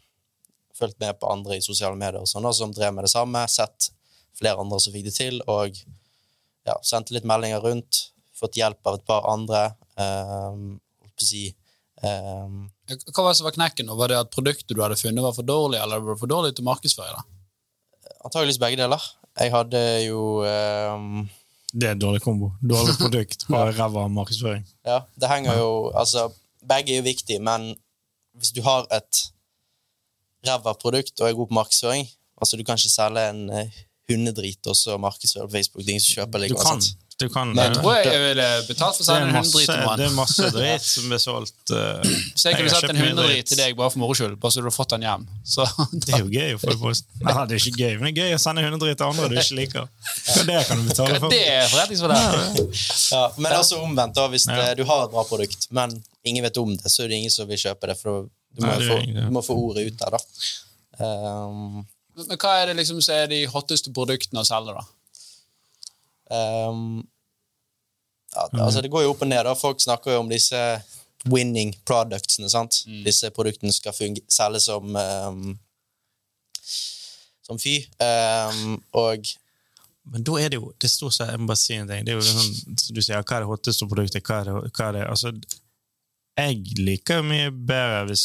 fulgt 0.82 1.00
med 1.02 1.18
på 1.20 1.30
andre 1.30 1.58
i 1.58 1.64
sosiale 1.64 1.98
medier 1.98 2.20
og 2.22 2.30
sånn, 2.30 2.48
som 2.56 2.74
drev 2.74 2.94
med 2.96 3.06
det 3.06 3.14
samme, 3.14 3.46
sett 3.50 3.92
flere 4.38 4.60
andre 4.62 4.80
som 4.82 4.94
fikk 4.94 5.08
det 5.08 5.16
til, 5.16 5.40
og 5.50 5.76
ja, 6.66 6.76
sendte 6.86 7.14
litt 7.16 7.26
meldinger 7.28 7.62
rundt, 7.62 8.08
fått 8.36 8.58
hjelp 8.58 8.86
av 8.86 8.98
et 8.98 9.06
par 9.06 9.26
andre. 9.30 9.64
Um, 9.98 10.78
å 11.02 11.22
si 11.22 11.48
um, 12.02 12.64
Hva 12.88 13.24
var 13.24 13.32
det 13.32 13.38
som 13.38 13.48
var 13.48 13.56
knekken? 13.56 13.92
Var 13.98 14.12
det 14.12 14.20
at 14.24 14.32
produktet 14.34 14.74
du 14.74 14.82
hadde 14.82 14.98
funnet, 14.98 15.24
var 15.24 15.36
for 15.36 15.46
dårlig, 15.46 15.80
eller 15.82 16.02
var 16.02 16.16
det 16.16 16.22
for 16.22 16.32
dårlig 16.32 16.54
til 16.56 16.64
å 16.64 16.70
markedsføre 16.70 17.18
det? 17.18 17.38
Antageligvis 18.22 18.60
begge 18.62 18.80
deler. 18.80 19.04
Jeg 19.40 19.52
hadde 19.54 19.80
jo 20.04 20.42
um, 20.44 21.22
Det 21.72 21.88
er 21.88 21.96
en 21.96 22.02
dårlig 22.02 22.22
kombo. 22.24 22.52
Dårlig 22.60 22.96
produkt 23.00 23.46
og 23.52 23.72
ræva 23.78 24.06
markedsføring. 24.12 24.66
Ja, 24.86 25.02
det 25.16 25.30
henger 25.30 25.60
jo 25.60 25.70
Altså, 25.90 26.28
begge 26.68 26.94
er 26.94 27.02
jo 27.02 27.08
viktige, 27.08 27.42
men 27.42 27.72
hvis 28.38 28.54
du 28.56 28.62
har 28.64 28.86
et 28.94 29.26
ræva 30.46 30.72
produkt 30.82 31.20
og 31.20 31.28
er 31.28 31.38
god 31.38 31.48
på 31.52 31.58
markedsføring 31.60 32.08
Altså, 32.42 32.56
du 32.58 32.64
kan 32.66 32.74
ikke 32.80 32.90
selge 32.90 33.22
en 33.30 33.42
eh, 33.54 33.68
hundedrit 34.10 34.66
og 34.66 34.74
så 34.74 34.96
markedsføre 34.98 35.46
på 35.46 35.52
Facebook. 35.54 35.84
Det 35.84 35.92
er 35.92 35.94
ingen 35.94 36.02
som 36.02 36.16
kjøper 36.18 36.40
Du 36.40 36.44
likevel. 36.48 36.64
kan. 36.66 36.80
Du 37.20 37.28
kan 37.30 37.48
Men 37.54 37.58
jeg. 37.68 37.74
Tror 37.76 37.92
jeg 37.94 38.06
jeg 38.08 38.22
ville 38.24 38.46
betalt 38.66 38.96
for 38.96 39.04
å 39.04 39.06
Det 39.06 39.12
er 39.12 39.20
selge 39.20 39.28
en 39.28 39.36
hundedrit 39.36 39.68
hundedrit 39.68 39.92
til 39.92 40.00
det 40.00 40.06
er 40.08 40.14
masse 40.16 40.48
drit 40.56 40.86
som 40.88 41.04
blir 41.12 41.20
solgt. 41.22 41.70
Uh, 41.70 42.08
Så 42.34 42.48
jeg 42.50 42.56
kunne 42.58 42.72
satt 42.72 42.88
en 42.90 42.98
hundedrit 42.98 43.46
til 43.52 43.60
deg 43.60 43.76
bare 43.78 43.92
for 43.94 44.02
moro 44.02 44.16
skyld, 44.18 44.34
bare 44.42 44.50
så 44.56 44.64
du 44.64 44.66
har 44.66 44.74
fått 44.74 44.94
den 44.96 45.06
hjem. 45.06 45.28
Så 45.46 45.68
Det 46.02 46.16
er 46.16 46.24
jo 46.24 46.32
gøy 46.34 46.56
å 46.56 46.60
få 46.64 46.74
i 46.74 46.78
posten. 46.82 47.14
Nei, 47.28 47.36
det 47.46 47.54
er 47.60 47.62
ikke 47.62 47.78
gøy, 47.84 47.94
men 48.02 48.08
det 48.08 48.12
er 48.24 48.32
gøy 48.32 48.34
å 48.40 48.42
sende 48.42 48.66
hundedrit 48.66 48.98
til 48.98 49.06
andre 49.12 49.30
du 49.30 49.38
ikke 49.38 49.58
liker. 49.60 49.88
Så 50.18 50.42
det 50.50 50.58
kan 50.66 50.82
du 50.82 50.90
betale 50.90 51.22
for. 51.22 51.36
det 51.36 51.42
er 51.46 51.70
forretningsmodell. 51.70 52.68
Ja, 53.12 53.24
men 53.38 53.58
også 53.60 53.78
omvendt, 53.86 54.18
da, 54.18 54.26
hvis 54.34 54.48
Ja. 54.50 54.58
det, 54.58 54.82
du 54.82 54.84
har 54.90 55.06
et 55.06 55.14
bra 55.14 55.22
produkt, 55.30 55.68
men 55.70 55.94
ingen 56.26 56.42
vet 56.42 56.58
om 56.58 56.74
det, 56.74 56.90
så 56.90 57.04
er 57.06 57.12
det 57.14 57.22
ingen 57.22 57.30
som 57.30 57.46
vil 57.46 57.60
kjøpe 57.68 57.86
det, 57.92 58.00
for 58.02 58.26
du 58.52 58.62
må, 58.64 58.68
Nei, 58.68 58.88
få, 58.88 58.98
du 59.16 59.30
må 59.32 59.42
få 59.44 59.56
ordet 59.56 59.86
ut 59.88 59.98
der, 60.00 60.16
da. 60.16 60.20
Um, 61.02 61.86
Men 62.18 62.36
hva 62.36 62.56
er 62.60 62.70
det 62.70 62.76
liksom 62.82 63.00
som 63.00 63.14
er 63.16 63.30
de 63.32 63.40
hotteste 63.48 63.92
produktene 63.96 64.42
å 64.42 64.48
selge, 64.48 64.74
da? 64.76 64.84
um, 66.68 67.02
ja, 68.32 68.46
altså, 68.64 68.80
det 68.80 68.90
går 68.92 69.04
jo 69.04 69.12
opp 69.12 69.22
og 69.24 69.28
ned. 69.28 69.44
da. 69.44 69.52
Folk 69.58 69.80
snakker 69.84 70.14
jo 70.14 70.22
om 70.22 70.30
disse 70.30 70.60
winning 71.28 71.74
productsene. 71.88 72.48
sant? 72.50 72.82
Disse 73.04 73.28
produktene 73.34 73.72
skal 73.76 73.92
selge 73.96 74.22
selges 74.32 74.68
som 74.70 74.96
um, 74.96 75.58
som 77.46 77.58
fy. 77.60 77.78
Um, 78.00 78.78
og 78.96 79.26
Men 80.12 80.24
da 80.26 80.38
er 80.40 80.48
det 80.50 80.58
jo 80.58 80.72
det 80.82 80.90
står 80.90 81.12
seg, 81.14 81.28
Jeg 81.30 81.40
må 81.40 81.46
bare 81.52 81.60
si 81.60 81.74
en 81.78 81.90
ting. 81.90 82.06
Det 82.06 82.14
er 82.14 82.18
jo 82.18 82.24
sånn, 82.26 82.54
du 82.96 83.02
sier, 83.02 83.20
Hva 83.22 83.36
er 83.36 83.44
det 83.44 83.50
hotteste 83.52 83.86
produktet? 83.90 84.24
Hva 84.26 84.40
er 84.40 84.48
det, 84.48 84.72
hva 84.72 84.88
er 84.88 84.96
det? 84.96 85.04
Altså, 85.12 85.32
jeg 86.38 86.78
liker 86.80 87.20
jo 87.20 87.24
mye 87.28 87.50
bedre 87.52 88.04
hvis 88.08 88.24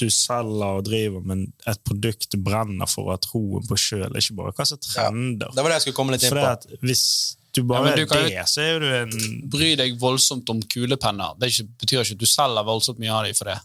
du 0.00 0.06
selger 0.08 0.78
og 0.78 0.84
driver, 0.86 1.24
men 1.28 1.46
et 1.68 1.80
produkt 1.84 2.30
du 2.32 2.38
brenner 2.40 2.88
for 2.88 3.10
og 3.10 3.16
har 3.18 3.22
troen 3.26 3.66
på 3.68 3.78
sjøl, 3.78 4.16
ikke 4.16 4.38
bare 4.38 4.54
hva 4.56 4.66
som 4.68 4.80
trender. 4.80 5.52
Det 5.52 5.64
var 5.64 5.74
det 5.74 5.80
jeg 5.80 5.86
skulle 5.88 5.98
komme 5.98 6.16
litt 6.16 6.24
inn 6.24 6.38
på. 6.38 6.46
at 6.48 6.64
hvis 6.80 7.04
du 7.54 7.62
bare 7.68 7.92
ja, 7.92 8.00
du 8.00 8.16
er 8.16 8.24
det, 8.32 8.46
så 8.50 8.64
er 8.64 8.80
du 8.82 8.88
en 8.96 9.12
Bry 9.52 9.74
deg 9.78 9.94
voldsomt 10.00 10.48
om 10.50 10.62
kulepenner. 10.72 11.36
Det 11.38 11.52
ikke, 11.52 11.68
betyr 11.84 12.02
ikke 12.02 12.16
at 12.16 12.24
du 12.24 12.26
selger 12.26 12.66
voldsomt 12.66 12.98
mye 13.02 13.14
av 13.14 13.28
dem 13.28 13.38
for 13.38 13.52
det. 13.52 13.60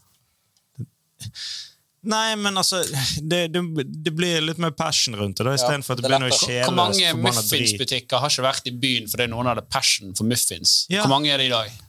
Nei, 2.08 2.32
men 2.40 2.56
altså 2.56 2.78
Det, 3.20 3.42
det, 3.52 3.60
det 3.84 4.12
blir 4.16 4.40
litt 4.40 4.60
mer 4.62 4.72
passion 4.72 5.18
rundt 5.18 5.36
det, 5.36 5.44
da, 5.44 5.52
istedenfor 5.58 5.98
at 5.98 6.00
det 6.00 6.08
det 6.08 6.20
noe 6.22 6.32
å 6.32 6.38
Hvor 6.38 6.76
mange 6.78 7.10
muffinsbutikker 7.18 8.22
har 8.22 8.32
ikke 8.32 8.46
vært 8.46 8.70
i 8.70 8.76
byen 8.84 9.10
fordi 9.10 9.26
noen 9.32 9.50
hadde 9.52 9.66
passion 9.68 10.14
for 10.16 10.28
muffins? 10.28 10.84
Ja. 10.92 11.04
Hvor 11.04 11.16
mange 11.16 11.32
er 11.32 11.42
det 11.42 11.50
i 11.50 11.52
dag? 11.52 11.80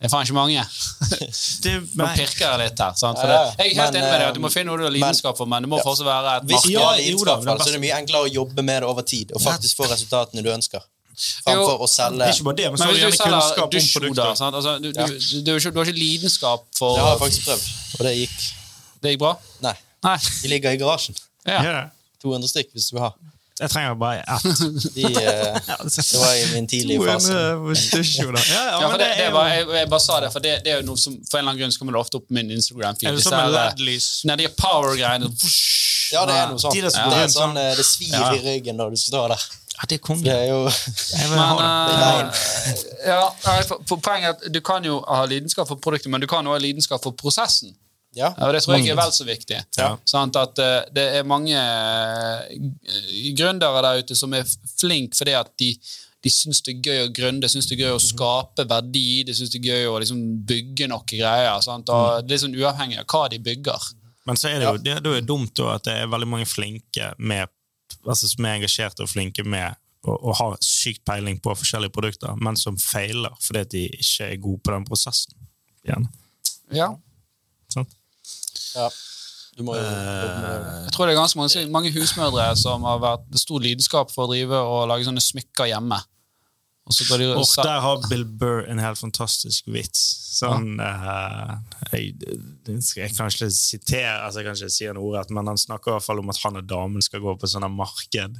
Det 0.00 0.08
er 0.08 0.12
faen 0.14 0.24
ikke 0.24 0.36
mange. 0.36 0.62
Det, 1.64 1.72
Nå 2.00 2.06
pirker 2.16 2.44
jeg 2.46 2.60
litt 2.62 2.78
her. 2.80 2.94
Sant? 2.96 3.18
For 3.20 3.28
det, 3.28 3.40
jeg 3.60 3.74
er 3.74 3.82
helt 3.82 3.92
Men, 3.92 3.98
enig 4.00 4.06
med 4.06 4.22
deg 4.22 4.28
eh, 4.30 4.36
du 4.38 4.40
må 4.40 4.50
finne 4.52 4.70
noe 4.70 4.80
du 4.80 4.86
har 4.86 4.94
lidenskap 4.94 5.36
for, 5.36 5.50
men 5.50 5.66
det 5.66 5.68
må 5.68 5.76
ja. 5.76 5.84
fortsatt 5.84 6.08
være 6.08 6.36
et 6.38 6.46
marked. 6.48 6.64
du 6.64 6.72
Ja, 6.72 6.86
jo 7.04 7.26
da, 7.28 7.34
er 7.36 7.60
så 7.60 7.68
er 7.68 7.76
det 7.76 7.82
mye 7.82 7.98
enklere 7.98 8.30
å 8.30 8.32
jobbe 8.32 8.64
med 8.64 8.80
det 8.80 8.88
over 8.88 9.04
tid 9.04 9.34
og 9.36 9.44
faktisk 9.44 9.82
få 9.82 9.90
resultatene 9.90 10.44
du 10.46 10.48
ønsker. 10.54 10.86
Framfor 11.44 11.82
å 11.84 11.88
selge 11.90 12.28
Ikke 12.32 12.46
bare 12.46 12.56
det, 12.56 12.68
men 12.72 12.80
Men 12.80 12.94
du 12.94 13.00
gjerne 13.02 13.16
selger 13.18 13.34
kunnskap 13.34 13.66
om 13.66 13.72
dusjhoder 13.74 14.30
Altså, 14.30 14.72
du, 14.80 14.86
du, 14.88 14.94
du, 14.94 14.94
du, 14.96 15.50
har 15.50 15.58
ikke- 15.60 15.72
du 15.74 15.80
har 15.82 15.90
ikke 15.90 15.98
lidenskap 15.98 16.62
for 16.78 16.96
Det 16.96 17.02
har 17.04 17.10
jeg 17.10 17.20
faktisk 17.24 17.48
prøvd, 17.50 17.66
og 17.98 18.06
det 18.06 18.12
gikk 18.22 18.38
Det 19.02 19.12
gikk 19.12 19.20
bra? 19.20 19.34
Nei. 19.66 19.74
Nei. 20.06 20.16
De 20.16 20.48
ligger 20.48 20.72
i 20.72 20.80
garasjen. 20.80 21.18
Ja. 21.44 21.60
Ja, 21.64 21.82
200 22.24 22.48
stykk 22.48 22.72
hvis 22.72 22.88
du 22.88 22.96
vil 22.96 23.04
ha. 23.04 23.10
Jeg 23.60 23.70
trenger 23.70 23.94
bare 24.00 24.22
ett. 24.24 24.42
De, 24.96 25.04
eh, 25.04 25.58
det 25.66 26.18
var 26.18 26.34
i 26.34 26.46
min 26.54 26.66
tidlige 26.70 27.04
fase. 27.06 27.32
Ja, 27.32 28.62
ja, 28.64 28.80
Ja, 28.80 28.88
det, 28.96 28.98
det 28.98 29.10
det 29.18 29.30
var, 29.34 29.48
jo 29.48 29.54
jeg, 29.54 29.68
jeg 29.80 29.90
bare 29.92 30.00
sa 30.00 30.20
det, 30.24 30.32
for 30.32 30.44
det, 30.44 30.54
det 30.64 30.72
er 30.72 30.80
jo 30.80 30.86
noe 30.88 31.00
som 31.00 31.16
For 31.28 31.38
en 31.38 31.42
eller 31.44 31.52
annen 31.52 31.60
grunn 31.62 31.74
så 31.74 31.82
kommer 31.82 31.96
det 31.96 32.00
ofte 32.00 32.20
opp 32.20 32.26
på 32.28 32.36
min 32.38 32.50
Instagram-feed. 32.56 33.08
Er 33.10 33.18
det 33.18 33.24
som 33.26 33.36
med 33.36 33.54
her- 33.54 33.74
LED-lys? 33.74 34.08
Nei, 34.28 34.36
de 34.40 34.48
power-greiene. 34.56 35.30
Ja, 36.10 36.24
det 36.26 36.36
er 36.36 36.48
noe 36.50 36.62
sånt. 36.62 36.74
Det, 36.74 36.90
er 36.90 37.28
sånn, 37.30 37.56
eh, 37.60 37.74
det 37.78 37.86
svir 37.86 38.14
Ja. 38.16 38.32
i 38.34 38.40
ryggen 38.44 38.80
når 38.80 38.96
du 38.96 39.00
står 39.00 39.34
der. 39.34 39.44
Ja, 39.80 39.86
det 39.88 39.96
er 39.96 40.02
konge. 40.04 40.24
Det 40.24 40.32
er 40.34 40.48
jo 40.50 40.64
Men 41.30 41.38
uh, 41.38 42.32
eh, 42.68 42.82
ja, 43.06 43.22
for, 43.68 43.80
for 43.88 44.02
poenget 44.02 44.28
er 44.28 44.34
at 44.34 44.52
du 44.52 44.60
kan 44.64 44.84
jo 44.84 44.98
ha 45.08 45.22
lidenskap 45.30 45.68
for 45.70 45.80
produktet, 45.80 46.10
men 46.12 46.20
du 46.20 46.26
kan 46.28 46.44
også 46.44 46.58
ha 46.58 46.64
lidenskap 46.64 47.02
for 47.02 47.16
prosessen. 47.16 47.72
Ja. 48.16 48.32
Ja, 48.36 48.46
og 48.48 48.54
Det 48.54 48.62
tror 48.64 48.76
jeg 48.76 48.90
er 48.90 48.98
vel 48.98 49.12
så 49.14 49.24
viktig. 49.26 49.58
Ja. 49.78 49.90
Sånn 50.08 50.32
at 50.34 50.58
eh, 50.58 50.78
Det 50.90 51.04
er 51.20 51.26
mange 51.28 51.54
uh, 51.54 52.40
gründere 53.38 53.82
der 53.86 54.02
ute 54.02 54.16
som 54.18 54.34
er 54.34 54.48
flinke 54.80 55.14
fordi 55.14 55.36
at 55.38 55.52
de, 55.62 55.70
de 56.24 56.32
syns 56.34 56.62
det 56.66 56.74
er 56.74 56.88
gøy 56.88 57.04
å 57.04 57.12
gründe, 57.14 57.50
syns 57.50 57.68
det 57.70 57.76
er 57.78 57.84
gøy 57.86 57.94
å 57.94 58.02
skape 58.02 58.66
verdi, 58.70 59.22
de 59.28 59.36
syns 59.36 59.52
det 59.54 59.60
er 59.62 59.68
gøy 59.70 59.92
å 59.92 60.00
liksom, 60.02 60.24
bygge 60.48 60.90
noe 60.90 61.06
greier. 61.06 61.54
Sant? 61.64 61.92
Og 61.94 62.26
Det 62.26 62.36
er 62.36 62.42
sånn 62.44 62.58
uavhengig 62.58 62.98
av 63.02 63.06
hva 63.06 63.28
de 63.30 63.38
bygger. 63.46 63.92
Men 64.28 64.38
så 64.38 64.50
er 64.50 64.58
det 64.58 64.66
jo 64.66 64.80
det, 64.82 64.96
det 65.04 65.14
er 65.20 65.26
dumt 65.26 65.54
da, 65.58 65.76
at 65.78 65.86
det 65.86 65.94
er 66.02 66.10
veldig 66.10 66.28
mange 66.28 66.48
flinke 66.50 67.12
med, 67.18 67.50
altså 68.02 68.28
som 68.28 68.46
er 68.46 68.58
engasjerte 68.58 69.06
og 69.06 69.12
flinke 69.12 69.46
med 69.46 69.78
og, 70.08 70.16
og 70.16 70.34
har 70.38 70.58
sykt 70.64 71.04
peiling 71.08 71.38
på 71.44 71.54
forskjellige 71.56 71.92
produkter, 71.92 72.36
men 72.40 72.56
som 72.56 72.78
feiler 72.80 73.32
fordi 73.44 73.64
at 73.64 73.72
de 73.74 73.86
ikke 74.00 74.28
er 74.32 74.42
gode 74.42 74.62
på 74.64 74.74
den 74.74 74.86
prosessen. 74.88 75.36
Gjerne. 75.86 76.10
Ja. 76.74 76.90
Sant? 77.72 77.96
Ja. 78.74 78.90
Du 79.58 79.64
må 79.66 79.74
jo 79.74 79.82
jobbe. 79.82 80.52
Jeg 80.86 80.94
tror 80.94 81.08
det 81.08 81.14
er 81.14 81.18
ganske 81.18 81.40
mange, 81.40 81.64
mange 81.74 81.90
husmødre 81.94 82.46
som 82.56 82.86
har 82.86 83.02
vært 83.02 83.40
stor 83.42 83.62
lidenskap 83.62 84.12
for 84.14 84.28
å 84.28 84.30
drive 84.30 84.56
og 84.56 84.86
lage 84.88 85.08
sånne 85.08 85.22
smykker 85.24 85.72
hjemme. 85.72 85.98
Og 86.88 86.96
så 86.96 87.06
går 87.06 87.20
de 87.22 87.26
Og 87.38 87.50
der 87.62 87.82
har 87.84 88.06
Bill 88.10 88.24
Burr 88.24 88.64
en 88.70 88.80
helt 88.82 88.98
fantastisk 88.98 89.68
vits. 89.70 90.00
Sånn 90.40 90.78
uh, 90.80 91.58
jeg, 91.92 92.14
jeg 92.16 93.12
kan 93.14 93.28
ikke 93.30 93.50
sitere, 93.52 94.16
altså 94.24 94.40
jeg 94.40 94.48
kan 94.48 94.56
ikke 94.58 94.72
si 94.72 94.88
en 94.88 94.98
ordrett, 95.02 95.34
men 95.34 95.50
han 95.50 95.60
snakker 95.60 95.92
i 95.92 95.96
hvert 95.98 96.06
fall 96.06 96.22
om 96.22 96.32
at 96.32 96.40
han 96.42 96.58
og 96.62 96.70
damen 96.70 97.04
skal 97.04 97.22
gå 97.22 97.34
på 97.36 97.50
sånne 97.50 97.68
marked 97.74 98.38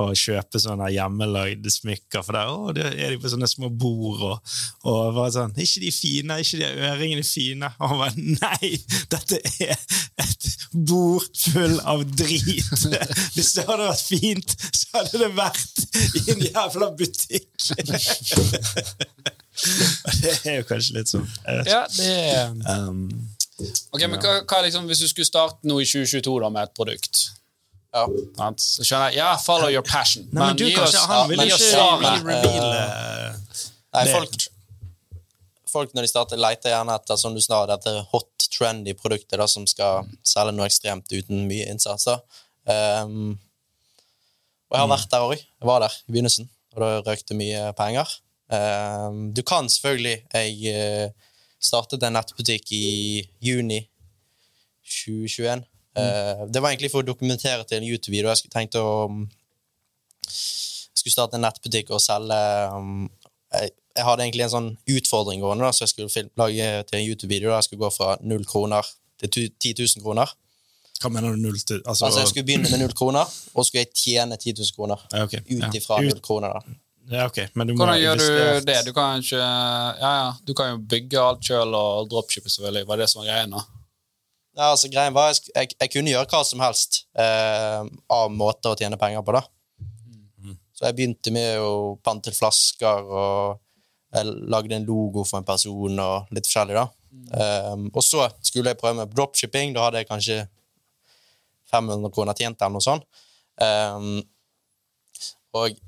og 0.00 0.18
kjøpe 0.18 0.60
sånne 0.62 0.88
hjemmelagde 0.94 1.72
smykker. 1.72 2.24
For 2.26 2.36
der 2.36 2.50
å, 2.52 2.72
det 2.76 2.86
er 2.90 3.14
de 3.14 3.18
på 3.20 3.30
sånne 3.32 3.48
små 3.50 3.70
bord. 3.70 4.22
Og, 4.26 4.54
og 4.88 5.14
bare 5.16 5.32
sånn, 5.34 5.54
ikke 5.60 5.84
de 5.84 5.92
fine, 5.94 6.38
ikke 6.42 6.60
de 6.60 6.70
øringene 6.90 7.26
fine. 7.26 7.70
Og 7.78 7.92
han 7.92 8.00
bare 8.02 8.26
nei, 8.44 8.70
dette 9.12 9.40
er 9.66 9.76
et 10.24 10.48
bord 10.72 11.30
full 11.44 11.76
av 11.90 12.04
drit. 12.12 12.86
Hvis 13.36 13.54
det 13.56 13.66
hadde 13.68 13.88
vært 13.88 14.06
fint, 14.06 14.56
så 14.70 15.00
hadde 15.00 15.24
det 15.24 15.32
vært 15.38 15.84
i 16.20 16.24
en 16.34 16.46
jævla 16.48 16.92
butikk. 16.98 17.50
det 20.22 20.34
er 20.46 20.60
jo 20.60 20.64
kanskje 20.68 20.96
litt 21.00 21.12
sånn. 21.12 21.28
Ja, 21.68 21.84
det 21.98 22.14
er... 22.14 22.56
Um, 22.70 23.06
Ok, 23.92 24.06
men 24.08 24.16
hva, 24.22 24.38
hva 24.48 24.62
liksom, 24.64 24.86
Hvis 24.88 25.02
du 25.04 25.10
skulle 25.10 25.28
starte 25.28 25.68
nå 25.68 25.82
i 25.82 25.88
2022 25.88 26.38
da 26.40 26.48
med 26.48 26.68
et 26.68 26.72
produkt 26.76 27.26
Ja. 27.90 28.06
Så 28.60 28.84
skjønner 28.86 29.10
jeg, 29.10 29.18
ja, 29.18 29.34
follow 29.42 29.70
your 29.72 29.84
passion. 29.86 30.26
Nei, 30.30 30.50
men 30.52 30.58
du 30.58 30.66
gi 30.68 30.74
kan 30.76 30.86
oss, 30.86 30.94
ikke, 30.94 31.10
han 31.10 31.30
vil 31.30 31.44
ikke 31.46 31.58
reveale 31.66 32.82
Nei, 33.90 34.04
folk, 34.06 34.44
folk 35.70 35.94
når 35.96 36.06
de 36.06 36.10
starter, 36.12 36.40
leter 36.40 36.70
gjerne 36.70 36.94
etter 36.94 37.18
som 37.18 37.34
du 37.34 37.40
sa, 37.42 37.64
dette 37.70 37.96
hot, 38.12 38.28
trendy 38.50 38.94
produktet 38.98 39.38
da, 39.40 39.46
som 39.50 39.66
skal 39.70 40.08
selge 40.26 40.54
noe 40.54 40.66
ekstremt 40.68 41.10
uten 41.14 41.46
mye 41.48 41.66
innsats. 41.70 42.06
Da. 42.06 42.16
Um, 43.02 43.38
og 44.70 44.76
jeg 44.76 44.84
har 44.84 44.90
vært 44.92 45.10
der 45.10 45.26
òg. 45.26 45.42
Jeg 45.42 45.68
var 45.70 45.82
der 45.82 45.94
i 45.94 46.14
begynnelsen, 46.14 46.50
og 46.74 46.82
da 46.84 46.90
røkte 47.06 47.38
mye 47.38 47.70
penger. 47.78 48.14
Um, 48.50 49.30
du 49.34 49.44
kan 49.46 49.68
selvfølgelig 49.70 50.24
Jeg 50.34 50.72
eh, 50.74 51.28
startet 51.62 52.02
en 52.02 52.16
nettbutikk 52.18 52.72
i 52.74 53.22
juni 53.42 53.84
2021. 54.86 55.66
Eh, 55.96 56.46
det 56.48 56.60
var 56.62 56.70
egentlig 56.70 56.90
for 56.92 57.02
å 57.02 57.06
dokumentere 57.08 57.64
til 57.66 57.80
en 57.80 57.88
YouTube-video. 57.88 58.28
Jeg 58.30 58.42
skulle 58.42 58.54
tenkte 58.54 58.82
å 58.84 58.92
jeg 60.30 61.04
skulle 61.04 61.14
starte 61.16 61.38
en 61.38 61.44
nettbutikk 61.46 61.90
og 61.96 62.02
selge 62.04 62.36
um, 62.74 63.06
jeg, 63.54 63.70
jeg 63.96 64.04
hadde 64.06 64.26
egentlig 64.26 64.44
en 64.46 64.52
sånn 64.52 64.68
utfordring 64.94 65.40
gående, 65.42 65.64
da, 65.66 65.72
så 65.74 65.86
jeg 65.86 65.92
skulle 65.94 66.12
film, 66.12 66.28
lage 66.38 66.66
til 66.90 66.98
en 67.00 67.06
YouTube-video. 67.08 67.54
Jeg 67.56 67.66
skulle 67.66 67.82
gå 67.86 67.90
fra 67.94 68.12
null 68.22 68.44
kroner 68.46 68.86
til 69.20 69.32
tu- 69.32 69.48
10 69.48 69.72
000 69.80 70.04
kroner. 70.04 70.30
Hva 71.00 71.08
mener 71.10 71.32
du 71.34 71.40
null 71.40 71.56
til? 71.64 71.80
Altså, 71.88 72.06
Altså 72.06 72.20
Jeg 72.20 72.28
skulle 72.28 72.46
begynne 72.50 72.70
med 72.70 72.82
null 72.84 72.94
kroner, 72.94 73.24
og 73.54 73.66
skulle 73.66 73.86
jeg 73.86 73.94
tjene 73.96 74.36
10 74.36 74.54
000 74.60 74.76
kroner. 74.76 75.02
Okay, 75.24 75.40
ok. 75.40 75.50
Ut 75.56 75.64
Ja. 75.64 75.72
ifra 75.80 76.00
null 76.04 76.20
kroner. 76.20 76.60
da 76.60 77.16
Ja, 77.16 77.26
okay. 77.26 77.48
men 77.54 77.66
du 77.66 77.74
må 77.74 77.82
Hvordan 77.82 78.00
gjør 78.00 78.20
du 78.20 78.66
det? 78.68 78.78
Du 78.86 78.92
kan, 78.92 79.18
ikke, 79.18 79.36
ja, 79.40 80.10
ja, 80.20 80.32
du 80.46 80.54
kan 80.54 80.70
jo 80.70 80.78
bygge 80.78 81.18
alt 81.18 81.42
sjøl 81.42 81.74
og 81.74 82.10
dropshippe, 82.12 82.50
selvfølgelig. 82.52 82.86
Var 82.86 82.96
det 82.96 83.08
som 83.10 83.24
var 83.24 83.32
greia? 83.32 83.64
Ja, 84.58 84.72
altså 84.72 84.90
greien 84.92 85.14
var, 85.14 85.30
jeg, 85.30 85.46
jeg, 85.54 85.74
jeg 85.78 85.92
kunne 85.92 86.12
gjøre 86.12 86.28
hva 86.32 86.42
som 86.44 86.62
helst 86.64 87.04
eh, 87.14 87.82
av 88.10 88.30
måter 88.34 88.72
å 88.72 88.78
tjene 88.78 88.98
penger 89.00 89.22
på. 89.24 89.36
da 89.36 89.44
Så 90.74 90.88
jeg 90.88 90.96
begynte 90.98 91.32
med 91.34 91.62
å 91.62 91.96
pante 92.02 92.34
flasker, 92.34 93.10
og 93.10 93.60
jeg 94.16 94.32
lagde 94.50 94.74
en 94.74 94.88
logo 94.88 95.22
for 95.22 95.38
en 95.38 95.46
person, 95.46 96.02
og 96.02 96.34
litt 96.34 96.48
forskjellig. 96.48 96.80
da 96.80 96.88
Um, 97.10 97.88
og 97.94 98.02
så 98.06 98.28
skulle 98.42 98.70
jeg 98.72 98.78
prøve 98.78 98.94
med 99.00 99.14
dropshipping. 99.14 99.74
Da 99.74 99.86
hadde 99.86 100.02
jeg 100.02 100.08
kanskje 100.08 100.36
500 101.70 102.10
kroner 102.14 102.38
tjent, 102.38 102.60
eller 102.60 102.76
noe 102.76 102.84
sånt. 102.84 103.06
Um, 103.60 104.20
og 105.58 105.78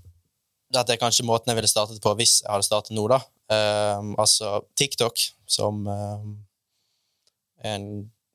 dette 0.73 0.95
er 0.95 1.01
kanskje 1.01 1.27
måten 1.27 1.53
jeg 1.53 1.61
ville 1.61 1.71
startet 1.71 2.03
på 2.03 2.15
hvis 2.19 2.41
jeg 2.41 2.51
hadde 2.51 2.67
startet 2.67 2.97
nå, 2.97 3.07
da. 3.11 3.21
Um, 3.53 4.15
altså 4.23 4.63
TikTok, 4.79 5.21
som 5.47 5.85
en 7.63 7.87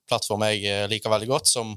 plattform 0.10 0.45
jeg 0.47 0.64
eh, 0.66 0.86
liker 0.91 1.12
veldig 1.14 1.30
godt, 1.30 1.49
som 1.51 1.76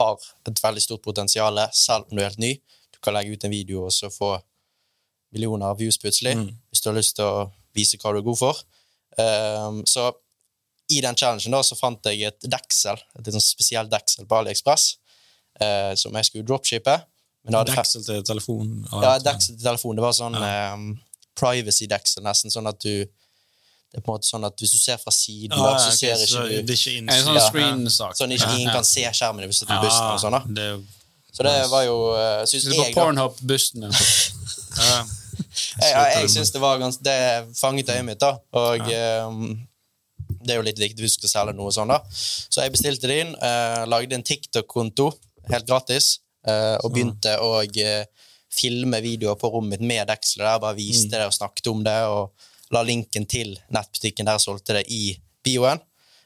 har 0.00 0.18
et 0.48 0.62
veldig 0.62 0.82
stort 0.82 1.02
potensial, 1.04 1.58
selv 1.72 2.08
om 2.10 2.16
du 2.16 2.22
er 2.22 2.30
helt 2.32 2.42
ny. 2.42 2.54
Du 2.90 2.98
kan 3.02 3.14
legge 3.14 3.36
ut 3.36 3.44
en 3.46 3.52
video 3.54 3.84
og 3.86 3.92
så 3.94 4.10
få 4.10 4.32
millioner 5.34 5.70
av 5.70 5.78
views 5.78 5.98
plutselig, 5.98 6.36
Mm. 6.36 6.50
hvis 6.70 6.82
du 6.82 6.88
har 6.90 6.96
lyst 6.98 7.16
til 7.16 7.24
å 7.24 7.50
vise 7.74 7.98
hva 7.98 8.12
du 8.12 8.18
er 8.18 8.26
god 8.26 8.38
for. 8.38 8.60
Um, 9.18 9.80
så 9.86 10.12
i 10.90 11.00
den 11.00 11.14
challengen 11.16 11.54
da, 11.54 11.62
så 11.62 11.76
fant 11.78 12.04
jeg 12.06 12.22
et 12.28 12.40
deksel, 12.50 12.98
et 13.18 13.30
sånn 13.32 13.42
spesielt 13.42 13.90
deksel 13.90 14.26
på 14.26 14.36
AliExpress, 14.36 14.96
uh, 15.62 15.94
som 15.94 16.14
jeg 16.14 16.24
skulle 16.28 16.46
dropshippe. 16.46 16.94
Deksel 17.44 18.04
til 18.04 18.22
telefon? 18.24 18.86
ja, 18.90 19.18
deksel 19.18 19.56
til 19.56 19.64
telefon. 19.64 19.96
Det 19.96 20.02
var 20.04 20.14
sånn 20.16 20.38
um, 20.38 20.86
privacy-deksel, 21.38 22.22
nesten 22.24 22.50
sånn 22.50 22.70
at 22.70 22.80
du 22.82 23.06
Det 23.94 24.00
er 24.00 24.02
på 24.02 24.10
en 24.10 24.16
måte 24.16 24.26
sånn 24.26 24.42
at 24.42 24.58
hvis 24.58 24.72
du 24.74 24.78
ser 24.80 24.96
fra 24.98 25.12
siden, 25.14 25.52
ah, 25.54 25.68
ja, 25.70 25.74
så 25.78 25.92
ser 25.94 26.16
så 26.18 26.24
ikke 26.26 26.40
du 26.42 26.54
En 26.58 26.66
det 26.66 26.74
er 26.74 26.78
ikke 26.80 26.82
sånn 26.82 26.96
innsyn. 26.98 27.36
Ja. 27.38 27.42
screen-sak. 27.46 28.16
Sånn 28.18 28.32
ikke 28.34 28.48
ingen 28.56 28.66
Ja. 28.66 28.72
kan 28.74 28.86
se 28.88 29.04
skjermen 29.06 29.46
hvis 29.46 29.60
du 29.60 29.62
sitter 29.62 29.78
på 29.78 29.86
bussen. 29.86 30.08
og 30.10 30.22
sånn 30.24 30.34
da. 30.34 30.40
det 30.56 30.64
er 30.64 30.72
jo 30.72 30.80
Så 31.34 31.46
det 31.46 31.52
var 31.70 31.84
jo 31.84 31.94
uh, 32.10 32.40
Sitter 32.50 32.74
jeg, 32.74 32.94
på. 32.94 32.98
Pornhub-bussen. 32.98 33.86
ja. 33.86 34.98
Jeg, 35.78 35.92
jeg, 35.92 36.10
jeg 36.16 36.32
syns 36.34 36.50
det 36.54 36.60
var 36.62 36.82
ganske 36.82 37.06
Det 37.06 37.14
fanget 37.58 37.94
øyet 37.94 38.04
mitt, 38.06 38.18
da. 38.18 38.34
Og 38.58 38.90
um, 39.30 39.46
det 40.44 40.54
er 40.54 40.58
jo 40.58 40.66
litt 40.66 40.82
viktig 40.82 41.04
hvis 41.04 41.14
du 41.14 41.22
skal 41.22 41.32
selge 41.32 41.54
noe 41.56 41.70
sånn, 41.74 41.94
da. 41.94 42.00
Så 42.10 42.64
jeg 42.64 42.74
bestilte 42.74 43.08
det 43.10 43.20
inn, 43.22 43.32
eh, 43.38 43.84
lagde 43.88 44.18
en 44.18 44.26
TikTok-konto 44.26 45.08
helt 45.50 45.68
gratis, 45.68 46.18
eh, 46.46 46.76
og 46.82 46.92
begynte 46.92 47.38
å 47.40 47.62
filme 48.54 49.00
videoer 49.04 49.38
på 49.40 49.50
rommet 49.50 49.80
mitt 49.80 49.88
med 49.88 50.10
dekselet 50.10 50.44
der. 50.44 50.60
Bare 50.62 50.78
viste 50.78 51.14
det 51.16 51.24
og 51.26 51.34
snakket 51.34 51.70
om 51.72 51.82
det, 51.86 51.96
og 52.12 52.30
la 52.74 52.82
linken 52.86 53.26
til 53.30 53.54
nettbutikken 53.74 54.26
der 54.26 54.38
jeg 54.38 54.46
solgte 54.48 54.78
det, 54.78 54.86
i 54.90 55.14
bioen. 55.44 55.82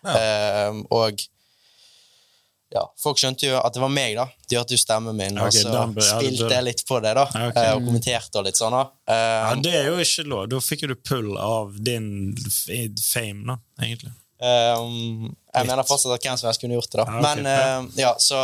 Eh, 0.08 0.78
og 0.94 1.26
ja, 2.68 2.82
folk 3.00 3.16
skjønte 3.20 3.46
jo 3.48 3.56
at 3.62 3.72
det 3.72 3.80
var 3.80 3.88
meg, 3.92 4.12
da. 4.18 4.26
De 4.48 4.58
hørte 4.58 4.76
jo 4.76 4.80
stemmen 4.80 5.16
min, 5.16 5.38
okay, 5.40 5.48
og 5.48 5.52
så 5.56 5.70
da 5.72 5.84
ja, 5.88 6.04
spilte 6.04 6.50
jeg 6.52 6.64
litt 6.66 6.82
på 6.88 6.98
det, 7.00 7.14
da. 7.16 7.24
Okay. 7.48 7.64
eh, 7.64 7.74
Og 7.78 7.86
kommenterte 7.86 8.40
og 8.40 8.44
litt 8.44 8.60
sånn, 8.60 8.76
da. 8.76 8.82
ja, 9.08 9.14
Eh, 9.54 9.60
det 9.64 9.72
er 9.78 9.86
jo 9.88 9.96
ikke 10.04 10.24
lov. 10.28 10.42
Da 10.52 10.60
fikk 10.64 10.84
jo 10.84 10.90
du 10.92 10.98
pull 11.00 11.30
av 11.40 11.78
din 11.84 12.08
fame, 13.00 13.46
da, 13.48 13.56
egentlig. 13.80 14.12
Um, 14.38 15.32
jeg 15.50 15.66
mener 15.66 15.82
fortsatt 15.88 16.12
at 16.14 16.22
hvem 16.28 16.36
som 16.38 16.46
helst 16.46 16.62
kunne 16.62 16.76
gjort 16.76 16.92
det, 16.92 17.00
da. 17.00 17.06
Ja, 17.08 17.16
okay. 17.16 17.24
Men 17.24 17.38
ja. 17.48 17.54
eh, 17.56 17.80
ja, 18.04 18.12
så 18.22 18.38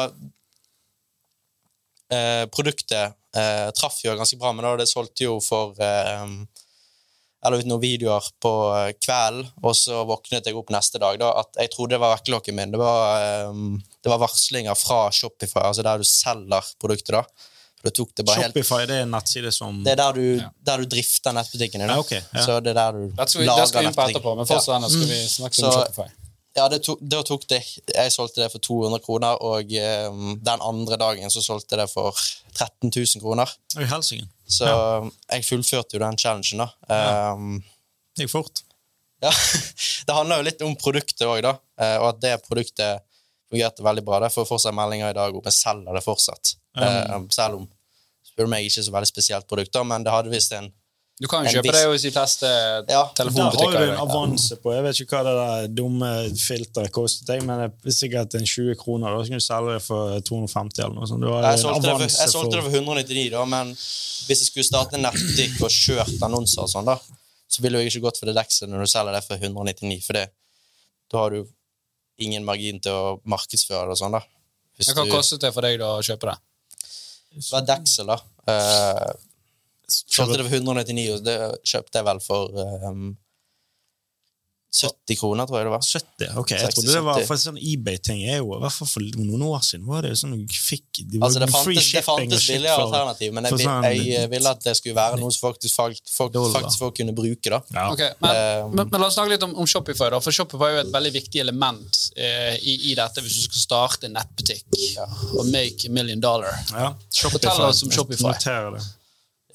uh, 2.14 2.44
Produktet 2.57 3.14
uh, 3.36 3.68
traff 3.76 4.00
jo 4.02 4.16
ganske 4.18 4.40
bra, 4.40 4.50
men 4.57 4.64
da 4.66 4.72
det 4.80 4.88
solgte 4.90 5.28
jo 5.28 5.36
for 5.44 5.76
eh, 5.82 6.24
La 7.45 7.59
ut 7.61 7.66
noen 7.68 7.82
videoer 7.82 8.28
på 8.40 8.53
eh, 8.72 8.92
kvelden, 8.97 9.49
og 9.62 9.74
så 9.76 10.05
våknet 10.09 10.47
jeg 10.49 10.57
opp 10.57 10.70
neste 10.72 11.01
dag 11.03 11.18
da, 11.20 11.32
at 11.42 11.61
jeg 11.61 11.72
trodde 11.74 11.95
det 11.95 12.01
var 12.01 12.14
vekkerklokken 12.14 12.57
min. 12.57 12.72
Det 12.72 12.80
var, 12.80 13.51
um, 13.51 13.74
det 14.01 14.12
var 14.12 14.22
varslinger 14.22 14.78
fra 14.78 15.11
Shopify, 15.12 15.61
altså 15.61 15.84
der 15.84 16.01
du 16.01 16.09
selger 16.09 16.72
produktet. 16.80 17.18
da. 17.18 17.51
Det 17.84 17.92
tok 17.92 18.14
det 18.16 18.24
bare 18.24 18.40
helt 18.40 18.55
Shopify 18.57 18.86
det 18.88 18.97
er 18.97 19.05
en 19.05 19.11
nettside 19.12 19.51
som 19.53 19.82
det 19.84 19.92
er 19.92 19.99
der 20.01 20.16
du, 20.16 20.26
der 20.64 20.80
du 20.80 20.88
drifter 20.88 21.34
nettbutikken 21.36 21.84
din. 21.84 21.92
Ja, 21.92 21.99
okay, 22.01 22.22
ja. 22.32 22.45
Så 22.47 22.61
det 22.64 22.72
er 22.72 22.78
der 22.80 22.97
du 22.97 23.03
Dette 23.11 23.30
skal 23.34 23.42
vi, 23.42 23.49
lager 23.51 23.68
skal 23.68 23.84
vi 23.84 23.90
inn 23.90 23.97
på 23.99 24.07
etterpå, 24.09 24.36
men 24.38 24.49
fortsatt 24.49 24.78
ennå 24.78 24.92
skal 24.95 25.11
vi 25.11 25.18
snakke 25.36 25.61
om 25.61 25.74
Shopify. 25.76 26.07
Ja, 26.55 26.68
det 26.70 26.84
tok, 26.86 27.01
det 27.03 27.20
tok 27.26 27.45
det 27.51 27.61
Jeg 27.66 28.12
solgte 28.14 28.45
det 28.45 28.53
for 28.53 28.62
200 28.62 29.03
kroner, 29.05 29.40
og 29.42 29.74
um, 30.14 30.36
den 30.38 30.64
andre 30.70 30.99
dagen 31.03 31.32
så 31.34 31.42
solgte 31.42 31.74
jeg 31.74 31.82
det 31.82 31.90
for 31.92 32.14
13 32.55 32.92
000 32.95 33.22
kroner. 33.24 33.51
I 33.76 33.88
helsingen. 33.90 34.30
Så 34.47 34.68
jeg 34.68 35.47
fullførte 35.47 35.97
jo 35.97 36.03
den 36.03 36.18
challengen, 36.20 36.64
da. 36.64 37.32
Um, 37.32 37.59
Det 38.14 38.26
gikk 38.26 38.34
fort. 38.34 38.62
ja, 39.24 39.32
det 40.07 40.14
handler 40.14 40.42
jo 40.42 40.47
litt 40.51 40.62
om 40.66 40.76
produktet 40.78 41.24
òg, 41.26 41.40
da. 41.47 41.55
eh, 41.80 41.97
og 42.03 42.11
at 42.12 42.20
det 42.22 42.34
produktet 42.47 43.03
fungerte 43.51 43.84
veldig 43.86 44.05
bra. 44.05 44.20
Jeg 44.26 44.34
får 44.34 44.49
fortsatt 44.49 44.76
meldinger 44.76 45.11
i 45.12 45.16
dag 45.16 45.34
om 45.34 45.45
jeg 45.45 45.57
selger 45.57 45.97
det 45.97 46.05
fortsatt. 46.05 46.57
Um. 46.74 47.28
selv 47.30 47.61
om 47.61 47.66
spør 48.26 48.49
du 48.49 48.51
meg 48.51 48.66
ikke 48.66 48.82
så 48.82 48.92
veldig 48.95 49.09
spesielt 49.09 49.47
produkt, 49.47 49.72
da, 49.76 49.84
men 49.86 50.03
det 50.03 50.11
hadde 50.11 50.32
visst 50.32 50.53
en 50.57 50.72
Du 51.23 51.29
kan 51.31 51.45
jo 51.47 51.51
kjøpe 51.53 51.69
viss- 51.69 51.77
det 51.79 51.87
hos 51.87 52.03
de 52.03 52.11
fleste 52.11 52.49
Ja, 52.91 53.03
Der 53.15 53.29
har 53.31 53.53
du 53.55 53.85
en 53.85 54.01
avanse 54.03 54.57
på. 54.59 54.73
Jeg 54.75 54.83
vet 54.83 55.01
ikke 55.01 55.15
hva 55.15 55.23
det 55.23 55.35
der 55.39 55.69
dumme 55.83 56.09
filteret 56.35 56.91
kostet, 56.91 57.27
deg, 57.29 57.45
men 57.47 57.71
det 57.71 57.93
er 57.93 57.95
sikkert 57.95 58.35
en 58.35 58.45
20 58.45 58.75
kroner. 58.75 59.15
Da 59.15 59.25
skal 59.25 59.39
du 59.39 59.45
selge 59.45 59.75
det 59.77 59.83
for 59.85 60.21
250 60.27 60.83
eller 60.83 60.95
noe 60.97 61.07
sånt. 61.07 61.23
Du 61.23 61.29
har 61.31 61.43
Jeg 61.53 61.61
solgte, 61.62 61.83
det 61.87 61.93
for, 61.95 62.23
jeg 62.25 62.33
solgte 62.33 62.57
det 62.57 62.65
for 62.65 62.75
199, 62.81 63.31
da, 63.31 63.45
men 63.45 63.71
hvis 63.75 64.41
jeg 64.43 64.49
skulle 64.49 64.67
starte 64.67 64.99
en 64.99 65.07
nettbutikk 65.07 65.62
og 65.62 65.71
kjørt 65.71 66.25
annonser 66.27 66.62
og 66.67 66.73
sånn, 66.73 66.89
da, 66.91 66.99
så 67.47 67.62
ville 67.62 67.79
jeg 67.79 67.93
ikke 67.93 68.09
gått 68.09 68.19
for 68.19 68.27
det 68.27 68.35
dekselet 68.35 68.73
når 68.73 68.83
du 68.83 68.91
selger 68.91 69.15
det 69.15 69.23
for 69.29 69.37
199, 69.39 70.01
for 70.03 70.19
det, 70.19 70.25
da 71.12 71.19
har 71.23 71.31
du 71.31 71.45
ingen 72.19 72.45
margin 72.45 72.81
til 72.83 72.91
å 72.91 73.21
markedsføre 73.23 73.87
det 73.87 73.95
og 73.95 74.01
sånn, 74.03 74.19
da. 74.19 74.23
Hvis 74.75 74.91
Hva 74.91 75.07
du, 75.07 75.12
kostet 75.15 75.47
det 75.47 75.53
for 75.55 75.62
deg 75.62 75.79
da 75.79 75.93
å 75.95 76.03
kjøpe 76.03 76.33
det? 76.33 76.37
det 77.39 77.47
var 77.53 77.62
deksel, 77.71 78.11
da. 78.11 78.19
Uh, 78.51 79.15
solgte 80.16 80.40
det 80.40 80.49
for 80.49 80.59
199, 80.61 81.05
og 81.16 81.26
det 81.26 81.38
kjøpte 81.66 82.01
jeg 82.01 82.09
vel 82.11 82.22
for 82.24 82.64
um, 82.90 83.12
70 84.74 85.18
kroner, 85.20 85.47
tror 85.47 85.61
jeg 85.61 85.66
det 85.68 85.72
var. 85.72 85.82
70? 85.86 86.38
Ok, 86.40 86.51
jeg 86.51 86.61
60, 86.66 86.74
trodde 86.74 86.95
det 86.97 87.03
var 87.07 87.18
70. 87.20 87.26
for 87.28 87.40
sånn 87.45 87.59
eBay-ting 87.62 88.22
er 88.26 88.40
jo, 88.40 88.57
i 88.57 88.62
hvert 88.64 88.74
fall 88.74 88.88
for 88.90 89.20
noen 89.20 89.45
år 89.47 89.61
siden, 89.62 89.84
var 89.86 90.03
det 90.03 90.11
jo 90.11 90.18
sånn 90.24 90.32
du 90.34 90.57
fikk 90.57 90.99
de 90.99 91.20
var 91.20 91.28
Altså, 91.28 91.42
det 91.45 91.49
fantes, 91.53 91.90
det 91.95 92.03
fantes 92.07 92.47
billigere 92.49 92.86
alternativ, 92.88 93.36
men 93.36 93.47
jeg, 93.47 93.61
sånn- 93.62 93.86
jeg 93.86 94.09
jeg, 94.09 94.30
ville 94.32 94.55
at 94.57 94.66
det 94.66 94.74
skulle 94.80 94.97
være 94.99 95.20
noe 95.20 95.30
som 95.36 95.45
faktisk 95.47 95.78
folk, 95.78 96.01
folk, 96.16 96.40
faktisk 96.57 96.82
folk 96.82 96.99
kunne 96.99 97.14
bruke, 97.14 97.53
da. 97.55 97.61
Ja. 97.76 97.86
Okay, 97.92 98.11
men, 98.24 98.40
um, 98.64 98.74
men, 98.74 98.90
men 98.90 99.05
la 99.05 99.11
oss 99.12 99.18
snakke 99.20 99.36
litt 99.36 99.47
om, 99.47 99.55
om 99.62 99.70
Shopify. 99.70 100.11
da, 100.16 100.20
for 100.24 100.34
Shopify 100.34 100.72
er 100.72 100.76
jo 100.80 100.82
et 100.88 100.92
veldig 100.99 101.14
viktig 101.20 101.45
element 101.45 102.03
eh, 102.18 102.59
i, 102.59 102.76
i 102.90 102.99
dette 102.99 103.22
hvis 103.22 103.38
du 103.38 103.47
skal 103.47 103.62
starte 103.62 104.11
en 104.11 104.18
nettbutikk 104.18 104.82
og 105.38 105.47
make 105.55 105.86
a 105.86 105.95
million 105.95 106.18
dollar. 106.20 106.59
Ja. 106.74 106.90
Fortell 107.30 107.62
oss 107.70 107.86
om 107.86 107.95
Shopify. 107.95 108.34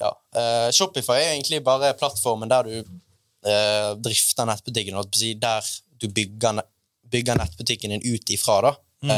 Det. 0.00 0.08
Ja. 0.08 0.66
Uh, 0.66 0.68
Shopify 0.74 1.18
er 1.20 1.34
egentlig 1.34 1.62
bare 1.66 1.92
plattformen 2.00 2.50
der 2.50 2.68
du 2.68 2.76
uh, 2.80 3.94
drifter 4.00 4.48
nettbutikken, 4.48 4.96
der 5.40 5.72
du 6.00 6.08
bygger, 6.08 6.56
ne 6.60 6.64
bygger 7.10 7.36
nettbutikken 7.40 7.90
din 7.96 8.06
ut 8.14 8.30
ifra. 8.30 8.60
da. 8.68 8.76
Mm. 9.02 9.10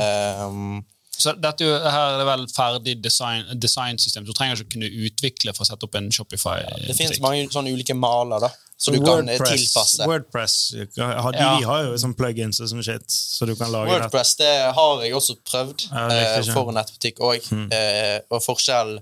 Um, 0.47 0.85
Så 1.23 1.35
dette 1.39 1.67
er 1.69 1.85
her 1.93 2.15
er 2.15 2.19
det 2.19 2.27
vel 2.27 2.45
ferdig 2.51 2.95
design, 3.05 3.45
designsystem. 3.61 4.25
Du 4.27 4.33
trenger 4.35 4.57
ikke 4.57 4.71
å 4.71 4.73
kunne 4.73 4.89
utvikle 5.07 5.53
for 5.55 5.63
å 5.63 5.69
sette 5.69 5.87
opp 5.87 5.95
en 6.01 6.09
Shopify. 6.11 6.57
det 6.87 6.97
finnes 6.99 7.21
mange 7.23 7.45
sånne 7.53 7.71
ulike 7.71 7.95
maler 7.95 8.41
da, 8.43 8.49
så 8.81 8.95
du 8.95 8.99
kan 9.05 9.29
eh, 9.29 9.39
tilpasse. 9.39 10.07
Wordpress 10.09 10.57
har, 10.97 11.31
de, 11.37 11.39
Ja. 11.39 11.53
de 11.61 11.69
har 11.69 11.85
jo 11.85 12.01
sånn 12.01 12.17
plugins 12.19 12.59
og 12.65 12.73
sånn 12.73 12.83
shit, 12.83 13.05
så 13.13 13.47
du 13.47 13.55
kan 13.55 13.71
lage. 13.71 13.93
Wordpress 13.93 14.35
det 14.41 14.51
har 14.75 15.05
jeg 15.05 15.15
også 15.15 15.37
prøvd 15.47 15.87
Ja, 15.93 16.09
det 16.11 16.19
eh, 16.25 16.41
ja. 16.49 16.57
for 16.57 16.73
nettbutikk 16.75 17.23
òg. 17.23 17.47
Eh, 17.71 18.19
og 18.33 18.43
forskjellen 18.43 18.99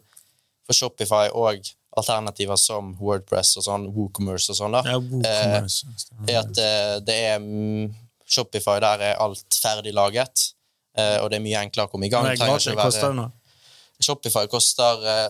for 0.71 0.79
Shopify 0.79 1.27
og 1.35 1.67
alternativer 1.99 2.59
som 2.61 2.93
Wordpress 3.03 3.57
og 3.59 3.67
sånn, 3.67 3.89
WooCommerce 3.95 4.53
og 4.55 4.61
sånn, 4.61 4.77
da, 4.79 4.85
Ja, 4.87 5.01
WooCommerce. 5.03 5.91
er 6.29 6.39
at 6.45 6.63
eh, 6.63 6.95
det 7.07 7.19
er 7.33 7.43
mm, 7.43 7.91
Shopify 8.31 8.79
der 8.83 9.03
er 9.11 9.19
alt 9.23 9.59
ferdig 9.59 9.93
laget, 9.97 10.53
eh, 10.97 11.19
og 11.19 11.31
det 11.33 11.41
er 11.41 11.45
mye 11.49 11.65
enklere 11.67 11.91
å 11.91 11.93
komme 11.93 12.07
i 12.07 12.13
gang. 12.13 12.29
Nei, 12.29 12.37
det 12.39 12.47
er 12.47 12.79
koster 12.79 13.17
nå. 13.17 13.27
Shopify 14.01 14.47
koster 14.49 15.03
eh, 15.03 15.27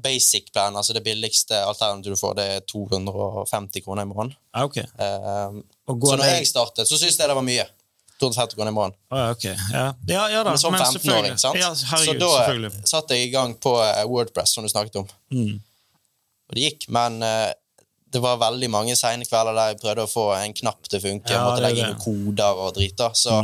basic 0.00 0.48
plan, 0.54 0.76
altså 0.76 0.94
det 0.96 1.02
billigste 1.04 1.58
alternativet 1.66 2.16
du 2.16 2.20
får, 2.20 2.38
det 2.38 2.46
er 2.54 2.64
250 2.70 3.84
kroner 3.84 4.06
i 4.06 4.10
måneden. 4.10 4.32
Ah, 4.54 4.64
okay. 4.64 4.86
Eh, 4.96 5.60
så 5.90 6.16
når 6.16 6.26
jeg 6.30 6.48
startet, 6.48 6.88
så 6.88 6.96
syntes 6.96 7.18
jeg 7.20 7.28
det 7.28 7.36
var 7.36 7.46
mye. 7.46 7.66
250 8.20 8.58
kroner 8.58 8.72
i 8.72 8.76
måneden. 8.76 8.98
Å, 9.10 9.22
ja, 9.22 9.30
ok. 9.34 9.46
Ja, 9.48 9.86
ja, 10.10 10.24
ja 10.34 10.42
da. 10.44 10.52
Men 10.52 10.60
som 10.62 10.76
15-åring, 10.76 11.38
sant? 11.40 11.58
Ja, 11.60 11.72
herregud, 11.92 12.20
så 12.20 12.74
da 12.84 12.92
satte 12.92 13.18
jeg 13.18 13.30
i 13.30 13.32
gang 13.32 13.56
på 13.58 13.74
eh, 13.84 14.04
Wordpress, 14.10 14.54
som 14.54 14.66
du 14.66 14.70
snakket 14.72 15.00
om. 15.02 15.08
Mm. 15.32 15.56
Og 16.50 16.58
det 16.58 16.66
gikk, 16.66 16.88
men 16.92 17.20
uh, 17.22 17.48
det 18.10 18.22
var 18.22 18.40
veldig 18.42 18.70
mange 18.72 18.96
sene 18.98 19.26
kvelder 19.26 19.54
der 19.54 19.72
jeg 19.72 19.80
prøvde 19.82 20.06
å 20.06 20.10
få 20.10 20.26
en 20.34 20.54
knapp 20.56 20.88
til 20.88 20.98
å 20.98 21.04
funke. 21.04 21.32
Ja, 21.32 21.44
måtte 21.46 21.62
er 21.62 21.68
legge 21.68 21.84
inn. 21.84 21.92
Mm. 21.92 21.98
noen 21.98 22.32
koder 22.34 22.62
og 22.64 22.72
drit. 22.78 22.96
da. 22.98 23.12
Så 23.14 23.42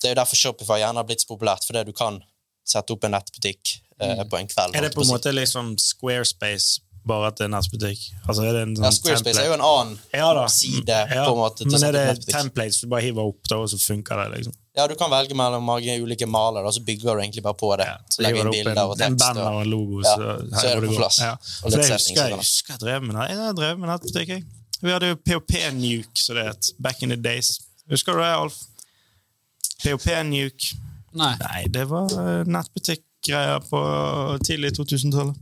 det 0.00 0.10
er 0.10 0.14
jo 0.14 0.20
derfor 0.20 0.40
Shopify 0.40 0.80
gjerne 0.82 1.00
har 1.00 1.08
blitt 1.08 1.24
så 1.24 1.30
populært, 1.30 1.64
fordi 1.68 1.86
du 1.88 1.94
kan 1.96 2.20
sette 2.68 2.94
opp 2.94 3.06
en 3.08 3.14
nettbutikk 3.16 3.74
eh, 4.00 4.22
på 4.28 4.38
en 4.38 4.50
kveld. 4.50 4.74
Mm. 4.74 4.78
Er 4.78 4.86
det 4.86 4.92
på 4.94 5.04
en 5.04 5.12
måte 5.12 5.32
liksom 5.32 5.72
Squarespace, 5.80 6.84
bare 7.06 7.30
at 7.30 7.36
det 7.40 7.46
er 7.46 7.52
nettbutikk? 7.54 8.00
Altså, 8.28 8.42
er 8.44 8.52
det 8.52 8.62
en 8.66 8.74
sånn 8.76 8.84
Ja, 8.84 8.90
Squarespace 8.94 9.40
er 9.42 9.46
jo 9.48 9.54
en 9.56 9.64
annen 9.64 9.98
ja, 10.12 10.32
da. 10.36 10.46
side 10.52 10.96
Ja. 11.10 11.24
på 11.26 11.32
en 11.32 11.38
måte 11.40 11.62
til 11.64 11.70
Men 11.72 11.84
er 11.88 11.92
det 11.96 12.02
nettbutikk. 12.10 12.34
templates 12.36 12.80
du 12.80 12.86
bare 12.92 13.02
hiver 13.06 13.30
opp, 13.30 13.40
da, 13.48 13.56
og 13.56 13.68
så 13.72 13.78
funker 13.80 14.20
det? 14.24 14.38
liksom? 14.38 14.54
Ja, 14.76 14.86
du 14.86 14.94
kan 14.94 15.10
velge 15.10 15.34
mellom 15.34 15.64
mange 15.66 15.96
ulike 16.02 16.26
maler, 16.30 16.64
og 16.64 16.72
så 16.72 16.80
bygger 16.84 17.16
du 17.16 17.20
egentlig 17.24 17.42
bare 17.42 17.58
på 17.58 17.72
det. 17.76 17.86
Ja, 17.88 17.96
så 18.08 18.22
legger 18.22 18.44
inn 18.44 18.52
bilder 18.54 18.82
og 18.84 18.94
en, 19.00 19.02
en 19.12 19.16
banner 19.18 19.42
og 19.48 19.56
Og, 19.56 19.62
en 19.62 19.70
logo, 19.70 20.00
Ja, 20.04 20.14
så, 20.14 20.60
så 20.60 20.66
er 20.68 20.80
det 20.80 20.88
på 20.88 20.96
plass. 21.00 21.18
Ja. 21.18 21.32
Og 21.64 21.70
litt 21.70 21.80
litt 21.80 21.88
jeg 21.88 21.98
husker, 21.98 22.28
jeg 22.28 22.38
husker 22.38 22.74
jeg 22.76 22.80
drev 22.84 23.02
med 23.02 23.16
det. 23.16 23.28
Jeg 23.30 23.36
har 23.40 23.76
med 23.76 23.88
nettbutikk, 23.90 24.28
jeg. 24.28 24.44
Vi 24.80 24.90
hadde 24.94 25.08
jo 25.10 25.16
POP-nuke, 25.16 26.16
som 26.16 26.36
det 26.36 26.46
het. 26.46 26.70
Back 26.78 27.02
in 27.02 27.10
the 27.12 27.16
days. 27.16 27.58
Husker 27.90 28.12
du 28.16 28.22
det, 28.22 28.30
Alf? 28.32 28.60
POP-nuke. 29.82 30.76
Nei. 31.18 31.34
Nei, 31.42 31.64
det 31.74 31.88
var 31.90 32.12
uh, 32.14 32.44
nettbutikkgreier 33.20 33.60
på 33.68 34.38
tidlig 34.44 34.72
2000-tallet. 34.78 35.36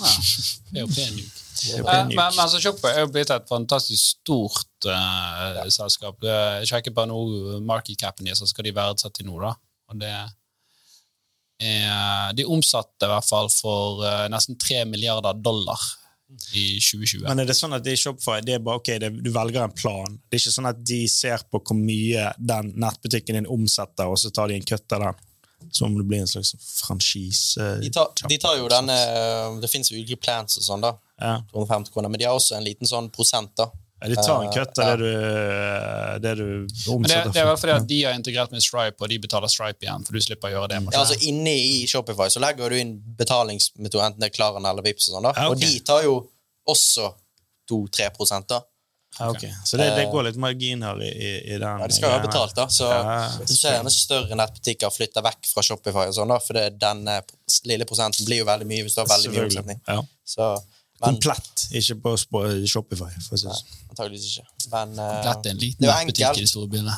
Ja. 0.00 0.80
Eh, 0.80 0.86
blir 0.86 1.84
Men, 1.84 2.08
nuke. 2.08 2.32
men 2.36 2.48
så 2.48 2.60
Shopify 2.60 2.88
er 2.94 3.00
jo 3.04 3.12
blitt 3.12 3.30
et 3.30 3.48
fantastisk 3.48 4.00
stort 4.00 4.86
eh, 4.86 5.68
selskap. 5.68 6.16
Jeg 6.22 6.66
sjekker 6.70 6.94
bare 6.94 7.10
nå 7.10 7.60
market 7.60 7.98
capen 8.00 8.24
deres, 8.24 8.38
så 8.38 8.46
skal 8.46 8.64
de 8.64 8.72
verdsette 8.72 9.24
nå, 9.26 9.38
da. 9.42 9.54
Og 9.90 9.98
det 10.00 10.08
er, 10.08 10.30
de 12.32 12.46
omsatte 12.48 13.04
i 13.04 13.10
hvert 13.10 13.26
fall 13.28 13.50
for 13.52 14.00
uh, 14.00 14.24
nesten 14.32 14.56
3 14.56 14.86
milliarder 14.88 15.36
dollar 15.36 15.76
i 16.56 16.78
2020. 16.80 17.26
Men 17.26 17.42
er 17.42 17.50
det 17.50 17.56
sånn 17.58 17.76
at 17.76 17.84
de 17.84 17.92
Shopify 17.98 18.38
det 18.40 18.54
er 18.56 18.62
bare, 18.64 18.80
ok, 18.80 18.94
det, 19.02 19.10
du 19.20 19.28
velger 19.34 19.66
en 19.66 19.74
plan? 19.76 20.16
Det 20.30 20.38
er 20.38 20.40
ikke 20.40 20.54
sånn 20.54 20.70
at 20.70 20.80
de 20.80 21.02
ser 21.10 21.44
på 21.50 21.60
hvor 21.60 21.76
mye 21.76 22.30
den 22.38 22.72
nettbutikken 22.80 23.36
din 23.36 23.50
omsetter, 23.50 24.08
og 24.08 24.16
så 24.22 24.32
tar 24.32 24.48
de 24.48 24.56
en 24.56 24.64
kutt 24.70 24.96
av 24.96 25.04
den? 25.04 25.20
Som 25.70 25.94
det 25.98 26.06
blir 26.08 26.24
en 26.24 26.30
slags 26.30 26.54
franchise? 26.58 27.60
De 27.82 27.90
tar, 27.94 28.08
de 28.28 28.38
tar 28.42 28.56
jo 28.58 28.66
denne 28.72 28.96
Det 29.62 29.70
fins 29.70 29.92
ulike 29.92 30.16
plans 30.18 30.58
og 30.58 30.66
sånn, 30.66 30.82
da. 30.84 30.96
Ja. 31.20 31.36
250 31.52 31.94
kroner, 31.94 32.10
men 32.10 32.20
de 32.20 32.26
har 32.26 32.38
også 32.38 32.56
en 32.56 32.66
liten 32.66 32.88
sånn 32.88 33.10
prosent, 33.14 33.52
da. 33.60 33.68
Ja, 34.00 34.08
de 34.08 34.16
tar 34.16 34.42
en 34.42 34.48
Eh, 34.48 34.52
kutt 34.54 34.78
av 34.78 34.88
ja. 34.88 34.96
det 34.96 35.04
du, 35.04 36.20
det 36.24 36.34
du 36.34 36.44
Men 36.88 37.02
det, 37.02 37.18
det 37.34 37.42
er 37.42 37.56
fordi 37.56 37.74
at 37.74 37.88
de 37.88 37.98
har 38.06 38.14
integrert 38.16 38.52
med 38.54 38.64
Stripe, 38.64 38.96
og 38.96 39.12
de 39.12 39.18
betaler 39.20 39.52
Stripe 39.52 39.84
igjen, 39.84 40.06
for 40.06 40.16
du 40.16 40.24
slipper 40.24 40.48
å 40.48 40.54
gjøre 40.54 40.70
det. 40.72 40.80
Ja, 40.88 41.02
altså 41.02 41.18
Inne 41.28 41.52
i 41.52 41.82
Shopify 41.90 42.30
så 42.32 42.40
legger 42.40 42.72
du 42.72 42.78
inn 42.80 42.94
betalingsmetode, 43.18 44.06
enten 44.06 44.24
det 44.24 44.30
er 44.30 44.36
Klaren 44.38 44.64
eller 44.64 44.86
Vipps 44.86 45.10
og 45.10 45.18
sånn. 45.18 45.28
da. 45.28 45.34
Ja, 45.36 45.50
okay. 45.50 45.52
Og 45.52 45.60
de 45.66 45.84
tar 45.84 46.06
jo 46.06 46.16
også 46.70 47.12
2-3 47.70 48.46
da. 48.48 48.62
Ja, 49.18 49.26
okay. 49.30 49.50
Så 49.66 49.76
det, 49.76 49.88
det 49.96 50.04
går 50.12 50.28
litt 50.28 50.36
marginer 50.40 51.00
i, 51.02 51.08
i, 51.10 51.30
i 51.50 51.56
den 51.58 51.82
Ja, 51.82 51.86
De 51.90 51.96
skal 51.96 52.12
jo 52.12 52.14
ha 52.14 52.22
betalt, 52.22 52.54
da. 52.56 52.68
Så 52.72 52.86
Ja, 52.88 53.26
du 53.42 53.52
ser 53.52 53.74
gjerne 53.74 53.90
større 53.92 54.38
nettbutikker 54.38 54.92
flytte 54.94 55.22
vekk 55.26 55.48
fra 55.50 55.64
Shopify 55.66 56.06
og 56.06 56.14
sånn, 56.16 56.30
da, 56.30 56.38
for 56.40 56.56
det, 56.56 56.66
denne 56.80 57.16
lille 57.68 57.88
prosenten 57.90 58.28
blir 58.28 58.44
jo 58.44 58.46
veldig 58.48 58.68
mye 58.70 58.86
hvis 58.86 58.94
du 58.96 59.02
har 59.02 59.10
veldig 59.10 59.32
mye 59.34 59.42
omsetning. 59.48 59.82
Ja. 59.90 59.98
Så, 60.24 60.48
men 61.00 61.18
Komplett, 61.18 61.66
ikke 61.80 61.98
på 62.04 62.14
Shopify. 62.70 63.10
For 63.26 63.34
å 63.36 63.40
si 63.42 63.48
det 63.48 63.58
sånn. 63.58 63.76
antageligvis 63.90 64.30
ikke. 64.30 64.48
Men 64.76 64.94
eh, 64.94 65.12
Komplett 65.18 65.46
er 65.50 65.54
en 65.56 65.62
liten 65.64 65.84
er 65.84 65.90
jo 65.90 65.96
enkelt. 65.98 66.40
i 66.40 66.44
de 66.46 66.50
store 66.54 66.70
byene. 66.76 66.96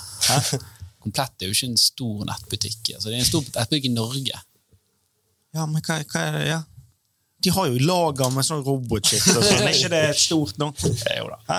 Komplett 1.06 1.42
er 1.42 1.50
jo 1.50 1.56
ikke 1.56 1.70
en 1.72 1.80
stor 1.80 2.26
nettbutikk. 2.28 2.80
Altså, 2.96 3.08
det 3.08 3.16
er 3.16 3.24
en 3.24 3.30
stor 3.32 3.46
nettbutikk 3.48 3.88
i 3.88 3.94
Norge. 3.96 4.42
Ja, 5.52 5.64
men 5.66 5.80
hva, 5.84 5.98
hva 6.12 6.26
er 6.28 6.36
det? 6.38 6.44
Ja. 6.48 6.60
De 7.42 7.50
har 7.50 7.70
jo 7.70 7.80
lager 7.82 8.30
med 8.34 8.46
sånn 8.46 8.62
robotshit 8.62 9.24
og 9.32 9.42
sånn. 9.42 9.64
Er 9.64 9.72
ikke 9.74 9.90
det 9.90 10.02
stort 10.26 10.60
nok? 10.62 10.78
Jo 10.84 11.30
da. 11.32 11.58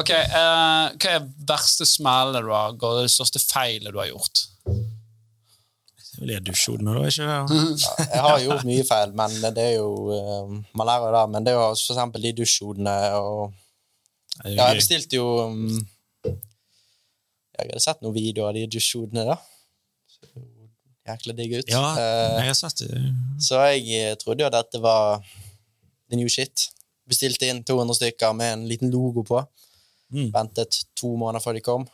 Ok, 0.00 0.14
uh, 0.14 0.86
Hva 0.96 1.16
er 1.18 1.26
verste 1.48 1.88
smellet 1.88 2.46
du 2.46 2.52
har 2.54 2.78
gått, 2.80 3.02
det 3.04 3.12
største 3.12 3.42
feilet 3.42 3.92
du 3.92 4.00
har 4.00 4.08
gjort? 4.12 4.46
Det 6.20 6.34
er 6.36 6.42
dusjhodene, 6.44 6.96
da, 6.96 7.08
ikke 7.08 7.28
det? 7.28 7.68
Jeg 8.12 8.24
har 8.26 8.42
gjort 8.44 8.66
mye 8.68 8.84
feil, 8.84 9.12
men 9.16 9.36
det 9.56 9.62
er 9.62 9.76
jo 9.78 9.92
eh, 10.12 10.50
Man 10.76 10.88
lærer 10.88 11.06
jo 11.06 11.14
det. 11.16 11.22
Men 11.32 11.46
det 11.46 11.52
er 11.52 11.56
jo 11.56 11.68
for 11.70 11.94
eksempel 11.94 12.26
de 12.26 12.34
dusjhodene 12.42 12.96
og 13.20 13.54
Ja, 14.44 14.70
jeg 14.70 14.80
bestilte 14.80 15.16
jo 15.16 15.26
um, 15.48 15.80
Jeg 16.24 17.70
hadde 17.70 17.80
sett 17.84 18.04
noen 18.04 18.16
videoer 18.16 18.52
av 18.52 18.58
de 18.58 18.66
dusjhodene, 18.72 19.24
da. 19.28 19.38
Jækla 21.10 21.36
digg 21.38 21.58
ut. 21.60 21.70
Ja, 21.70 21.84
Eh, 21.98 22.40
jeg 22.40 22.50
har 22.52 22.58
sett 22.58 22.82
det. 22.86 23.00
så 23.42 23.60
jeg 23.70 23.86
eh, 24.00 24.14
trodde 24.20 24.42
jo 24.44 24.46
at 24.50 24.56
dette 24.58 24.80
var 24.82 25.20
the 26.10 26.16
new 26.16 26.28
shit. 26.28 26.68
Bestilte 27.10 27.48
inn 27.50 27.64
200 27.66 27.94
stykker 27.98 28.32
med 28.36 28.52
en 28.52 28.68
liten 28.70 28.90
logo 28.90 29.22
på. 29.26 29.40
Mm. 30.12 30.30
Ventet 30.34 30.84
to 30.98 31.12
måneder 31.16 31.42
før 31.42 31.54
de 31.58 31.60
kom. 31.62 31.84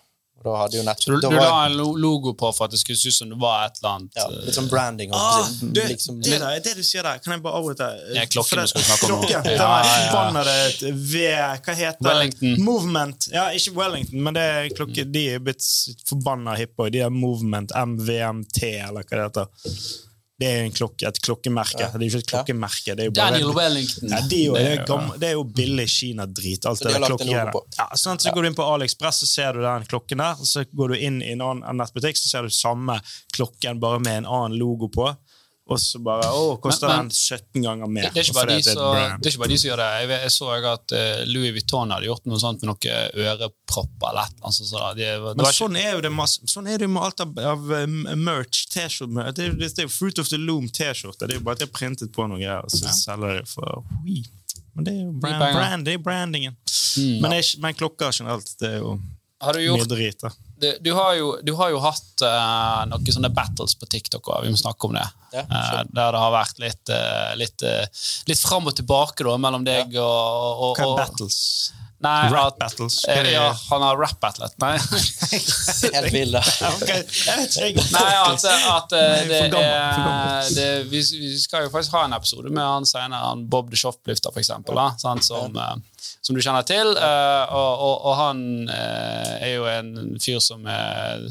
Da 0.45 0.53
hadde 0.61 0.77
jo 0.77 0.83
nett... 0.87 1.01
Du, 1.07 1.15
du 1.21 1.27
var- 1.27 1.41
la 1.41 1.67
en 1.67 1.73
logo 1.99 2.33
på 2.39 2.51
for 2.55 2.67
at 2.69 2.71
det 2.71 2.79
skulle 2.79 2.99
se 3.01 3.09
ut 3.09 3.15
som 3.15 3.31
det 3.33 3.39
var 3.41 3.65
et 3.67 3.79
eller 3.81 3.91
annet 3.97 4.19
ja, 4.21 4.27
eh, 4.29 4.45
litt 4.47 4.55
sånn 4.55 4.69
branding. 4.71 5.11
Ah, 5.17 5.49
du, 5.63 5.81
liksom, 5.89 6.21
det, 6.23 6.39
der, 6.43 6.61
det 6.63 6.75
du 6.79 6.83
sier 6.87 7.03
der, 7.03 7.19
kan 7.25 7.35
jeg 7.35 7.43
bare 7.43 7.59
avbryte? 7.59 7.89
Det 8.13 8.21
er 8.23 8.29
klokken 8.31 8.61
det- 8.61 8.67
du 8.69 8.73
skal 8.75 8.85
snakke 8.87 9.09
om 9.09 9.15
nå. 9.17 9.19
Klokken, 9.27 9.51
Ja, 9.57 9.71
ja, 9.83 9.97
ja. 10.07 10.93
ved 10.93 11.65
Hva 11.67 11.75
heter 11.81 11.99
det? 11.99 12.09
Wellington. 12.13 12.55
Movement. 12.69 13.29
Ja, 13.33 13.49
ikke 13.59 13.75
Wellington, 13.81 14.23
men 14.23 14.39
det 14.39 14.45
er 14.55 14.69
klokke, 14.77 15.05
de 15.19 15.25
er 15.35 15.43
blitt 15.49 15.67
forbanna 16.07 16.55
hippe. 16.61 16.91
De 16.95 17.03
er 17.09 17.11
Movement, 17.11 17.73
MVMT, 17.75 18.63
eller 18.89 19.03
hva 19.03 19.17
det 19.17 19.25
heter. 19.27 20.06
Det 20.39 20.47
er 20.53 20.65
en 20.67 20.73
klokke, 20.77 21.07
et 21.09 21.19
klokkemerke. 21.25 21.79
Ja. 21.81 21.87
Det 21.95 22.03
er 22.03 22.11
jo 22.11 22.19
ikke 22.19 22.25
et 22.27 22.29
klokkemerke. 22.29 22.93
Det 22.97 23.01
er 23.01 23.09
jo 23.09 23.13
bare 23.17 23.31
Daniel 23.39 23.55
Wellington. 23.57 24.11
Ja, 24.13 24.19
de 24.21 24.41
er 24.43 24.45
jo, 24.45 24.55
det, 24.55 24.65
er 24.67 24.83
jo- 24.85 25.19
det 25.23 25.29
er 25.29 25.33
jo 25.33 25.45
billig 25.45 25.87
Kina-drit. 25.89 26.67
alt 26.69 26.79
Så 26.79 26.85
det 26.85 26.97
en 26.97 27.07
klokkegreiene. 27.09 27.63
Ja, 27.79 27.87
sånn, 27.97 28.21
så 28.21 28.35
går 28.35 28.43
du 28.43 28.49
inn 28.51 28.59
på 28.59 28.67
AliExpress, 28.75 29.23
så 29.25 29.27
ser 29.31 29.53
du 29.57 29.63
den 29.65 29.87
klokken 29.89 30.19
der. 30.21 30.37
og 30.37 30.45
Så 30.47 30.67
går 30.77 30.89
du 30.93 30.95
inn 30.99 31.23
i 31.23 31.33
en 31.33 31.41
annen 31.41 31.81
nettbutikk, 31.81 32.21
så 32.21 32.29
ser 32.29 32.43
du 32.43 32.51
samme 32.53 33.01
klokken, 33.33 33.81
bare 33.81 33.99
med 33.99 34.19
en 34.19 34.27
annen 34.27 34.59
logo 34.61 34.89
på. 34.93 35.09
Og 35.67 35.81
så 35.83 35.99
bare 35.99 36.29
Å, 36.31 36.61
koster 36.63 36.87
Men- 36.87 36.97
men- 36.97 37.09
den 37.09 37.11
17 37.11 37.63
ganger 37.63 37.87
mer? 37.91 38.03
Det, 38.03 38.13
det, 38.15 38.21
er 38.21 38.25
ikke 38.25 38.35
bare 38.35 38.47
de 38.47 38.63
det 38.63 38.71
er 38.71 38.75
som, 38.75 38.95
det 38.95 39.33
er 39.35 39.49
de 39.51 39.59
som 39.59 39.69
gjør 39.71 39.81
det. 39.83 39.89
Jeg, 39.99 40.09
jeg 40.23 40.31
så 40.31 40.51
at 40.71 40.93
eh, 40.95 41.25
Louis 41.27 41.55
Vuitton 41.57 41.91
hadde 41.91 42.07
gjort 42.07 42.29
noe 42.31 42.39
sånt 42.39 42.63
med 42.63 42.71
noen 42.71 43.27
ørepropper 43.27 44.13
eller 44.13 44.31
annet. 44.31 44.55
så 44.55 44.79
da, 44.79 44.93
de, 44.95 45.03
det 45.03 45.35
Men 45.35 45.43
ikke, 45.43 45.59
sånn 45.59 45.77
er 45.81 45.91
jo 45.97 46.05
det 46.07 46.13
masse, 46.15 46.47
sånn 46.47 46.71
er 46.71 46.79
det 46.79 46.89
med 46.89 47.03
alt 47.03 47.25
av, 47.25 47.35
av 47.43 47.67
um, 47.83 47.99
merch, 48.23 48.69
T-skjorte 48.71 49.35
det, 49.35 49.49
er 49.51 49.59
det 49.59 49.73
er 49.75 49.89
jo 49.89 49.95
Fruit 49.97 50.23
of 50.23 50.31
the 50.31 50.39
Loom 50.39 50.71
T-skjorte. 50.71 51.27
Det 51.27 51.35
er 51.35 51.41
jo 51.41 51.47
bare 51.49 51.59
at 51.59 51.65
de 51.65 51.67
har 51.67 51.75
printet 51.75 52.15
på 52.15 52.31
noe 52.31 52.39
greier, 52.39 52.63
og 52.63 52.71
så 52.71 52.95
selger 52.95 53.41
de 53.41 53.45
for 53.51 53.83
ui. 54.07 54.23
Men 54.77 54.87
det 54.87 54.93
er 54.93 55.03
jo 55.03 55.13
brand, 55.19 55.51
brand, 55.57 55.87
det 55.89 55.99
er 55.99 56.03
brandingen. 56.05 56.55
Mm. 56.97 57.23
men, 57.25 57.33
ja. 57.33 57.43
er 57.43 57.63
men 57.65 57.75
klokka 57.75 58.13
generelt, 58.15 58.55
det 58.61 58.77
er 58.77 58.85
jo 58.85 58.99
mye 59.75 59.89
drit. 59.91 60.23
Du, 60.61 60.69
du, 60.81 60.93
har 60.97 61.15
jo, 61.15 61.31
du 61.43 61.53
har 61.59 61.71
jo 61.75 61.81
hatt 61.85 62.25
uh, 62.25 62.83
noen 62.91 63.15
sånne 63.19 63.33
battles 63.35 63.77
på 63.77 63.89
TikTok 63.93 64.29
også, 64.29 64.45
vi 64.47 64.53
må 64.55 64.61
snakke 64.61 64.89
om 64.89 64.97
det. 64.97 65.07
Ja, 65.37 65.45
uh, 65.51 65.81
der 65.91 66.15
det 66.15 66.23
har 66.23 66.35
vært 66.35 66.61
litt, 66.63 66.93
uh, 66.93 67.33
litt, 67.37 67.67
litt 68.29 68.41
fram 68.41 68.69
og 68.69 68.77
tilbake 68.79 69.27
da, 69.27 69.37
mellom 69.41 69.67
deg 69.67 69.99
og, 70.01 70.63
og, 70.71 70.79
Hva 70.79 70.93
er 70.93 71.03
battles? 71.05 71.41
Nei, 72.05 72.29
Rap 72.29 72.59
battles? 72.61 72.99
er 73.09 73.25
det? 73.25 73.31
Ja, 73.33 73.47
han 73.71 73.83
har 73.83 73.97
rap-battlet. 73.97 74.53
Nei. 74.61 74.75
Helt 75.97 76.13
vill, 76.13 76.35
da. 76.35 76.43
Nei, 77.97 78.11
altså 78.21 78.53
at 78.53 78.93
det 78.93 79.39
er 79.41 80.51
det, 80.53 80.67
vi, 80.91 81.01
vi 81.01 81.33
skal 81.41 81.65
jo 81.65 81.73
faktisk 81.73 81.97
ha 81.97 82.05
en 82.05 82.17
episode 82.19 82.53
med 82.53 82.61
han 82.61 82.89
senere, 82.89 83.23
han 83.25 83.47
Bob 83.49 83.73
the 83.73 83.81
Shoplifter, 83.81 84.35
for 84.35 84.45
eksempel, 84.45 84.77
da, 84.77 84.91
sant, 85.01 85.25
som, 85.25 85.57
som 85.97 86.37
du 86.37 86.43
kjenner 86.43 86.67
til. 86.67 86.93
eh, 86.97 87.55
og, 87.55 87.83
og, 87.87 87.95
og 88.11 88.17
han 88.21 88.41
eh, 88.73 89.33
er 89.47 89.53
jo 89.55 89.69
en 89.71 90.17
fyr 90.23 90.41
som 90.43 90.67
er 90.71 91.29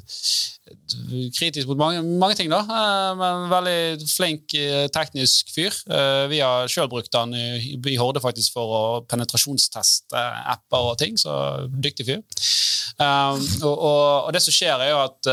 kritisk 1.35 1.69
mot 1.69 1.79
mange, 1.79 2.01
mange 2.21 2.37
ting, 2.39 2.49
da. 2.51 2.61
eh, 2.63 3.11
men 3.19 3.49
veldig 3.51 4.09
flink 4.09 4.55
teknisk 4.95 5.51
fyr. 5.55 5.75
Vi 6.31 6.41
har 6.41 6.71
sjøl 6.71 6.89
brukt 6.91 7.13
han 7.17 7.35
i, 7.35 7.75
i 7.75 7.99
Horde 7.99 8.23
faktisk 8.23 8.55
for 8.55 8.75
å 8.79 8.83
penetrasjonsteste 9.09 10.25
apper 10.55 10.91
og 10.91 10.99
ting, 11.01 11.19
så 11.19 11.35
dyktig 11.69 12.09
fyr. 12.09 12.25
Um, 12.95 13.41
og, 13.65 13.75
og, 13.75 14.27
det 14.31 14.39
som 14.45 14.55
skjer, 14.55 14.79
er 14.79 14.93
jo 14.93 14.99
at 15.01 15.29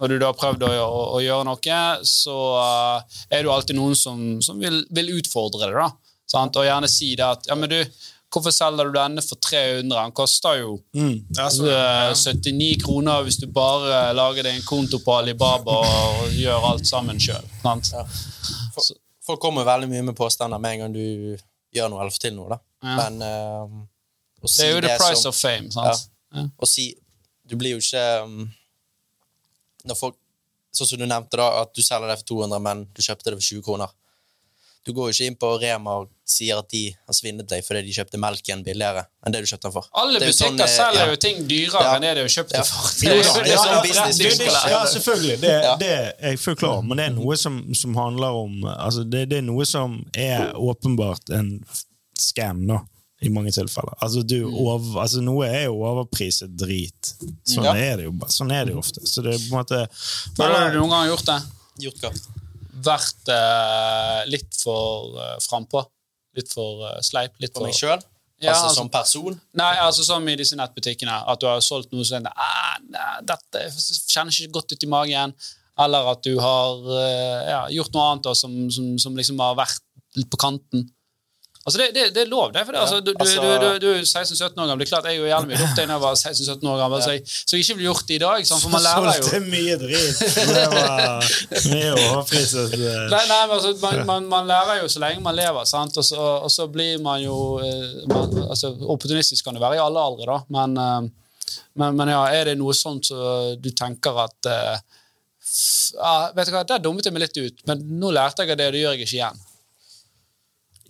når 0.00 0.12
du 0.12 0.16
da 0.20 0.30
har 0.30 0.36
prøvd 0.36 0.64
å, 0.64 0.70
å, 0.80 1.00
å 1.16 1.20
gjøre 1.20 1.46
noe, 1.48 1.80
så 2.08 2.36
er 3.28 3.40
det 3.40 3.46
jo 3.46 3.54
alltid 3.54 3.76
noen 3.76 3.96
som, 3.98 4.22
som 4.44 4.60
vil, 4.60 4.82
vil 4.96 5.12
utfordre 5.18 5.68
det. 5.68 5.76
da, 5.76 5.90
sant? 6.30 6.56
Og 6.56 6.66
gjerne 6.66 6.88
si 6.90 7.12
det 7.18 7.26
at 7.26 7.48
ja, 7.50 7.56
men 7.58 7.70
du, 7.72 7.78
hvorfor 8.30 8.54
selger 8.54 8.86
du 8.90 8.94
denne 8.94 9.22
for 9.26 9.40
300? 9.42 9.90
Den 9.90 10.14
koster 10.16 10.60
jo 10.60 10.76
Mm. 10.94 11.16
Ja, 11.36 11.48
eh, 11.48 12.14
79 12.14 12.80
kroner 12.84 13.22
hvis 13.26 13.40
du 13.42 13.46
bare 13.50 14.12
lager 14.14 14.46
deg 14.46 14.58
en 14.60 14.66
konto 14.66 15.00
på 15.02 15.16
Alibaba 15.18 15.78
og 15.82 16.34
gjør 16.38 16.68
alt 16.72 16.86
sammen 16.88 17.18
sjøl. 17.22 17.46
Ja. 17.64 18.06
Folk 19.26 19.40
kommer 19.42 19.66
veldig 19.68 19.88
mye 19.90 20.02
med 20.08 20.16
påstander 20.18 20.58
med 20.62 20.72
en 20.76 20.84
gang 20.86 20.94
du 20.94 21.36
gjør 21.74 21.90
noe 21.92 22.00
eller 22.02 22.14
får 22.14 22.24
til 22.24 22.34
noe. 22.34 22.48
da. 22.54 22.58
Ja. 22.82 22.94
Men 23.02 23.20
eh, 23.22 23.76
å 24.40 24.48
si 24.48 24.62
Det 24.62 24.68
er 24.70 24.72
jo 24.74 24.80
the 24.86 24.96
price 24.98 25.20
som, 25.22 25.34
of 25.34 25.36
fame. 25.38 25.70
sant? 25.74 26.08
Ja. 26.34 26.46
å 26.56 26.66
si 26.66 26.92
Du 27.50 27.56
blir 27.58 27.74
jo 27.74 27.80
ikke 27.82 28.02
um, 28.22 28.44
Når 29.84 29.96
folk 29.98 30.14
Sånn 30.70 30.86
som 30.86 31.00
du 31.00 31.04
nevnte, 31.10 31.34
da, 31.34 31.48
at 31.64 31.72
du 31.74 31.82
selger 31.82 32.06
det 32.06 32.14
for 32.20 32.28
200, 32.46 32.60
men 32.62 32.84
du 32.94 33.00
kjøpte 33.02 33.32
det 33.32 33.40
for 33.40 33.42
20 33.42 33.64
kroner. 33.66 33.90
Du 34.86 34.94
går 34.96 35.10
jo 35.10 35.12
ikke 35.12 35.26
inn 35.28 35.36
på 35.36 35.48
Rema 35.60 35.98
og 36.00 36.08
sier 36.30 36.56
at 36.62 36.68
de 36.72 36.86
har 36.94 37.16
svinnet 37.16 37.48
deg 37.50 37.60
fordi 37.66 37.82
de 37.84 37.92
kjøpte 37.92 38.18
melken 38.22 38.62
billigere 38.64 39.02
enn 39.26 39.34
det 39.34 39.42
du 39.44 39.48
kjøpte 39.50 39.66
den 39.66 39.74
for. 39.74 39.88
Alle 40.00 40.16
er 40.16 40.24
butikker 40.24 40.46
sånn, 40.46 40.60
eh, 40.64 40.70
selger 40.72 41.02
ja. 41.02 41.08
jo 41.10 41.18
ting 41.24 41.42
dyrere 41.50 41.82
Ja. 41.84 41.90
enn 41.96 42.06
det 42.06 42.12
de 42.16 42.22
har 42.24 42.32
kjøpt 42.36 42.54
Ja. 42.56 42.62
for. 42.64 42.94
Det 43.00 43.10
er 43.10 43.16
det 43.16 43.52
er 43.52 43.58
sånn 43.58 44.70
ja, 44.70 44.80
selvfølgelig. 44.94 45.36
Det, 45.42 45.52
det 45.82 45.90
er 45.90 46.30
jeg 46.30 46.40
fullt 46.40 46.62
klar 46.62 46.78
over. 46.78 46.86
Men 46.88 46.96
det 47.02 47.06
er 47.10 47.14
noe 47.18 47.36
som, 47.36 47.60
som 47.74 47.98
handler 48.00 48.38
om 48.40 48.64
altså 48.70 49.04
det, 49.04 49.26
det 49.28 49.42
er 49.42 49.46
noe 49.50 49.66
som 49.68 49.98
er 50.16 50.54
åpenbart 50.56 51.28
en 51.36 51.52
scam, 52.18 52.64
da. 52.66 52.80
I 53.20 53.28
mange 53.28 53.50
tilfeller. 53.52 53.92
Altså, 54.00 54.22
du 54.24 54.46
over, 54.48 55.02
altså, 55.02 55.20
noe 55.20 55.44
er 55.44 55.66
jo 55.66 55.74
overpriset 55.84 56.54
drit. 56.56 57.10
Sånn 57.44 57.66
Ja. 57.68 57.74
er 57.76 57.98
det 58.00 58.06
jo. 58.06 58.12
Sånn 58.32 58.50
er 58.50 58.64
det 58.64 58.72
jo 58.72 58.78
ofte. 58.80 59.02
Så 59.04 59.20
det 59.20 59.34
er 59.34 59.42
på 59.44 59.50
en 59.52 59.58
måte 59.58 59.80
Har 60.38 60.70
du 60.72 60.78
noen 60.78 60.88
gang 60.94 61.10
gjort 61.10 61.26
det? 61.28 61.42
Gjort 61.84 62.00
hva? 62.00 62.12
Vært 62.84 63.30
eh, 63.32 64.22
litt 64.30 64.56
for 64.62 65.18
uh, 65.18 65.36
frampå? 65.44 65.82
Litt 66.38 66.52
for 66.52 66.86
uh, 66.86 66.96
sleip? 67.04 67.34
Litt 67.42 67.52
For 67.52 67.64
for 67.64 67.68
meg 67.70 67.76
sjøl? 67.76 68.02
Ja, 68.40 68.54
altså, 68.54 68.70
altså- 68.70 68.76
som 68.78 68.90
person? 68.92 69.40
Nei, 69.60 69.72
altså 69.84 70.04
som 70.06 70.28
i 70.28 70.36
disse 70.40 70.56
nettbutikkene. 70.56 71.16
At 71.28 71.42
du 71.42 71.48
har 71.50 71.60
solgt 71.64 71.92
noe 71.92 72.06
som 72.08 72.28
ah, 72.30 72.76
nei, 72.88 73.08
Dette 73.28 73.66
kjennes 74.08 74.38
ikke 74.40 74.60
godt 74.60 74.72
ut 74.72 74.86
i 74.86 74.90
magen. 74.90 75.34
Eller 75.80 76.08
at 76.12 76.24
du 76.24 76.34
har 76.40 76.86
uh, 76.88 77.42
ja, 77.48 77.60
gjort 77.76 77.94
noe 77.96 78.06
annet 78.08 78.30
da, 78.30 78.34
som, 78.36 78.56
som, 78.72 78.94
som 79.00 79.16
liksom 79.16 79.40
har 79.44 79.58
vært 79.60 79.84
litt 80.18 80.30
på 80.32 80.40
kanten. 80.40 80.88
Altså 81.60 81.76
det, 81.76 81.86
det, 81.92 82.02
det 82.16 82.22
er 82.24 82.28
lov, 82.32 82.52
det. 82.54 82.62
For 82.64 82.72
det, 82.72 82.80
altså, 82.80 82.98
du, 83.04 83.10
du, 83.12 83.18
altså- 83.20 83.42
du, 83.42 83.64
du, 83.68 83.82
du 83.82 83.88
er 83.92 84.04
16-17 84.08 84.62
år 84.62 84.68
gammel. 84.70 84.78
Det 84.80 84.86
er 84.86 84.90
klart 84.94 85.08
Jeg 85.10 85.18
jo 85.20 85.26
gjerne 85.28 85.48
mye 85.50 85.58
dumt 85.60 85.74
da 85.76 85.82
jeg 85.84 86.00
var 86.04 86.14
16-17 86.16 86.70
år 86.72 86.78
gammel, 86.80 87.02
så 87.04 87.10
jeg, 87.12 87.20
så 87.28 87.56
jeg 87.58 87.64
ikke 87.66 87.74
ville 87.76 87.88
gjort 87.90 88.06
det 88.08 88.14
i 88.16 88.20
dag. 88.22 88.46
Sånn, 88.48 88.62
for 88.62 88.72
man 88.72 88.84
lærer 88.86 89.10
jo 89.10 89.24
Solgte 89.28 89.40
mye 89.44 89.76
drit. 89.82 90.22
Det 90.54 90.64
var 90.72 91.28
mye 91.74 91.90
overpriset. 91.98 92.76
Nei, 92.80 93.20
nei, 93.28 93.40
men 93.44 93.54
altså, 93.58 93.74
man, 93.84 94.00
man, 94.08 94.30
man 94.32 94.48
lærer 94.48 94.80
jo 94.80 94.88
så 94.94 95.02
lenge 95.04 95.20
man 95.26 95.36
lever, 95.36 95.68
sant? 95.68 96.00
Og, 96.00 96.06
så, 96.08 96.16
og 96.46 96.48
så 96.54 96.66
blir 96.72 96.96
man 97.04 97.20
jo 97.26 97.36
eh, 97.60 97.84
man, 98.08 98.32
altså, 98.48 98.72
Opportunistisk 98.96 99.44
kan 99.50 99.58
det 99.58 99.62
være 99.66 99.76
i 99.76 99.84
alle 99.84 100.00
aldre, 100.08 100.30
da, 100.32 100.38
men, 100.56 100.80
eh, 100.80 101.60
men, 101.76 102.00
men 102.00 102.14
ja, 102.14 102.22
er 102.40 102.50
det 102.50 102.56
noe 102.58 102.72
sånt 102.74 103.12
så 103.12 103.20
du 103.60 103.68
tenker 103.76 104.16
at 104.24 104.48
uh, 104.48 104.80
f- 105.44 105.92
vet 106.36 106.48
du 106.48 106.52
hva, 106.54 106.64
Der 106.72 106.80
dummet 106.82 107.06
jeg 107.06 107.14
meg 107.14 107.24
litt 107.28 107.36
ut, 107.40 107.62
men 107.68 107.84
nå 108.00 108.10
lærte 108.16 108.48
jeg 108.48 108.56
det, 108.58 108.66
og 108.70 108.74
det 108.78 108.82
gjør 108.86 108.96
jeg 108.96 109.04
ikke 109.06 109.16
igjen. 109.20 109.40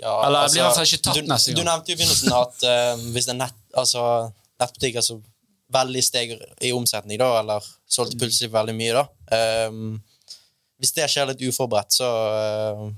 Ja, 0.00 0.14
Eller 0.26 0.44
altså, 0.46 0.54
blir 0.56 0.64
hvert 0.64 0.78
fall 0.78 0.86
ikke 0.88 1.02
tatt 1.06 1.18
du, 1.20 1.28
neste 1.28 1.52
gang. 1.52 1.58
Du 1.60 1.68
nevnte 1.70 1.90
jo 1.92 1.96
i 1.96 1.98
begynnelsen 2.00 2.32
at 2.36 2.62
eh, 2.64 3.02
hvis 3.14 3.26
det 3.28 3.34
er 3.34 3.40
nett, 3.42 3.58
altså, 3.76 4.04
nettbutikker 4.62 5.04
som 5.04 5.20
veldig 5.70 6.02
steg 6.02 6.32
i 6.66 6.72
omsetning, 6.74 7.18
da, 7.20 7.28
eller 7.42 7.66
solgte 7.90 8.16
Mm. 8.16 8.22
plutselig 8.24 8.50
veldig 8.52 8.74
mye, 8.74 8.94
da 8.96 9.68
um, 9.68 10.00
Hvis 10.80 10.92
det 10.96 11.06
skjer 11.12 11.28
litt 11.28 11.42
uforberedt, 11.44 11.92
så 11.92 12.08
uh, 12.08 12.88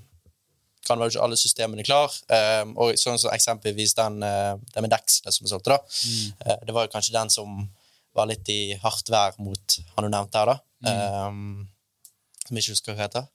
kan 0.87 0.99
vel 0.99 1.11
ikke 1.11 1.23
alle 1.25 1.37
systemene 1.37 1.83
klar. 1.85 2.15
Um, 2.63 2.73
og 2.79 2.95
sånn 2.99 3.19
som 3.19 3.31
eksempelvis 3.35 3.93
den, 3.99 4.23
uh, 4.23 4.55
den 4.75 4.87
med 4.87 4.91
dekselet 4.95 5.35
som 5.35 5.47
solgte, 5.51 5.75
da. 5.75 5.79
Mm. 6.07 6.33
Uh, 6.47 6.57
det 6.69 6.75
var 6.77 6.87
jo 6.87 6.93
kanskje 6.95 7.15
den 7.19 7.31
som 7.35 7.69
var 8.15 8.29
litt 8.31 8.49
i 8.55 8.75
hardt 8.83 9.11
vær 9.11 9.35
mot 9.43 9.77
han 9.97 10.07
du 10.07 10.11
nevnte 10.15 10.39
her, 10.39 10.53
da. 10.55 10.57
Mm. 10.87 11.27
Um, 11.27 11.69
som 12.47 12.57
jeg 12.57 12.65
ikke 12.65 12.77
husker 12.77 12.95
hva 12.97 13.05
heter. 13.07 13.29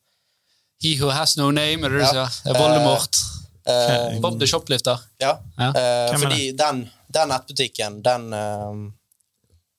He 0.83 0.95
who 0.99 1.09
has 1.11 1.35
no 1.39 1.49
name, 1.51 1.83
er 1.85 1.89
det 1.89 1.99
du 1.99 2.05
Ja. 2.05 2.27
sier? 2.29 2.53
Voldemort. 2.57 3.15
er 3.17 3.46
Eh, 3.67 4.19
Bob 4.23 4.37
the 4.39 4.47
Shoplifter. 4.47 5.01
Ja, 5.19 5.33
Ja. 5.59 5.71
Uh, 5.75 6.17
fordi 6.21 6.51
den, 6.55 6.85
den 7.13 7.27
nettbutikken, 7.33 8.01
den, 8.05 8.29
uh, 8.33 8.91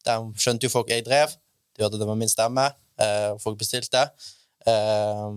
den 0.05 0.33
skjønte 0.37 0.69
jo 0.69 0.73
folk 0.73 0.91
jeg 0.93 1.05
drev. 1.07 1.33
De 1.77 1.85
hørte 1.85 1.99
det 2.01 2.09
var 2.09 2.19
min 2.19 2.29
stemme, 2.29 2.67
eh, 2.99 3.31
og 3.33 3.41
folk 3.41 3.59
bestilte. 3.61 4.01
Eh, 4.67 5.31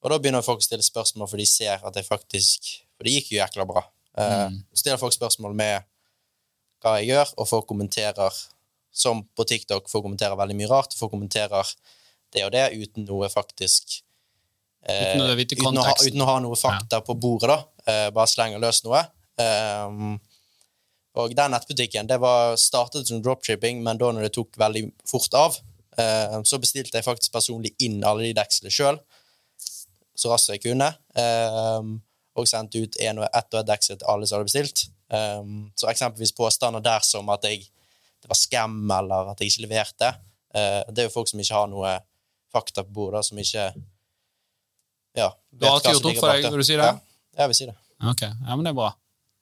og 0.00 0.10
da 0.10 0.18
begynner 0.18 0.42
folk 0.42 0.58
å 0.62 0.64
stille 0.66 0.82
spørsmål, 0.82 1.28
for 1.30 1.38
de 1.40 1.46
ser 1.46 1.78
at 1.86 1.96
jeg 1.96 2.08
faktisk 2.08 2.70
For 2.96 3.06
det 3.06 3.12
gikk 3.14 3.30
jo 3.32 3.38
jækla 3.38 3.64
bra. 3.68 3.84
Eh, 4.18 4.48
Mm. 4.50 4.56
Stiller 4.74 4.98
folk 4.98 5.14
spørsmål 5.14 5.54
med 5.54 5.84
hva 6.82 6.98
jeg 6.98 7.08
gjør, 7.14 7.30
og 7.38 7.48
folk 7.48 7.66
kommenterer, 7.66 8.34
som 8.92 9.22
på 9.36 9.46
TikTok, 9.46 9.88
folk 9.88 10.04
kommenterer 10.04 10.36
veldig 10.36 10.56
mye 10.56 10.68
rart. 10.68 10.92
Folk 10.98 11.12
kommenterer 11.12 11.64
det 12.34 12.44
og 12.44 12.52
det 12.52 12.66
uten 12.76 13.06
noe 13.06 13.28
faktisk 13.32 14.02
Uten 14.80 15.22
å 15.26 15.36
vite 15.36 15.58
uten, 15.58 15.76
å 15.76 15.84
ha, 15.84 15.94
uten 16.00 16.22
å 16.24 16.28
ha 16.28 16.38
noe 16.40 16.56
fakta 16.56 17.02
på 17.04 17.16
bordet, 17.20 17.50
da. 17.50 17.58
Eh, 17.84 18.08
bare 18.16 18.30
slenger 18.30 18.62
løs 18.62 18.82
noe. 18.86 19.02
Um, 19.40 20.18
og 21.20 21.32
den 21.36 21.52
nettbutikken 21.54 22.08
det 22.08 22.20
var 22.22 22.54
startet 22.60 23.08
som 23.08 23.22
dropshipping, 23.24 23.82
men 23.84 23.98
da 24.00 24.10
når 24.12 24.28
det 24.28 24.34
tok 24.36 24.58
veldig 24.60 24.84
fort 25.08 25.34
av, 25.36 25.56
eh, 25.98 26.36
så 26.46 26.60
bestilte 26.62 26.98
jeg 26.98 27.06
faktisk 27.06 27.34
personlig 27.34 27.74
inn 27.82 27.98
alle 28.06 28.28
de 28.28 28.36
dekslene 28.38 28.72
sjøl, 28.74 29.00
så 30.16 30.32
raskt 30.32 30.54
jeg 30.54 30.64
kunne. 30.68 30.92
eh, 31.16 31.90
og 32.38 32.46
sendte 32.46 32.78
ut 32.78 32.96
en 33.02 33.18
og 33.20 33.26
ett 33.26 33.54
et 33.58 33.66
deksel 33.66 33.98
til 33.98 34.08
alle 34.08 34.26
som 34.26 34.38
hadde 34.38 34.48
bestilt. 34.48 34.84
Eh, 35.12 35.42
så 35.76 35.90
eksempelvis 35.90 36.32
påstander 36.36 36.80
der 36.80 37.00
som 37.04 37.28
at 37.34 37.44
jeg, 37.44 37.66
det 38.22 38.30
var 38.30 38.38
skam, 38.38 38.84
eller 38.90 39.32
at 39.32 39.40
jeg 39.40 39.50
ikke 39.50 39.66
leverte. 39.66 40.14
eh, 40.54 40.82
det 40.88 41.04
er 41.04 41.08
jo 41.08 41.16
folk 41.18 41.28
som 41.28 41.40
ikke 41.40 41.58
har 41.58 41.66
noe 41.68 41.98
fakta 42.52 42.84
på 42.86 42.94
bordet, 42.94 43.24
som 43.26 43.38
ikke 43.38 43.72
ja, 45.16 45.28
Du 45.50 45.66
har 45.66 45.74
alltid 45.78 45.92
gjort 45.96 46.10
opp 46.12 46.20
for 46.22 46.32
deg, 46.34 46.46
når 46.50 46.58
du 46.62 46.66
si 46.66 46.76
det? 46.78 46.86
Ja, 46.90 47.42
jeg 47.44 47.52
vil 47.52 47.58
si 47.58 47.66
det. 47.70 47.76
Ok, 48.10 48.22
ja, 48.22 48.56
men 48.56 48.64
det 48.64 48.70
er 48.72 48.78
bra. 48.78 48.90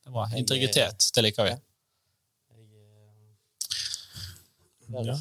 Det 0.02 0.10
er 0.10 0.14
bra. 0.16 0.26
Integritet, 0.40 1.08
det 1.14 1.24
liker 1.28 1.48
vi. 1.48 1.56
Ja. 4.88 5.16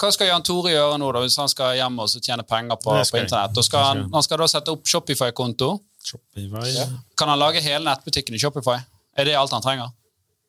Hva 0.00 0.08
skal 0.14 0.30
Jan 0.30 0.42
Tore 0.46 0.72
gjøre 0.72 0.96
nå 0.98 1.08
da, 1.14 1.20
hvis 1.22 1.36
han 1.38 1.50
skal 1.52 1.76
hjem 1.78 1.98
og 2.02 2.10
tjene 2.16 2.44
penger 2.48 2.78
på, 2.80 2.94
på 2.96 3.20
internett? 3.20 3.58
Skal 3.66 3.84
han, 3.86 4.04
han 4.14 4.24
skal 4.24 4.40
da 4.40 4.48
sette 4.50 4.72
opp 4.72 4.88
Shopify-konto. 4.88 5.74
Shopify. 6.02 6.62
Ja. 6.74 6.86
Kan 7.18 7.30
han 7.30 7.38
lage 7.38 7.60
hele 7.62 7.84
nettbutikken 7.86 8.34
i 8.34 8.40
Shopify? 8.42 8.78
Er 9.14 9.28
det 9.28 9.36
alt 9.38 9.52
han 9.54 9.62
trenger? 9.64 9.92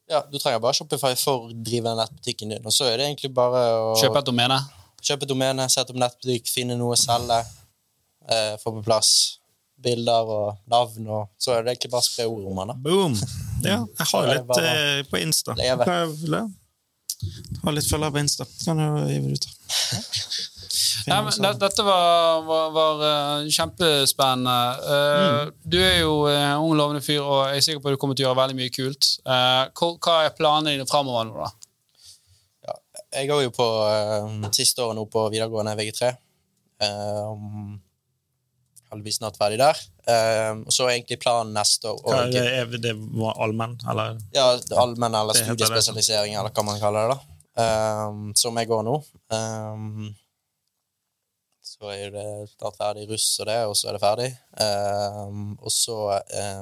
Ja, 0.10 0.24
Du 0.32 0.40
trenger 0.40 0.64
bare 0.64 0.76
Shopify 0.78 1.12
for 1.20 1.50
å 1.50 1.52
drive 1.54 1.92
den 1.92 2.00
nettbutikken 2.02 2.56
din. 2.56 2.64
Og 2.66 2.74
så 2.76 2.88
er 2.90 2.98
det 3.02 3.10
egentlig 3.12 3.34
bare 3.36 3.62
å 3.92 3.94
Kjøpe 4.00 4.24
et 4.24 4.32
domene? 4.32 4.62
kjøpe 5.04 5.26
et 5.28 5.32
domene, 5.34 5.66
sette 5.68 5.92
opp 5.92 6.00
nettbutikk, 6.00 6.48
finne 6.48 6.78
noe 6.80 6.96
å 6.96 7.00
selge, 7.00 7.42
eh, 8.30 8.54
få 8.62 8.76
på 8.78 8.84
plass 8.86 9.14
bilder 9.84 10.30
og 10.32 10.60
navn, 10.72 11.08
og 11.12 11.32
så 11.42 11.58
er 11.58 11.64
det 11.64 11.74
egentlig 11.74 11.92
bare 11.92 12.06
å 12.06 12.08
spre 12.08 12.28
ord 12.30 12.46
om 12.52 12.62
den. 12.62 12.74
da. 12.74 12.80
Boom. 12.90 13.18
Ja, 13.64 13.78
jeg 13.80 14.08
har 14.10 14.26
litt 14.28 14.48
bare 14.50 14.72
eh, 14.76 15.06
på 15.08 15.20
Insta. 15.24 15.54
leve. 15.56 15.86
Jeg? 15.88 16.48
Har 17.64 17.76
litt 17.78 17.88
følgere 17.88 18.12
på 18.12 18.20
Insta. 18.20 18.48
Kan 18.66 18.82
du 18.82 19.06
hive 19.08 19.30
det 19.30 19.38
ut. 19.38 19.46
Ja, 21.08 21.22
men 21.24 21.32
det, 21.32 21.52
dette 21.62 21.86
var, 21.88 22.42
var, 22.44 22.74
var 22.76 23.04
eh, 23.08 23.48
kjempespennende. 23.48 24.58
mm. 24.84 25.54
Du 25.64 25.78
er 25.80 26.02
jo 26.02 26.18
en 26.28 26.58
ung, 26.58 26.74
lovende 26.76 27.00
fyr, 27.06 27.22
og 27.24 27.54
jeg 27.54 27.62
er 27.62 27.66
sikker 27.70 27.86
på 27.86 27.94
at 27.94 27.96
du 27.96 28.02
kommer 28.02 28.20
til 28.20 28.28
å 28.28 28.30
gjøre 28.34 28.42
veldig 28.42 28.60
mye 28.60 28.76
kult. 28.76 29.14
Eh, 29.24 29.62
hva, 29.80 29.92
hva 29.96 30.18
er 30.26 30.36
planene 30.36 30.76
dine 30.76 30.90
framover 30.90 31.30
nå, 31.30 31.48
da? 31.48 31.72
Ja, 32.68 32.78
jeg 33.22 33.32
går 33.32 33.46
jo 33.46 33.56
på 33.56 33.70
eh, 33.88 34.52
siste 34.60 34.84
året 34.84 35.00
nå 35.00 35.08
på 35.08 35.30
videregående 35.32 35.78
VG3. 35.80 36.12
Um, 36.84 37.80
Heldigvis 38.94 39.18
snart 39.20 39.38
ferdig 39.42 39.58
der. 39.60 39.80
Um, 40.06 40.64
og 40.70 40.74
så 40.76 40.86
er 40.88 40.96
egentlig 41.00 41.18
planen 41.24 41.54
neste 41.58 41.90
år 41.92 42.00
Hva 42.06 42.16
og- 42.16 42.24
er 42.24 42.32
det, 42.32 42.48
er 42.78 42.82
det 42.88 42.96
var 43.18 43.38
allmenn, 43.44 43.76
eller? 43.90 44.18
Ja, 44.36 44.48
allmenn 44.78 45.16
eller 45.20 45.34
studiespesialisering, 45.42 46.36
eller 46.38 46.54
hva 46.54 46.66
man 46.70 46.80
kaller 46.82 47.10
det. 47.10 47.18
da. 47.18 47.30
Um, 48.08 48.32
som 48.36 48.56
jeg 48.58 48.68
går 48.72 48.84
nå. 48.88 48.96
Um, 49.34 50.14
så 51.64 51.90
er 51.94 52.12
det 52.14 52.26
snart 52.54 52.78
ferdig 52.80 53.08
russ 53.10 53.28
og 53.42 53.48
det, 53.50 53.58
og 53.70 53.76
så 53.78 53.90
er 53.90 53.98
det 53.98 54.04
ferdig. 54.04 54.30
Um, 54.62 55.58
og 55.62 55.72
så 55.74 55.98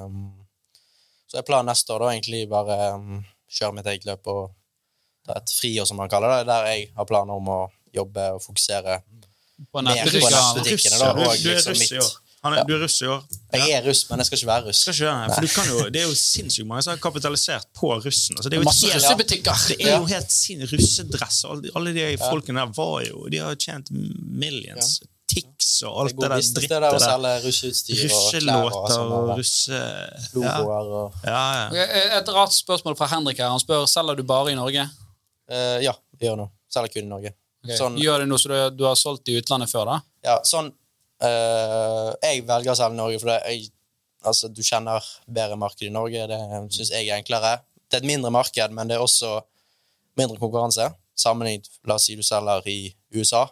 um, 0.06 0.32
Så 1.28 1.38
er 1.40 1.46
planen 1.48 1.70
neste 1.72 1.92
år 1.94 2.02
da 2.04 2.10
egentlig 2.12 2.42
bare 2.50 2.76
um, 2.96 3.22
kjøre 3.52 3.72
mitt 3.78 3.86
eget 3.88 4.04
løp 4.08 4.26
og 4.28 4.50
ta 5.26 5.36
et 5.38 5.52
friår, 5.54 5.86
som 5.88 5.96
man 6.00 6.10
kaller 6.12 6.38
det, 6.38 6.46
der 6.50 6.66
jeg 6.72 6.90
har 6.96 7.08
planer 7.08 7.38
om 7.40 7.48
å 7.48 7.60
jobbe 7.94 8.26
og 8.36 8.42
fokusere. 8.44 8.98
På 9.72 9.80
nettbutikkene. 9.84 10.28
på 10.28 10.32
nettbutikker? 10.34 10.98
da, 10.98 11.10
og 11.12 11.32
liksom 11.36 11.52
russ 11.52 11.68
i 11.68 11.78
mitt- 11.78 12.18
er, 12.42 12.64
du 12.66 12.72
er 12.74 12.80
russ 12.82 12.96
i 13.02 13.06
år. 13.06 13.22
Jeg 13.54 13.70
er 13.76 13.84
russ, 13.86 14.00
men 14.10 14.18
jeg 14.18 14.26
skal 14.26 14.38
ikke 14.40 14.48
være 14.48 14.64
russ. 14.66 14.80
Skal 14.82 14.96
ikke 14.96 15.34
for 15.34 15.44
du 15.46 15.50
kan 15.52 15.68
jo, 15.70 15.82
det 15.94 16.00
er 16.02 16.08
jo 16.08 16.16
sinnssykt 16.18 16.66
mange 16.66 16.82
som 16.82 16.90
har 16.96 17.02
kapitalisert 17.04 17.68
på 17.78 17.92
russen. 18.02 18.34
Altså, 18.34 18.50
det 18.50 18.58
er 18.58 18.62
jo 18.64 18.66
Masse 18.66 18.90
helt, 18.90 18.98
Russebutikker! 18.98 19.62
det 19.70 19.86
er 19.86 19.96
jo 20.00 20.08
helt 20.10 20.34
sin 20.34 20.64
russedress. 20.72 21.44
Alle, 21.46 21.70
alle 21.78 21.92
de 21.94 22.06
folkene 22.18 22.64
der 22.64 22.72
var 22.76 22.96
jo 23.06 23.28
De 23.30 23.42
har 23.44 23.54
tjent 23.62 23.92
millions. 23.94 24.98
Tix 25.32 25.68
og 25.86 26.00
alt 26.02 26.16
Det 26.18 26.26
det 26.26 26.30
der 26.32 26.56
drittet 26.58 27.22
der 27.22 27.46
russeutstyr 27.46 28.02
og 28.02 28.10
Russelåter 28.10 28.96
sånn. 28.96 29.12
og 29.12 29.28
og 29.30 29.38
russe... 29.38 29.78
Ja, 29.78 30.34
Logoer 30.34 30.90
og 30.98 31.22
ja. 31.24 31.44
ja. 31.54 31.62
Ok, 31.70 31.94
Et 32.18 32.34
rart 32.36 32.56
spørsmål 32.58 32.98
fra 32.98 33.08
Henrik 33.14 33.38
her. 33.38 33.54
Han 33.54 33.62
spør 33.62 33.86
selger 33.88 34.18
du 34.18 34.26
bare 34.28 34.52
i 34.52 34.58
Norge. 34.58 34.88
Uh, 35.46 35.78
Ja, 35.84 35.94
vi 36.18 36.26
gjør 36.26 36.42
noe. 36.42 36.52
Selger 36.72 36.92
kun 36.98 37.06
i 37.06 37.12
Norge. 37.14 37.32
Okay. 37.62 37.78
Sånn, 37.78 37.96
Gjør 38.02 38.24
det 38.24 38.26
noe 38.26 38.42
så 38.42 38.50
du, 38.50 38.56
du 38.74 38.84
har 38.88 38.98
solgt 38.98 39.30
i 39.30 39.38
utlandet 39.38 39.70
før, 39.70 39.86
da? 39.86 40.00
ja, 40.26 40.40
sånn 40.46 40.72
eh, 41.26 42.10
Jeg 42.22 42.44
velger 42.48 42.72
å 42.72 42.78
selge 42.78 42.98
Norge, 42.98 43.20
for 43.22 43.32
jeg, 43.34 43.70
altså, 44.26 44.50
du 44.52 44.62
kjenner 44.66 45.06
bedre 45.26 45.58
marked 45.60 45.86
i 45.86 45.92
Norge. 45.92 46.26
Det 46.30 46.40
syns 46.74 46.92
jeg 46.92 47.08
er 47.08 47.20
enklere. 47.20 47.58
Det 47.86 47.98
er 47.98 48.04
et 48.04 48.10
mindre 48.10 48.32
marked, 48.34 48.74
men 48.74 48.90
det 48.90 48.98
er 48.98 49.04
også 49.04 49.38
mindre 50.18 50.38
konkurranse. 50.40 50.90
Sammenlignet 51.18 51.68
La 51.88 51.98
oss 51.98 52.08
si 52.08 52.16
du 52.16 52.24
selger 52.26 52.66
i 52.70 52.78
USA. 53.14 53.46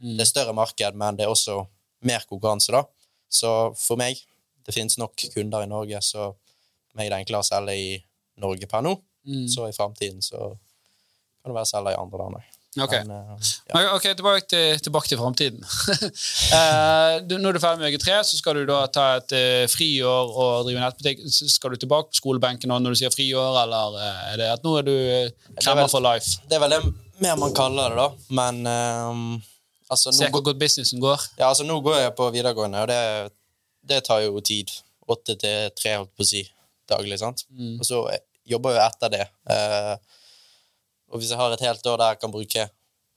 Mm. 0.00 0.16
Det 0.16 0.24
er 0.24 0.32
større 0.32 0.56
marked, 0.56 0.96
men 0.96 1.16
det 1.16 1.26
er 1.26 1.32
også 1.32 1.62
mer 2.08 2.24
konkurranse, 2.28 2.72
da. 2.72 2.84
Så 3.30 3.50
for 3.78 4.00
meg 4.00 4.18
Det 4.60 4.74
finnes 4.76 4.98
nok 5.00 5.16
kunder 5.32 5.64
i 5.64 5.66
Norge, 5.66 5.98
så 6.04 6.26
for 6.36 6.98
meg 6.98 7.06
er 7.08 7.14
det 7.14 7.18
enklere 7.22 7.40
å 7.40 7.46
selge 7.48 7.74
i 7.74 7.86
Norge 8.44 8.68
per 8.68 8.84
nå. 8.84 8.92
Mm. 9.24 9.46
Så 9.48 9.64
i 9.66 9.72
framtiden 9.74 10.20
så 10.22 10.50
kan 11.40 11.50
det 11.50 11.56
være 11.56 11.64
å 11.64 11.70
selge 11.70 11.94
i 11.94 11.98
andre 11.98 12.20
land 12.20 12.36
òg. 12.38 12.59
Ok. 12.78 12.92
Men, 13.02 13.10
eh, 13.10 13.48
ja. 13.74 13.80
okay 13.96 14.12
tilbake 14.14 14.46
til, 14.46 14.78
tilbake 14.78 15.08
til 15.10 15.18
framtiden. 15.18 15.64
Eh, 16.54 17.20
du- 17.26 17.38
når 17.38 17.52
du 17.52 17.58
er 17.58 17.62
ferdig 17.62 17.80
med 17.80 17.92
VG3, 17.92 18.20
så 18.26 18.38
skal 18.38 18.54
du 18.58 18.64
da 18.66 18.80
ta 18.86 19.04
et 19.18 19.32
eh, 19.34 19.66
friår 19.70 20.30
og 20.42 20.64
drive 20.66 20.80
nettbutikk. 20.82 21.20
Skal 21.30 21.74
du 21.74 21.76
tilbake 21.82 22.10
på 22.10 22.18
skolebenken 22.20 22.70
når 22.70 22.94
du 22.94 22.98
sier 23.00 23.12
friår, 23.14 23.58
eller 23.64 23.98
er 24.02 24.36
det 24.40 24.48
at 24.54 24.64
nå 24.66 24.76
er 24.80 24.86
du 24.86 24.94
kremmer 25.62 25.90
for 25.90 26.02
life? 26.04 26.38
Det 26.50 26.58
er 26.58 26.62
vel 26.64 26.74
det 26.76 26.80
mer 27.22 27.36
man 27.42 27.54
kaller 27.54 27.90
det, 27.94 27.98
da. 27.98 28.08
Men 28.38 28.62
ehm, 28.66 29.26
altså, 29.90 30.12
Se 30.16 30.30
hvor 30.30 30.42
godt 30.46 30.58
businessen 30.62 31.02
går. 31.02 31.26
ja, 31.38 31.48
altså, 31.50 31.66
nå 31.68 31.80
går 31.84 31.98
jeg 32.04 32.14
på 32.18 32.30
videregående, 32.34 32.82
og 32.82 32.88
det, 32.90 33.32
det 33.90 34.02
tar 34.06 34.22
jo 34.26 34.40
tid. 34.40 34.70
Åtte 35.10 35.34
til 35.42 35.70
tre, 35.78 35.96
holdt 35.98 36.14
på 36.16 36.22
å 36.26 36.30
si, 36.30 36.44
daglig. 36.90 37.18
sant? 37.18 37.42
Og 37.78 37.86
så 37.86 38.04
jobber 38.46 38.74
jeg 38.78 38.86
etter 38.90 39.14
det. 39.18 39.24
Eh, 39.50 39.94
og 41.10 41.18
hvis 41.18 41.30
jeg 41.30 41.38
har 41.40 41.52
et 41.52 41.66
helt 41.66 41.86
år 41.86 41.98
der 42.00 42.14
jeg 42.14 42.20
kan 42.22 42.32
bruke 42.32 42.68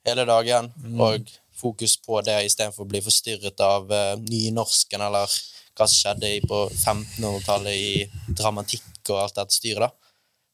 hele 0.08 0.26
dagen, 0.26 0.72
og 1.00 1.30
fokus 1.54 1.98
på 2.02 2.20
det 2.26 2.40
istedenfor 2.46 2.84
å 2.84 2.90
bli 2.90 3.02
forstyrret 3.06 3.60
av 3.64 3.86
uh, 3.92 4.16
nynorsken 4.20 5.02
eller 5.06 5.30
hva 5.74 5.88
som 5.88 5.96
skjedde 5.96 6.32
på 6.50 6.60
1500-tallet 6.74 7.74
i 7.78 8.34
dramatikk 8.36 9.10
og 9.10 9.22
alt 9.22 9.38
dette 9.40 9.56
styret, 9.56 9.86
da, 9.86 9.90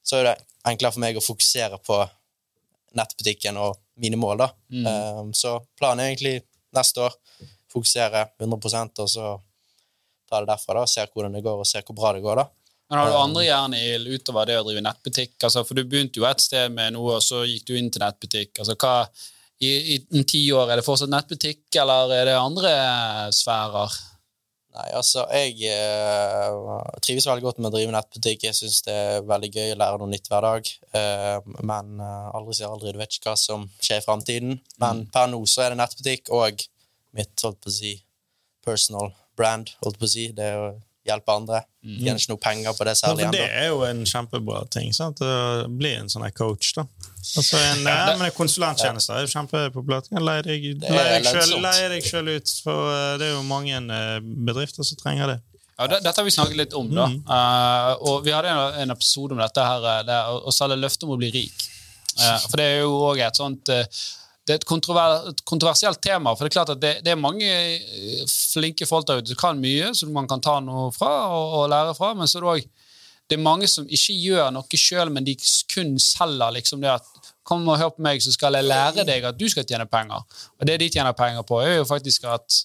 så 0.04 0.20
er 0.20 0.28
det 0.30 0.36
enklere 0.70 0.94
for 0.96 1.04
meg 1.04 1.18
å 1.18 1.24
fokusere 1.24 1.80
på 1.84 1.98
nettbutikken 3.00 3.58
og 3.62 3.80
mine 4.00 4.18
mål. 4.20 4.44
da. 4.44 4.50
Um, 5.20 5.34
så 5.34 5.60
planen 5.78 6.04
er 6.04 6.12
egentlig 6.14 6.36
neste 6.76 7.04
år 7.08 7.18
fokusere 7.70 8.26
100% 8.40 9.04
og 9.04 9.10
så 9.10 9.34
ta 10.30 10.40
det 10.40 10.50
derfra. 10.50 10.80
da, 10.80 10.88
Se 10.88 11.06
hvordan 11.06 11.34
det 11.34 11.44
går, 11.46 11.60
og 11.60 11.68
se 11.68 11.82
hvor 11.86 11.96
bra 11.96 12.14
det 12.14 12.24
går. 12.26 12.44
da. 12.44 12.48
Men 12.90 12.98
har 12.98 13.12
du 13.12 13.18
andre 13.20 13.46
jernild 13.46 14.08
utover 14.10 14.50
det 14.50 14.56
å 14.58 14.64
drive 14.66 14.82
nettbutikk? 14.82 15.36
Altså, 15.46 15.62
for 15.66 15.78
du 15.78 15.84
begynte 15.86 16.18
jo 16.18 16.26
et 16.26 16.42
sted 16.42 16.74
med 16.74 16.96
noe, 16.96 17.20
og 17.20 17.26
så 17.26 17.44
gikk 17.46 17.68
du 17.70 17.76
inn 17.78 17.92
til 17.94 18.02
nettbutikk. 18.02 18.56
Altså, 18.64 18.74
hva, 18.82 18.94
i, 19.62 19.70
i 19.94 19.98
om 20.18 20.26
ti 20.26 20.42
år, 20.56 20.72
er 20.72 20.82
det 20.82 20.86
fortsatt 20.88 21.12
nettbutikk, 21.14 21.68
eller 21.78 22.16
er 22.18 22.32
det 22.32 22.40
andre 22.40 22.72
sfærer? 23.36 24.00
Nei, 24.80 24.88
altså, 24.96 25.28
jeg 25.34 25.70
eh, 25.70 26.58
trives 27.04 27.26
veldig 27.30 27.46
godt 27.46 27.62
med 27.62 27.70
å 27.70 27.76
drive 27.76 27.94
nettbutikk. 27.94 28.48
Jeg 28.48 28.58
syns 28.58 28.82
det 28.86 28.96
er 28.96 29.24
veldig 29.28 29.50
gøy 29.54 29.72
å 29.74 29.80
lære 29.84 30.02
noe 30.02 30.12
nytt 30.12 30.30
hver 30.32 30.46
dag. 30.46 30.74
Eh, 30.96 31.54
men 31.70 31.96
eh, 32.06 32.28
aldri 32.38 32.58
si 32.58 32.68
aldri. 32.68 32.94
Du 32.96 33.02
vet 33.02 33.18
ikke 33.18 33.34
hva 33.34 33.40
som 33.40 33.66
skjer 33.82 34.02
i 34.02 34.06
framtiden. 34.06 34.60
Men 34.82 35.06
per 35.14 35.30
nå 35.30 35.42
så 35.50 35.66
er 35.66 35.74
det 35.74 35.82
nettbutikk 35.82 36.34
og 36.38 36.66
mitt 37.18 37.46
holdt 37.46 37.62
på 37.66 37.70
å 37.70 37.80
si, 37.80 37.96
personal 38.66 39.14
brand. 39.38 39.74
holdt 39.84 40.02
på 40.02 40.10
å 40.10 40.14
si. 40.14 40.30
Det 40.38 40.54
er 40.54 40.62
å 40.62 40.70
hjelpe 41.10 41.36
andre. 41.36 41.62
Tjener 41.84 42.22
ikke 42.22 42.34
noe 42.34 42.42
penger 42.44 42.76
på 42.78 42.88
det 42.88 42.96
særlig 43.00 43.26
for 43.28 43.36
det 43.36 43.46
er 43.48 43.68
jo 43.70 43.84
en 43.88 44.02
kjempebra 44.08 44.64
ting. 44.74 44.94
sant? 44.96 45.22
Å 45.24 45.68
bli 45.72 45.94
en 45.98 46.12
sånn 46.12 46.26
coach, 46.38 46.74
da. 46.78 46.86
Altså 47.20 47.60
en, 47.60 47.84
ja, 47.90 48.16
men 48.16 48.30
en 48.30 48.36
Konsulenttjeneste 48.38 49.16
er 49.16 49.26
jo 49.26 49.32
kjempepopulært. 49.34 50.10
Leie 50.16 50.46
deg, 50.46 50.70
Det 50.82 50.94
er 50.94 51.20
deg 51.20 51.30
selv- 51.30 51.62
leie 51.66 51.92
deg 51.96 52.08
selv 52.08 52.36
ut, 52.40 52.56
for 52.64 52.92
eh, 52.94 53.14
det 53.22 53.30
er 53.30 53.36
jo 53.36 53.46
mange 53.48 53.80
eh, 53.80 54.18
bedrifter 54.50 54.88
som 54.88 55.00
trenger 55.02 55.36
det. 55.36 55.40
Ja, 55.80 55.88
det, 55.88 56.02
Dette 56.04 56.20
har 56.20 56.28
vi 56.28 56.32
snakket 56.36 56.60
litt 56.60 56.74
om, 56.76 56.90
da. 56.92 57.08
Eh, 57.08 57.92
og 58.12 58.26
vi 58.26 58.34
hadde 58.36 58.52
en, 58.52 58.80
en 58.84 58.96
episode 58.96 59.36
om 59.36 59.40
dette 59.40 59.64
her, 59.64 59.86
det, 60.08 60.18
å, 60.44 60.52
selge 60.52 60.76
løfte 60.80 61.08
om 61.08 61.16
å 61.16 61.20
bli 61.22 61.32
rik. 61.32 61.68
Uh, 62.20 62.36
for 62.50 62.60
det 62.60 62.66
er 62.66 62.82
jo 62.82 62.96
òg 63.08 63.22
et 63.24 63.38
sånt 63.38 63.70
eh, 63.72 63.86
det 64.50 64.56
er 64.56 64.62
et, 64.64 64.66
kontrover, 64.66 65.28
et 65.30 65.42
kontroversielt 65.46 66.02
tema. 66.02 66.34
for 66.34 66.46
Det 66.46 66.50
er 66.50 66.58
klart 66.58 66.72
at 66.74 66.82
det, 66.82 66.94
det 67.06 67.12
er 67.14 67.22
mange 67.22 67.46
eh, 67.46 68.24
flinke 68.26 68.88
folk 68.90 69.06
der 69.06 69.22
ute 69.22 69.36
som 69.36 69.38
kan 69.38 69.62
mye, 69.62 69.92
som 69.94 70.10
man 70.16 70.28
kan 70.28 70.42
ta 70.42 70.56
noe 70.66 70.88
fra 70.96 71.12
og, 71.30 71.54
og 71.60 71.68
lære 71.70 71.94
fra. 71.94 72.16
Men 72.18 72.28
så 72.28 72.40
er 72.40 72.48
det 72.48 72.54
også 72.56 72.88
det 73.30 73.38
er 73.38 73.46
mange 73.46 73.68
som 73.70 73.86
ikke 73.86 74.16
gjør 74.18 74.48
noe 74.56 74.80
sjøl, 74.82 75.12
men 75.14 75.28
de 75.28 75.36
kun 75.70 76.00
selger 76.02 76.56
liksom 76.56 76.82
det 76.82 76.96
at 76.98 77.18
Kom 77.50 77.64
og 77.66 77.80
hør 77.82 77.90
på 77.96 78.04
meg, 78.06 78.20
så 78.22 78.30
skal 78.30 78.54
jeg 78.54 78.68
lære 78.68 79.02
deg 79.08 79.24
at 79.26 79.38
du 79.40 79.48
skal 79.50 79.66
tjene 79.66 79.88
penger. 79.90 80.22
Og 80.60 80.68
det 80.70 80.76
de 80.84 80.90
tjener 80.94 81.16
penger 81.18 81.42
på, 81.50 81.58
er 81.66 81.80
jo 81.80 81.86
faktisk 81.90 82.28
at, 82.30 82.60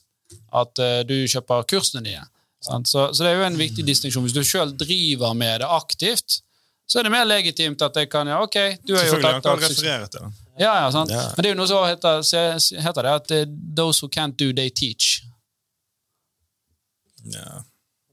at 0.61 0.83
eh, 0.85 0.99
du 1.09 1.15
kjøper 1.25 1.65
kursene 1.71 2.03
dine. 2.05 2.27
Så, 2.61 3.07
så 3.17 3.25
det 3.25 3.31
er 3.31 3.39
jo 3.39 3.47
en 3.47 3.57
viktig 3.57 3.85
distinksjon. 3.87 4.27
Hvis 4.27 4.37
du 4.37 4.43
sjøl 4.45 4.75
driver 4.77 5.33
med 5.41 5.63
det 5.65 5.71
aktivt, 5.73 6.43
så 6.85 7.01
er 7.01 7.09
det 7.09 7.15
mer 7.15 7.25
legitimt 7.25 7.81
at 7.81 7.97
jeg 7.97 8.11
kan 8.13 8.29
ja, 8.29 8.43
ok, 8.45 8.59
du 8.85 8.93
har 8.93 9.07
gjort 9.07 9.15
Selvfølgelig, 9.15 9.33
han 9.33 9.47
kan 9.47 9.65
referere 9.65 10.13
til 10.13 10.27
det. 10.27 10.44
Ja, 10.59 10.73
ja, 10.85 10.91
sant? 10.95 11.11
Ja. 11.11 11.23
Men 11.35 11.43
det 11.43 11.51
er 11.51 11.55
jo 11.55 11.59
noe 11.59 11.71
som 11.71 11.87
heter, 11.89 12.21
heter 12.85 13.07
det 13.07 13.15
at 13.19 13.33
eh, 13.35 13.47
those 13.77 14.03
who 14.03 14.09
can't 14.13 14.37
do, 14.39 14.53
they 14.55 14.71
teach. 14.71 15.25
Ja. 17.25 17.65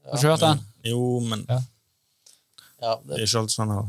Har 0.08 0.16
du 0.16 0.18
ikke 0.18 0.32
hørt 0.32 0.40
den? 0.40 0.64
Jo, 0.90 1.20
men 1.20 1.46
Ja. 1.48 1.60
Ja, 2.82 2.96
det 2.98 3.14
det 3.14 3.20
er 3.20 3.28
ikke 3.28 3.38
alltid 3.44 3.54
sånn. 3.54 3.70
her. 3.70 3.84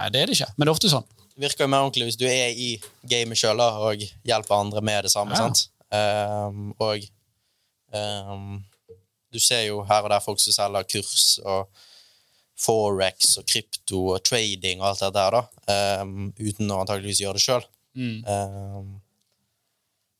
Nei, 0.00 0.06
det 0.08 0.20
er 0.22 0.30
det 0.30 0.36
ikke, 0.38 0.46
men 0.56 0.64
det 0.64 0.70
er 0.70 0.78
ofte 0.78 0.88
sånn. 0.88 1.08
Det 1.34 1.42
virker 1.44 1.66
jo 1.66 1.68
mer 1.72 1.84
ordentlig 1.84 2.06
hvis 2.08 2.16
du 2.16 2.24
er 2.24 2.56
i 2.56 2.70
gamet 3.10 3.36
sjøl 3.36 3.60
og 3.60 4.04
hjelper 4.24 4.56
andre 4.56 4.80
med 4.80 5.04
det 5.04 5.12
samme. 5.12 5.36
Ja. 5.36 5.44
sant? 5.44 5.66
Um, 5.92 6.70
og 6.80 7.04
um, 7.92 8.64
du 9.28 9.38
ser 9.42 9.66
jo 9.66 9.82
her 9.84 10.06
og 10.06 10.14
der 10.14 10.24
folk 10.24 10.40
som 10.40 10.56
selger 10.56 10.88
kurs 10.88 11.26
og 11.44 11.68
forex 12.60 13.36
og 13.40 13.46
krypto 13.48 14.02
og 14.14 14.24
trading 14.26 14.82
og 14.82 14.90
alt 14.92 15.04
det 15.06 15.12
der, 15.16 15.38
da, 15.38 16.02
um, 16.04 16.32
uten 16.38 16.70
å 16.74 16.82
antageligvis 16.84 17.22
gjøre 17.24 17.38
det 17.40 17.44
sjøl. 17.46 17.64
Mm. 17.98 18.20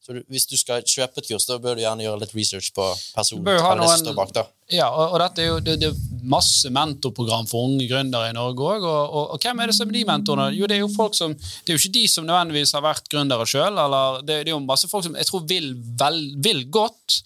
så 0.00 0.14
du, 0.16 0.22
hvis 0.32 0.46
du 0.48 0.56
skal 0.58 0.82
kjøpe 0.82 1.20
et 1.20 1.28
kurs, 1.28 1.44
da 1.46 1.58
bør 1.62 1.76
du 1.76 1.82
gjerne 1.84 2.02
gjøre 2.02 2.22
litt 2.22 2.32
research 2.34 2.72
på 2.74 2.86
personen. 3.14 3.46
Er 3.52 3.60
som 3.60 3.78
noen- 3.78 4.00
står 4.00 4.16
bak 4.16 4.32
da. 4.34 4.46
Ja, 4.72 4.88
og, 4.88 5.12
og 5.14 5.20
dette 5.22 5.42
er 5.44 5.48
jo 5.50 5.58
det, 5.66 5.76
det 5.82 5.90
er 5.90 6.24
masse 6.30 6.70
mentorprogram 6.72 7.46
for 7.50 7.68
unge 7.68 7.86
gründere 7.90 8.30
i 8.30 8.34
Norge 8.34 8.64
òg. 8.64 8.86
Og, 8.86 9.14
og, 9.20 9.36
og 9.36 9.44
hvem 9.44 9.60
er 9.60 9.70
det 9.70 9.76
som 9.76 9.88
er 9.90 9.98
de 9.98 10.04
mentorene? 10.08 10.48
Jo, 10.56 10.66
det 10.70 10.78
er 10.78 10.82
jo 10.84 10.90
folk 10.94 11.14
som 11.18 11.34
Det 11.36 11.70
er 11.70 11.76
jo 11.76 11.82
ikke 11.82 11.94
de 12.00 12.04
som 12.10 12.26
nødvendigvis 12.26 12.74
har 12.78 12.84
vært 12.86 13.10
gründere 13.12 13.46
sjøl, 13.50 13.76
eller 13.84 14.20
det, 14.24 14.40
det 14.46 14.52
er 14.52 14.56
jo 14.56 14.60
masse 14.64 14.90
folk 14.90 15.04
som 15.06 15.18
jeg 15.20 15.28
tror 15.30 15.46
vil, 15.50 15.72
vel, 16.00 16.20
vil 16.42 16.64
godt. 16.72 17.20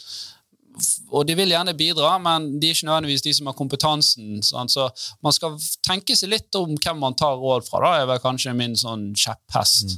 Og 1.15 1.23
de 1.29 1.37
vil 1.39 1.53
gjerne 1.53 1.75
bidra, 1.79 2.17
men 2.19 2.49
de 2.59 2.69
er 2.69 2.75
ikke 2.75 2.89
nødvendigvis 2.89 3.23
de 3.23 3.35
som 3.37 3.47
har 3.47 3.55
kompetansen. 3.59 4.41
Sånn. 4.43 4.71
Så 4.73 4.89
man 5.23 5.35
skal 5.37 5.55
tenke 5.87 6.17
seg 6.19 6.33
litt 6.33 6.59
om 6.59 6.75
hvem 6.75 6.99
man 7.03 7.15
tar 7.19 7.39
råd 7.39 7.69
fra. 7.69 7.83
da, 7.85 7.93
er 8.01 8.09
vel 8.11 8.23
kanskje 8.23 8.57
min 8.59 8.75
sånn 8.79 9.13
kjepphest. 9.15 9.95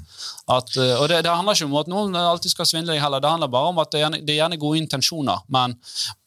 At, 0.53 0.77
eh, 0.77 0.95
og 1.01 1.09
det, 1.13 1.23
det 1.25 1.33
handler 1.33 1.57
ikke 1.57 1.71
om 1.71 1.81
at 1.81 1.91
noen 1.93 2.21
alltid 2.21 2.53
skal 2.53 2.69
svindle 2.69 2.93
deg 2.93 3.03
heller, 3.03 3.25
det 3.25 3.33
handler 3.33 3.53
bare 3.53 3.73
om 3.73 3.81
at 3.81 3.93
det 3.93 4.01
er 4.01 4.05
gjerne, 4.07 4.23
det 4.27 4.35
er 4.35 4.41
gjerne 4.43 4.63
gode 4.67 4.85
intensjoner. 4.85 5.45
Men, 5.57 5.79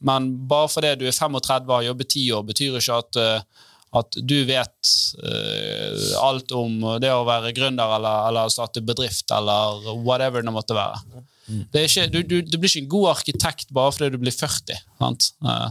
men 0.10 0.30
bare 0.50 0.74
fordi 0.74 0.96
du 0.98 1.08
er 1.10 1.16
35 1.16 1.70
og 1.70 1.76
har 1.78 1.90
jobbet 1.92 2.14
10 2.16 2.30
år, 2.40 2.46
betyr 2.50 2.82
ikke 2.82 3.02
at, 3.04 3.22
eh, 3.22 3.66
at 4.00 4.22
du 4.22 4.38
vet 4.46 4.90
uh, 5.26 6.10
alt 6.22 6.52
om 6.54 6.76
det 7.02 7.10
å 7.10 7.24
være 7.26 7.50
gründer 7.58 7.96
eller, 7.96 8.28
eller 8.30 8.52
starte 8.54 8.84
bedrift 8.86 9.34
eller 9.34 9.82
whatever 10.06 10.46
det 10.46 10.54
måtte 10.54 10.78
være. 10.78 11.24
Det 11.50 11.82
er 11.82 11.88
ikke, 11.88 12.08
du, 12.14 12.20
du, 12.24 12.36
du 12.46 12.58
blir 12.58 12.70
ikke 12.70 12.84
en 12.86 12.92
god 12.92 13.08
arkitekt 13.16 13.74
bare 13.76 13.94
fordi 13.96 14.12
du 14.14 14.20
blir 14.22 14.36
40. 14.36 14.82
sant? 15.02 15.32
Uh. 15.46 15.70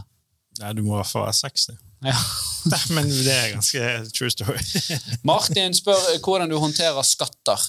Nei, 0.59 0.73
du 0.75 0.83
må 0.83 0.97
i 0.97 0.99
hvert 0.99 1.11
fall 1.13 1.25
være 1.27 1.37
60. 1.39 1.77
ja. 2.09 2.15
Nei, 2.73 2.81
men 2.97 3.07
det 3.07 3.33
er 3.33 3.53
ganske 3.53 3.89
true 4.15 4.31
story. 4.33 4.59
Martin 5.29 5.75
spør 5.77 5.99
eh, 6.11 6.19
hvordan 6.23 6.51
du 6.51 6.57
håndterer 6.59 7.07
skatter. 7.07 7.67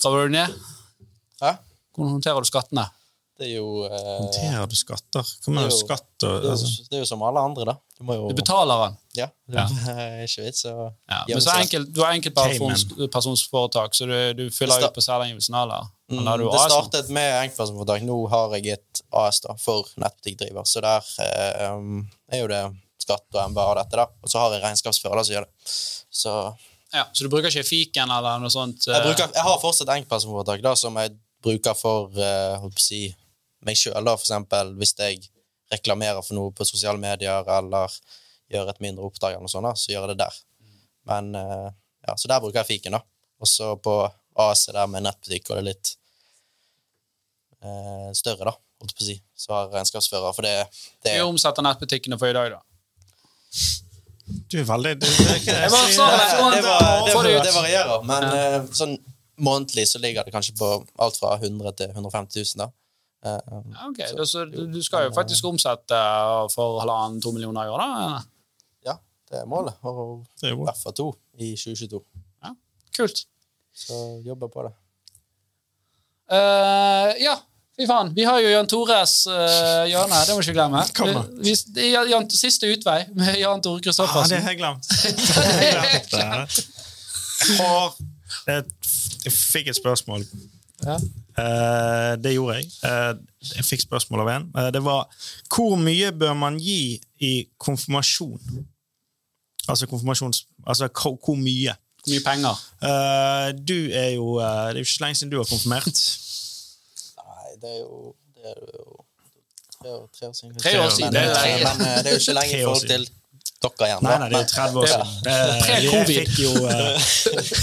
Graver 0.00 0.28
du 0.28 0.36
ned? 0.38 0.54
Hæ? 1.42 1.56
Hvordan 1.94 2.16
håndterer 2.16 2.40
du 2.40 2.48
skattene? 2.48 2.88
Det 3.34 3.48
er 3.48 3.56
jo 3.56 3.84
eh, 3.88 4.16
Håndterer 4.22 4.66
du 4.70 4.76
skatter? 4.78 5.30
Hva 5.44 5.54
Det 5.58 5.70
du 5.72 5.76
skatt 5.76 6.26
og 6.26 6.34
det, 6.42 6.48
er 6.48 6.52
altså, 6.54 6.88
det 6.90 6.98
er 6.98 7.02
jo 7.02 7.08
som 7.08 7.22
alle 7.26 7.42
andre, 7.42 7.66
da. 7.72 7.74
Du 7.98 8.06
må 8.06 8.16
jo 8.18 8.28
Du 8.30 8.36
betaler 8.38 8.86
den. 8.86 8.98
Ja. 9.16 9.28
Ja. 9.52 9.64
Vits 10.44 10.64
å 10.66 10.88
Ja, 11.08 11.22
men 11.28 11.42
så 11.44 11.54
enkelt, 11.56 11.90
du 11.94 12.02
har 12.02 12.14
enkeltpersonsforetak, 12.16 13.94
så 13.94 14.08
du, 14.10 14.16
du 14.38 14.44
fyller 14.54 14.82
ut 14.84 14.94
på 14.96 15.04
selvangivelsen, 15.04 15.56
eller? 15.60 15.90
Mm, 16.12 16.24
det 16.24 16.48
AS? 16.50 16.64
startet 16.72 17.10
med 17.14 17.28
enkeltpersonforetak. 17.42 18.04
Nå 18.08 18.18
har 18.32 18.56
jeg 18.58 18.78
et 18.78 19.02
AS 19.24 19.40
da, 19.44 19.56
for 19.60 19.88
nettbutikkdriver, 20.00 20.66
så 20.68 20.82
der 20.84 21.10
eh, 21.24 21.74
er 22.34 22.42
jo 22.42 22.50
det 22.50 22.62
skatt 23.04 23.26
og 23.36 23.50
MBA 23.52 23.66
og 23.70 23.76
dette, 23.80 24.00
da. 24.00 24.06
Og 24.22 24.32
så 24.32 24.40
har 24.42 24.54
jeg 24.56 24.64
regnskapsfører 24.64 25.26
som 25.26 25.36
gjør 25.36 25.48
det. 25.48 25.74
Så 26.14 26.38
Ja, 26.94 27.08
så 27.10 27.26
du 27.26 27.30
bruker 27.32 27.50
ikke 27.50 27.66
fiken 27.66 28.10
eller 28.14 28.38
noe 28.42 28.52
sånt? 28.54 28.86
jeg, 28.86 28.94
eh, 28.96 29.06
bruker, 29.08 29.30
jeg 29.34 29.46
har 29.48 29.60
fortsatt 29.62 29.92
enkeltpersonforetak 29.96 30.62
da, 30.64 30.74
som 30.78 30.96
jeg 31.02 31.16
bruker 31.44 31.76
for 31.76 32.14
eh, 32.16 32.62
å 32.62 32.70
si, 32.80 33.06
meg 33.64 33.78
sjøl, 33.80 34.04
for 34.04 34.22
eksempel 34.24 34.74
hvis 34.78 34.94
jeg 34.98 35.24
reklamerer 35.72 36.22
for 36.22 36.36
noe 36.38 36.52
på 36.54 36.66
sosiale 36.68 37.00
medier 37.00 37.46
eller 37.58 37.92
gjør 38.54 38.72
et 38.72 38.82
mindre 38.84 39.06
oppdrag, 39.06 39.36
eller 39.36 39.46
noe 39.46 39.52
sånt, 39.52 39.80
så 39.80 39.92
gjør 39.92 40.06
jeg 40.06 40.14
det 40.14 40.24
der. 40.24 40.38
Men 41.10 41.34
eh, 41.38 41.70
ja, 42.06 42.16
Så 42.16 42.30
der 42.30 42.40
bruker 42.40 42.62
jeg 42.62 42.70
fiken, 42.74 42.96
da. 42.96 43.02
Og 43.40 43.50
så 43.50 43.74
på 43.76 43.94
AC 44.34 44.66
der 44.72 44.86
med 44.90 45.04
nettbutikk 45.06 45.50
og 45.50 45.58
det 45.58 45.62
er 45.62 45.68
litt 45.68 45.94
eh, 47.64 48.10
større, 48.16 48.50
da, 48.50 48.54
holdt 48.80 48.92
jeg 48.92 48.98
på 48.98 49.04
å 49.04 49.08
si, 49.08 49.16
så 49.44 49.56
har 49.56 49.72
regnskapsfører, 49.74 50.36
for 50.36 50.46
det, 50.46 50.54
det 51.06 51.18
Hvor 51.20 51.34
omsetter 51.34 51.66
nettbutikkene 51.66 52.18
for 52.20 52.30
i 52.30 52.36
dag, 52.36 52.56
da? 52.56 52.60
Du 54.50 54.56
er 54.56 54.64
veldig 54.64 54.94
det, 55.02 55.08
det, 55.10 55.58
det, 57.44 57.52
varierer, 57.52 57.98
men 58.08 58.24
ja. 58.24 58.62
sånn 58.72 58.96
månedlig 59.44 59.84
så 59.90 60.00
ligger 60.00 60.24
det 60.24 60.32
kanskje 60.32 60.56
på 60.56 60.70
alt 61.02 61.18
fra 61.20 61.34
100 61.36 61.76
til 61.80 61.92
150 61.92 62.40
000, 62.40 62.64
da. 62.64 62.70
Eh, 63.24 63.40
Ja, 63.74 63.88
ok, 63.90 64.00
så 64.26 64.44
du 64.48 64.66
du 64.72 64.80
skal 64.82 65.08
jo 65.08 65.16
faktisk 65.16 65.44
omsette 65.48 65.98
for 66.54 66.80
halvannen-to 66.82 67.32
millioner 67.36 67.68
i 67.68 67.74
år, 67.74 67.84
da? 67.84 68.22
Det 69.34 69.42
er 69.42 69.50
målet. 69.50 69.74
Og 69.82 70.22
i 70.46 70.54
hvert 70.54 70.78
fall 70.78 70.94
to 70.94 71.08
i 71.42 71.54
2022. 71.58 72.00
Ja, 72.44 72.54
kult. 72.96 73.26
Så 73.74 73.98
jobber 74.26 74.52
på 74.52 74.68
det. 74.68 74.72
Uh, 76.30 77.10
ja, 77.20 77.34
fy 77.76 77.88
faen. 77.90 78.12
Vi 78.16 78.24
har 78.24 78.38
jo 78.40 78.52
Jan 78.52 78.70
Tores 78.70 79.16
uh, 79.28 79.82
hjørne, 79.90 80.22
det 80.24 80.36
må 80.36 80.40
vi 80.40 80.46
ikke 80.46 80.56
glemme. 80.56 80.84
Vi. 81.42 81.56
Vi, 81.74 81.90
Jan, 81.92 82.30
siste 82.30 82.70
utvei 82.70 83.02
med 83.18 83.36
Jan 83.42 83.64
Tore 83.64 83.92
Ah, 84.06 84.22
det 84.30 84.40
har 84.40 84.54
jeg 84.54 84.62
glemt. 84.62 84.88
Det 84.88 85.74
har 85.74 85.90
jeg 85.90 86.06
glemt. 86.12 86.62
Har 87.44 87.92
jeg 88.46 89.32
fikk 89.34 89.68
et 89.68 89.76
spørsmål. 89.76 90.22
Ja. 90.84 90.96
Uh, 91.34 92.14
det 92.22 92.36
gjorde 92.36 92.60
jeg. 92.60 92.68
Uh, 92.84 93.18
jeg 93.56 93.66
fikk 93.66 93.82
spørsmål 93.84 94.22
av 94.22 94.30
en. 94.36 94.46
Uh, 94.54 94.68
det 94.74 94.82
var 94.84 95.08
hvor 95.50 95.74
mye 95.80 96.12
bør 96.14 96.36
man 96.38 96.60
gi 96.62 97.00
i 97.18 97.32
konfirmasjon? 97.58 98.64
Altså 99.68 99.86
konfirmasjons... 99.86 100.44
Altså 100.66 100.88
hvor, 100.88 101.18
hvor 101.24 101.34
mye? 101.40 101.74
Mye 102.08 102.20
penger. 102.20 102.60
Uh, 102.84 103.48
du 103.68 103.78
er 103.92 104.10
jo 104.18 104.36
uh, 104.36 104.44
Det 104.44 104.76
er 104.76 104.82
jo 104.82 104.84
ikke 104.84 104.92
så 104.98 105.04
lenge 105.04 105.14
siden 105.14 105.32
du 105.32 105.38
har 105.40 105.48
konfirmert. 105.48 106.04
Nei, 107.24 107.50
det 107.62 107.70
er 107.70 107.80
jo, 107.80 108.14
det 108.36 108.50
er 108.50 108.56
jo 108.60 109.04
tre 109.80 109.90
år, 109.92 110.08
tre 110.18 110.28
år 110.28 110.32
siden. 110.32 110.58
Tre 110.58 110.80
år 110.80 110.88
siden, 110.88 111.12
Men, 111.12 111.12
det 111.12 111.20
er 111.22 111.54
eh, 111.54 111.78
men 111.78 112.04
det 112.04 112.06
er 112.06 112.16
jo 112.16 112.22
ikke 112.24 112.38
lenge 112.40 112.58
i 112.58 112.64
forhold 112.64 112.88
til 112.88 113.06
dere 113.64 113.86
igjen. 113.88 114.02
Nei, 114.04 114.16
nei, 114.20 114.28
det 114.28 114.36
er 114.36 114.42
jo 114.44 114.50
30 114.52 114.78
år 114.80 114.86
siden. 114.92 115.08
Ja. 115.24 115.32
Jeg 115.84 116.06
fikk 116.10 116.34
jo, 116.42 116.52
eh, 116.68 117.06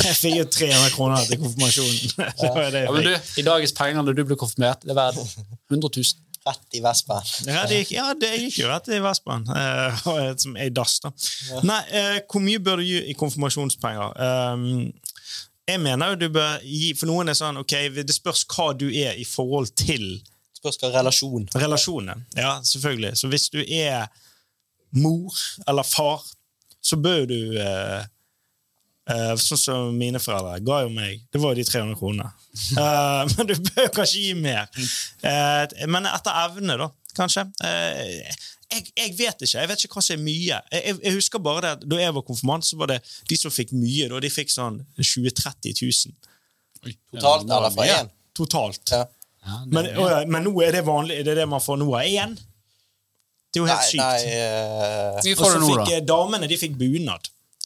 jeg 0.01 0.15
fikk 0.17 0.35
jo 0.39 0.45
300 0.55 0.93
kroner 0.95 1.25
til 1.29 1.39
konfirmasjonen. 1.43 1.97
Ja. 2.17 2.29
Ja, 2.85 2.91
men 2.91 3.05
du. 3.05 3.13
I 3.37 3.45
dagens 3.45 3.73
penger 3.77 4.01
når 4.01 4.17
du 4.17 4.23
ble 4.31 4.37
konfirmert, 4.41 4.81
det 4.81 4.95
er 4.95 4.97
verdt 4.97 5.21
100 5.69 5.91
000. 6.01 6.30
Rett 6.47 6.73
i 6.73 6.79
Vestbanen. 6.81 7.27
Ja, 7.45 7.65
det 7.69 7.83
gikk, 7.83 7.91
ja, 7.93 8.07
det 8.17 8.31
gikk 8.39 8.55
jo 8.63 8.69
rett 8.71 8.87
i 8.89 8.97
Vestbanen, 9.03 9.45
Uh, 9.51 10.31
som 10.41 10.55
ei 10.57 10.69
dass. 10.73 10.95
da. 11.03 11.11
Nei, 11.67 11.81
uh, 11.93 12.17
hvor 12.31 12.41
mye 12.41 12.59
bør 12.63 12.81
du 12.81 12.87
gi 12.87 13.03
i 13.11 13.13
konfirmasjonspenger? 13.19 14.15
Um, 14.17 14.91
jeg 15.69 15.79
mener 15.83 16.11
jo 16.11 16.15
du 16.23 16.27
bør 16.33 16.57
gi 16.65 16.89
For 16.97 17.07
noen 17.07 17.29
er 17.31 17.37
sånn 17.37 17.59
ok, 17.61 17.75
det 17.93 18.15
spørs 18.15 18.41
hva 18.49 18.71
du 18.73 18.87
er 18.89 19.13
i 19.21 19.25
forhold 19.27 19.69
til 19.77 20.17
Spørs 20.57 20.77
hva 20.81 20.89
relasjon. 20.97 21.45
relasjonen. 21.57 22.25
Ja, 22.37 22.57
selvfølgelig. 22.65 23.13
Så 23.17 23.29
hvis 23.31 23.47
du 23.53 23.61
er 23.61 24.09
mor 24.97 25.37
eller 25.69 25.85
far, 25.87 26.25
så 26.81 26.97
bør 27.01 27.25
du 27.29 27.37
eh, 27.61 28.03
eh, 29.09 29.33
Sånn 29.39 29.59
som 29.59 29.97
mine 29.97 30.21
foreldre 30.21 30.59
ga 30.65 30.81
jo 30.85 30.93
meg. 30.93 31.25
Det 31.31 31.41
var 31.41 31.55
jo 31.55 31.61
de 31.61 31.67
300 31.67 31.99
kronene. 31.99 32.31
Uh, 32.75 33.23
men 33.35 33.49
du 33.49 33.55
bør 33.55 33.85
jo 33.87 33.91
kanskje 33.95 34.23
gi 34.27 34.33
mer. 34.37 34.67
Uh, 35.23 35.65
men 35.91 36.09
etter 36.11 36.41
evne, 36.45 36.77
da, 36.83 36.89
kanskje. 37.17 37.45
Eh, 37.65 38.33
jeg, 38.71 38.91
jeg 38.95 39.15
vet 39.17 39.43
ikke. 39.43 39.57
Jeg 39.57 39.69
vet 39.71 39.85
ikke 39.85 39.97
hva 39.97 40.03
som 40.05 40.17
er 40.17 40.23
mye. 40.23 40.59
Jeg, 40.71 40.97
jeg, 40.97 41.15
husker 41.17 41.43
bare 41.43 41.63
det 41.65 41.71
at 41.75 41.87
Da 41.91 41.99
jeg 41.99 42.15
var 42.15 42.27
konfirmant, 42.27 42.67
så 42.67 42.79
var 42.79 42.93
det 42.93 43.01
de 43.29 43.39
som 43.39 43.53
fikk 43.53 43.73
mye. 43.75 44.07
Da, 44.11 44.21
de 44.23 44.31
fikk 44.31 44.53
sånn 44.53 44.79
20 44.99 45.31
000-30 45.31 45.81
000. 45.81 46.93
Totalt 47.11 47.49
eller 47.49 47.73
fra 47.73 47.89
én? 47.97 48.13
Totalt. 48.37 48.95
Ja. 48.95 49.03
Ja, 49.41 49.57
Men, 49.65 49.87
og, 49.97 50.29
men 50.29 50.43
nå 50.45 50.51
er 50.61 50.75
det 50.75 50.83
vanlig, 50.85 51.15
Det 51.17 51.31
er 51.31 51.35
det 51.35 51.41
det 51.41 51.49
man 51.49 51.63
får 51.63 51.79
nå 51.81 51.87
av 51.97 52.05
én? 52.05 52.35
Det 53.51 53.59
er 53.59 53.63
jo 53.63 53.67
helt 53.67 53.81
Nei, 53.81 53.87
sykt. 53.89 54.03
nei 54.05 55.31
uh... 55.33 55.33
Og 55.33 55.49
så 55.49 55.61
fikk 55.65 56.05
damene 56.07 56.47
de 56.47 56.57
fikk 56.61 56.77
bunad. 56.79 57.25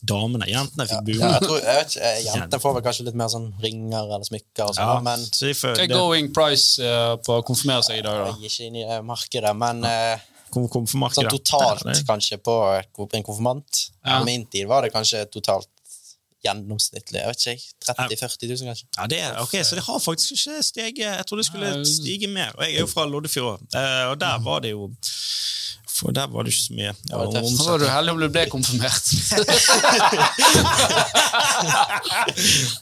Damene, 0.09 0.47
Jentene 0.49 0.85
fikk 0.89 1.11
ja, 1.15 1.31
jeg 1.35 1.43
tror, 1.45 1.59
jeg 1.63 1.85
ikke, 1.87 2.01
eh, 2.09 2.19
Jentene 2.27 2.61
får 2.63 2.75
vel 2.77 2.85
kanskje 2.85 3.05
litt 3.07 3.17
mer 3.19 3.31
sånn 3.33 3.49
ringer 3.63 4.05
eller 4.05 4.25
smykker, 4.27 4.63
og 4.69 4.79
Ja, 4.79 4.99
men 5.05 5.25
så 5.25 5.51
får, 5.51 5.75
Hva 5.75 5.83
er 5.85 5.91
det, 5.91 5.97
going 5.97 6.31
price 6.35 6.79
uh, 6.83 7.15
på 7.25 7.39
å 7.39 7.45
konfirmere 7.47 7.85
seg 7.87 8.01
i 8.01 8.05
dag, 8.05 8.21
da? 8.21 8.31
jeg 8.35 8.49
er 8.49 8.53
ikke 8.53 8.69
inn 8.69 8.79
i 8.81 8.87
det 8.89 8.99
markedet. 9.07 9.53
Men 9.57 9.85
uh, 9.85 10.25
sånn 10.55 11.31
totalt 11.31 11.83
det 11.83 11.97
det- 11.97 12.05
kanskje 12.07 12.39
på 12.39 12.57
en 13.11 13.23
konfirmant 13.25 13.85
Ja. 14.05 14.19
På 14.19 14.25
min 14.27 14.45
tid 14.45 14.67
var 14.69 14.85
det 14.85 14.93
kanskje 14.93 15.25
totalt 15.33 15.67
gjennomsnittlig. 16.45 17.19
Jeg 17.21 17.31
vet 17.31 17.41
ikke, 17.41 17.53
jeg, 17.55 17.61
30 17.85 18.15
000-40 18.21 18.51
000, 18.51 18.69
kanskje. 18.69 18.87
Ja, 18.97 19.07
det 19.09 19.19
er, 19.19 19.37
ok, 19.41 19.55
Så 19.65 19.75
det 19.79 19.83
har 19.87 19.99
faktisk 19.99 20.35
ikke 20.35 20.63
steget. 20.63 20.99
Jeg 21.05 21.25
trodde 21.25 21.41
det 21.41 21.47
skulle 21.49 21.71
stige 21.89 22.29
mer. 22.29 22.51
Og 22.57 22.63
jeg 22.65 22.75
er 22.75 22.83
jo 22.85 22.91
fra 22.91 23.05
Loddefjord, 23.09 23.65
eh, 23.73 24.03
og 24.11 24.19
der 24.21 24.37
var 24.45 24.61
det 24.65 24.75
jo 24.75 24.91
For 25.95 26.11
der 26.11 26.27
var 26.27 26.43
det 26.43 26.51
ikke 26.51 26.61
så 26.61 26.73
mye. 26.75 26.93
Ja, 27.09 27.17
det 27.31 27.39
er. 27.39 27.47
Så 27.57 27.69
var 27.69 27.77
du 27.77 27.87
heldig 27.87 28.11
om 28.11 28.19
du 28.19 28.27
ble 28.29 28.45
konfirmert. 28.51 29.05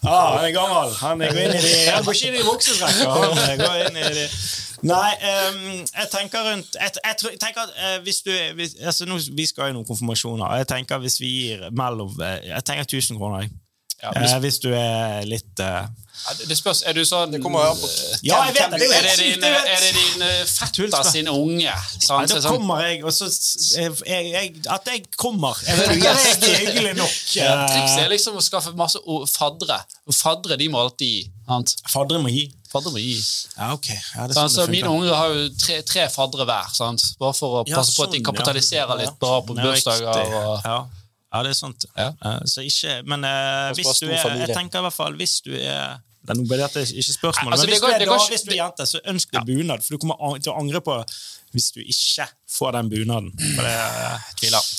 Ah, 0.04 0.38
han 0.38 0.46
er 0.46 0.52
gammel. 0.52 0.94
Han 1.00 1.20
går 1.20 1.38
inn 1.44 1.54
i 1.56 1.62
de 1.62 1.74
Han 1.94 2.04
går 2.06 2.14
ikke 2.14 2.28
inn 3.88 3.98
i 4.02 4.14
de 4.18 4.26
Nei, 4.84 5.12
um, 5.32 5.60
jeg 5.80 6.08
tenker 6.12 6.44
rundt 6.44 6.76
Jeg, 6.76 6.92
jeg, 7.04 7.16
jeg 7.32 7.40
tenker 7.40 7.62
at 7.62 7.72
uh, 7.72 8.04
hvis 8.04 8.20
du 8.26 8.32
hvis, 8.56 8.76
altså, 8.82 9.06
nå, 9.08 9.20
Vi 9.32 9.46
skal 9.48 9.72
jo 9.72 9.78
noen 9.78 9.88
konfirmasjoner. 9.88 10.56
Jeg 10.60 10.68
tenker 10.74 10.98
hvis 11.04 11.20
vi 11.22 11.30
gir 11.38 11.70
mellom 11.72 12.12
eh, 12.20 12.50
Jeg 12.50 12.66
tenker 12.68 12.84
1000 12.84 13.18
kroner. 13.18 13.46
jeg. 13.46 13.54
Ja, 14.04 14.12
Eh, 14.12 14.22
hvis, 14.22 14.34
hvis 14.44 14.58
du 14.66 14.74
er 14.76 15.24
litt 15.26 15.60
eh, 15.64 15.86
det 16.48 16.56
spørs, 16.56 16.84
Er 16.88 16.94
du 16.96 17.02
sånn 17.04 17.34
Det 17.34 17.40
kommer 17.44 17.66
an 17.72 17.78
på 17.80 17.88
Ja, 18.24 18.44
jeg 18.48 18.54
vet 18.56 18.72
det. 18.72 18.80
Det 18.84 18.90
er 18.96 19.08
Er 19.10 19.18
det 19.18 19.26
din, 19.26 19.42
det 19.42 19.50
er 19.50 19.66
er 19.74 19.82
det 19.84 19.92
din 19.98 20.22
fetter 20.48 21.04
sin 21.10 21.28
unge? 21.32 21.58
Nei, 21.58 21.74
ja, 21.74 22.20
da 22.30 22.40
sånn, 22.40 22.48
kommer 22.54 22.84
jeg, 22.86 23.02
og 23.04 23.12
så 23.16 23.28
jeg, 23.28 24.30
jeg, 24.32 24.54
At 24.72 24.88
jeg 24.92 25.04
kommer, 25.20 25.58
er 25.68 25.82
det 25.82 25.98
gjest 26.04 26.46
hyggelig 26.48 26.94
nok. 27.00 27.12
Trikset 27.34 28.00
Eh, 28.00 28.06
er 28.06 28.12
liksom 28.14 28.40
å 28.40 28.44
skaffe 28.46 28.72
masse 28.80 29.00
fadre 29.04 29.28
faddere. 29.34 29.80
Og 30.08 30.16
faddere 30.16 30.58
de 30.62 30.70
må 30.72 30.80
alltid 30.86 31.12
gi. 31.18 31.24
sant? 31.50 31.76
Faddere 31.92 32.24
må 32.24 32.32
gi. 32.32 32.46
Faddere 32.72 32.96
må 32.96 33.04
gi. 33.04 33.18
Ja, 33.58 33.74
ok. 33.76 33.90
Ja, 33.92 34.28
det 34.28 34.32
er 34.32 34.34
Så 34.34 34.40
sånn 34.40 34.48
altså, 34.48 34.66
det 34.68 34.76
mine 34.78 34.92
unger 34.96 35.16
har 35.20 35.34
jo 35.36 35.48
tre, 35.60 35.82
tre 35.88 36.08
faddere 36.14 36.48
hver, 36.50 36.72
sant? 36.78 37.04
bare 37.20 37.36
for 37.38 37.60
å 37.62 37.64
Ja, 37.68 37.78
passe 37.82 37.96
på 37.98 38.08
at 38.08 38.14
de 38.16 38.20
sånn, 38.22 38.28
kapitaliserer 38.32 38.94
ja. 38.96 39.00
litt 39.04 39.20
bra 39.22 39.42
på 39.46 39.58
Ja, 39.60 39.68
bursdager. 39.68 40.38
Og, 40.44 41.02
Ja. 41.34 41.38
ja, 41.40 41.44
det 41.44 41.50
er 41.50 41.58
sant. 41.60 41.86
Ja. 41.98 42.08
Eh, 42.24 42.40
Så 42.46 42.62
ikke, 42.62 43.02
men 43.10 43.24
eh, 43.26 43.74
hvis 43.74 44.00
du 44.00 44.08
er. 44.08 44.38
Jeg 44.46 44.56
tenker 44.56 44.80
i 44.80 44.82
hvert 44.88 44.94
fall 44.94 45.14
hvis 45.18 45.42
du 45.42 45.54
er 45.58 46.00
det 46.24 46.38
er, 46.40 46.44
dette 46.56 46.80
er 46.80 46.86
ikke 46.88 47.14
spørsmålet, 47.18 47.50
Nei, 47.50 47.52
altså, 47.52 47.66
men 47.66 47.74
hvis 47.74 47.82
går- 47.84 47.90
du 47.90 47.94
er 47.94 48.06
da, 48.08 48.28
hvis 48.32 48.44
du 48.48 48.52
er 48.52 48.56
jente, 48.56 48.86
så 48.88 49.00
ønsk 49.12 49.32
deg 49.34 49.44
bunad, 49.46 49.82
for 49.84 49.92
du 49.92 49.98
kommer 50.00 50.38
til 50.40 50.54
å 50.54 50.60
angre 50.62 50.80
på 50.80 50.94
hvis 51.52 51.66
du 51.76 51.82
ikke 51.84 52.28
får 52.48 52.72
den 52.78 52.90
bunaden. 52.94 53.34
For 53.58 53.62
det, 53.68 54.22
tviler. 54.40 54.70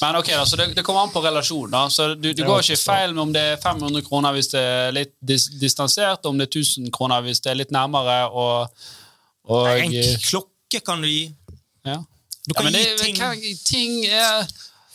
Men 0.00 0.16
ok 0.16 0.30
da, 0.32 0.44
så 0.48 0.56
det, 0.56 0.74
det 0.78 0.82
kommer 0.84 1.02
an 1.04 1.12
på 1.12 1.20
relasjon. 1.22 1.68
da, 1.70 1.82
så 1.92 2.14
Du, 2.16 2.32
du 2.32 2.42
går 2.42 2.62
ikke 2.64 2.76
så- 2.80 2.88
feil 2.94 3.12
med 3.12 3.22
om 3.22 3.32
det 3.36 3.42
er 3.42 3.56
500 3.60 4.00
kroner 4.08 4.32
hvis 4.32 4.48
det 4.54 4.60
er 4.64 4.92
litt 4.96 5.12
dis 5.20 5.44
distansert, 5.60 6.24
om 6.24 6.38
det 6.40 6.48
er 6.48 6.58
1000 6.58 6.90
kroner 6.90 7.20
hvis 7.22 7.40
det 7.44 7.50
er 7.52 7.54
litt 7.60 7.70
nærmere. 7.70 8.30
og, 8.32 8.70
og 9.44 9.68
en 9.68 9.92
klokke 10.24 10.80
kan 10.86 11.02
du 11.02 11.08
gi. 11.08 11.34
ja. 11.84 11.96
Du 12.48 12.52
Ja, 12.56 12.62
kan 12.62 12.72
det, 12.72 12.80
gi 12.80 12.96
ting. 13.04 13.16
Kan, 13.16 13.36
ting 13.64 14.04
er 14.06 14.48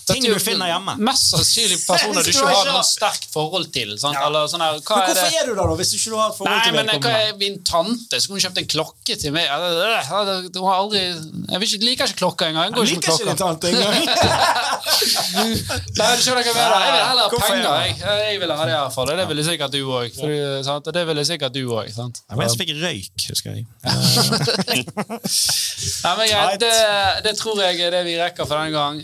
dette 0.10 0.30
er 0.30 0.34
du 0.34 0.44
finner 0.44 0.68
hjemme. 0.72 0.94
Mest 1.10 1.26
sannsynlig 1.34 1.78
personer 1.86 2.22
du 2.26 2.30
ikke 2.34 2.50
har 2.50 2.70
noe 2.74 2.84
sterkt 2.88 3.28
forhold 3.34 3.68
til. 3.76 3.94
Sant? 4.02 4.18
Ja. 4.18 4.26
Eller 4.28 4.50
sånn 4.52 4.64
her, 4.66 4.74
Men 4.76 4.82
er 4.82 4.84
hvorfor 4.90 5.16
det? 5.16 5.40
er 5.40 5.46
du 5.48 5.54
der, 5.54 5.62
da, 5.62 5.76
hvis 5.80 5.92
du 5.94 5.98
ikke 6.00 6.20
har 6.20 6.30
et 6.34 6.38
forhold 6.40 6.56
Nei, 6.56 6.64
til 6.66 6.74
men 6.78 6.86
hva 7.06 7.14
er 7.28 7.34
min 7.40 7.58
tante? 7.68 8.16
Hun 8.30 8.42
kjøpt 8.44 8.60
en 8.64 8.70
klokke 8.76 9.14
til 9.22 9.32
meg. 9.36 9.46
Hun 9.50 10.66
har 10.68 10.78
aldri 10.80 11.02
Jeg 11.06 11.62
ikke, 11.70 11.80
liker 11.86 12.06
ikke 12.10 12.20
klokka 12.24 12.50
engang. 12.52 12.74
Jeg 12.74 12.90
Jeg 12.90 13.00
liker 13.00 13.12
ikke 13.14 13.30
din 13.30 13.40
tante 13.44 13.66
engang. 13.70 13.94
Nei, 16.00 16.10
du 16.18 16.22
skjønner 16.24 16.42
hva 16.42 16.50
jeg 16.50 16.56
mener. 16.58 16.80
Jeg 16.80 16.92
vil 16.94 17.04
heller 17.10 17.24
ha 17.24 17.30
penger. 17.46 17.70
er 17.70 17.86
Jeg, 17.86 17.96
jeg 18.34 18.40
vil 18.42 18.52
ha 18.54 18.66
det 18.66 18.76
hvert 18.76 18.96
fall. 18.96 19.10
og 19.14 19.18
Det 19.20 19.28
ville 19.32 19.44
sikkert 19.48 19.72
du 19.76 19.82
òg. 19.86 20.10
Det 20.90 21.04
ville 21.10 21.26
sikkert 21.28 21.54
du 21.56 21.62
òg. 21.76 21.88
Som 21.94 22.12
fikk 22.60 22.74
røyk, 22.82 23.28
husker 23.30 23.50
jeg. 23.56 23.66
Nei, 26.00 26.14
men 26.18 26.26
jeg, 26.30 26.60
det, 26.64 26.74
det 27.26 27.34
tror 27.40 27.62
jeg 27.64 27.80
er 27.86 27.94
det 27.94 28.02
vi 28.08 28.16
rekker 28.20 28.48
for 28.50 28.56
denne 28.60 28.74
gang. 28.76 28.96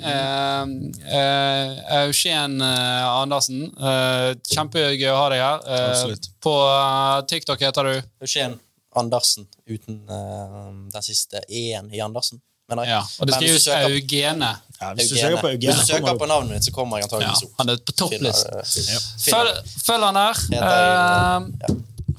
Eh, 1.04 2.02
Eugen 2.02 2.62
eh, 2.62 3.06
Andersen, 3.10 3.66
eh, 3.78 4.32
kjempegøy 4.52 5.10
å 5.12 5.18
ha 5.20 5.30
deg 5.34 5.42
her. 5.44 5.66
Eh, 5.68 5.86
Absolutt. 5.92 6.30
på 6.42 6.56
TikTok 7.30 7.62
heter 7.66 7.90
du 7.90 7.94
Eugen 8.26 8.60
Andersen 8.96 9.48
uten 9.68 10.02
den 10.08 11.04
siste 11.04 11.42
e-en 11.50 11.90
i 11.94 12.00
Andersen. 12.00 12.40
ja, 12.86 13.02
Og 13.20 13.28
det 13.28 13.36
skrives 13.36 13.68
Eugene. 13.68 14.54
Ja, 14.82 14.94
hvis 14.94 15.10
du 15.12 15.16
søker 15.18 15.42
på 15.42 15.50
Hvis 15.56 15.82
du 15.82 15.86
søker 15.94 16.18
på 16.20 16.26
navnet 16.28 16.58
ditt, 16.58 16.66
så 16.66 16.72
kommer 16.76 16.98
jeg 17.00 17.08
Ja, 17.10 17.18
antakeligvis 17.18 17.44
opp. 17.44 17.54
han 17.60 17.70
er 17.70 17.78
på 17.78 17.92
topplist. 17.96 18.48
Finner, 18.76 19.04
Følg, 19.26 19.74
følg 19.86 20.04
han 20.10 20.16
her. 20.16 20.42
Heter 20.52 20.72
uh, 20.72 21.50
Eh, 21.70 21.76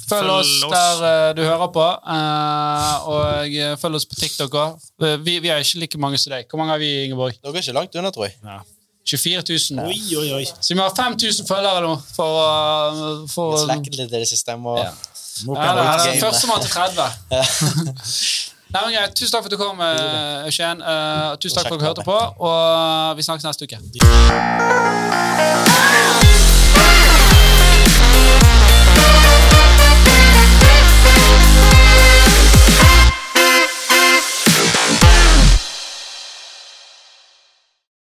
Følg 0.06 0.30
oss 0.30 0.52
der 0.70 1.00
eh, 1.08 1.32
du 1.34 1.42
hører 1.42 1.66
på, 1.74 1.86
eh, 2.14 3.08
og 3.10 3.50
eh, 3.50 3.74
følg 3.80 3.98
oss 3.98 4.06
på 4.06 4.18
TikTok 4.20 4.54
òg. 4.54 4.86
Vi, 5.24 5.38
vi 5.42 5.50
er 5.50 5.64
ikke 5.64 5.82
like 5.82 5.98
mange 6.02 6.20
som 6.22 6.30
deg. 6.34 6.46
Hvor 6.50 6.62
mange 6.62 6.76
har 6.76 6.82
vi, 6.82 6.90
Ingeborg? 7.08 7.34
Dere 7.42 7.58
er 7.58 7.64
ikke 7.64 7.74
langt 7.74 7.98
unna, 7.98 8.10
tror 8.14 8.28
jeg. 8.28 8.36
Ja. 8.44 8.60
24 9.06 9.42
000. 9.70 9.86
Oi, 9.86 10.16
oi, 10.18 10.28
oi. 10.40 10.46
Så 10.60 10.74
vi 10.74 10.80
har 10.80 10.94
5000 10.96 11.46
følgere 11.46 11.80
nå. 11.84 11.92
For, 12.16 12.40
uh, 12.42 13.28
for 13.30 13.66
litt 13.70 13.86
i 13.94 14.06
det 14.10 14.28
siste. 14.28 14.56
Må 14.58 14.78
Ja. 14.80 14.90
Må 15.44 15.52
ja, 15.52 15.74
det 15.76 15.82
er 15.84 16.04
Game. 16.06 16.20
Førstemann 16.20 16.60
til 16.64 16.70
30. 16.70 17.02
Nei, 18.72 18.80
men 18.82 18.94
greit. 18.96 19.14
Tusen 19.14 19.32
takk 19.34 19.42
for 19.44 19.50
at 19.50 19.52
du 19.52 19.60
kom, 19.60 19.80
Eugen. 19.84 20.82
Uh, 20.82 21.36
tusen 21.36 21.58
takk 21.58 21.68
for 21.68 21.76
at 21.76 21.80
dere 21.80 21.88
hørte 21.92 22.04
på, 22.06 22.18
og 22.48 23.16
vi 23.18 23.22
snakkes 23.22 23.44
neste 23.46 23.64
uke. 23.68 23.78